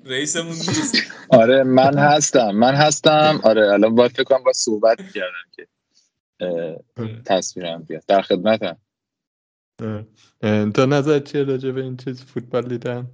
رئیسمون 0.04 0.52
نیست. 0.52 0.96
آره 1.30 1.62
من 1.62 1.98
هستم 1.98 2.50
من 2.50 2.74
هستم. 2.74 3.40
آره 3.44 3.72
الان 3.72 3.94
باید 3.94 4.10
فکر 4.10 4.24
کنم 4.24 4.44
با 4.44 4.52
صحبت 4.52 4.98
کردم 5.14 5.50
که 5.56 5.66
تصویرم 7.26 7.82
بیاد. 7.82 8.04
در 8.06 8.22
خدمتم. 8.22 8.76
تو 10.74 10.86
نظر 10.86 11.18
چیه 11.18 11.42
راجع 11.44 11.70
به 11.70 11.82
این 11.82 11.96
چیز 11.96 12.24
فوتبال 12.24 12.68
دیدن؟ 12.68 13.10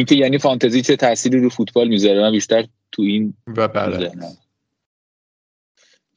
اینکه 0.00 0.14
یعنی 0.14 0.38
فانتزی 0.38 0.82
چه 0.82 0.96
تأثیری 0.96 1.40
رو 1.40 1.48
فوتبال 1.48 1.88
می‌ذاره؟ 1.88 2.20
من 2.20 2.30
بیشتر 2.30 2.66
تو 2.92 3.02
این 3.02 3.34
و 3.46 3.68
ذهنم. 3.90 4.32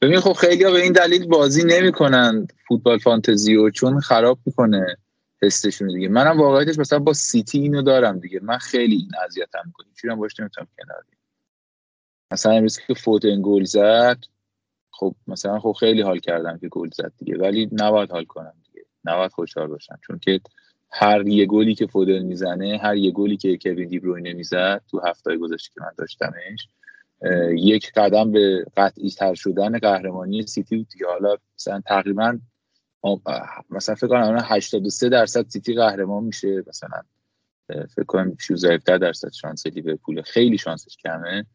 ببین 0.00 0.20
خب 0.20 0.32
خیلی 0.32 0.64
به 0.64 0.82
این 0.82 0.92
دلیل 0.92 1.26
بازی 1.26 1.64
نمی‌کنن 1.64 2.46
فوتبال 2.68 2.98
فانتزی 2.98 3.56
و 3.56 3.70
چون 3.70 4.00
خراب 4.00 4.38
می‌کنه 4.46 4.96
حسشون 5.42 5.88
دیگه. 5.88 6.08
منم 6.08 6.40
واقعیتش 6.40 6.78
مثلا 6.78 6.98
با 6.98 7.12
سیتی 7.12 7.58
اینو 7.58 7.82
دارم 7.82 8.18
دیگه. 8.18 8.40
من 8.42 8.58
خیلی 8.58 8.96
این 8.96 9.10
اذیتم 9.24 9.62
می‌کنه. 9.66 9.86
هم 10.12 10.18
باش 10.18 10.40
نمی‌تونم 10.40 10.68
کنار 10.78 11.04
بیام. 11.10 11.22
مثلا 12.30 12.52
امروز 12.52 12.78
که 12.78 12.94
فوتن 12.94 13.42
گل 13.42 13.64
زد 13.64 14.24
خب 14.90 15.14
مثلا 15.26 15.60
خب 15.60 15.76
خیلی 15.80 16.02
حال 16.02 16.18
کردم 16.18 16.58
که 16.58 16.68
گل 16.68 16.88
زد 16.94 17.12
دیگه. 17.18 17.38
ولی 17.38 17.68
نباید 17.72 18.10
حال 18.10 18.24
کنم 18.24 18.54
دیگه. 18.66 18.86
نباید 19.04 19.32
خوشحال 19.32 19.66
باشم. 19.66 19.98
چون 20.06 20.18
که 20.18 20.40
هر 20.96 21.28
یه 21.28 21.46
گلی 21.46 21.74
که 21.74 21.86
فودن 21.86 22.22
می‌زنه 22.22 22.78
هر 22.82 22.96
یه 22.96 23.10
گلی 23.10 23.36
که 23.36 23.58
کوین 23.62 23.88
دی 23.88 23.98
بروینه 23.98 24.32
می‌زد 24.32 24.82
تو 24.90 25.00
هفته 25.00 25.36
گذشته 25.36 25.70
که 25.74 25.80
من 25.80 25.90
داشتمش 25.98 26.68
یک 27.56 27.92
قدم 27.92 28.32
به 28.32 28.66
قطعی 28.76 29.10
تر 29.10 29.34
شدن 29.34 29.78
قهرمانی 29.78 30.42
سیتی 30.42 30.76
بود 30.76 30.88
دیگه. 30.88 31.06
حالا 31.06 31.36
مثلا 31.58 31.80
تقریبا 31.86 32.38
مثلا 33.70 33.94
فکر 33.94 34.06
کنم 34.06 34.22
الان 34.22 34.44
83 34.44 35.08
درصد 35.08 35.48
سیتی 35.48 35.74
قهرمان 35.74 36.24
میشه 36.24 36.64
مثلا 36.66 37.02
فکر 37.68 38.04
کنم 38.06 38.36
16 38.40 38.98
درصد 38.98 39.32
شانس 39.32 39.66
لیورپول 39.66 40.22
خیلی 40.22 40.58
شانسش 40.58 40.96
کمه. 40.96 41.46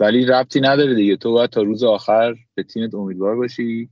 ولی 0.00 0.26
ربطی 0.26 0.60
نداره 0.60 0.94
دیگه. 0.94 1.16
تو 1.16 1.32
باید 1.32 1.50
تا 1.50 1.62
روز 1.62 1.84
آخر 1.84 2.34
به 2.54 2.62
تیمت 2.62 2.94
امیدوار 2.94 3.36
باشی 3.36 3.90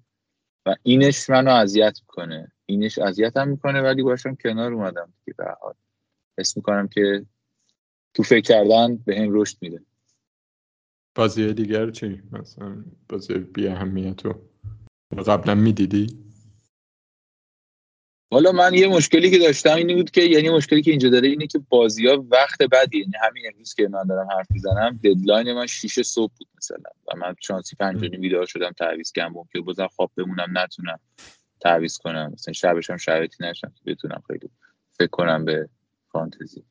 و 0.66 0.74
اینش 0.82 1.30
منو 1.30 1.50
اذیت 1.50 1.98
می‌کنه. 2.00 2.52
اینش 2.68 2.98
اذیتم 2.98 3.48
می‌کنه 3.48 3.80
ولی 3.80 4.02
باشم 4.02 4.34
کنار 4.34 4.72
اومدم 4.72 5.12
دیگه. 5.24 5.36
به 5.38 5.44
حال. 5.60 5.74
حس 6.38 6.56
می‌کنم 6.56 6.88
که 6.88 7.26
تو 8.14 8.22
فکر 8.22 8.40
کردن 8.40 8.96
به 8.96 9.20
هم 9.20 9.28
رشد 9.30 9.56
میده. 9.60 9.80
بازی 11.14 11.54
دیگر 11.54 11.90
چی؟ 11.90 12.22
مثلا 12.32 12.84
بازی 13.08 13.34
بی 13.34 13.68
اهمیت 13.68 14.24
رو 14.24 14.34
قبلا 15.26 15.54
می‌دیدی؟ 15.54 16.06
حالا 18.32 18.52
من 18.52 18.74
یه 18.74 18.88
مشکلی 18.88 19.30
که 19.30 19.38
داشتم 19.38 19.74
اینی 19.74 19.94
بود 19.94 20.10
که 20.10 20.22
یعنی 20.22 20.48
مشکلی 20.50 20.82
که 20.82 20.90
اینجا 20.90 21.08
داره 21.08 21.28
اینه 21.28 21.46
که 21.46 21.58
بازی 21.68 22.06
ها 22.06 22.26
وقت 22.30 22.62
بعدی 22.62 22.98
یعنی 22.98 23.12
همین 23.22 23.42
امروز 23.52 23.74
که 23.74 23.88
من 23.88 24.04
دارم 24.04 24.28
حرف 24.30 24.46
می‌زنم 24.50 25.00
ددلاین 25.04 25.52
من 25.52 25.66
6 25.66 26.02
صبح 26.02 26.32
بود 26.38 26.48
مثلا. 26.58 26.90
و 27.08 27.16
من 27.16 27.34
شانسی 27.40 27.76
پنج 27.76 28.04
بیدار 28.04 28.46
شدم 28.46 28.70
تعویض 28.70 29.12
کردم 29.12 29.34
که 29.52 29.60
بازم 29.60 29.86
خواب 29.86 30.10
بمونم 30.16 30.58
نتونم. 30.58 31.00
تعویض 31.60 31.98
کنم. 31.98 32.30
مثلا 32.32 32.52
شبش 32.52 32.90
هم 32.90 32.96
شرایطی 32.96 33.44
نشم 33.44 33.72
که 33.84 33.90
بتونم 33.90 34.22
خیلی 34.26 34.50
فکر 34.92 35.08
کنم 35.08 35.44
به 35.44 35.68
فانتزی. 36.12 36.64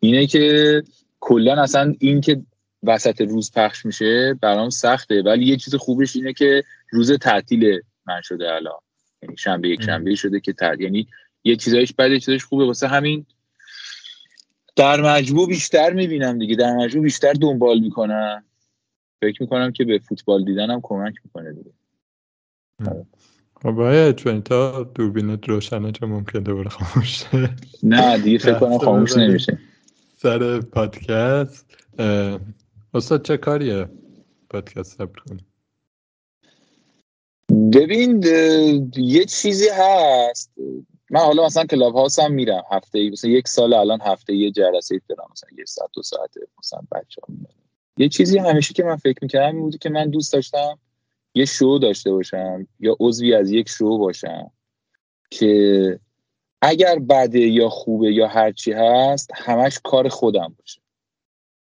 اینه 0.00 0.26
که 0.26 0.82
کلا 1.20 1.62
اصلا 1.62 1.94
این 1.98 2.20
که 2.20 2.42
وسط 2.82 3.20
روز 3.20 3.52
پخش 3.52 3.86
میشه 3.86 4.34
برام 4.34 4.70
سخته 4.70 5.22
ولی 5.22 5.44
یه 5.44 5.56
چیز 5.56 5.74
خوبش 5.74 6.16
اینه 6.16 6.32
که 6.32 6.64
روز 6.92 7.12
تعطیل 7.12 7.80
من 8.06 8.20
شده 8.20 8.54
الان. 8.54 8.80
یعنی 9.22 9.36
شنبه 9.36 9.68
یک 9.68 9.82
شنبه 9.82 10.14
شده 10.14 10.40
که 10.40 10.52
تر 10.52 10.80
یعنی 10.80 11.06
یه 11.44 11.56
چیزایش 11.56 11.92
بعد 11.92 12.18
چیزایش 12.18 12.44
خوبه. 12.44 12.64
واسه 12.64 12.88
همین 12.88 13.26
در 14.76 15.00
مجموع 15.00 15.48
بیشتر 15.48 15.92
می‌بینم 15.92 16.38
دیگه. 16.38 16.56
در 16.56 16.76
مجموع 16.76 17.04
بیشتر 17.04 17.32
دنبال 17.32 17.78
می‌کنم. 17.80 18.44
فکر 19.20 19.42
می‌کنم 19.42 19.72
که 19.72 19.84
به 19.84 19.98
فوتبال 19.98 20.44
دیدنم 20.44 20.80
کمک 20.82 21.14
می‌کنه 21.24 21.52
دیگه. 21.52 21.70
خب 23.62 23.70
باید 23.70 24.16
چون 24.16 24.42
تا 24.42 24.82
دوربینت 24.82 25.48
روشنه 25.48 25.92
چه 25.92 26.06
ممکن 26.06 26.38
دوباره 26.38 26.68
خاموش 26.68 27.24
نه 27.82 28.18
دیگه 28.18 28.38
فکر 28.38 28.58
کنم 28.58 28.78
خاموش 28.78 29.16
نمیشه. 29.16 29.58
سر 30.16 30.60
پادکست. 30.60 31.66
استاد 32.94 33.24
چه 33.24 33.36
کاریه 33.36 33.88
پادکست 34.50 34.98
ثبت 34.98 35.16
کنی؟ 35.16 35.44
ببین 37.72 38.24
یه 38.96 39.24
چیزی 39.24 39.68
هست. 39.68 40.52
من 41.10 41.20
حالا 41.20 41.46
مثلا 41.46 41.64
کلاب 41.64 41.94
هاوس 41.94 42.18
هم 42.18 42.32
میرم 42.32 42.62
هفته 42.70 42.98
ای 42.98 43.10
مثلا 43.10 43.30
یک 43.30 43.48
سال 43.48 43.74
الان 43.74 44.00
هفته 44.00 44.34
یه 44.34 44.50
جلسه 44.50 45.00
دارم 45.08 45.28
مثلا 45.32 45.50
یه 45.58 45.64
ساعت 45.64 45.90
دو 45.94 46.02
ساعت 46.02 46.34
مثلا 46.58 46.80
بچه 46.92 47.20
ها 47.28 47.34
یه 47.96 48.08
چیزی 48.08 48.38
همیشه 48.38 48.74
که 48.74 48.84
من 48.84 48.96
فکر 48.96 49.18
می‌کردم 49.22 49.54
این 49.56 49.60
بودی 49.64 49.78
که 49.78 49.90
من 49.90 50.10
دوست 50.10 50.32
داشتم 50.32 50.78
یه 51.38 51.44
شو 51.44 51.78
داشته 51.82 52.10
باشم 52.10 52.68
یا 52.80 52.96
عضوی 53.00 53.34
از 53.34 53.50
یک 53.50 53.68
شو 53.68 53.98
باشم 53.98 54.50
که 55.30 56.00
اگر 56.62 56.98
بده 56.98 57.40
یا 57.40 57.68
خوبه 57.68 58.12
یا 58.12 58.28
هرچی 58.28 58.72
هست 58.72 59.30
همش 59.34 59.80
کار 59.84 60.08
خودم 60.08 60.54
باشه. 60.58 60.80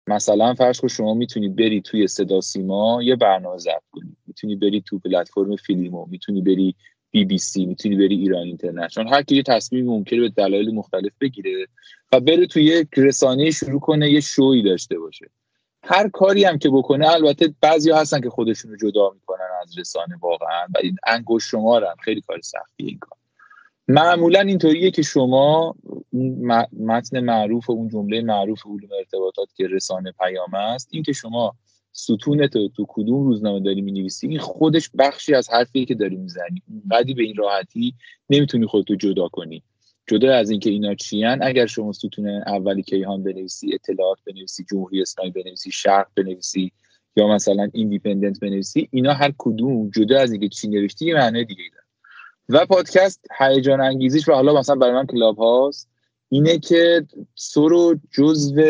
مثلا 0.06 0.54
فرض 0.54 0.80
کن 0.80 0.88
شما 0.88 1.14
می‌تونی 1.14 1.48
بری 1.48 1.80
توی 1.80 2.06
صدا 2.06 2.40
سیما 2.40 3.02
یه 3.02 3.16
برنامه 3.16 3.58
ضبط 3.58 3.82
کنی. 3.92 4.16
می‌تونی 4.26 4.56
بری 4.56 4.80
تو 4.80 4.98
پلتفرم 4.98 5.56
فیلمو 5.56 6.06
می‌تونی 6.06 6.42
بری 6.42 6.74
بی 7.10 7.24
بی 7.24 7.38
سی 7.38 7.66
می‌تونی 7.66 7.96
بری 7.96 8.16
ایران 8.16 8.42
اینترنشنال. 8.42 9.08
هر 9.08 9.22
کی 9.22 9.42
تصمیم 9.42 9.86
ممکنه 9.86 10.20
به 10.20 10.28
دلایل 10.28 10.74
مختلف 10.74 11.12
بگیره 11.20 11.66
و 12.12 12.20
بره 12.20 12.46
توی 12.46 12.64
یک 12.64 12.88
رسانه 12.96 13.50
شروع 13.50 13.80
کنه 13.80 14.10
یه 14.10 14.20
شوی 14.20 14.62
داشته 14.62 14.98
باشه. 14.98 15.30
هر 15.90 16.08
کاری 16.08 16.44
هم 16.44 16.58
که 16.58 16.70
بکنه 16.70 17.08
البته 17.10 17.54
بعضی 17.60 17.90
هستن 17.90 18.20
که 18.20 18.30
خودشون 18.30 18.70
رو 18.70 18.76
جدا 18.76 19.10
می‌کنن 19.14 19.46
از 19.62 19.78
رسانه 19.78 20.16
واقعا 20.20 20.66
و 20.74 20.78
این 20.82 20.96
انگوش 21.06 21.50
شمارن. 21.50 21.94
خیلی 22.04 22.20
کار 22.20 22.40
سختی 22.40 22.84
این 22.84 22.98
کار. 22.98 23.18
معمولا 23.88 24.40
اینطوریه 24.40 24.90
که 24.90 25.02
شما 25.02 25.74
متن 26.80 27.20
معروف 27.20 27.70
و 27.70 27.72
اون 27.72 27.88
جمله 27.88 28.22
معروف 28.22 28.66
علوم 28.66 28.88
ارتباطات 28.98 29.48
که 29.56 29.66
رسانه 29.66 30.12
پیام 30.12 30.54
است 30.54 30.88
این 30.90 31.02
که 31.02 31.12
شما 31.12 31.54
ستونت 31.92 32.52
تو 32.52 32.86
کدوم 32.88 33.24
روزنامه 33.26 33.60
داری 33.60 33.80
می‌نویسی 33.80 34.28
این 34.28 34.38
خودش 34.38 34.90
بخشی 34.98 35.34
از 35.34 35.50
حرفی 35.50 35.84
که 35.84 35.94
داری 35.94 36.16
می‌زنی. 36.16 36.62
اونقدی 36.70 37.14
به 37.14 37.22
این 37.22 37.36
راحتی 37.36 37.94
نمی‌تونی 38.30 38.66
خودتو 38.66 38.94
جدا 38.94 39.28
کنی. 39.28 39.62
جدا 40.08 40.34
از 40.34 40.50
اینکه 40.50 40.70
اینا 40.70 40.94
چیان 40.94 41.42
اگر 41.42 41.66
شما 41.66 41.92
ستون 41.92 42.28
اولی 42.28 42.82
کیهان 42.82 43.22
بنویسی 43.22 43.74
اطلاعات 43.74 44.18
بنویسی 44.26 44.64
جمهوری 44.70 45.02
اسلامی 45.02 45.30
بنویسی 45.30 45.70
شرق 45.70 46.06
بنویسی 46.16 46.72
یا 47.16 47.28
مثلا 47.28 47.68
ایندیپندنت 47.72 48.40
بنویسی 48.40 48.88
اینا 48.92 49.12
هر 49.12 49.32
کدوم 49.38 49.90
جدا 49.90 50.20
از 50.20 50.32
اینکه 50.32 50.48
چی 50.48 50.68
نوشتی 50.68 51.06
یه 51.06 51.14
معنی 51.14 51.44
دیگه 51.44 51.62
و 52.48 52.66
پادکست 52.66 53.26
هیجان 53.38 53.80
انگیزیش 53.80 54.28
و 54.28 54.32
حالا 54.32 54.58
مثلا 54.58 54.74
برای 54.74 54.94
من 54.94 55.06
کلاب 55.06 55.38
هاست 55.38 55.88
اینه 56.28 56.58
که 56.58 57.06
تو 57.54 57.68
رو 57.68 57.94
جزو 58.10 58.62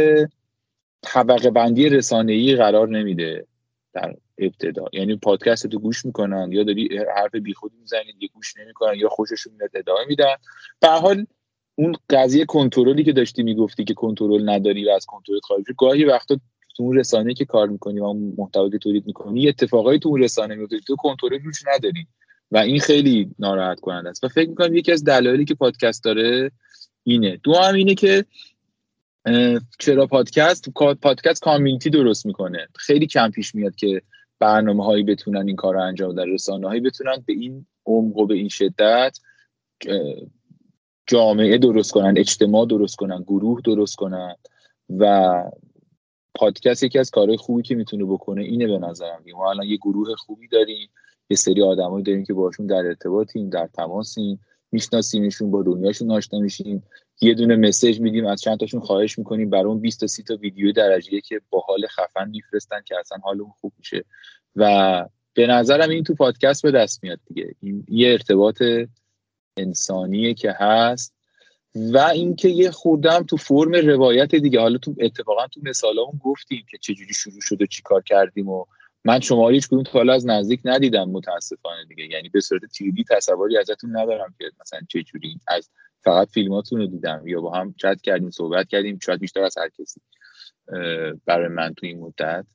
طبقه 1.03 1.51
بندی 1.51 1.89
رسانه‌ای 1.89 2.57
قرار 2.57 2.89
نمیده. 2.89 3.47
در 3.93 4.15
ابتدا. 4.39 4.85
یعنی 4.93 5.17
پادکست 5.17 5.67
تو 5.67 5.79
گوش 5.79 6.07
می‌کنن 6.07 6.49
یا 6.53 6.63
داری 6.63 6.89
حرف 7.17 7.35
بیخودی 7.35 7.77
می‌زنید 7.81 8.15
یا 8.21 8.29
گوش 8.35 8.57
نمی‌کنن 8.57 8.95
یا 8.95 9.09
خوششون 9.09 9.53
میاد 9.59 9.71
ادامه 9.75 10.01
میدن. 10.09 10.35
به 10.81 10.89
حال 10.89 11.27
اون 11.75 11.97
قضیه 12.11 12.45
کنترلی 12.45 13.05
که 13.05 13.13
داشتی 13.13 13.43
می‌گفتی 13.43 13.85
که 13.85 13.95
کنترل 13.95 14.49
نداری 14.49 14.85
و 14.85 14.91
از 14.91 15.07
کنترل 15.07 15.39
خارجی 15.43 15.73
گاهی 15.79 16.05
وقتا 16.05 16.37
تو 16.77 16.83
اون 16.83 16.99
رسانه 16.99 17.35
که 17.35 17.45
کار 17.45 17.69
می‌کنی 17.69 18.01
و 18.01 18.05
اون 18.05 18.35
محتوا 18.39 18.71
که 18.71 18.79
تولید 18.79 19.07
می‌کنی 19.07 19.49
اتفاقایی 19.49 19.99
تو 19.99 20.09
اون 20.09 20.23
رسانه 20.23 20.55
میفته 20.55 20.81
تو 20.81 20.97
کنترل 20.97 21.39
روش 21.43 21.63
نداری 21.75 22.07
و 22.51 22.59
این 22.59 22.81
خیلی 22.81 23.31
ناراحت 23.39 23.81
کننده 23.81 24.09
است. 24.09 24.25
و 24.25 24.29
فکر 24.29 24.49
می‌کنم 24.49 24.77
یکی 24.77 24.93
از 24.93 25.05
دلایلی 25.05 25.45
که 25.45 25.55
پادکست 25.55 26.05
داره 26.05 26.51
اینه. 27.05 27.41
دو 27.43 27.55
هم 27.55 27.75
اینه 27.75 27.95
که 27.95 28.25
چرا 29.79 30.07
پادکست؟ 30.07 30.71
پادکست 31.03 31.43
کامیونیتی 31.43 31.91
درست 31.91 32.27
می‌کنه. 32.27 32.69
خیلی 32.75 33.07
کم 33.07 33.31
پیش 33.31 33.55
میاد 33.55 33.77
که 33.77 34.03
برنامه 34.41 34.85
هایی 34.85 35.03
بتونن 35.03 35.47
این 35.47 35.57
کار 35.57 35.75
رو 35.75 35.83
انجام 35.83 36.15
بدن 36.15 36.29
رسانه 36.29 36.69
هایی 36.69 36.81
بتونن 36.81 37.25
به 37.27 37.33
این 37.33 37.67
عمق 37.87 38.17
و 38.17 38.27
به 38.27 38.35
این 38.35 38.49
شدت 38.49 39.19
جامعه 41.07 41.59
درست 41.59 41.93
کنن 41.93 42.15
اجتماع 42.17 42.67
درست 42.67 42.97
کنن 42.97 43.23
گروه 43.23 43.61
درست 43.65 43.97
کنن 43.97 44.35
و 44.99 45.45
پادکست 46.35 46.83
یکی 46.83 46.99
از 46.99 47.11
کارهای 47.11 47.37
خوبی 47.37 47.63
که 47.63 47.75
می‌تونه 47.75 48.05
بکنه 48.05 48.43
اینه 48.43 48.67
به 48.67 48.79
نظرم. 48.79 49.23
ما 49.37 49.51
الان 49.51 49.67
یه 49.67 49.77
گروه 49.77 50.15
خوبی 50.15 50.49
داریم 50.49 50.89
یه 51.31 51.37
سری 51.37 51.63
آدمایی 51.63 52.05
داریم 52.05 52.25
که 52.25 52.33
باشون 52.33 52.67
در 52.67 52.87
ارتباطیم 52.87 53.51
در 53.51 53.67
تماسیم. 53.67 54.41
میشناسیمشون 54.73 55.51
با 55.51 55.63
دنیاشون 55.63 56.11
آشنا 56.11 56.39
میشیم. 56.39 56.83
یه 57.21 57.35
دونه 57.35 57.57
مسیج 57.57 58.01
میدیم 58.01 58.27
از 58.27 58.41
چند 58.41 58.59
تاشون 58.59 58.81
خواهش 58.81 59.19
می‌کنیم. 59.19 59.51
برای 59.51 59.79
20 59.79 60.01
تا 60.01 60.07
30 60.07 60.23
تا 60.23 60.37
ویدیو 60.37 60.73
درجه 60.73 61.21
که 61.21 61.41
با 61.51 61.61
حال 61.61 61.87
خفن 61.87 62.29
میفرستن 62.29 62.81
که 62.87 62.99
اصلا 62.99 63.19
حال 63.19 63.41
اون 63.41 63.51
خوب 63.61 63.73
میشه. 63.79 64.05
و 64.57 65.05
به 65.35 65.47
نظرم 65.47 65.91
این 65.91 66.05
تو 66.05 66.15
پادکست 66.15 66.63
به 66.63 66.71
دست 66.71 67.05
میاد 67.05 67.21
دیگه. 67.27 67.55
این 67.61 67.87
یه 67.89 68.13
ارتباط 68.13 68.63
انسانیه 69.57 70.35
که 70.35 70.53
هست. 70.53 71.15
و 71.75 71.99
اینکه 71.99 72.49
یه 72.49 72.71
خوردم 72.71 73.23
تو 73.23 73.37
فرم 73.37 73.73
روایت 73.73 74.35
دیگه. 74.35 74.61
حالا 74.61 74.79
تو 74.79 74.95
اتفاقا 75.01 75.47
تو 75.47 75.61
مثالمون 75.65 76.21
گفتیم 76.25 76.67
که 76.71 76.79
چجوری 76.79 77.15
شروع 77.15 77.41
شد 77.41 77.63
و 77.63 77.67
چیکار 77.67 78.03
کردیم 78.03 78.49
و 78.49 78.65
من 79.09 79.21
شما 79.21 79.49
هیچ 79.49 79.69
کدوم 79.69 79.83
تا 79.83 80.13
از 80.13 80.27
نزدیک 80.27 80.61
ندیدم 80.65 81.11
متاسفانه 81.11 81.85
دیگه. 81.85 82.05
یعنی 82.05 82.29
به 82.29 82.41
صورت 82.41 82.65
تیوی 82.65 83.05
تصوری 83.11 83.59
ازتون 83.59 83.97
ندارم 83.97 84.35
که 84.39 84.45
مثلا 84.61 84.81
چه 84.89 85.03
جوری 85.03 85.41
از 85.49 85.71
فقط 86.01 86.29
فیلماتون 86.29 86.81
رو 86.81 86.87
دیدم. 86.87 87.23
یا 87.27 87.41
با 87.41 87.51
هم 87.51 87.75
چت 87.77 88.01
کردیم 88.01 88.31
صحبت 88.31 88.69
کردیم 88.69 88.99
شاید 89.03 89.21
بیشتر 89.21 89.43
از 89.43 89.59
هر 89.59 89.69
کسی 89.69 90.01
برای 91.27 91.49
من 91.49 91.75
تو 91.75 91.87
این 91.87 91.99
مدت. 92.01 92.47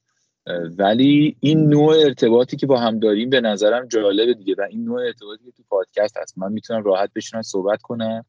ولی 0.77 1.37
این 1.39 1.69
نوع 1.69 1.95
ارتباطی 1.95 2.57
که 2.57 2.67
با 2.67 2.79
هم 2.79 2.99
داریم 2.99 3.29
به 3.29 3.41
نظرم 3.41 3.87
جالبه 3.87 4.33
دیگه. 4.33 4.55
و 4.57 4.61
این 4.69 4.83
نوع 4.83 5.01
ارتباطی 5.01 5.45
که 5.45 5.51
تو 5.51 5.63
پادکست 5.69 6.17
هست. 6.17 6.37
من 6.37 6.51
می‌تونم 6.51 6.83
راحت 6.83 7.09
بشینم 7.15 7.41
صحبت 7.41 7.81
کنم 7.81 8.25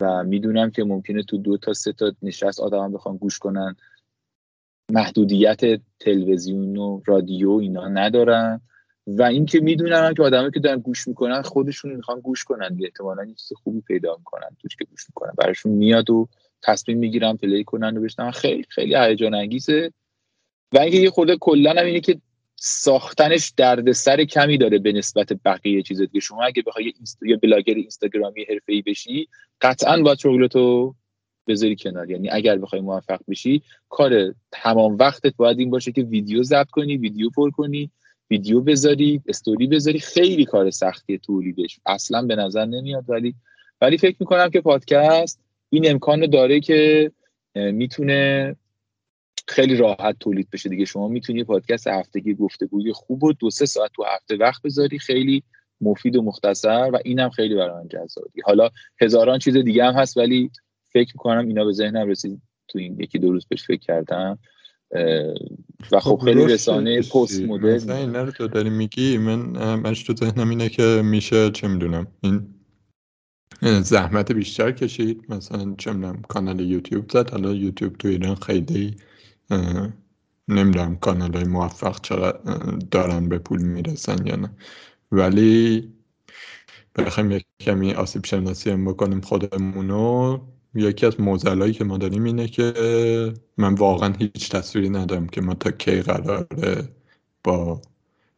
و 0.00 0.24
می‌دونم 0.24 0.70
که 0.70 0.84
ممکنه 0.84 1.22
تو 1.22 1.38
دو 1.38 1.56
تا 1.56 1.72
سه 1.72 1.92
تا 1.92 2.12
نشست 2.22 2.60
آدم 2.60 2.92
بخوام 2.92 3.16
گوش 3.16 3.38
کنن. 3.38 3.76
محدودیت 4.90 5.80
تلویزیون 6.00 6.76
و 6.76 7.00
رادیو 7.06 7.50
اینا 7.50 7.88
ندارن 7.88 8.60
و 9.06 9.22
اینکه 9.22 9.60
می‌دونم 9.60 10.14
که 10.14 10.22
آدمایی 10.22 10.50
که 10.50 10.60
دارن 10.60 10.78
گوش 10.78 11.08
می‌کنن 11.08 11.42
خودشون 11.42 11.92
می‌خوان 11.92 12.20
گوش 12.20 12.44
کنن 12.44 12.78
احتمالا 12.82 13.24
یه 13.24 13.34
چیز 13.34 13.52
خوبی 13.62 13.80
پیدا 13.80 14.16
می‌کنن 14.18 14.56
توش 14.58 14.76
که 14.76 14.84
گوش 14.84 15.06
می‌کنن. 15.08 15.32
براشون 15.38 15.72
میاد 15.72 16.10
و 16.10 16.28
تصمیم 16.62 16.98
می‌گیرن 16.98 17.36
پلی 17.36 17.64
کنن 17.64 17.96
و 17.96 18.00
بشنن 18.00 18.30
خیلی 18.30 18.64
خیلی 18.68 18.96
هیجان 18.96 19.34
انگیزه 19.34 19.92
و 20.72 20.78
اینکه 20.78 20.96
یه 20.96 21.10
خورده 21.10 21.36
کلا 21.36 21.70
هم 21.70 21.84
اینه 21.84 22.00
که 22.00 22.20
ساختنش 22.56 23.52
دردسر 23.56 24.24
کمی 24.24 24.58
داره 24.58 24.78
به 24.78 24.92
نسبت 24.92 25.32
بقیه 25.44 25.82
چیز 25.82 26.00
دیگه. 26.00 26.20
شما 26.20 26.42
اگه 26.42 26.62
بخوای 26.62 26.92
یه 27.22 27.36
بلاگر 27.36 27.74
اینستاگرامی 27.74 28.44
حرفه‌ای 28.44 28.82
بشی 28.82 29.28
قطعا 29.60 30.02
با 30.02 30.14
شغلتو 30.14 30.94
بذاری 31.46 31.76
کنار. 31.76 32.10
یعنی 32.10 32.30
اگر 32.30 32.58
بخوای 32.58 32.82
موفق 32.82 33.20
بشی 33.28 33.62
کار 33.88 34.34
تمام 34.52 34.96
وقتت 34.96 35.36
باید 35.36 35.58
این 35.58 35.70
باشه 35.70 35.92
که 35.92 36.02
ویدیو 36.02 36.42
ضبط 36.42 36.70
کنی 36.70 36.96
ویدیو 36.96 37.30
پر 37.30 37.50
کنی 37.50 37.90
ویدیو 38.30 38.60
بذاری 38.60 39.22
استوری 39.28 39.66
بذاری. 39.66 39.98
خیلی 39.98 40.44
کار 40.44 40.70
سختی 40.70 41.18
تولیدش. 41.18 41.80
اصلا 41.86 42.22
به 42.22 42.36
نظر 42.36 42.64
نمیاد. 42.64 43.04
ولی 43.08 43.34
ولی 43.80 43.98
فکر 43.98 44.16
می‌کنم 44.20 44.50
که 44.50 44.60
پادکست 44.60 45.40
این 45.70 45.90
امکان 45.90 46.26
داره 46.26 46.60
که 46.60 47.12
می‌تونه 47.54 48.56
خیلی 49.48 49.76
راحت 49.76 50.16
تولید 50.20 50.48
بشه 50.52 50.68
دیگه. 50.68 50.84
شما 50.84 51.08
می‌تونی 51.08 51.44
پادکست 51.44 51.86
هفتگی 51.86 52.34
گفتگوی 52.34 52.92
خوب 52.92 53.24
و 53.24 53.32
دو 53.32 53.50
سه 53.50 53.66
ساعت 53.66 53.90
تو 53.94 54.04
هفته 54.04 54.36
وقت 54.36 54.62
بذاری. 54.62 54.98
خیلی 54.98 55.42
مفید 55.80 56.16
و 56.16 56.22
مختصر 56.22 56.90
و 56.92 56.98
اینم 57.04 57.30
خیلی 57.30 57.54
برای 57.54 57.82
من 57.82 57.88
جذابه. 57.88 58.30
حالا 58.44 58.70
هزاران 59.00 59.38
چیز 59.38 59.56
دیگه 59.56 59.84
هم 59.84 59.94
هست 59.94 60.16
ولی 60.16 60.50
فکر 60.92 61.12
می‌کنم 61.14 61.46
اینا 61.48 61.64
به 61.64 61.72
ذهنم 61.72 62.08
رسید 62.08 62.42
تو 62.68 62.78
این 62.78 63.00
یکی 63.00 63.18
دو 63.18 63.32
روز 63.32 63.46
بهش 63.48 63.66
فکر 63.66 63.80
کردم. 63.80 64.38
و 65.92 66.00
خب, 66.00 66.16
خب 66.16 66.18
خیلی 66.24 66.46
رسانه 66.46 67.00
پست 67.00 67.40
مثلا 67.40 67.96
اینا 67.96 68.22
رو 68.22 68.30
تو 68.30 68.48
داری 68.48 68.70
میگی 68.70 69.18
من 69.18 69.38
منش 69.74 70.02
تو 70.02 70.14
ذهنم 70.14 70.50
اینه 70.50 70.68
که 70.68 71.02
میشه 71.04 71.50
چه 71.50 71.68
می‌دونم 71.68 72.06
این 72.20 72.54
زحمت 73.82 74.32
بیشتر 74.32 74.72
کشید. 74.72 75.24
مثلا 75.28 75.74
چه 75.78 75.92
می‌دونم 75.92 76.22
کانال 76.22 76.60
یوتیوب 76.60 77.10
زد. 77.10 77.30
حالا 77.30 77.54
یوتیوب 77.54 77.96
تو 77.96 78.08
ایران 78.08 78.34
خیلی 78.34 78.96
نمی‌دونم 80.48 80.96
کانال 80.96 81.34
های 81.34 81.44
موفق 81.44 82.00
چقدر 82.00 82.38
دارن 82.90 83.28
به 83.28 83.38
پول 83.38 83.62
می‌رسن 83.62 84.26
یا 84.26 84.36
نه. 84.36 84.50
ولی 85.12 85.92
بخوایم 86.96 87.30
یک 87.30 87.46
کمی 87.60 87.92
آسیب 87.92 88.24
شناسی 88.24 88.70
هم 88.70 88.84
بکنیم 88.84 89.20
خودمونو. 89.20 90.38
یکی 90.74 91.06
از 91.06 91.20
موزلایی 91.20 91.72
که 91.72 91.84
ما 91.84 91.98
داریم 91.98 92.24
اینه 92.24 92.48
که 92.48 92.72
من 93.56 93.74
واقعا 93.74 94.12
هیچ 94.18 94.50
تصویری 94.50 94.88
ندارم 94.88 95.26
که 95.26 95.40
ما 95.40 95.54
تا 95.54 95.70
کی 95.70 96.00
قراره 96.02 96.88
با 97.44 97.80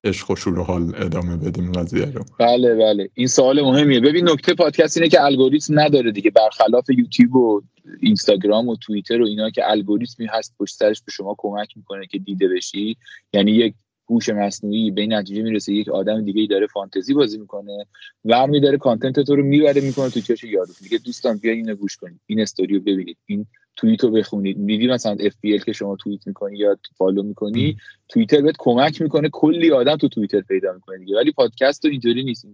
عشق 0.05 0.31
و 0.31 0.37
شور 0.37 0.59
و 0.59 0.63
حال 0.63 0.93
ادامه 0.97 1.37
بدیم 1.37 1.73
قضیه 1.73 2.05
رو. 2.05 2.25
بله 2.39 2.75
بله. 2.75 3.09
این 3.15 3.27
سوال 3.27 3.63
مهمیه. 3.63 4.01
ببین 4.01 4.29
نکته 4.29 4.55
پادکست 4.55 4.97
اینه 4.97 5.09
که 5.09 5.23
الگوریتم 5.25 5.81
نداره 5.81 6.13
دیگه. 6.13 6.31
برخلاف 6.31 6.91
یوتیوب 6.91 7.37
و 7.37 7.63
اینستاگرام 8.01 8.69
و 8.69 8.77
توییتر 8.77 9.23
و 9.23 9.27
اینا 9.27 9.51
که 9.51 9.71
الگوریتمی 9.71 10.27
هست 10.27 10.55
پشت 10.59 10.75
سرش 10.75 11.03
به 11.03 11.13
شما 11.13 11.35
کمک 11.39 11.77
می‌کنه 11.77 12.07
که 12.07 12.19
دیده 12.19 12.49
بشی. 12.49 12.97
یعنی 13.33 13.53
یک 13.53 13.75
هوش 14.13 14.29
مصنوعی 14.29 14.91
به 14.91 15.01
این 15.01 15.13
نتیجه 15.13 15.43
می‌رسه 15.43 15.73
یک 15.73 15.89
آدم 15.89 16.25
دیگه 16.25 16.41
ای 16.41 16.47
داره 16.47 16.67
فانتزی 16.67 17.15
بازی 17.15 17.39
می‌کنه 17.39 17.87
ور 18.25 18.59
داره 18.59 18.79
content 18.79 19.21
تو 19.21 19.37
رو 19.37 19.43
می‌بره 19.43 19.81
می‌کنه 19.81 20.11
تو 20.11 20.21
چش 20.21 20.45
یارو. 20.45 20.73
میگه 20.83 20.99
دوستان 20.99 21.37
بیا 21.37 21.53
اینو 21.53 21.75
گوش 21.75 21.97
کنید 21.97 22.21
این 22.27 22.41
استوریو 22.41 22.81
ببینید 22.81 23.17
این 23.27 23.47
توییت 23.77 24.05
رو 24.05 24.11
بخونید. 24.11 24.59
میدی 24.59 24.87
مثلا 24.87 25.17
اف 25.21 25.65
که 25.65 25.73
شما 25.73 25.97
توییت 25.97 26.27
می‌کنی 26.27 26.59
یا 26.59 26.79
follow 26.97 27.23
می‌کنی 27.23 27.77
توییتر 28.09 28.41
بهت 28.41 28.55
کمک 28.59 29.03
می‌کنه 29.03 29.29
کلی 29.29 29.71
آدم 29.71 29.97
تو 29.97 30.09
توییتر 30.09 30.41
پیدا 30.41 30.73
می‌کنه 30.73 30.99
دیگه. 30.99 31.17
ولی 31.17 31.33
پادکست 31.33 31.83
تو 31.83 31.89
اینطوری 31.89 32.25
نیست. 32.25 32.47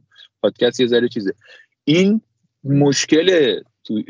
پادکست 0.42 0.80
یه 0.80 0.86
ذره 0.86 1.08
چیزه. 1.08 1.34
این 1.84 2.20
مشکل 2.64 3.60
تو 3.84 4.02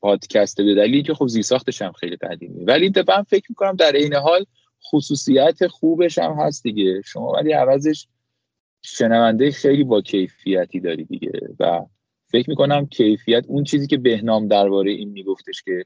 پادکست 0.00 0.60
به 0.60 0.74
دلیلی 0.74 1.02
که 1.02 1.14
خب 1.14 1.26
زیرساختش 1.26 1.82
هم 1.82 1.92
خیلی 1.92 2.16
قدیمی 2.16 2.64
ولی 2.64 2.92
من 3.08 3.22
فکر 3.22 3.44
می‌کنم 3.48 3.76
در 3.76 3.92
عین 3.92 4.14
حال 4.14 4.44
خصوصیت 4.92 5.66
خوبش 5.66 6.18
هم 6.18 6.32
هست 6.32 6.62
دیگه. 6.62 7.02
شما 7.04 7.32
ولی 7.32 7.52
عوضش 7.52 8.06
شنونده 8.82 9.50
خیلی 9.50 9.84
با 9.84 10.00
کیفیتی 10.00 10.80
داری 10.80 11.04
دیگه. 11.04 11.32
و 11.60 11.80
فکر 12.30 12.50
می‌کنم 12.50 12.86
کیفیت 12.86 13.44
اون 13.48 13.64
چیزی 13.64 13.86
که 13.86 13.96
بهنام 13.96 14.48
درباره 14.48 14.90
این 14.90 15.08
میگفتش 15.08 15.62
که 15.62 15.84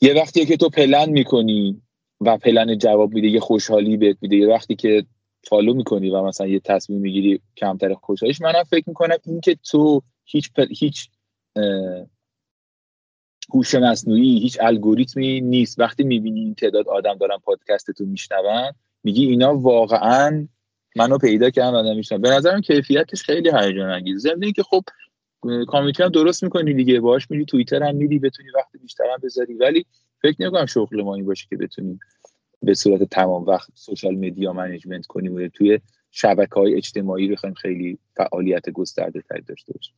یه 0.00 0.14
وقتی 0.14 0.46
که 0.46 0.56
تو 0.56 0.68
پلن 0.68 1.10
می‌کنی 1.10 1.82
و 2.20 2.38
پلن 2.38 2.78
جواب 2.78 3.14
میده 3.14 3.28
یه 3.28 3.40
خوشحالی 3.40 3.96
بهت 3.96 4.16
میده. 4.20 4.36
یه 4.36 4.48
وقتی 4.48 4.74
که 4.74 5.04
فالو 5.48 5.74
می‌کنی 5.74 6.10
و 6.10 6.22
مثلا 6.22 6.46
یه 6.46 6.60
تصمیم 6.60 7.00
می‌گیری 7.00 7.40
کمتر 7.56 7.94
خوشحالیش 7.94 8.40
منم 8.40 8.62
فکر 8.62 8.84
می‌کنم 8.86 9.16
این 9.26 9.40
که 9.40 9.54
تو 9.54 10.02
هیچ 10.24 10.50
هیچ 10.78 11.08
هوش 13.50 13.74
مصنوعی 13.74 14.38
هیچ 14.38 14.58
الگوریتمی 14.60 15.40
نیست. 15.40 15.80
وقتی 15.80 16.04
می‌بینی 16.04 16.40
این 16.40 16.54
تعداد 16.54 16.88
آدم 16.88 17.14
دارن 17.14 17.38
پادکست 17.38 17.90
تو 17.90 18.04
میشنون 18.04 18.72
میگی 19.04 19.26
اینا 19.26 19.58
واقعا 19.58 20.48
منو 20.96 21.18
پیدا 21.18 21.50
کردن 21.50 21.74
آدم 21.74 21.96
میشنن 21.96 22.20
به 22.20 22.30
نظرم 22.30 22.60
کیفیتش 22.60 23.22
خیلی 23.22 23.50
هیجان 23.60 23.90
انگیز. 23.90 24.22
ضمن 24.22 24.52
که 24.52 24.62
خب 24.62 24.84
community 25.68 26.02
هم 26.02 26.08
درست 26.08 26.42
می‌کنی 26.42 26.74
دیگه. 26.74 27.00
باش 27.00 27.30
میری 27.30 27.44
توییتر 27.44 27.82
هم 27.82 27.96
میری 27.96 28.18
بتونی 28.18 28.48
وقت 28.54 28.68
بیشتر 28.82 29.04
هم 29.12 29.18
بذاری. 29.22 29.54
ولی 29.54 29.86
فکر 30.22 30.36
نمی‌کنم 30.40 30.66
شغل 30.66 31.02
ما 31.02 31.14
این 31.14 31.24
باشه 31.24 31.46
که 31.50 31.56
بتونیم 31.56 32.00
به 32.62 32.74
صورت 32.74 33.02
تمام 33.02 33.44
وقت 33.44 33.70
social 33.74 34.14
media 34.14 34.52
management 34.52 35.06
کنیم 35.06 35.34
و 35.34 35.48
توی 35.48 35.80
شبکه 36.10 36.54
های 36.54 36.74
اجتماعی 36.74 37.28
بخوایم 37.28 37.54
خیلی 37.54 37.98
فعالیت 38.16 38.70
گسترده 38.70 39.22
تر 39.28 39.38
داشته 39.38 39.72
باشیم. 39.72 39.94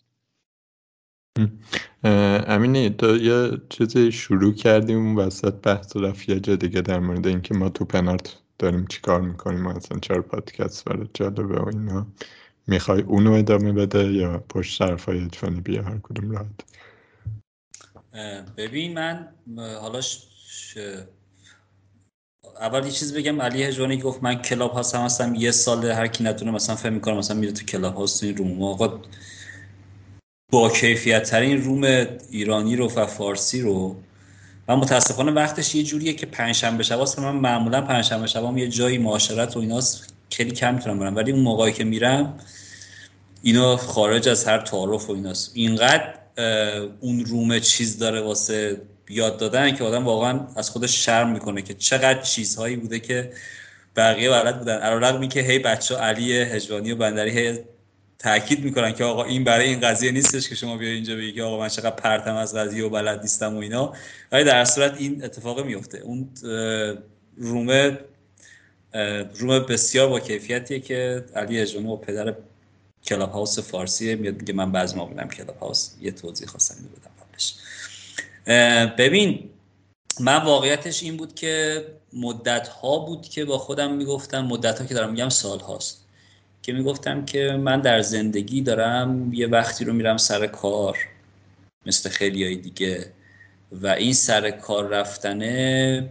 امینی 2.47 2.91
تو 2.91 3.17
یه 3.17 3.51
چیزی 3.69 4.13
شروع 4.13 4.55
کردیم 4.55 5.17
وسط 5.19 5.55
بحث 5.55 5.97
رفت 5.97 6.29
یه 6.29 6.41
جا 6.41 6.57
دیگه 6.57 6.81
در 6.81 6.99
مورد 6.99 7.27
اینکه 7.27 7.55
ما 7.55 7.69
تو 7.69 7.85
پنارت 7.85 8.37
داریم 8.59 8.87
چی 8.87 9.01
کار 9.01 9.21
می‌کنیم 9.21 9.67
اصلا 9.67 9.99
چرا 9.99 10.23
پادکست 10.23 10.85
برای 10.85 11.09
جالبه 11.15 11.61
و 11.61 11.69
اینا. 11.69 12.07
می‌خوای 12.67 13.03
اونو 13.03 13.33
ادامه 13.33 13.73
بده 13.73 14.13
یا 14.13 14.45
پشت 14.49 14.83
های 14.83 14.97
فنی 15.29 15.61
بیا 15.61 15.83
هر 15.83 15.99
کدوم 16.03 16.31
راحت. 16.31 16.65
ببین 18.57 18.95
من 18.95 19.29
حالا 19.57 20.01
اول 22.61 22.85
یه 22.85 22.91
چیز 22.91 23.15
بگم 23.15 23.43
علی 23.43 23.63
هجوانی 23.63 23.99
گفت 23.99 24.23
من 24.23 24.35
کلاب 24.35 24.73
هاستم 24.73 25.01
هستم 25.01 25.35
یه 25.35 25.51
سال 25.51 25.85
هر 25.85 26.07
کی 26.07 26.25
نتونه 26.25 26.51
مثلا 26.51 26.77
فهم 26.77 26.93
می‌کنه 26.93 27.15
مثلا 27.15 27.37
میره 27.37 27.53
تو 27.53 27.65
کلاب 27.65 27.95
هاست 27.95 28.25
این 28.25 28.37
روم 28.37 28.63
آقا 28.63 29.01
با 30.53 30.71
کیفیت 30.71 31.23
ترین 31.23 31.65
روم 31.65 32.07
ایرانی 32.31 32.77
رو 32.77 32.93
و 32.97 33.07
فارسی 33.07 33.61
رو. 33.61 33.97
من 34.69 34.75
متاسفانه 34.75 35.33
وقتش 35.33 35.75
یه 35.75 35.83
جوریه 35.83 36.13
که 36.13 36.27
پنجشنبه 36.27 36.83
شب 36.83 37.21
من 37.21 37.37
معمولا 37.37 37.81
پنجشنبه 37.81 38.27
شبام 38.27 38.59
یه 38.59 38.69
جایی 38.69 38.99
معاشرت 38.99 39.57
و 39.57 39.61
ایناست 39.61 40.15
خیلی 40.31 40.51
کم 40.51 40.75
می‌تونم 40.75 40.99
برم. 40.99 41.17
ولی 41.17 41.33
اون 41.33 41.41
موقعی 41.41 41.73
که 41.73 41.85
میرم 41.85 42.39
اینا 43.43 43.77
خارج 43.77 44.29
از 44.29 44.45
هر 44.45 44.59
تعارف 44.59 45.11
و 45.11 45.13
ایناست. 45.13 45.51
اینقدر 45.55 46.15
اون 47.01 47.25
روم 47.25 47.59
چیز 47.59 47.99
داره 47.99 48.21
واسه 48.21 48.81
یاد 49.09 49.39
دادن 49.39 49.75
که 49.75 49.85
آدم 49.85 50.05
واقعا 50.05 50.41
از 50.57 50.71
خودش 50.71 51.05
شرم 51.05 51.33
می‌کنه 51.33 51.63
که 51.63 51.75
چقدر 51.75 52.23
چیزهایی 52.23 52.77
بوده 52.77 53.01
که 53.01 53.33
بقیه 53.97 54.31
بلد 54.31 54.59
بودن. 54.59 54.79
علیرغم 54.79 55.29
که 55.29 55.41
هی 55.41 55.59
بچه 55.59 55.97
علی 55.97 56.33
هجوانی 56.33 56.93
و 56.93 56.97
بندری 56.97 57.59
تاکید 58.19 58.65
می‌کنن 58.65 58.93
که 58.93 59.05
آقا 59.05 59.25
این 59.25 59.45
برای 59.45 59.69
این 59.69 59.81
قضیه 59.81 60.11
نیستش 60.11 60.49
که 60.49 60.55
شما 60.55 60.77
بیا 60.77 60.91
اینجا 60.91 61.17
بگی 61.17 61.33
که 61.33 61.43
آقا 61.43 61.59
من 61.61 61.69
چقدر 61.69 61.91
پرتم 61.91 62.35
از 62.35 62.55
قضیه 62.55 62.85
و 62.85 62.89
بلد 62.89 63.21
نیستم 63.21 63.57
و 63.57 63.59
اینا. 63.59 63.93
ولی 64.33 64.45
در 64.45 64.65
صورت 64.65 64.97
این 64.99 65.25
اتفاق 65.25 65.67
میفته 65.67 65.99
اون 65.99 66.29
room 67.37 67.99
ه 69.35 69.40
room 69.40 69.59
بسیار 69.59 70.09
با 70.09 70.21
کیفیتیه 70.21 70.81
که 70.81 71.25
علی 71.35 71.61
اجرانی 71.61 71.89
و 71.89 71.97
پدر 71.97 72.35
کلاب 73.05 73.33
هاوس 73.33 73.59
فارسیه 73.59 74.15
میاد 74.15 74.35
میگه 74.35 74.55
من 74.55 74.73
بعضی 74.73 74.97
ما 74.97 75.05
بودم 75.05 75.29
کلاب 75.29 75.57
هاوس 75.57 75.91
یه 76.01 76.11
توضیح 76.11 76.49
خواستم 76.49 76.75
بدم 76.75 77.11
قبلش. 77.21 77.55
ببین 78.99 79.51
من 80.21 80.45
واقعیتش 80.45 81.03
این 81.03 81.17
بود 81.17 81.35
که 81.35 81.85
مدت 82.13 82.69
ها 82.69 82.99
بود 82.99 83.23
که 83.23 83.45
با 83.45 83.59
خودم 83.59 83.95
می‌گفتم 83.95 84.41
مدت 84.41 84.79
ها 84.79 84.87
که 84.87 84.95
دارم 84.95 85.11
میگم 85.11 85.29
سال 85.29 85.61
هاست 85.61 86.06
که 86.67 86.73
می‌گفتم 86.73 87.25
که 87.25 87.53
من 87.53 87.81
در 87.81 88.03
زندگی 88.03 88.63
دارم 88.63 89.33
یه 89.33 89.47
وقتی 89.47 89.85
رو 89.85 89.93
میرم 89.93 90.17
سر 90.17 90.47
کار 90.47 90.99
مثل 91.87 92.09
خیلی 92.09 92.45
های 92.45 92.57
دیگه. 92.57 93.13
و 93.73 93.87
این 93.87 94.13
سر 94.13 94.51
کار 94.51 94.89
رفتنه 94.89 96.09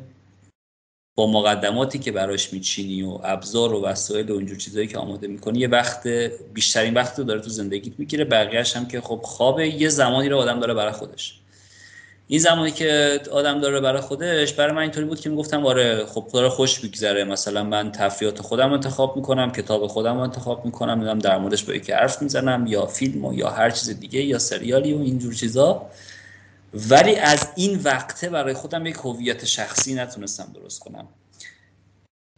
با 1.18 1.27
مقدماتی 1.32 1.99
که 1.99 2.11
براش 2.11 2.53
میچینی 2.53 3.03
و 3.03 3.19
ابزار 3.23 3.73
و 3.73 3.86
وسایل 3.86 4.32
و 4.32 4.38
اینجور 4.38 4.57
چیزهایی 4.57 4.88
که 4.88 4.98
آماده 4.98 5.27
می‌کنی 5.27 5.60
یه 5.60 5.68
وقت 5.68 6.07
بیشترین 6.53 6.94
وقت 6.94 7.19
رو 7.19 7.26
داره 7.26 7.41
تو 7.41 7.49
زندگیت 7.49 7.94
می‌گیره. 7.99 8.26
بقیهش 8.26 8.76
هم 8.76 8.88
که 8.88 9.02
خب 9.02 9.22
خوابه 9.23 9.68
یه 9.68 9.90
زمانی 9.90 10.30
رو 10.30 10.38
آدم 10.38 10.60
داره 10.60 10.73
برای 10.73 10.91
خودش. 10.91 11.40
این 12.28 12.40
زمانی 12.40 12.72
که 12.72 13.22
آدم 13.32 13.62
داره 13.62 13.80
برای 13.80 14.02
خودش 14.02 14.54
برای 14.54 14.72
من 14.72 14.82
اینطوری 14.82 15.06
بود 15.06 15.20
که 15.20 15.30
می‌گفتم 15.30 15.66
آره 15.66 16.06
خب 16.06 16.28
داره 16.34 16.50
خوش 16.50 16.80
بگذره 16.80 17.24
مثلا 17.24 17.64
من 17.64 17.92
تفریحات 17.92 18.42
خودم 18.42 18.74
انتخاب 18.74 19.16
می‌کنم 19.16 19.52
کتاب 19.52 19.88
خودم 19.88 20.18
انتخاب 20.18 20.66
می‌کنم 20.66 21.00
میدم 21.00 21.20
در 21.20 21.38
موردش 21.38 21.64
با 21.64 21.74
یکی 21.74 21.92
حرف 21.92 22.22
می‌زنم 22.22 22.68
یا 22.68 22.86
فیلم 22.86 23.26
و 23.26 23.34
یا 23.34 23.50
هر 23.50 23.70
چیز 23.70 24.00
دیگه 24.00 24.22
یا 24.22 24.40
سریالی 24.40 24.94
و 24.94 25.02
اینجور 25.02 25.34
چیزا. 25.34 25.86
ولی 26.90 27.16
از 27.16 27.48
این 27.56 27.80
وقته 27.84 28.30
برای 28.30 28.54
خودم 28.54 28.86
یک 28.86 28.96
هویت 28.96 29.46
شخصی 29.46 29.94
نتونستم 29.94 30.52
درست 30.56 30.80
کنم. 30.80 31.08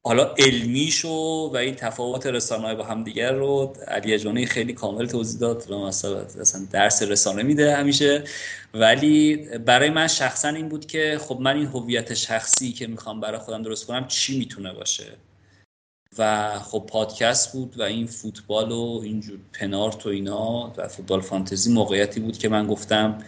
حالا 0.03 0.33
علمیشو 0.37 1.09
و 1.53 1.55
این 1.55 1.75
تفاوت 1.75 2.25
رسانه 2.27 2.75
با 2.75 2.83
هم 2.83 3.03
دیگر 3.03 3.31
رو 3.31 3.73
علی 3.87 4.19
جانی 4.19 4.45
خیلی 4.45 4.73
کامل 4.73 5.05
توضیح 5.05 5.39
داد. 5.39 5.71
مثلا 5.71 6.19
اصلا 6.19 6.67
درس 6.71 7.01
رسانه 7.01 7.43
میده 7.43 7.75
همیشه. 7.75 8.23
ولی 8.73 9.35
برای 9.57 9.89
من 9.89 10.07
شخصا 10.07 10.49
این 10.49 10.69
بود 10.69 10.85
که 10.85 11.17
خب 11.21 11.39
من 11.39 11.55
این 11.55 11.65
هویت 11.65 12.13
شخصی 12.13 12.71
که 12.71 12.87
می‌خوام 12.87 13.19
برای 13.19 13.39
خودم 13.39 13.63
درست 13.63 13.87
کنم 13.87 14.07
چی 14.07 14.39
می‌تونه 14.39 14.73
باشه؟ 14.73 15.05
و 16.17 16.51
خب 16.59 16.85
پادکست 16.89 17.53
بود 17.53 17.79
و 17.79 17.83
این 17.83 18.07
فوتبال 18.07 18.71
و 18.71 19.01
اینجور 19.03 19.39
پنارت 19.53 20.05
و 20.05 20.09
اینا 20.09 20.73
و 20.77 20.87
فوتبال 20.87 21.21
فانتزی 21.21 21.73
موقعیتی 21.73 22.19
بود 22.19 22.37
که 22.37 22.49
من 22.49 22.67
گفتم 22.67 23.23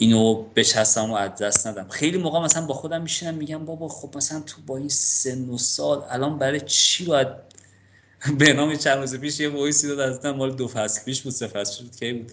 اینو 0.00 0.42
بچسبم 0.42 1.10
و 1.10 1.14
از 1.14 1.36
دست 1.36 1.66
ندم. 1.66 1.88
خیلی 1.88 2.18
موقع 2.18 2.40
مثلا 2.40 2.66
با 2.66 2.74
خودم 2.74 3.02
میشینم 3.02 3.34
میگم 3.34 3.64
بابا 3.64 3.88
خب 3.88 4.16
مثلا 4.16 4.40
تو 4.40 4.62
با 4.66 4.76
این 4.76 4.88
سن 4.88 5.48
و 5.48 5.58
سال 5.58 6.04
الان 6.10 6.38
برای 6.38 6.60
چی 6.60 7.04
باید 7.04 7.28
به 8.38 8.52
نام 8.52 8.76
چند 8.76 8.98
روز 8.98 9.16
پیش 9.16 9.40
یه 9.40 9.48
voice 9.48 9.81
ی 9.81 9.88
داد؟ 9.88 10.00
از 10.00 10.26
مال 10.26 10.56
دو 10.56 10.68
فصل 10.68 11.04
پیش 11.04 11.22
بود 11.22 11.32
سه 11.32 11.46
فصل 11.46 11.74
شد 11.74 11.96
کی 11.96 12.12
بود؟ 12.12 12.32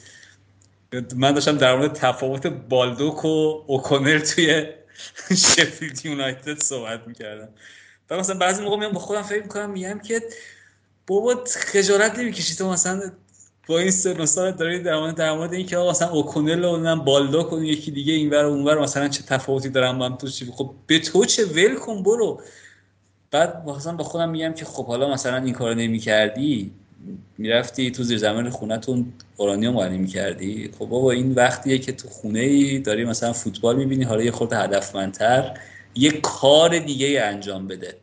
من 1.16 1.32
داشتم 1.32 1.58
در 1.58 1.76
مورد 1.76 1.94
تفاوت 1.94 2.48
بالدوک 2.48 3.26
و 3.26 3.64
اوکونر 3.68 4.20
توی 4.20 4.66
شفیلد 5.56 6.06
یونایتد 6.06 6.60
صحبت 6.64 7.08
می‌کردم. 7.08 7.50
و 8.10 8.18
مثلا 8.18 8.38
بعضی 8.38 8.64
موقع 8.64 8.78
میام 8.78 8.92
با 8.92 9.00
خودم 9.00 9.22
فکر 9.22 9.42
می‌کنم 9.42 9.70
میگم 9.70 10.00
که 10.00 10.22
بابا 11.08 11.44
خجالت 11.46 12.20
نمی‌کشی 12.20 12.56
تو 12.56 12.72
مثلا 12.72 13.12
با 13.68 13.80
این 13.80 13.92
سن 13.92 14.26
سال 14.26 14.52
داری 14.52 14.80
در 14.80 15.00
مورد 15.00 15.16
در 15.16 15.34
مورد 15.34 15.54
اینکه 15.54 15.78
مثلا 15.78 16.10
اوکونل 16.10 16.64
و 16.64 16.96
بالدوک 16.96 17.54
و 17.54 17.64
یکی 17.64 17.92
دیگه 17.92 18.14
اینور 18.14 18.46
و 18.46 18.50
اونور 18.50 18.80
مثلا 18.80 19.08
چه 19.08 19.24
تفاوتی 19.24 19.70
دارن 19.70 19.98
با 19.98 20.06
هم 20.06 20.16
تو 20.16 20.28
خب 20.52 20.72
به 20.88 21.00
تو 21.00 21.26
چه 21.26 21.46
ول 21.46 21.76
کن 21.76 22.04
برو. 22.04 22.42
بعد 23.32 23.70
مثلا 23.70 23.96
با 23.96 24.04
خودم 24.04 24.30
میگم 24.30 24.54
که 24.54 24.66
خب 24.66 24.86
حالا 24.86 25.14
مثلا 25.14 25.38
این 25.38 25.54
کارو 25.54 25.74
نمی‌کردی 25.74 26.72
می‌رفتی 27.38 27.92
تو 27.92 28.04
زیر 28.04 28.18
زمین 28.18 28.50
خونتون 28.50 29.14
اورانیوم 29.38 29.76
قالی 29.76 29.98
می‌کردی. 29.98 30.72
خب 30.80 30.86
بابا 30.86 31.12
این 31.12 31.34
وقتیه 31.34 31.78
که 31.78 31.92
تو 31.92 32.10
خونه 32.10 32.40
ای 32.40 32.80
داری 32.80 33.06
مثلا 33.06 33.34
فوتبال 33.34 33.76
می‌بینی 33.76 34.04
حالا 34.04 34.24
یه 34.24 34.32
خورده 34.32 34.58
هدفمندتر 34.58 35.60
یه 35.96 36.12
کار 36.12 36.80
دیگه 36.80 37.22
انجام 37.22 37.68
بده. 37.68 37.98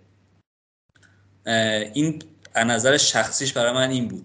این 1.95 2.19
از 2.55 2.67
نظر 2.67 2.97
شخصیش 2.97 3.53
برای 3.53 3.73
من 3.73 3.91
این 3.91 4.09
بود. 4.09 4.25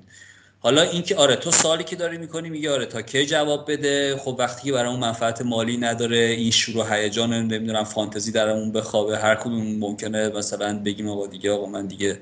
حالا 0.60 0.82
اینکه 0.82 1.16
آره 1.16 1.36
تو 1.36 1.52
سالی 1.52 1.84
که 1.84 1.96
داری 1.96 2.18
می‌کنی 2.18 2.50
میگه 2.50 2.72
آره 2.72 2.86
تا 2.86 3.02
کی 3.02 3.26
جواب 3.26 3.72
بده؟ 3.72 4.18
خب 4.18 4.36
وقتی 4.40 4.64
که 4.64 4.72
برای 4.72 4.92
اون 4.92 5.00
منفعت 5.00 5.42
مالی 5.42 5.78
نداره 5.78 6.18
این 6.18 6.52
شروع 6.52 6.96
هیجان 6.96 7.34
نمی‌دونم 7.34 7.84
فانتزی 7.84 8.32
درمون 8.32 8.72
بخوابه 8.72 9.18
هر 9.18 9.36
کدوم 9.36 9.78
ممکنه 9.78 10.30
مثلا 10.30 10.80
بگیم 10.80 11.10
آقا 11.10 11.28
دیگه 11.28 11.52
آقا 11.52 11.66
من 11.66 11.88
دیگه 11.88 12.20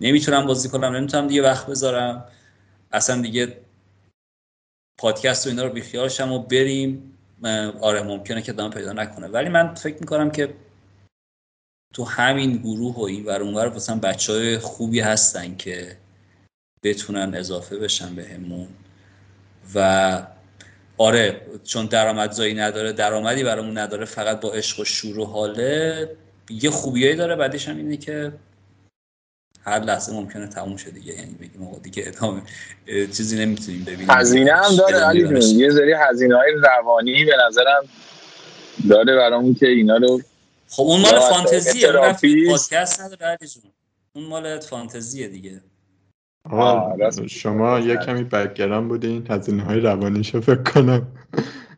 نمی‌تونم 0.00 0.46
بازی 0.46 0.68
کنم 0.68 0.96
نمی‌تونم 0.96 1.26
دیگه 1.26 1.42
وقت 1.42 1.66
بذارم. 1.66 2.24
اصلا 2.92 3.22
دیگه 3.22 3.56
پادکست 4.98 5.46
و 5.46 5.50
اینا 5.50 5.62
رو 5.62 5.70
بیخیالشم 5.70 6.32
و 6.32 6.38
بریم. 6.38 7.18
آره 7.80 8.02
ممکنه 8.02 8.42
که 8.42 8.52
دام 8.52 8.70
پیدا 8.70 8.92
نکنه. 8.92 9.26
ولی 9.26 9.48
من 9.48 9.74
فکر 9.74 9.96
می‌کنم 10.00 10.30
که 10.30 10.54
تو 11.94 12.04
همین 12.04 12.56
گروه 12.56 12.96
و 12.96 13.02
این 13.02 13.24
ور 13.24 13.68
بچه 14.02 14.32
های 14.32 14.58
خوبی 14.58 15.00
هستن 15.00 15.56
که 15.56 15.96
بتونن 16.82 17.34
اضافه 17.34 17.76
بشن 17.78 18.14
بهمون. 18.14 18.68
و 19.74 20.26
آره 20.98 21.40
چون 21.64 21.86
درآمدزایی 21.86 22.54
نداره 22.54 22.92
درآمدی 22.92 23.44
برامون 23.44 23.78
نداره 23.78 24.04
فقط 24.04 24.40
با 24.40 24.52
عشق 24.52 24.80
و 24.80 24.84
شور 24.84 25.18
و 25.18 25.24
حاله 25.24 26.10
یه 26.50 26.70
خوبیایی 26.70 27.16
داره. 27.16 27.36
بعدش 27.36 27.68
هم 27.68 27.76
اینه 27.76 27.96
که 27.96 28.32
هر 29.62 29.78
لحظه 29.78 30.12
ممکنه 30.12 30.46
تموم 30.46 30.76
شه 30.76 30.90
دیگه. 30.90 31.14
یعنی 31.14 31.34
بگیم 31.34 31.62
آقا 31.62 31.78
دیگه 31.78 32.04
ادامه 32.06 32.42
چیزی 32.86 33.38
نمی‌تونیم 33.38 33.84
ببینیم. 33.84 34.10
هزینه 34.10 34.52
هم 34.52 34.76
داره 34.76 34.96
علی 34.96 35.20
یه 35.56 35.70
ذری 35.70 35.92
هزینه 35.92 36.36
های 36.36 36.52
روانی 36.62 37.24
به 37.24 37.36
نظرم 37.48 37.88
داره 38.88 39.16
برامون 39.16 39.54
که 39.54 39.66
اینا 39.66 39.96
رو 39.96 40.22
خب 40.68 40.82
اون 40.82 41.00
مال 41.00 41.20
فانتزیه. 41.20 41.92
پادکست 42.48 43.00
نداره 43.00 43.26
علی 43.26 43.48
جون. 43.48 43.62
اون 44.12 44.24
مال 44.24 44.60
فانتزیه 44.60 45.28
دیگه. 45.28 45.60
شما 47.26 47.78
یه 47.78 47.96
کمی 47.96 48.24
بکگرام 48.24 48.88
بودین 48.88 49.26
هزینه 49.30 49.62
های 49.62 49.80
روانیشو 49.80 50.40
فکر 50.40 50.62
کنم. 50.62 51.06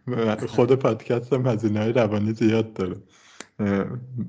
خود 0.55 0.75
پادکست 0.75 1.33
هم 1.33 1.47
هزینه 1.47 1.81
های 1.81 1.93
روانی 1.93 2.33
زیاد 2.33 2.73
داره. 2.73 2.97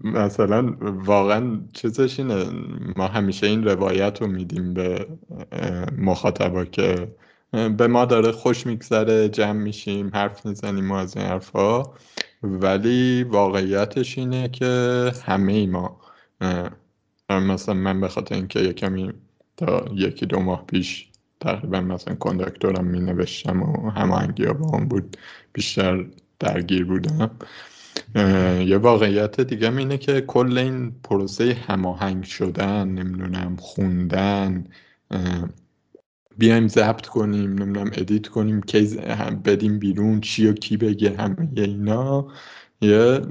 مثلا 0.03 0.75
واقعا 0.81 1.59
چیزش 1.73 2.19
اینه 2.19 2.45
ما 2.95 3.07
همیشه 3.07 3.47
این 3.47 3.63
روایت 3.63 4.21
رو 4.21 4.27
میدیم 4.27 4.73
به 4.73 5.07
مخاطبا 5.97 6.65
که 6.65 7.15
به 7.51 7.87
ما 7.87 8.05
داره 8.05 8.31
خوش 8.31 8.65
میگذره 8.65 9.29
جمع 9.29 9.51
میشیم 9.51 10.11
حرف 10.13 10.45
می‌زنیم 10.45 10.91
و 10.91 10.95
از 10.95 11.17
این 11.17 11.25
حرفا 11.25 11.83
ولی 12.43 13.23
واقعیتش 13.23 14.17
اینه 14.17 14.49
که 14.49 15.11
همه 15.25 15.53
ای 15.53 15.67
ما 15.67 16.01
مثلا 17.29 17.73
من 17.73 18.01
به 18.01 18.07
خاطر 18.07 18.35
اینکه 18.35 18.59
یه 18.59 18.73
کمی 18.73 19.13
تا 19.61 19.85
یکی 19.95 20.25
دو 20.25 20.39
ماه 20.39 20.65
پیش 20.65 21.07
تقریبا 21.39 21.81
مثلا 21.81 22.15
کندکتورم 22.15 22.85
می 22.85 22.99
نوشتم 22.99 23.61
و 23.61 23.89
هماهنگی 23.89 24.45
با 24.45 24.69
اون 24.69 24.87
بود. 24.87 25.17
بیشتر 25.53 26.05
درگیر 26.39 26.85
بودم. 26.85 27.31
یه 28.65 28.77
واقعیت 28.77 29.41
دیگه 29.41 29.77
اینه 29.77 29.97
که 29.97 30.21
کل 30.21 30.57
این 30.57 30.91
پروسه 31.03 31.57
هماهنگ 31.67 32.23
شدن 32.23 32.87
نمی‌دونم 32.87 33.55
خوندن 33.55 34.65
بیایم 36.37 36.67
ضبط 36.67 37.05
کنیم 37.05 37.53
نمی‌دونم 37.53 37.91
ادیت 37.93 38.27
کنیم 38.27 38.61
کی 38.61 38.97
بدیم 39.45 39.79
بیرون 39.79 40.21
چی 40.21 40.47
و 40.47 40.53
کی 40.53 40.77
بگه 40.77 41.17
همه 41.17 41.49
اینا 41.55 42.27
یه 42.81 43.21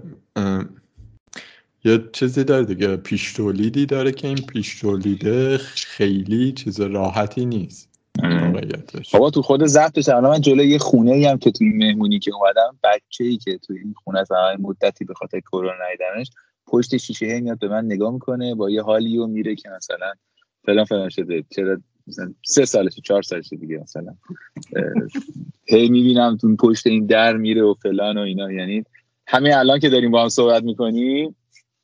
یه 1.84 2.04
چیزی 2.12 2.44
داره 2.44 2.64
دیگه 2.64 2.96
پیش 2.96 3.32
تولیدی 3.32 3.86
داره 3.86 4.12
که 4.12 4.28
این 4.28 4.36
پیش 4.36 4.80
تولیده 4.80 5.58
خیلی 5.58 6.52
چیز 6.52 6.80
راحتی 6.80 7.46
نیست 7.46 7.90
بابا 9.12 9.30
تو 9.30 9.42
خود 9.42 9.66
ضبطش 9.66 10.08
الان 10.08 10.30
من 10.30 10.40
جلوی 10.40 10.68
یه 10.68 10.78
خونه 10.78 11.10
ای 11.10 11.24
هم 11.24 11.38
که 11.38 11.50
توی 11.50 11.68
مهمونی 11.68 12.18
که 12.18 12.32
اومدم 12.34 12.78
بچه 12.84 13.24
ای 13.24 13.36
که 13.36 13.58
توی 13.58 13.78
این 13.78 13.94
خونه 14.04 14.20
از 14.20 14.28
مدتی 14.58 15.04
به 15.04 15.14
خاطر 15.14 15.40
کرونا 15.40 15.72
ندیدمش 15.88 16.30
پشت 16.66 16.96
شیشه 16.96 17.26
هی 17.26 17.40
میاد 17.40 17.58
به 17.58 17.68
من 17.68 17.84
نگاه 17.84 18.12
می‌کنه 18.12 18.54
با 18.54 18.70
یه 18.70 18.82
حالی 18.82 19.18
و 19.18 19.26
میره 19.26 19.54
که 19.54 19.68
مثلا 19.68 20.12
فلان 20.64 20.84
فلان 20.84 21.08
شده 21.08 21.44
چرا 21.50 21.76
مثلا 22.06 22.34
سه 22.46 22.64
سالشه 22.64 23.00
چهار 23.04 23.22
سالشه 23.22 23.56
دیگه 23.56 23.78
مثلا 23.78 24.14
هی 25.68 25.88
می‌بینم 25.88 26.36
تو 26.36 26.56
پشت 26.56 26.86
این 26.86 27.06
در 27.06 27.36
میره 27.36 27.62
و 27.62 27.74
فلان 27.74 28.18
و 28.18 28.20
اینا. 28.20 28.52
یعنی 28.52 28.84
همین 29.26 29.54
الان 29.54 29.78
که 29.78 29.88
داریم 29.88 30.10
با 30.10 30.22
هم 30.22 30.28
صحبت 30.28 30.62
می‌کنیم 30.62 31.36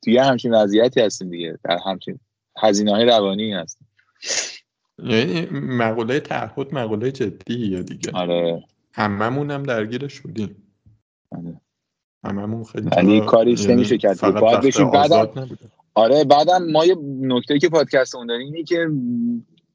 توی 0.07 0.19
همچین 0.19 0.55
وضعیتی 0.55 1.01
هستیم 1.01 1.31
دیگه. 1.31 1.59
در 1.65 1.79
همچین 1.87 2.21
هزینه 2.63 2.91
های 2.91 3.05
روانی 3.05 3.53
هست. 3.53 3.79
یعنی 4.99 5.47
مقوله 5.53 6.21
تعهد 6.21 6.75
مقوله 6.75 7.13
جدیه 7.13 7.83
دیگه. 7.83 8.11
آره. 8.15 8.65
هممون 8.93 9.51
هم 9.51 9.63
درگیرش 9.63 10.21
بودیم 10.21 10.57
آره. 11.31 11.61
هممون 12.25 12.65
خیلی 12.65 12.89
یعنی 12.97 13.21
کاریش 13.21 13.67
نمیشه 13.67 13.99
کرد 13.99 14.21
باید 14.21 14.61
بشیم 14.61 14.91
بعدم 14.91 15.49
آره 15.95 16.25
بعدم 16.25 16.71
ما 16.71 16.85
یه 16.85 16.97
نکته 17.21 17.59
که 17.59 17.69
پادکستمون 17.69 18.27
داریم 18.27 18.53
اینه 18.53 18.65
که 18.65 18.89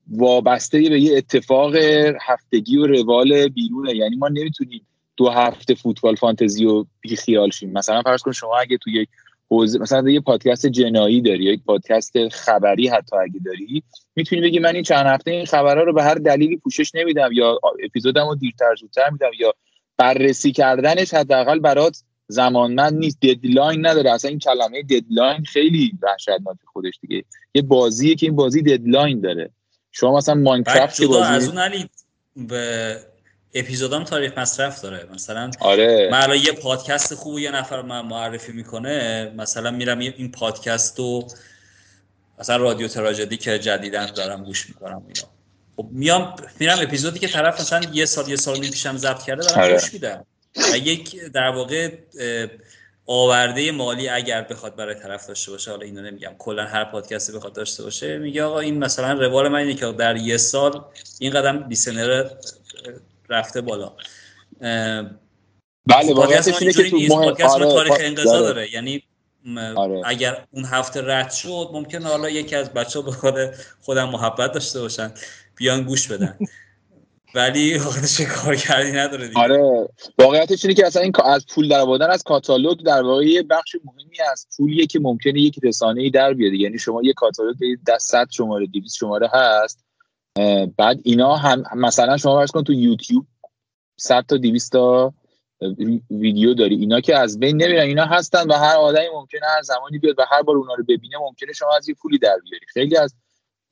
وابسته 0.07 0.89
به 0.89 1.01
یه 1.01 1.17
اتفاق 1.17 1.75
هفتگی 2.21 2.77
و 2.77 2.87
روال 2.87 3.47
بیرونه. 3.47 3.95
یعنی 3.95 4.15
ما 4.15 4.27
نمی‌تونیم 4.27 4.87
دو 5.17 5.29
هفته 5.29 5.73
فوتبال 5.73 6.15
فانتزی 6.15 6.65
و 6.65 6.85
بیخیال 7.01 7.49
شیم. 7.49 7.71
مثلا 7.71 8.01
فرض 8.01 8.21
کن 8.21 8.31
شما 8.31 8.57
اگه 8.57 8.77
تو 8.77 8.89
یک 8.89 9.09
حوزه 9.51 9.79
مثلا 9.79 10.09
یه 10.09 10.19
پادکست 10.19 10.67
جنایی 10.67 11.21
داری 11.21 11.43
یک 11.43 11.63
پادکست 11.63 12.29
خبری 12.29 12.87
حتی 12.87 13.15
اگه 13.15 13.39
داری 13.45 13.83
می‌تونی 14.15 14.41
بگی 14.41 14.59
من 14.59 14.75
این 14.75 14.83
چند 14.83 15.05
هفته 15.05 15.31
این 15.31 15.45
خبرها 15.45 15.83
رو 15.83 15.93
به 15.93 16.03
هر 16.03 16.15
دلیلی 16.15 16.57
پوشش 16.57 16.95
نمیدم 16.95 17.29
یا 17.33 17.59
اپیزودم 17.85 18.27
رو 18.27 18.35
دیرتر 18.35 18.75
زودتر 18.79 19.09
میدم 19.09 19.31
یا 19.39 19.53
بررسی 19.97 20.51
کردنش 20.51 21.13
حداقل 21.13 21.59
برات 21.59 22.03
زمانمند 22.27 22.93
نیست 22.93 23.21
deadline 23.21 23.85
نداره. 23.85 24.11
اصلا 24.11 24.29
این 24.29 24.39
کلمه 24.39 24.83
deadline 24.83 25.43
خیلی 25.43 25.91
وحشتناک 26.01 26.57
خودش 26.65 26.93
دیگه. 27.01 27.23
یه 27.53 27.61
بازیه 27.61 28.15
که 28.15 28.25
این 28.25 28.35
بازی 28.35 28.61
ددلاین 28.61 29.21
داره. 29.21 29.49
شما 29.91 30.17
مثلا 30.17 30.35
ماینکرافت 30.35 31.03
بازی 31.03 31.33
از 31.33 31.47
اون 31.47 31.57
علی 31.57 31.89
به 32.35 32.95
اپیزودام 33.53 34.03
تاریخ 34.03 34.37
مصرف 34.37 34.81
داره. 34.81 35.07
مثلا 35.13 35.51
آره. 35.59 36.09
من 36.11 36.35
یه 36.35 36.51
پادکست 36.51 37.15
خوب 37.15 37.39
یه 37.39 37.51
نفر 37.51 37.81
من 37.81 38.01
معرفی 38.01 38.51
می‌کنه 38.51 39.25
مثلا 39.37 39.71
میرم 39.71 39.99
این 39.99 40.31
پادکست 40.31 40.99
رو 40.99 41.27
مثلا 42.39 42.57
رادیو 42.57 42.87
تراژدی 42.87 43.37
که 43.37 43.59
جدیدن 43.59 44.05
دارم 44.05 44.43
گوش 44.43 44.69
می‌کنم 44.69 45.03
اینا. 45.07 45.27
خب 45.75 45.87
میام 45.91 46.35
میرم 46.59 46.79
اپیزودی 46.81 47.19
که 47.19 47.27
طرف 47.27 47.61
مثلا 47.61 47.81
یه 47.93 48.05
سال 48.05 48.29
یه 48.29 48.35
سال 48.35 48.59
پیشم 48.59 48.97
ضبط 48.97 49.23
کرده 49.23 49.43
دارم 49.43 49.61
آره. 49.61 49.73
گوش 49.73 49.93
میدم. 49.93 50.25
و 50.73 50.77
یک 50.77 51.21
در 51.21 51.49
واقع 51.49 51.91
آورده 53.07 53.71
مالی 53.71 54.09
اگر 54.09 54.41
بخواد 54.41 54.75
برای 54.75 54.95
طرف 54.95 55.27
داشته 55.27 55.51
باشه 55.51 55.71
حالا 55.71 55.85
اینو 55.85 56.01
نمیگم 56.01 56.35
کلا 56.37 56.65
هر 56.65 56.83
پادکستی 56.83 57.33
بخواد 57.33 57.53
داشته 57.53 57.83
باشه 57.83 58.17
میگه 58.17 58.43
آقا 58.43 58.59
این 58.59 58.79
مثلا 58.79 59.13
روال 59.13 59.47
من 59.47 59.59
اینه 59.59 59.73
که 59.73 59.91
در 59.91 60.15
یه 60.15 60.37
سال 60.37 60.81
این 61.19 61.31
قدم 61.33 61.67
لیسنر 61.67 62.29
رفته 63.31 63.61
بالا. 63.61 63.93
بله 65.85 66.13
واقعیتش 66.13 66.61
اینه 66.61 66.73
که 66.73 66.89
تو 66.89 66.97
مهم 66.97 67.35
آره 67.49 67.65
تاریخ 67.65 67.97
انقضا 67.99 68.31
داره, 68.31 68.53
داره. 68.53 68.73
یعنی 68.73 69.03
آره. 69.75 70.01
اگر 70.05 70.45
اون 70.51 70.65
هفته 70.65 71.01
رد 71.05 71.31
شد 71.31 71.69
ممکن 71.73 72.03
حالا 72.03 72.29
یکی 72.29 72.55
از 72.55 72.73
بچه 72.73 72.99
ها 72.99 73.31
به 73.31 73.51
خودم 73.81 74.09
محبت 74.09 74.51
داشته 74.51 74.79
باشن 74.81 75.11
بیان 75.55 75.83
گوش 75.83 76.07
بدن. 76.07 76.37
ولی 77.35 77.77
واقعیتش 77.77 78.21
کار 78.21 78.55
کردی 78.55 78.91
نداره 78.91 79.27
دیگه. 79.27 79.39
آره. 79.39 79.89
واقعیتش 80.19 80.65
اینه 80.65 80.75
که 80.75 80.85
اصلا 80.85 81.01
این 81.01 81.13
از 81.25 81.45
پول 81.55 81.67
در 81.67 81.79
آوردن 81.79 82.09
از 82.09 82.23
کاتالوگ 82.23 82.83
در 82.85 83.01
واقع 83.01 83.25
یه 83.25 83.43
بخش 83.43 83.75
مهمی 83.85 84.17
از 84.31 84.47
پولیه 84.57 84.87
که 84.87 84.99
ممکنه 84.99 85.39
یک 85.39 85.59
رسانه 85.63 86.01
ای 86.01 86.09
در 86.09 86.33
بیاد. 86.33 86.53
یعنی 86.53 86.79
شما 86.79 87.01
یه 87.03 87.13
کاتالوگ 87.13 87.55
دست 87.87 88.11
100 88.11 88.27
شماره 88.31 88.65
200 88.65 88.97
شماره 88.97 89.29
هست. 89.33 89.85
بعد 90.77 90.99
اینا 91.03 91.35
هم 91.35 91.63
مثلا 91.75 92.17
شما 92.17 92.39
فرض 92.39 92.51
کن 92.51 92.63
تو 92.63 92.73
یوتیوب 92.73 93.25
100 93.97 94.25
تا 94.27 94.37
200 94.37 94.71
تا 94.71 95.13
ویدیو 96.09 96.53
داری. 96.53 96.75
اینا 96.75 96.99
که 96.99 97.17
از 97.17 97.39
بین 97.39 97.63
نمیرن. 97.63 97.81
اینا 97.81 98.05
هستن 98.05 98.47
و 98.47 98.53
هر 98.53 98.75
آدمی 98.75 99.05
ممکنه 99.13 99.41
هر 99.55 99.61
زمانی 99.61 99.99
بیاد 99.99 100.19
و 100.19 100.25
هر 100.31 100.41
بار 100.41 100.57
اونا 100.57 100.73
رو 100.73 100.83
ببینه 100.83 101.17
ممکنه 101.19 101.53
شما 101.53 101.75
از 101.77 101.89
یه 101.89 101.95
پولی 102.01 102.17
در 102.17 102.37
بیاری. 102.43 102.65
خیلی 102.73 102.97
از 102.97 103.15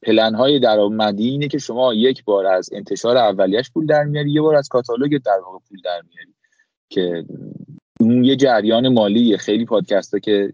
پلن 0.02 0.36
های 0.36 0.60
درآمدی 0.60 1.30
اینه 1.30 1.48
که 1.48 1.58
شما 1.58 1.94
یک 1.94 2.24
بار 2.24 2.46
از 2.46 2.70
انتشار 2.74 3.18
اولیش 3.18 3.72
پول 3.72 3.86
در 3.86 4.04
میاری 4.04 4.32
یه 4.32 4.42
بار 4.42 4.56
از 4.56 4.68
کاتالوگ 4.68 5.22
در 5.22 5.40
واقع 5.46 5.60
پول 5.70 5.82
در 5.84 6.02
میاری 6.10 6.34
که 6.90 7.26
اون 8.00 8.24
یه 8.24 8.36
جریان 8.36 8.88
مالی 8.88 9.38
خیلی 9.38 9.66
پادکست 9.66 10.14
ها 10.14 10.20
که 10.20 10.54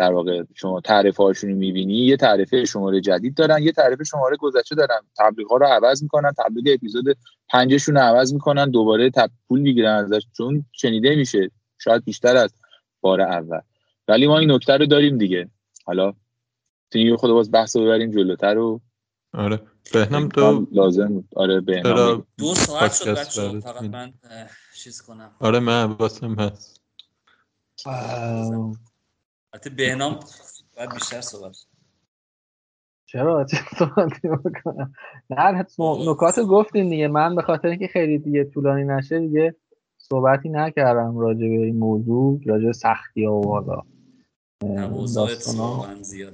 در 0.00 0.12
واقع 0.12 0.42
شما 0.54 0.80
تعرفه 0.80 1.22
هاشون 1.22 1.50
رو 1.50 1.56
می‌بینی 1.56 1.94
یه 1.94 2.16
تعرفه 2.16 2.64
شماره 2.64 3.00
جدید 3.00 3.34
دارن 3.34 3.62
یه 3.62 3.72
تعرفه 3.72 4.04
شماره 4.04 4.36
گذشته 4.36 4.74
دارن. 4.74 4.98
تبلیغ 5.18 5.50
ها 5.50 5.56
رو 5.56 5.66
عوض 5.66 6.02
می‌کنن 6.02 6.32
تبلیغ 6.38 6.74
اپیزود 6.74 7.04
پنجشون 7.48 7.94
رو 7.94 8.00
عوض 8.00 8.32
می‌کنن 8.34 8.70
دوباره 8.70 9.10
تب 9.10 9.30
پول 9.48 9.60
می‌گیرن 9.60 9.94
ازش 9.94 10.22
چون 10.36 10.64
شنیده 10.72 11.16
میشه. 11.16 11.50
شاید 11.78 12.04
بیشتر 12.04 12.36
از 12.36 12.54
بار 13.00 13.20
اول. 13.20 13.60
ولی 14.08 14.26
ما 14.26 14.38
این 14.38 14.50
نکته 14.50 14.76
رو 14.76 14.86
داریم 14.86 15.18
دیگه. 15.18 15.48
حالا 15.84 16.12
یه 16.94 17.16
خود 17.16 17.30
باز 17.30 17.50
بحث 17.50 17.76
رو 17.76 17.82
ببریم 17.82 18.10
جلوتر 18.10 18.58
و 18.58 18.80
آره. 19.34 19.60
بهنم 19.92 20.28
تو 20.28 20.66
لازم 20.72 21.24
آره 21.36 21.60
بهنم 21.60 22.26
دو 22.38 22.54
ساعت 22.54 22.94
شد 22.94 23.16
بچه 23.16 23.60
فقط 23.60 23.82
من 23.82 24.12
چیز 24.84 25.02
کنم. 25.02 25.30
آره 25.40 25.58
من 25.60 25.84
واسم 25.84 26.34
هست 26.34 26.80
البته 29.52 29.70
بهنام 29.70 30.20
باید 30.76 30.94
بیشتر 30.94 31.20
صحبت 31.20 31.56
چرا؟ 33.06 33.44
چه 33.44 33.56
صحبتی 33.78 34.28
بکنم 34.28 34.94
نه 35.30 35.66
نکات 35.78 36.40
گفتین 36.40 36.90
دیگه. 36.90 37.08
من 37.08 37.34
به 37.34 37.42
خاطر 37.42 37.68
اینکه 37.68 37.88
خیلی 37.88 38.18
دیگه 38.18 38.44
طولانی 38.44 38.84
نشه 38.84 39.18
دیگه 39.18 39.54
صحبتی 39.98 40.48
نکردم 40.48 41.18
راجع 41.18 41.38
به 41.38 41.64
این 41.64 41.76
موضوع 41.76 42.40
راجع 42.46 42.72
سختی 42.72 43.24
ها 43.24 43.32
و 43.32 43.48
حالا. 43.48 43.82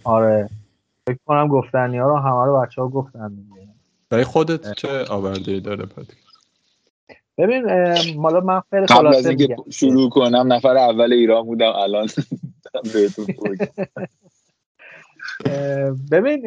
آره. 0.05 0.51
فکر 1.07 1.19
کنم 1.27 1.49
گفتنی 1.49 1.99
ها 1.99 2.09
رو 2.09 2.17
همه 2.17 2.45
رو 2.45 2.61
بچه 2.61 2.83
ها 2.83 2.89
گفتن 2.89 3.29
دیگه. 3.29 3.69
برای 4.11 4.25
خودت 4.25 4.73
چه 4.73 5.05
آورده 5.05 5.61
داره 5.61 5.87
پادکست 5.87 6.27
ببین 7.39 7.69
حالا 8.23 8.41
من 8.41 8.63
خیلی 8.71 8.87
خلاصه 8.87 9.57
شروع 9.71 10.11
کنم 10.11 10.53
نفر 10.53 10.77
اول 10.77 11.13
ایران 11.13 11.43
بودم 11.47 11.73
الان 11.75 12.09
بهتون 12.83 13.27
ببین 16.11 16.43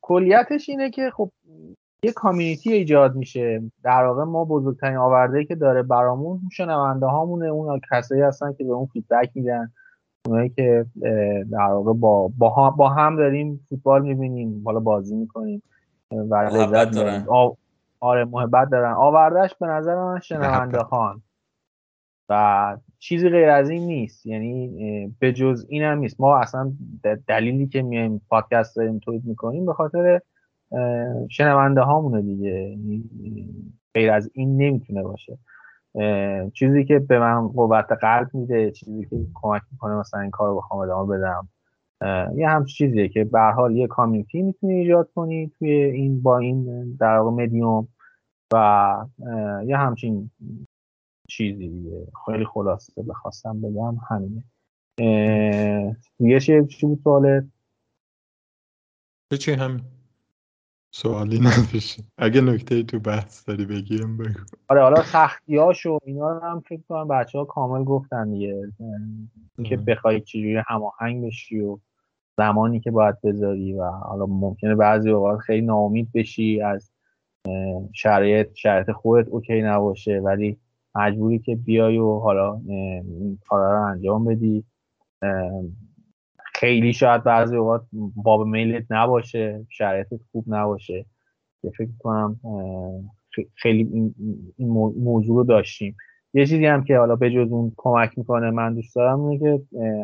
کلیتش 0.00 0.68
اینه 0.68 0.90
که 0.90 1.10
خب 1.10 1.30
یه 2.02 2.12
کامیونیتی 2.12 2.72
ایجاد 2.72 3.16
میشه. 3.16 3.62
در 3.82 4.04
واقع 4.04 4.24
ما 4.24 4.44
بزرگترین 4.44 4.96
آورده 4.96 5.44
که 5.44 5.54
داره 5.54 5.82
برامون 5.82 6.40
شنونده 6.52 7.06
هامونه 7.06 7.46
اون 7.46 7.80
کسایی 7.92 8.22
هستن 8.22 8.52
که 8.52 8.64
به 8.64 8.72
اون 8.72 8.86
فیدبک 8.86 9.30
میدن. 9.34 9.72
اونایی 10.26 10.48
که 10.48 10.86
در 11.50 11.66
واقع 11.70 11.92
با, 11.92 12.28
با, 12.76 12.88
هم 12.88 13.16
داریم 13.16 13.66
فوتبال 13.68 14.02
می‌بینیم 14.02 14.62
حالا 14.64 14.80
بازی 14.80 15.16
می‌کنیم. 15.16 15.62
و 16.10 16.34
لذت 16.34 16.90
دارن. 16.90 17.26
آره 18.00 18.24
محبت 18.24 18.70
دارن. 18.70 18.92
آوردهش 18.92 19.54
به 19.54 19.66
نظر 19.66 19.94
من 19.94 20.20
شنونده 20.20 20.78
خان 20.78 21.22
و 22.28 22.76
چیزی 22.98 23.28
غیر 23.28 23.48
از 23.48 23.70
این 23.70 23.86
نیست. 23.86 24.26
یعنی 24.26 25.14
به 25.18 25.32
جز 25.32 25.66
این 25.68 25.82
هم 25.82 25.98
نیست. 25.98 26.20
ما 26.20 26.38
اصلا 26.38 26.72
دلیلی 27.26 27.66
که 27.66 27.82
میایم 27.82 28.20
پادکست 28.28 28.76
داریم 28.76 28.98
تولید 28.98 29.24
می‌کنیم 29.24 29.66
به 29.66 29.72
خاطر 29.72 30.20
شنونده 31.28 31.80
هامونه 31.80 32.22
دیگه. 32.22 32.50
یعنی 32.50 33.04
غیر 33.94 34.10
از 34.10 34.30
این 34.34 34.56
نمی‌تونه 34.56 35.02
باشه. 35.02 35.38
چیزی 36.52 36.84
که 36.84 36.98
به 36.98 37.18
من 37.18 37.48
قوت 37.48 37.92
قلب 38.00 38.30
میده 38.34 38.70
چیزی 38.70 39.06
که 39.10 39.16
کمک 39.34 39.62
می‌کنه 39.72 39.94
مثلا 39.94 40.20
این 40.20 40.30
کار 40.30 40.48
رو 40.48 40.56
بخوام 40.56 40.80
ادامه 40.80 41.18
بدم. 41.18 41.48
یه 42.36 42.48
همچین 42.48 42.88
چیزیه 42.88 43.08
که 43.08 43.24
به 43.24 43.40
حال 43.40 43.76
یه 43.76 43.86
کامیونیتی 43.86 44.42
می‌تونی 44.42 44.74
ایجاد 44.74 45.10
کنی 45.14 45.52
توی 45.58 45.70
این 45.70 46.22
با 46.22 46.38
این 46.38 46.92
در 47.00 47.20
مدیوم 47.20 47.88
و 48.52 48.96
یه 49.66 49.76
همچین 49.76 50.30
چیزی 51.30 51.68
دیگه. 51.68 52.06
خیلی 52.26 52.44
خلاصه 52.44 53.02
بخواستم 53.02 53.60
بگم 53.60 53.96
همینه. 54.10 54.44
دیگه 56.18 56.40
چی 56.40 56.86
بود 56.86 57.00
سواله 57.04 57.46
چی 59.38 59.52
همین 59.52 59.80
سوالی 60.94 61.40
نداشت 61.40 62.00
اگه 62.18 62.40
نکته 62.40 62.82
تو 62.82 62.98
بحث 62.98 63.48
داری 63.48 63.64
بگیم 63.64 64.16
بگو. 64.16 64.40
آره 64.68 64.82
حالا 64.82 65.02
سختیاش 65.02 65.86
و 65.86 65.98
اینا 66.04 66.32
رو 66.32 66.40
هم 66.40 66.60
فکر 66.60 66.82
کنم 66.88 67.08
بچه 67.08 67.38
ها 67.38 67.44
کامل 67.44 67.84
گفتن 67.84 68.30
دیگه. 68.30 68.72
که 69.64 69.76
بخوای 69.76 70.20
چجوری 70.20 70.62
هماهنگ 70.66 71.26
بشی 71.26 71.60
و 71.60 71.78
زمانی 72.36 72.80
که 72.80 72.90
باید 72.90 73.20
بذاری 73.20 73.72
و 73.72 73.84
حالا 73.84 74.26
ممکنه 74.26 74.74
بعضی 74.74 75.10
اوقات 75.10 75.38
خیلی 75.38 75.66
ناامید 75.66 76.12
بشی 76.12 76.60
از 76.60 76.90
شرایط 77.92 78.54
شرایط 78.54 78.90
خودت 78.90 79.28
اوکی 79.28 79.62
نباشه 79.62 80.20
ولی 80.24 80.58
مجبوری 80.98 81.38
که 81.38 81.56
بیای 81.56 81.98
و 81.98 82.18
حالا 82.18 82.60
این 82.66 83.38
کارا 83.48 83.72
رو 83.72 83.86
انجام 83.86 84.24
بدی. 84.24 84.64
خیلی 86.54 86.92
شاید 86.92 87.24
بعضی 87.24 87.56
اوقات 87.56 87.82
باب 88.16 88.46
میلت 88.46 88.84
نباشه 88.90 89.66
شرایطت 89.68 90.20
خوب 90.32 90.44
نباشه. 90.48 91.04
که 91.62 91.70
فکر 91.70 91.90
کنم 91.98 92.40
خیلی 93.54 94.12
این 94.56 94.68
موضوع 94.96 95.36
رو 95.36 95.44
داشتیم. 95.44 95.96
یه 96.34 96.46
چیزی 96.46 96.66
هم 96.66 96.84
که 96.84 96.98
حالا 96.98 97.16
به 97.16 97.30
جز 97.30 97.52
اون 97.52 97.72
کمک 97.76 98.18
می‌کنه 98.18 98.50
من 98.50 98.74
دوست 98.74 98.96
دارم 98.96 99.20
اینه 99.20 99.38
که 99.38 99.62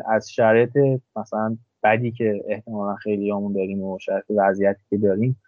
از 0.09 0.31
شرایط 0.31 0.77
مثلا 1.15 1.57
بدی 1.83 2.11
که 2.11 2.43
احتمالا 2.47 2.95
خیلی 2.95 3.31
همون 3.31 3.53
داریم 3.53 3.81
و 3.81 3.99
شرایط 3.99 4.25
وضعیتی 4.29 4.81
که 4.89 4.97
داریم 4.97 5.41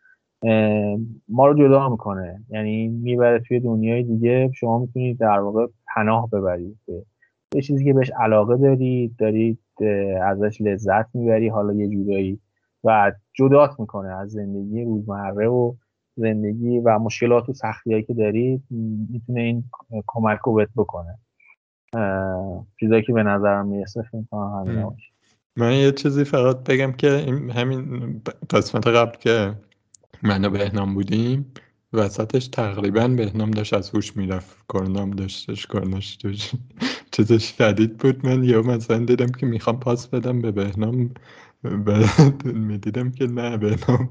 ما 1.28 1.48
رو 1.48 1.68
جدا 1.68 1.90
می‌کنه. 1.90 2.44
یعنی 2.50 2.88
می‌بره 2.88 3.40
توی 3.40 3.60
دنیای 3.60 4.04
دیگه. 4.04 4.52
شما 4.54 4.80
می‌تونید 4.80 5.20
در 5.20 5.40
واقع 5.40 5.68
پناه 5.96 6.30
ببرید. 6.30 6.78
یه 7.56 7.62
چیزی 7.62 7.86
که 7.86 7.94
بهش 7.94 8.12
علاقه 8.20 8.58
دارید 8.58 9.16
دارید 9.20 9.60
ازش 10.24 10.62
لذت 10.62 11.16
می‌بری 11.16 11.48
حالا 11.48 11.74
یه 11.74 11.88
جورایی 11.88 12.40
و 12.84 13.12
جدات 13.34 13.80
می‌کنه 13.80 14.14
از 14.14 14.32
زندگی 14.32 14.84
روزمره 14.84 15.48
و 15.48 15.74
زندگی 16.16 16.80
و 16.80 17.00
مشکلات 17.00 17.50
و 17.50 17.54
سختی 17.54 18.04
که 18.04 18.14
دارید. 18.14 18.64
می‌تونه 19.12 19.42
این 19.42 19.64
کمک 20.08 20.40
رو 20.40 20.54
بهت 20.54 20.70
بکنه. 20.76 21.18
چیزایی 22.80 23.02
که 23.02 23.14
به 23.14 23.24
نظرم 23.24 23.68
می‌رسه 23.68 24.02
فکر 24.02 24.24
همین 24.34 24.92
من 25.58 25.74
یه 25.74 25.92
چیزی 25.92 26.24
فقط 26.24 26.64
بگم 26.64 26.92
که 26.92 27.08
همین 27.56 28.22
قسمت 28.50 28.88
قبل 28.88 29.18
که 29.18 29.52
من 30.24 30.46
و 30.46 30.50
بهنام 30.50 30.94
بودیم. 30.94 31.54
وسطش 31.94 32.48
تقریبا 32.48 33.08
بهنام 33.08 33.52
داشت 33.52 33.74
از 33.74 33.90
هوش 33.90 34.18
می‌رفت. 34.18 34.66
کرنام 34.74 35.12
داشتش 35.12 35.68
کرناش 35.68 36.18
توش 36.18 36.52
چیز 37.12 37.34
شدید 37.34 37.98
بود. 37.98 38.26
من 38.26 38.44
یا 38.44 38.62
مثلا 38.62 39.06
دیدم 39.06 39.28
که 39.28 39.46
می‌خوام 39.46 39.80
پاس 39.80 40.08
بدم 40.08 40.42
به 40.42 40.52
بهنام. 40.52 41.14
بعد 41.64 42.46
می‌دیدم 42.46 43.12
که 43.12 43.28
نه 43.28 43.58
بهنام 43.58 44.10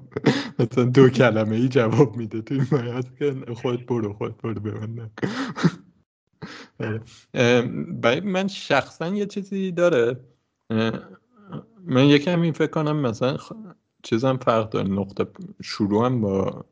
مثلا 0.58 0.84
دو 0.84 1.08
کلمه 1.08 1.56
ای 1.56 1.68
جواب 1.68 2.16
میده. 2.16 2.42
توی 2.42 2.62
مایت 2.72 3.16
که 3.18 3.36
خود 3.54 3.86
برو 3.86 4.12
خود 4.12 4.36
برو 4.42 4.60
به 4.60 4.72
من 4.86 5.10
آره. 6.80 8.20
من 8.20 8.48
شخصا 8.48 9.08
یه 9.08 9.26
چیزی 9.26 9.72
داره. 9.72 10.20
من 11.86 12.04
یکم 12.06 12.40
این 12.40 12.52
فکر 12.52 12.70
کنم 12.70 12.96
مثلا 12.96 13.36
چیزم 14.06 14.36
فرق 14.36 14.70
داره. 14.70 14.88
نقطه 14.88 15.26
شروعم 15.62 16.20
با 16.20 16.64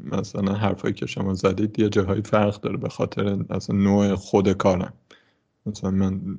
مثلا 0.00 0.54
حرفایی 0.54 0.94
که 0.94 1.06
شما 1.06 1.34
زدید 1.34 1.78
یه 1.78 1.88
جاهایی 1.88 2.22
فرق 2.22 2.60
داره 2.60 2.76
به 2.76 2.88
خاطر 2.88 3.44
اصلا 3.50 3.76
نوع 3.76 4.14
خود 4.14 4.52
کارم. 4.52 4.92
مثلا 5.66 5.90
من 5.90 6.38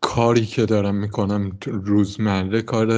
کاری 0.00 0.46
که 0.46 0.66
دارم 0.66 0.94
می‌کنم 0.94 1.58
روزمره 1.66 2.62
کار 2.62 2.88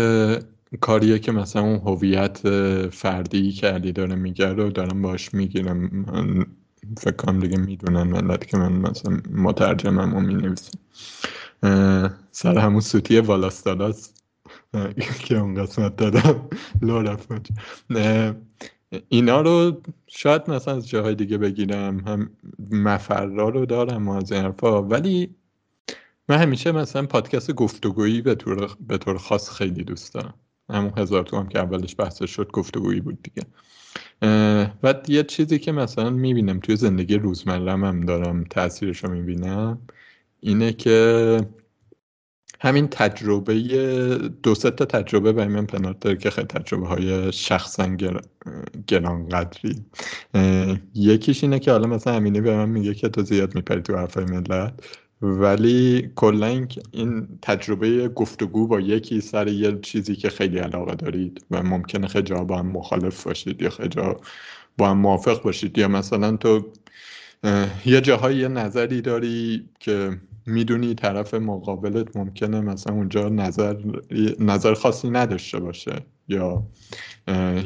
کاریه 0.81 1.19
که 1.19 1.33
مثلا 1.33 1.63
اون 1.63 1.79
هویت 1.79 2.41
فردی 2.89 3.53
که 3.53 3.67
علی 3.67 3.93
داره 3.93 4.15
میگه 4.15 4.47
رو 4.47 4.71
دارم 4.71 5.03
باش 5.03 5.35
می‌گیرم. 5.35 6.07
فکر 6.99 7.17
کنم 7.17 7.41
دیگه 7.41 7.59
می‌دونن 7.59 8.03
ملت 8.03 8.47
که 8.47 8.57
من 8.57 8.73
مثلا 8.73 9.21
مترجمم 9.33 10.15
و 10.15 10.21
می‌نویسم 10.21 10.79
سر 12.33 12.59
همون 12.59 12.81
سوتی 12.81 13.21
والاستالاس. 13.21 14.14
که 15.27 15.39
اون 15.39 15.55
قسمت 15.55 15.97
دادم. 15.97 16.49
لو 16.83 17.17
اینا 19.09 19.41
رو 19.41 19.83
شاید 20.07 20.51
مثلا 20.51 20.77
از 20.77 20.89
جاهای 20.89 21.15
دیگه 21.15 21.39
بگیرم. 21.39 21.99
هم 21.99 22.31
مفرا 22.71 23.49
رو 23.49 23.67
دارم 23.67 24.09
از 24.09 24.33
حرفا. 24.33 24.83
ولی 24.83 25.35
من 26.29 26.39
همیشه 26.39 26.73
مثلا 26.73 27.07
پادکست 27.07 27.53
گفتگویی 27.53 28.23
به 28.23 28.35
طور, 28.35 28.77
به 28.89 28.99
طور 28.99 29.19
خاص 29.19 29.51
خیلی 29.51 29.85
دوست 29.85 30.15
دارم. 30.15 30.35
همون 30.71 30.93
هزار 30.97 31.23
تومن 31.23 31.49
که 31.49 31.59
اولش 31.59 31.95
بحثش 31.99 32.31
شد 32.31 32.51
گفتگویی 32.51 33.01
بود 33.01 33.19
دیگه. 33.23 33.47
و 34.83 34.95
یه 35.09 35.23
چیزی 35.23 35.59
که 35.59 35.73
مثلا 35.73 36.11
می‌بینم 36.11 36.61
توی 36.61 36.77
زندگی 36.77 37.15
روزمرم 37.15 37.85
هم 37.85 38.01
دارم 38.01 38.45
تاثیرش 38.45 39.05
رو 39.05 39.11
می‌بینم 39.11 39.79
اینه 40.41 40.73
که 40.73 41.39
همین 42.65 42.89
تجربه 42.89 43.55
دو 44.43 44.55
تا 44.55 44.71
تجربه 44.71 45.33
برای 45.33 45.49
من 45.49 45.67
پنات 45.67 46.01
داره 46.01 46.17
که 46.17 46.31
خیلی 46.31 46.47
تجربه 46.47 46.87
های 46.87 47.33
شخصا 47.33 47.97
گرانقدری. 48.87 49.85
یکیش 50.95 51.45
اینه 51.45 51.59
که 51.59 51.71
حالا 51.71 51.87
مثلا 51.87 52.13
امینی 52.13 52.41
به 52.41 52.57
من 52.57 52.69
میگه 52.69 52.95
که 52.95 53.09
تو 53.09 53.23
زیاد 53.23 53.55
میپری 53.55 53.83
تو 53.83 53.97
حرفای 53.97 54.25
ملت 54.25 54.73
ولی 55.23 56.11
کلا 56.15 56.67
این 56.91 57.29
تجربه 57.43 58.09
گفتگو 58.09 58.67
با 58.67 58.81
یکی 58.81 59.21
سر 59.21 59.49
یه 59.49 59.79
چیزی 59.83 60.17
که 60.17 60.29
خیلی 60.29 60.59
علاقه 60.59 60.95
دارید 60.95 61.45
و 61.51 61.63
ممکنه 61.63 62.07
خیلی 62.07 62.35
با 62.35 62.59
هم 62.59 62.67
مخالف 62.67 63.25
باشید 63.25 63.63
یا 63.63 63.71
خیلی 63.71 64.01
با 64.79 64.91
هم 64.91 64.99
موافق 64.99 65.43
باشید 65.43 65.79
یا 65.79 65.89
مثلا 65.89 66.37
تو 66.37 66.73
یه 67.87 68.01
جاهای 68.01 68.37
یه 68.37 68.49
نظری 68.49 69.01
داری 69.01 69.69
که 69.81 70.19
می‌دونی 70.47 70.95
طرف 70.95 71.35
مقابلت 71.35 72.17
ممکنه 72.17 72.61
مثلا 72.61 72.95
اونجا 72.95 73.29
نظر 73.29 73.77
نظر 74.41 74.75
خاصی 74.75 75.11
نداشته 75.11 75.61
باشه 75.61 76.03
یا 76.29 76.67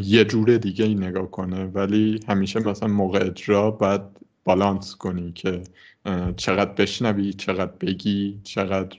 یه 0.02 0.24
جور 0.24 0.56
دیگه 0.58 0.84
ای 0.84 0.94
نگاه 0.94 1.30
کنه 1.30 1.64
ولی 1.66 2.20
همیشه 2.28 2.60
مثلا 2.60 2.88
موقع 2.88 3.26
اجرا 3.26 3.70
باید 3.70 4.02
بالانس 4.44 4.96
کنی 4.96 5.32
که 5.32 5.62
چقدر 6.36 6.72
بشنوی 6.72 7.32
چقدر 7.32 7.72
بگی 7.80 8.40
چقدر 8.44 8.98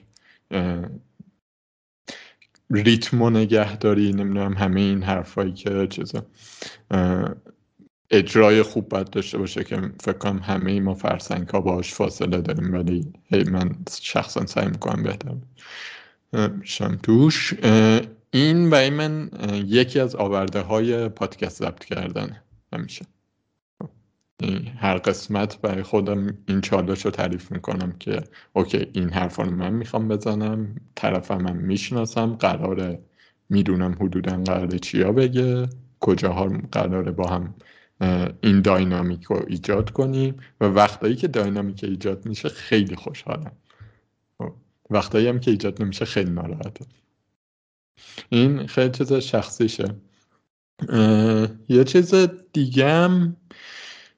ریتم 2.70 3.36
نگه 3.36 3.76
داری 3.76 4.12
نمی‌دونم 4.12 4.52
همه 4.54 4.80
این 4.80 5.02
حرفایی 5.02 5.52
که 5.52 5.86
چیزا. 5.90 6.26
اجرای 8.10 8.62
خوب 8.62 8.88
باید 8.88 9.10
داشته 9.10 9.38
باشه 9.38 9.64
که 9.64 9.80
فکر 10.00 10.18
کنم 10.18 10.38
همه 10.38 10.80
ما 10.80 10.94
فرسنگ 10.94 11.48
ها 11.48 11.60
باش 11.60 11.94
فاصله 11.94 12.40
داریم 12.40 12.74
ولی 12.74 13.12
هی 13.24 13.44
من 13.44 13.76
شخصا 14.00 14.46
سعی 14.46 14.66
می‌کنم 14.66 15.02
بهتر 15.02 15.34
شم 16.62 16.98
توش 17.02 17.54
این 18.30 18.70
برای 18.70 18.90
من 18.90 19.30
یکی 19.66 20.00
از 20.00 20.16
آورده 20.16 20.60
های 20.60 21.08
پادکست 21.08 21.58
ضبط 21.58 21.84
کردن 21.84 22.42
همیشه. 22.72 23.06
هر 24.76 24.98
قسمت 24.98 25.60
برای 25.60 25.82
خودم 25.82 26.38
این 26.48 26.60
چالش 26.60 27.04
رو 27.04 27.10
تعریف 27.10 27.52
می‌کنم 27.52 27.92
که 27.92 28.22
اوکی 28.52 28.86
این 28.92 29.10
حرفا 29.10 29.42
رو 29.42 29.50
من 29.50 29.72
می‌خوام 29.72 30.08
بزنم 30.08 30.74
طرفم 30.94 31.42
من 31.42 31.56
می‌شناسم 31.56 32.34
قراره 32.34 33.02
می‌دونم 33.48 33.96
حدودا 34.00 34.36
قراره 34.36 34.78
چیا 34.78 35.12
بگه 35.12 35.68
کجاها 36.00 36.48
قراره 36.72 37.10
با 37.12 37.28
هم 37.28 37.54
این 38.42 38.60
داینامیک 38.60 39.24
رو 39.24 39.44
ایجاد 39.48 39.90
کنیم 39.90 40.36
و 40.60 40.64
وقتایی 40.64 41.16
که 41.16 41.28
داینامیک 41.28 41.84
ایجاد 41.84 42.26
میشه 42.26 42.48
خیلی 42.48 42.96
خوشحالم. 42.96 43.52
خب، 44.38 44.52
وقتایی 44.90 45.28
هم 45.28 45.40
که 45.40 45.50
ایجاد 45.50 45.82
نمیشه 45.82 46.04
خیلی 46.04 46.30
ناراحتم. 46.30 46.86
این 48.28 48.66
خیلی 48.66 48.90
چیز 48.90 49.12
شخصیشه. 49.12 49.94
یه 51.68 51.84
چیز 51.84 52.14
دیگه 52.52 53.10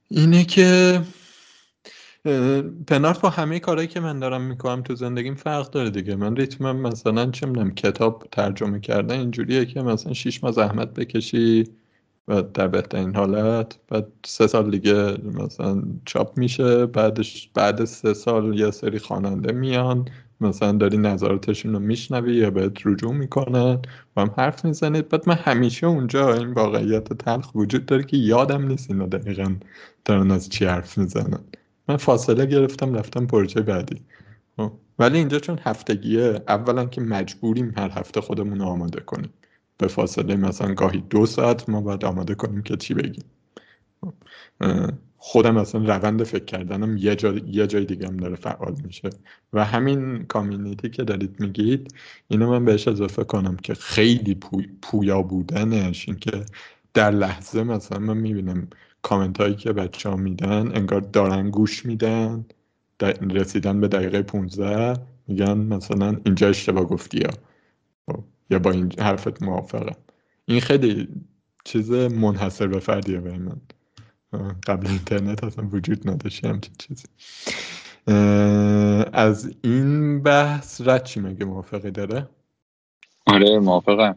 اینه 0.09 0.45
که 0.45 1.01
پنارت 2.87 3.21
با 3.21 3.31
همه 3.31 3.59
کارهایی 3.59 3.89
که 3.89 4.01
من 4.01 4.19
دارم 4.19 4.43
می‌کنم 4.43 4.83
تو 4.83 4.95
زندگیم 4.95 5.35
فرق 5.35 5.71
داره 5.71 5.91
دیگه. 5.91 6.17
من 6.17 6.37
ریتمم 6.37 6.77
مثلا 6.77 7.31
چه 7.31 7.47
کتاب 7.77 8.29
ترجمه 8.33 8.81
کردن 8.81 9.19
اینجوریه 9.19 9.65
که 9.65 9.83
مثلا 9.83 10.13
شیش 10.13 10.45
ماه 10.45 10.53
زحمت 10.53 10.95
بکشی. 10.95 11.65
و 12.29 12.43
در 12.43 12.69
بهترین 12.69 13.17
حالت. 13.17 13.79
بعد 13.89 14.07
سه 14.27 14.47
سال 14.47 14.71
دیگه 14.71 15.17
مثلا 15.25 15.83
چاپ 16.05 16.39
میشه. 16.39 16.87
بعدش 16.87 17.51
بعد 17.55 17.85
سه 17.85 18.15
سال 18.15 18.59
یه 18.59 18.71
سری 18.71 18.99
خواننده 18.99 19.53
میان. 19.53 20.09
مثلا 20.41 20.73
داری 20.73 20.99
نظراتشون 20.99 21.73
رو 21.73 21.79
میشنوی 21.79 22.35
یا 22.35 22.51
بهت 22.51 22.87
رجوع 22.87 23.15
می‌کنن. 23.15 23.79
و 24.17 24.21
هم 24.21 24.35
حرف 24.37 24.65
می‌زنید 24.65 25.09
بعد 25.09 25.29
من 25.29 25.35
همیشه 25.35 25.87
اونجا 25.87 26.35
این 26.35 26.53
واقعیت 26.53 27.13
تلخ 27.13 27.55
وجود 27.55 27.87
داره 27.87 28.05
که 28.05 28.17
یادم 28.17 28.67
نیست 28.67 28.91
اینا 28.91 29.07
دقیقا 29.07 29.55
دارن 30.05 30.31
از 30.31 30.49
چی 30.49 30.65
حرف 30.65 30.99
می‌زنن. 30.99 31.41
من 31.89 31.97
فاصله 31.97 32.47
گرفتم 32.47 32.95
رفتم 32.95 33.27
پروژه 33.27 33.61
بعدی. 33.61 34.03
خب، 34.57 34.73
ولی 34.99 35.19
اینجا 35.19 35.39
چون 35.39 35.59
هفتگیه 35.63 36.43
اولا 36.49 36.85
که 36.85 37.01
مجبوریم 37.01 37.75
هر 37.77 37.91
هفته 37.91 38.21
خودمون 38.21 38.59
رو 38.59 38.65
آماده 38.67 39.01
کنیم. 39.01 39.31
به 39.83 39.89
فاصله 39.89 40.37
مثلا 40.37 40.75
گاهی 40.75 41.01
دو 41.11 41.27
ساعت 41.27 41.69
ما 41.69 41.81
باید 41.81 42.05
آماده 42.05 42.35
کنیم 42.35 42.63
که 42.63 42.77
چی 42.77 42.95
بگیم. 42.95 43.25
خودم 45.17 45.57
اصلا 45.57 45.85
روند 45.85 46.25
فکر 46.25 46.45
کردنم 46.45 46.97
یه, 46.97 47.17
جا، 47.17 47.35
یه 47.35 47.67
جای 47.67 47.85
دیگه 47.85 48.07
هم 48.07 48.17
داره 48.17 48.37
فعال 48.37 48.75
میشه. 48.85 49.11
و 49.53 49.65
همین 49.65 50.25
کامیونیتی 50.25 50.91
که 50.91 51.05
دارید 51.05 51.41
میگید 51.41 51.95
اینو 52.29 52.51
من 52.51 52.65
بهش 52.65 52.89
اضافه 52.89 53.25
کنم 53.25 53.57
که 53.57 53.75
خیلی 53.75 54.39
پویا 54.83 55.23
بودنش 55.23 56.09
اینکه 56.09 56.45
در 56.95 57.11
لحظه 57.11 57.63
مثلا 57.63 57.99
من 57.99 58.17
می‌بینم 58.17 58.69
کامنت 59.03 59.41
هایی 59.41 59.55
که 59.55 59.73
بچه 59.73 60.09
ها 60.09 60.17
میدن 60.17 60.77
انگار 60.77 61.01
دارن 61.01 61.51
گوش 61.51 61.87
میدن 61.87 62.45
رسیدن 63.31 63.81
به 63.81 63.89
دقیقه 63.89 64.23
15 64.23 65.01
میگن 65.29 65.59
مثلا 65.59 66.17
اینجا 66.27 66.49
اشتباه 66.49 66.85
گفتی 66.85 67.23
خب، 68.07 68.25
یا 68.53 68.59
با 68.59 68.71
این 68.71 68.93
حرفت 68.99 69.43
موافقم. 69.43 69.97
این 70.45 70.61
خیلی 70.61 71.09
چیز 71.65 71.91
منحصر 71.93 72.67
به 72.67 72.81
فردیه 72.81 73.21
به 73.21 73.39
من. 73.39 73.61
قبل 74.67 74.87
اینترنت 74.87 75.45
اصلا 75.45 75.69
وجود 75.73 76.11
نداشت 76.11 76.45
همچین 76.45 76.75
چیزی. 76.79 77.05
از 79.13 79.55
این 79.65 80.23
بحث 80.23 80.81
رد 80.81 81.05
چی 81.05 81.21
مگه 81.21 81.45
موافقی 81.45 81.91
داره؟ 81.91 82.29
آره 83.27 83.59
موافقم. 83.59 84.17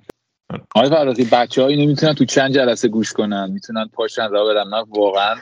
آره. 0.75 0.89
فراتی 0.89 1.25
بچه 1.31 1.63
هایی 1.63 1.85
نمی‌تونن 1.85 2.13
تو 2.13 2.25
چند 2.25 2.53
جلسه 2.53 2.87
گوش 2.87 3.13
کنن. 3.13 3.51
می‌تونن 3.51 3.87
پاشن 3.93 4.29
را 4.29 4.45
برن. 4.45 4.67
من 4.67 4.83
واقعا 4.89 5.35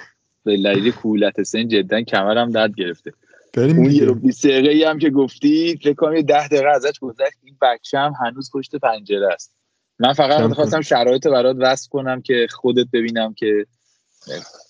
به 0.44 0.58
لعیل 0.58 0.92
کولت 0.92 1.44
سن 1.44 1.68
جدا 1.68 2.02
کمرم 2.02 2.52
درد 2.52 2.76
گرفته. 2.76 3.14
اون 3.58 3.92
یه 3.92 4.06
رو 4.06 4.14
دقیقه 4.44 4.90
هم 4.90 5.00
که 5.00 5.10
گفتی 5.10 5.78
فکر 5.78 5.94
کنم 5.94 6.16
یه 6.16 6.24
ده 6.24 6.48
دقیقه 6.48 6.70
ازش 6.70 7.00
گذشت. 7.00 7.38
این 7.44 7.58
بچه 7.62 8.00
هم 8.00 8.14
هنوز 8.26 8.52
پشت 8.54 8.76
پنجره 8.76 9.34
است. 9.34 9.56
من 10.00 10.14
فقط 10.14 10.54
خواستم 10.54 10.82
شرایط 10.82 11.28
برات 11.28 11.56
وصف 11.60 11.90
کنم 11.90 12.22
که 12.22 12.48
خودت 12.52 12.86
ببینم 12.94 13.34
که 13.34 13.66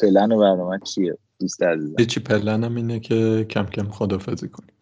پلن 0.01 0.31
و 0.31 0.39
برنامه 0.39 0.79
چیه. 0.79 1.17
دوست 1.39 1.63
عزیزم. 1.63 2.05
چی 2.05 2.19
پلنم 2.19 2.75
اینه 2.75 2.99
که 2.99 3.45
کم 3.49 3.65
کم 3.65 3.89
خدافزی 3.91 4.49
کنیم. 4.49 4.73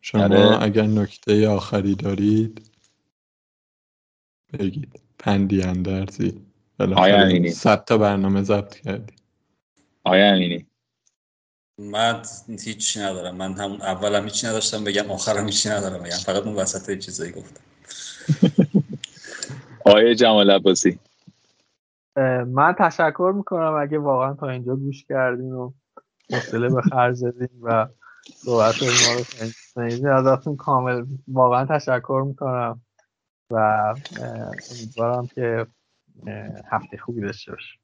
شما 0.00 0.24
آره. 0.24 0.62
اگر 0.62 0.86
نکته 0.86 1.48
آخری 1.48 1.94
دارید 1.94 2.70
بگید. 4.52 5.00
پندی 5.18 5.62
اندرزی. 5.62 6.40
آیا 6.78 7.18
امینی. 7.18 7.50
صد 7.50 7.84
تا 7.84 7.98
برنامه 7.98 8.42
ضبط 8.42 8.74
کردی. 8.74 9.14
آیا 10.04 10.34
امینی. 10.34 10.66
من 11.80 12.22
هیچ 12.64 12.98
ندارم. 12.98 13.36
من 13.36 13.52
هم 13.52 13.72
اولم 13.72 14.24
هیچ 14.24 14.44
نداشتم 14.44 14.84
بگم 14.84 15.10
آخرم 15.10 15.46
هیچ 15.46 15.66
ندارم. 15.66 16.02
بگم 16.02 16.16
فقط 16.26 16.42
اون 16.46 16.54
وسط 16.54 16.98
چیزایی 16.98 17.32
گفتم. 17.32 17.60
آیا 19.94 20.14
جمال 20.14 20.50
عباسی. 20.50 20.98
من 22.46 22.74
تشکر 22.78 23.32
می‌کنم 23.36 23.74
اگه 23.82 23.98
واقعا 23.98 24.34
تا 24.34 24.48
اینجا 24.48 24.76
گوش 24.76 25.04
کردین 25.04 25.52
و 25.52 25.72
حوصله 26.30 26.68
به 26.68 26.82
خرج 26.82 27.22
دادین 27.22 27.48
و 27.62 27.86
صحبت 28.34 28.82
ما 28.82 29.14
رو 29.18 29.24
شنیدین. 29.74 30.08
ازتون 30.08 30.56
کامل 30.56 31.06
واقعا 31.28 31.66
تشکر 31.66 32.24
می‌کنم 32.26 32.80
و 33.50 33.56
امیدوارم 34.70 35.26
که 35.26 35.66
هفته 36.72 36.96
خوبی 36.96 37.20
داشته 37.20 37.52
باشه 37.52 37.79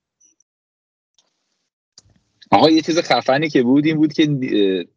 آقا 2.50 2.70
یه 2.70 2.82
چیز 2.82 2.98
خفنی 2.98 3.48
که 3.48 3.62
بود 3.62 3.86
این 3.86 3.96
بود 3.96 4.12
که 4.12 4.28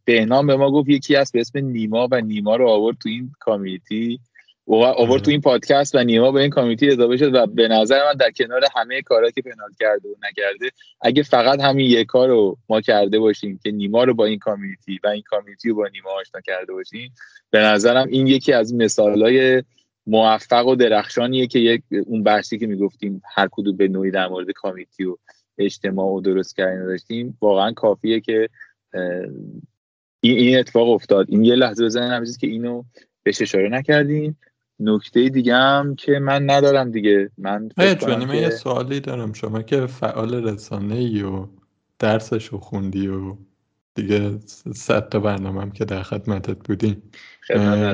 بهنام 0.06 0.48
به 0.48 0.56
ما 0.56 0.72
گفت 0.72 0.90
یکی 0.90 1.16
هست 1.16 1.34
به 1.34 1.40
اسم 1.40 1.60
نیما 1.60 2.08
و 2.12 2.22
نیما 2.22 2.56
رو 2.56 2.70
آورد 2.70 2.98
تو 2.98 3.10
این 3.10 3.32
کامیونیتی. 3.40 4.20
آورد 4.68 5.22
تو 5.22 5.32
این 5.32 5.42
پادکست 5.42 5.96
و 5.96 6.04
نیما 6.04 6.32
به 6.32 6.42
این 6.42 6.50
کامیتی 6.50 6.90
اضافه 6.90 7.18
شد 7.18 7.36
و 7.36 7.46
به 7.48 7.68
نظر 7.68 8.06
من 8.06 8.14
در 8.14 8.32
کنار 8.32 8.62
همه 8.76 9.02
کارهایی 9.02 9.32
که 9.32 9.42
پنال 9.42 9.70
کرده 9.80 10.10
و 10.10 10.14
نکرده 10.30 10.72
اگه 11.02 11.24
فقط 11.24 11.62
همین 11.62 11.86
یک 11.86 12.08
کار 12.08 12.28
رو 12.28 12.58
ما 12.70 12.82
کرده 12.82 13.20
باشیم 13.20 13.60
که 13.64 13.72
نیما 13.72 14.04
رو 14.04 14.14
با 14.14 14.26
این 14.26 14.40
کامیونیتی 14.40 15.00
و 15.04 15.08
این 15.08 15.24
کامیونیتی 15.26 15.70
رو 15.70 15.76
با 15.76 15.88
نیما 15.94 16.10
آشنا 16.20 16.42
کرده 16.42 16.74
باشیم 16.74 17.14
به 17.50 17.60
نظرم 17.60 18.08
این 18.08 18.28
یکی 18.28 18.54
از 18.54 18.74
مثالهای 18.74 19.64
موفق 20.08 20.68
و 20.68 20.76
درخشانیه 20.76 21.48
که 21.48 21.60
یک 21.60 21.84
اون 22.06 22.24
بحثی 22.24 22.58
که 22.58 22.68
می‌گفتیم 22.68 23.22
هر 23.36 23.48
کدوم 23.52 23.78
به 23.78 23.88
نوعی 23.88 24.12
در 24.12 24.28
مورد 24.28 24.52
کامیونیتی 24.52 25.04
و 25.04 25.18
اجتماع 25.60 26.07
و 26.07 26.22
درست 26.22 26.56
کردن 26.56 26.86
داشتیم 26.86 27.38
واقعا 27.41 27.72
کافیه 27.72 28.19
که 28.19 28.49
این 30.22 30.60
اتفاق 30.60 30.90
افتاد. 30.90 31.26
این 31.30 31.44
یه 31.44 31.56
لحظه 31.56 31.86
بزنین 31.86 32.26
که 32.40 32.48
اینو 32.48 32.84
بهش 33.23 33.41
اشاره 33.41 33.69
نکردیم 33.69 34.38
نکته 34.80 35.30
دیگه 35.30 35.56
هم 35.56 35.95
که 35.95 36.19
من 36.19 36.49
ندارم 36.49 36.91
دیگه. 36.91 37.31
من 37.38 37.69
چون 37.99 38.26
من 38.26 38.36
یه 38.36 38.49
سوالی 38.49 38.99
دارم 38.99 39.34
شما 39.34 39.61
که 39.61 39.86
فعال 39.86 40.48
رسانه 40.48 40.95
ای 40.95 41.23
و 41.23 41.48
درسشو 41.99 42.57
خوندی 42.57 43.07
و 43.07 43.38
دیگه 43.95 44.40
صد 44.76 45.10
تا 45.10 45.19
برنامه 45.19 45.61
هم 45.61 45.72
که 45.72 45.86
در 45.86 46.03
خدمتت 46.03 46.68
بودیم 46.68 47.03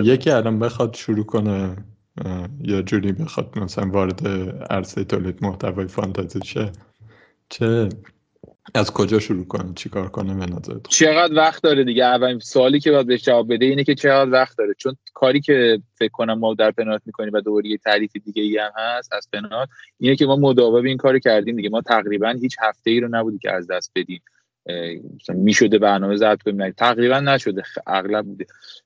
یکی 0.04 0.30
الان 0.30 0.60
بخواد 0.60 0.96
شروع 0.96 1.26
کنه 1.26 1.76
یا 2.62 2.82
جوری 2.82 3.12
بخواد 3.12 3.60
مثلا 3.60 3.90
وارد 3.90 4.28
عرصه 4.70 5.04
تولید 5.04 5.44
محتوای 5.44 5.88
فانتزی 5.88 6.40
شه. 6.44 6.72
چه 7.50 7.90
از 8.74 8.92
کجا 8.92 9.20
شروع 9.20 9.48
کنه 9.48 9.74
چیکار 9.76 10.10
کنه 10.10 10.34
به 10.34 10.46
نظر 10.46 10.74
چقدر 10.90 11.36
وقت 11.36 11.64
داره 11.64 11.84
دیگه؟ 11.84 12.04
اولین 12.04 12.40
سوالی 12.40 12.80
که 12.80 12.92
باید 12.92 13.08
بهش 13.08 13.24
جواب 13.24 13.54
بده 13.54 13.66
اینه 13.66 13.84
که 13.84 13.96
چقدر 13.96 14.32
وقت 14.32 14.58
داره. 14.58 14.74
چون 14.78 14.98
کاری 15.14 15.42
که 15.42 15.82
فکر 15.96 16.12
کنم 16.12 16.40
ما 16.40 16.54
در 16.54 16.72
پنات 16.72 17.02
می‌کنیم 17.06 17.34
و 17.34 17.42
دوباره 17.42 17.70
یه 17.70 17.78
تعریف 17.78 18.12
دیگه 18.26 18.44
ای 18.44 18.58
هم 18.58 18.72
هست 18.78 19.14
از 19.14 19.30
پنات 19.34 19.70
اینه 20.00 20.16
که 20.16 20.26
ما 20.26 20.36
مداوم 20.36 20.84
این 20.86 20.98
کارو 20.98 21.20
کردیم 21.20 21.56
دیگه. 21.56 21.70
ما 21.70 21.82
تقریبا 21.82 22.30
هیچ 22.42 22.56
هفته 22.62 22.92
ای 22.92 23.00
رو 23.00 23.08
نبودی 23.12 23.38
که 23.38 23.52
از 23.52 23.68
دست 23.68 23.92
بدیم. 23.96 24.22
می‌شده 25.30 25.80
برنامه 25.80 26.16
زد 26.16 26.38
کنیم 26.46 26.72
تقریبا 26.72 27.20
نشده 27.20 27.64
اغلب 27.88 28.26
بوده. 28.26 28.46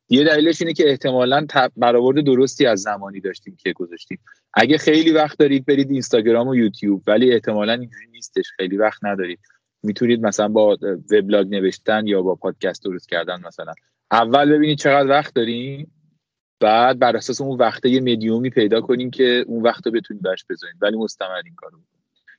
یه 0.10 0.24
دلیلش 0.24 0.62
اینه 0.62 0.74
که 0.74 0.90
احتمالا 0.90 1.48
برآورد 1.78 2.26
درستی 2.26 2.66
از 2.66 2.82
زمانی 2.82 3.20
داشتیم 3.20 3.56
که 3.56 3.74
گذاشتیم. 3.74 4.20
اگه 4.54 4.78
خیلی 4.78 5.12
وقت 5.12 5.40
دارید 5.40 5.66
برید 5.66 5.92
اینستاگرام 5.92 6.48
و 6.48 6.56
یوتیوب 6.56 7.04
ولی 7.08 7.34
احتمالا 7.34 7.74
اینجوری 7.74 8.08
نیستش 8.12 8.46
خیلی 8.58 8.78
وقت 8.78 9.06
ندارید. 9.06 9.40
می‌تونید 9.84 10.26
مثلا 10.26 10.48
با 10.48 10.78
وبلاگ 11.12 11.56
نوشتن 11.56 12.08
یا 12.08 12.22
با 12.22 12.36
پادکست 12.36 12.84
درست 12.84 13.10
کردن 13.10 13.42
مثلا. 13.48 13.74
اول 14.12 14.54
ببینید 14.54 14.78
چقدر 14.78 15.10
وقت 15.10 15.34
داریم 15.34 15.92
بعد 16.60 17.00
بر 17.00 17.18
اساس 17.18 17.42
اون 17.42 17.58
وقت 17.58 17.86
یه 17.86 18.02
مدیومی 18.02 18.50
پیدا 18.50 18.82
کنیم 18.82 19.12
که 19.12 19.46
اون 19.48 19.64
وقت 19.64 19.86
رو 19.86 19.92
بتونید 19.92 20.24
برش 20.24 20.46
بذارید. 20.50 20.76
ولی 20.82 20.98
مستمر 20.98 21.42
این 21.46 21.56
کارو 21.56 21.78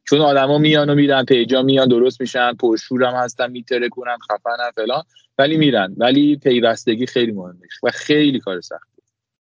چون 0.05 0.21
آدما 0.21 0.59
میان 0.59 0.91
و 0.91 0.95
میرن 0.95 1.25
پیجا 1.25 1.63
میان 1.63 1.89
درست 1.89 2.21
میشن 2.21 2.55
پرشور 2.55 3.05
هم 3.05 3.15
هستن 3.15 3.51
میتره 3.51 3.89
کنن 3.89 4.17
خفن 4.19 4.71
فلان. 4.75 5.03
ولی 5.39 5.57
میرن. 5.57 5.95
ولی 5.97 6.37
پیوستگی 6.37 7.07
خیلی 7.07 7.33
مهمه 7.33 7.69
و 7.83 7.91
خیلی 7.91 8.41
کار 8.41 8.61
سخته. 8.61 9.03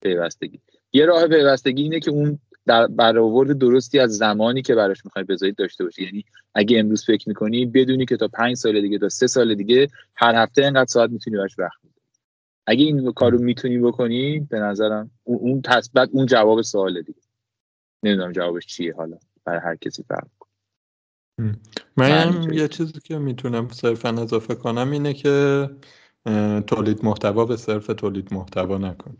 پیوستگی. 0.02 0.60
یه 0.93 1.06
راه 1.06 1.27
پیوستگی 1.27 1.82
اینه 1.82 2.01
که 2.01 2.10
اون 2.10 2.39
در 2.66 2.86
برآورد 2.86 3.59
درستی 3.59 3.98
از 3.98 4.16
زمانی 4.16 4.62
که 4.62 4.74
براش 4.74 5.05
می‌خوای 5.05 5.24
بذارید 5.24 5.56
داشته 5.56 5.85
باشی. 5.85 6.05
یعنی 6.05 6.24
اگه 6.55 6.78
امروز 6.78 7.05
فکر 7.05 7.28
می‌کنی 7.28 7.66
بدونی 7.66 8.06
که 8.06 8.16
تا 8.16 8.28
پنج 8.28 8.56
سال 8.56 8.81
دیگه 8.81 8.98
تا 8.98 9.09
سه 9.09 9.27
سال 9.27 9.55
دیگه 9.55 9.89
هر 10.16 10.35
هفته 10.35 10.62
اینقدر 10.62 10.86
ساعت 10.86 11.10
می‌تونی 11.10 11.36
براش 11.36 11.59
وقت 11.59 11.78
اگه 12.66 12.85
این 12.85 13.12
کار 13.12 13.32
رو 13.32 13.39
می‌تونی 13.39 13.78
بکنی 13.78 14.40
به 14.40 14.59
نظرم 14.59 15.10
اون 15.24 15.62
تثبت 15.62 16.09
اون 16.12 16.27
جواب 16.27 16.62
سوال 16.62 17.02
دیگه. 17.02 17.20
نمی‌دونم 18.02 18.32
جوابش 18.32 18.66
چیه 18.66 18.94
حالا. 18.94 19.18
برای 19.44 19.60
هر 19.60 19.77
کسی 19.77 20.02
فرق 20.02 20.27
من 21.96 22.52
یه 22.52 22.68
چیزی 22.68 23.00
که 23.04 23.18
می‌تونم 23.18 23.68
صرفا 23.68 24.08
اضافه 24.08 24.54
کنم 24.54 24.90
اینه 24.90 25.14
که 25.14 25.70
تولید 26.66 27.04
محتوا 27.04 27.44
به 27.44 27.56
صرف 27.56 27.86
تولید 27.86 28.34
محتوا 28.34 28.78
نکن. 28.78 29.16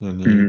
یعنی 0.00 0.48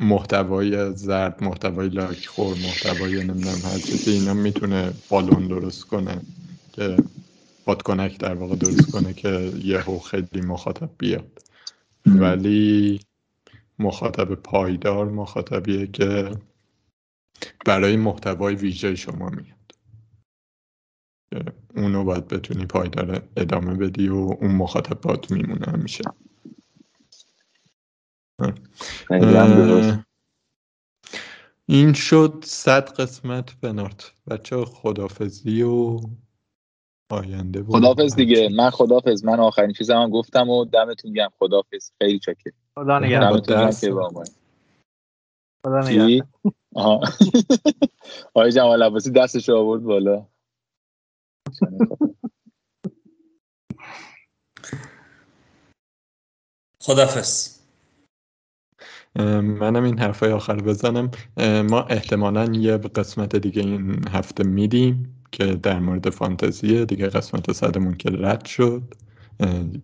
محتوای 0.00 0.92
زرد 0.96 1.44
محتوای 1.44 1.88
لایک 1.88 2.26
خور 2.26 2.56
محتوای 2.56 3.24
نمی‌دونم 3.24 3.60
هر 3.64 3.78
چیزی 3.78 4.10
اینا 4.10 4.34
می‌تونه 4.34 4.92
بالون 5.10 5.48
درست 5.48 5.84
کنه 5.84 6.20
که 6.72 6.96
کنک 7.84 8.18
در 8.18 8.34
واقع 8.34 8.56
درست 8.56 8.90
کنه 8.92 9.14
که 9.14 9.52
یهو 9.64 9.98
خیلی 9.98 10.40
مخاطب 10.40 10.90
بیاد. 10.98 11.42
ولی 12.06 13.00
مخاطب 13.78 14.34
پایدار 14.34 15.04
مخاطبیه 15.10 15.86
که 15.86 16.30
برای 17.66 17.96
محتوای 17.96 18.54
ویژه 18.54 18.94
شما 18.94 19.28
میاد. 19.28 19.56
اونو 21.76 22.04
باید 22.04 22.28
بتونی 22.28 22.66
پایدار 22.66 23.28
ادامه 23.36 23.74
بدی 23.74 24.08
و 24.08 24.14
اون 24.14 24.54
مخاطب 24.54 25.00
باید 25.00 25.30
میمونه 25.30 25.66
همیشه. 25.66 26.04
این 31.66 31.92
شد 31.92 32.44
صد 32.46 32.92
قسمت 33.00 33.60
بنارت. 33.60 34.12
بچه 34.30 34.64
خدافزی 34.64 35.62
و 35.62 36.00
آینده 37.10 37.62
بود 37.62 37.76
خدافز 37.76 38.14
دیگه. 38.14 38.48
من 38.48 38.70
خدافز 38.70 39.24
من 39.24 39.40
آخرین 39.40 39.72
چیزم 39.72 40.02
هم 40.02 40.10
گفتم 40.10 40.48
و 40.48 40.64
دمتون 40.64 41.12
گم 41.12 41.28
خدافز 41.38 41.92
خیلی 41.98 42.18
چکه 42.18 42.52
خدا 42.74 42.98
نگهدار. 42.98 43.40
خدا 45.64 45.80
نگهدار. 45.80 46.26
آقای 48.34 48.52
جمال 48.52 48.82
عباسی 48.82 49.10
دستش 49.10 49.48
آورد 49.48 49.82
بالا. 49.82 50.26
خدافز 56.82 57.60
منم 59.42 59.84
این 59.84 59.98
حرفای 59.98 60.32
آخر 60.32 60.56
بزنم. 60.56 61.10
ما 61.70 61.82
احتمالا 61.82 62.44
یه 62.44 62.76
قسمت 62.76 63.36
دیگه 63.36 63.62
این 63.62 64.08
هفته 64.08 64.44
میدیم 64.44 65.24
که 65.32 65.44
در 65.44 65.78
مورد 65.78 66.10
فانتزیه. 66.10 66.84
دیگه 66.84 67.08
قسمت 67.08 67.52
صدمون 67.52 67.94
که 67.94 68.10
رد 68.10 68.44
شد. 68.44 68.94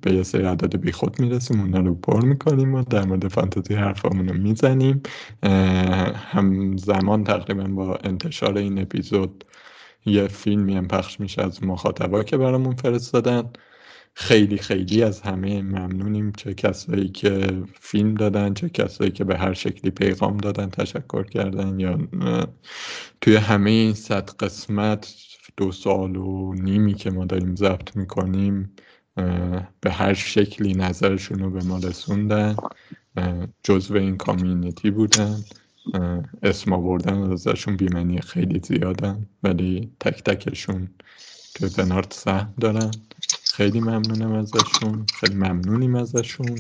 به 0.01 0.13
یه 0.13 0.23
سری 0.23 0.45
عدد 0.45 0.77
بی 0.77 0.93
خود 0.93 1.21
می‌رسیم 1.21 1.61
اونا 1.61 1.81
رو 1.81 1.95
پر 1.95 2.25
می‌کنیم 2.25 2.75
و 2.75 2.83
در 2.83 3.05
مورد 3.05 3.29
فانتزی 3.29 3.75
حرفامون 3.75 4.29
رو 4.29 4.39
می‌زنیم. 4.39 5.03
همزمان 6.15 7.25
تقریبا 7.25 7.65
با 7.65 7.97
انتشار 8.05 8.59
این 8.59 8.79
اپیزود 8.79 9.45
یه 10.07 10.29
فیلمی 10.29 10.77
هم 10.77 10.89
پخش 10.89 11.21
میشه 11.21 11.43
از 11.43 11.65
مخاطبا 11.65 12.23
که 12.23 12.37
برامون 12.37 12.75
فرستادن. 12.75 13.51
خیلی 14.15 14.59
خیلی 14.59 15.03
از 15.03 15.21
همه 15.21 15.63
ممنونیم. 15.63 16.33
چه 16.33 16.55
کسایی 16.55 17.09
که 17.09 17.63
فیلم 17.81 18.15
دادن 18.15 18.55
چه 18.55 18.69
کسایی 18.69 19.11
که 19.11 19.25
به 19.25 19.39
هر 19.39 19.53
شکلی 19.53 19.91
پیغام 19.91 20.37
دادن 20.37 20.71
تشکر 20.71 21.25
کردن 21.25 21.81
یا 21.81 21.99
توی 23.21 23.37
همه 23.37 23.71
این 23.71 23.95
صد 23.95 24.31
قسمت 24.31 25.15
دو 25.57 25.73
سال 25.73 26.17
و 26.17 26.55
نیمی 26.55 26.95
که 26.95 27.11
ما 27.11 27.25
داریم 27.25 27.57
ضبط 27.57 27.97
می‌کنیم 27.97 28.73
به 29.81 29.91
هر 29.91 30.15
شکلی 30.15 30.75
نظرشون 30.75 31.39
رو 31.39 31.51
به 31.51 31.65
ما 31.65 31.79
رسوندن 31.79 32.57
جزو 33.63 33.97
این 33.97 34.17
کامیونیتی 34.17 34.91
بودن 34.91 35.45
اسم 36.43 36.73
آوردن 36.73 37.33
ازشون 37.33 37.77
بیمنی 37.77 38.21
خیلی 38.21 38.61
زیادن 38.65 39.27
ولی 39.43 39.91
تک 40.01 40.23
تکشون 40.23 40.89
توی 41.55 41.69
بنارد 41.79 42.11
سهم 42.11 42.55
دارن. 42.61 42.91
خیلی 43.55 43.81
ممنونم 43.81 44.33
ازشون 44.33 45.07
خیلی 45.21 45.35
ممنونیم 45.35 45.95
ازشون. 45.95 46.59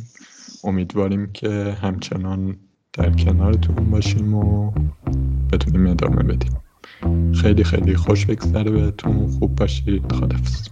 امیدواریم 0.64 1.32
که 1.32 1.76
همچنان 1.80 2.56
در 2.92 3.10
کنارتون 3.10 3.90
باشیم 3.90 4.34
و 4.34 4.72
بتونیم 5.52 5.86
ادامه 5.86 6.22
بدیم. 6.22 6.56
خیلی 7.34 7.64
خیلی 7.64 7.96
خوش 7.96 8.26
بگذره 8.26 8.70
بهتون 8.70 9.30
خوب 9.30 9.56
باشید. 9.56 10.12
خدافز 10.12 10.68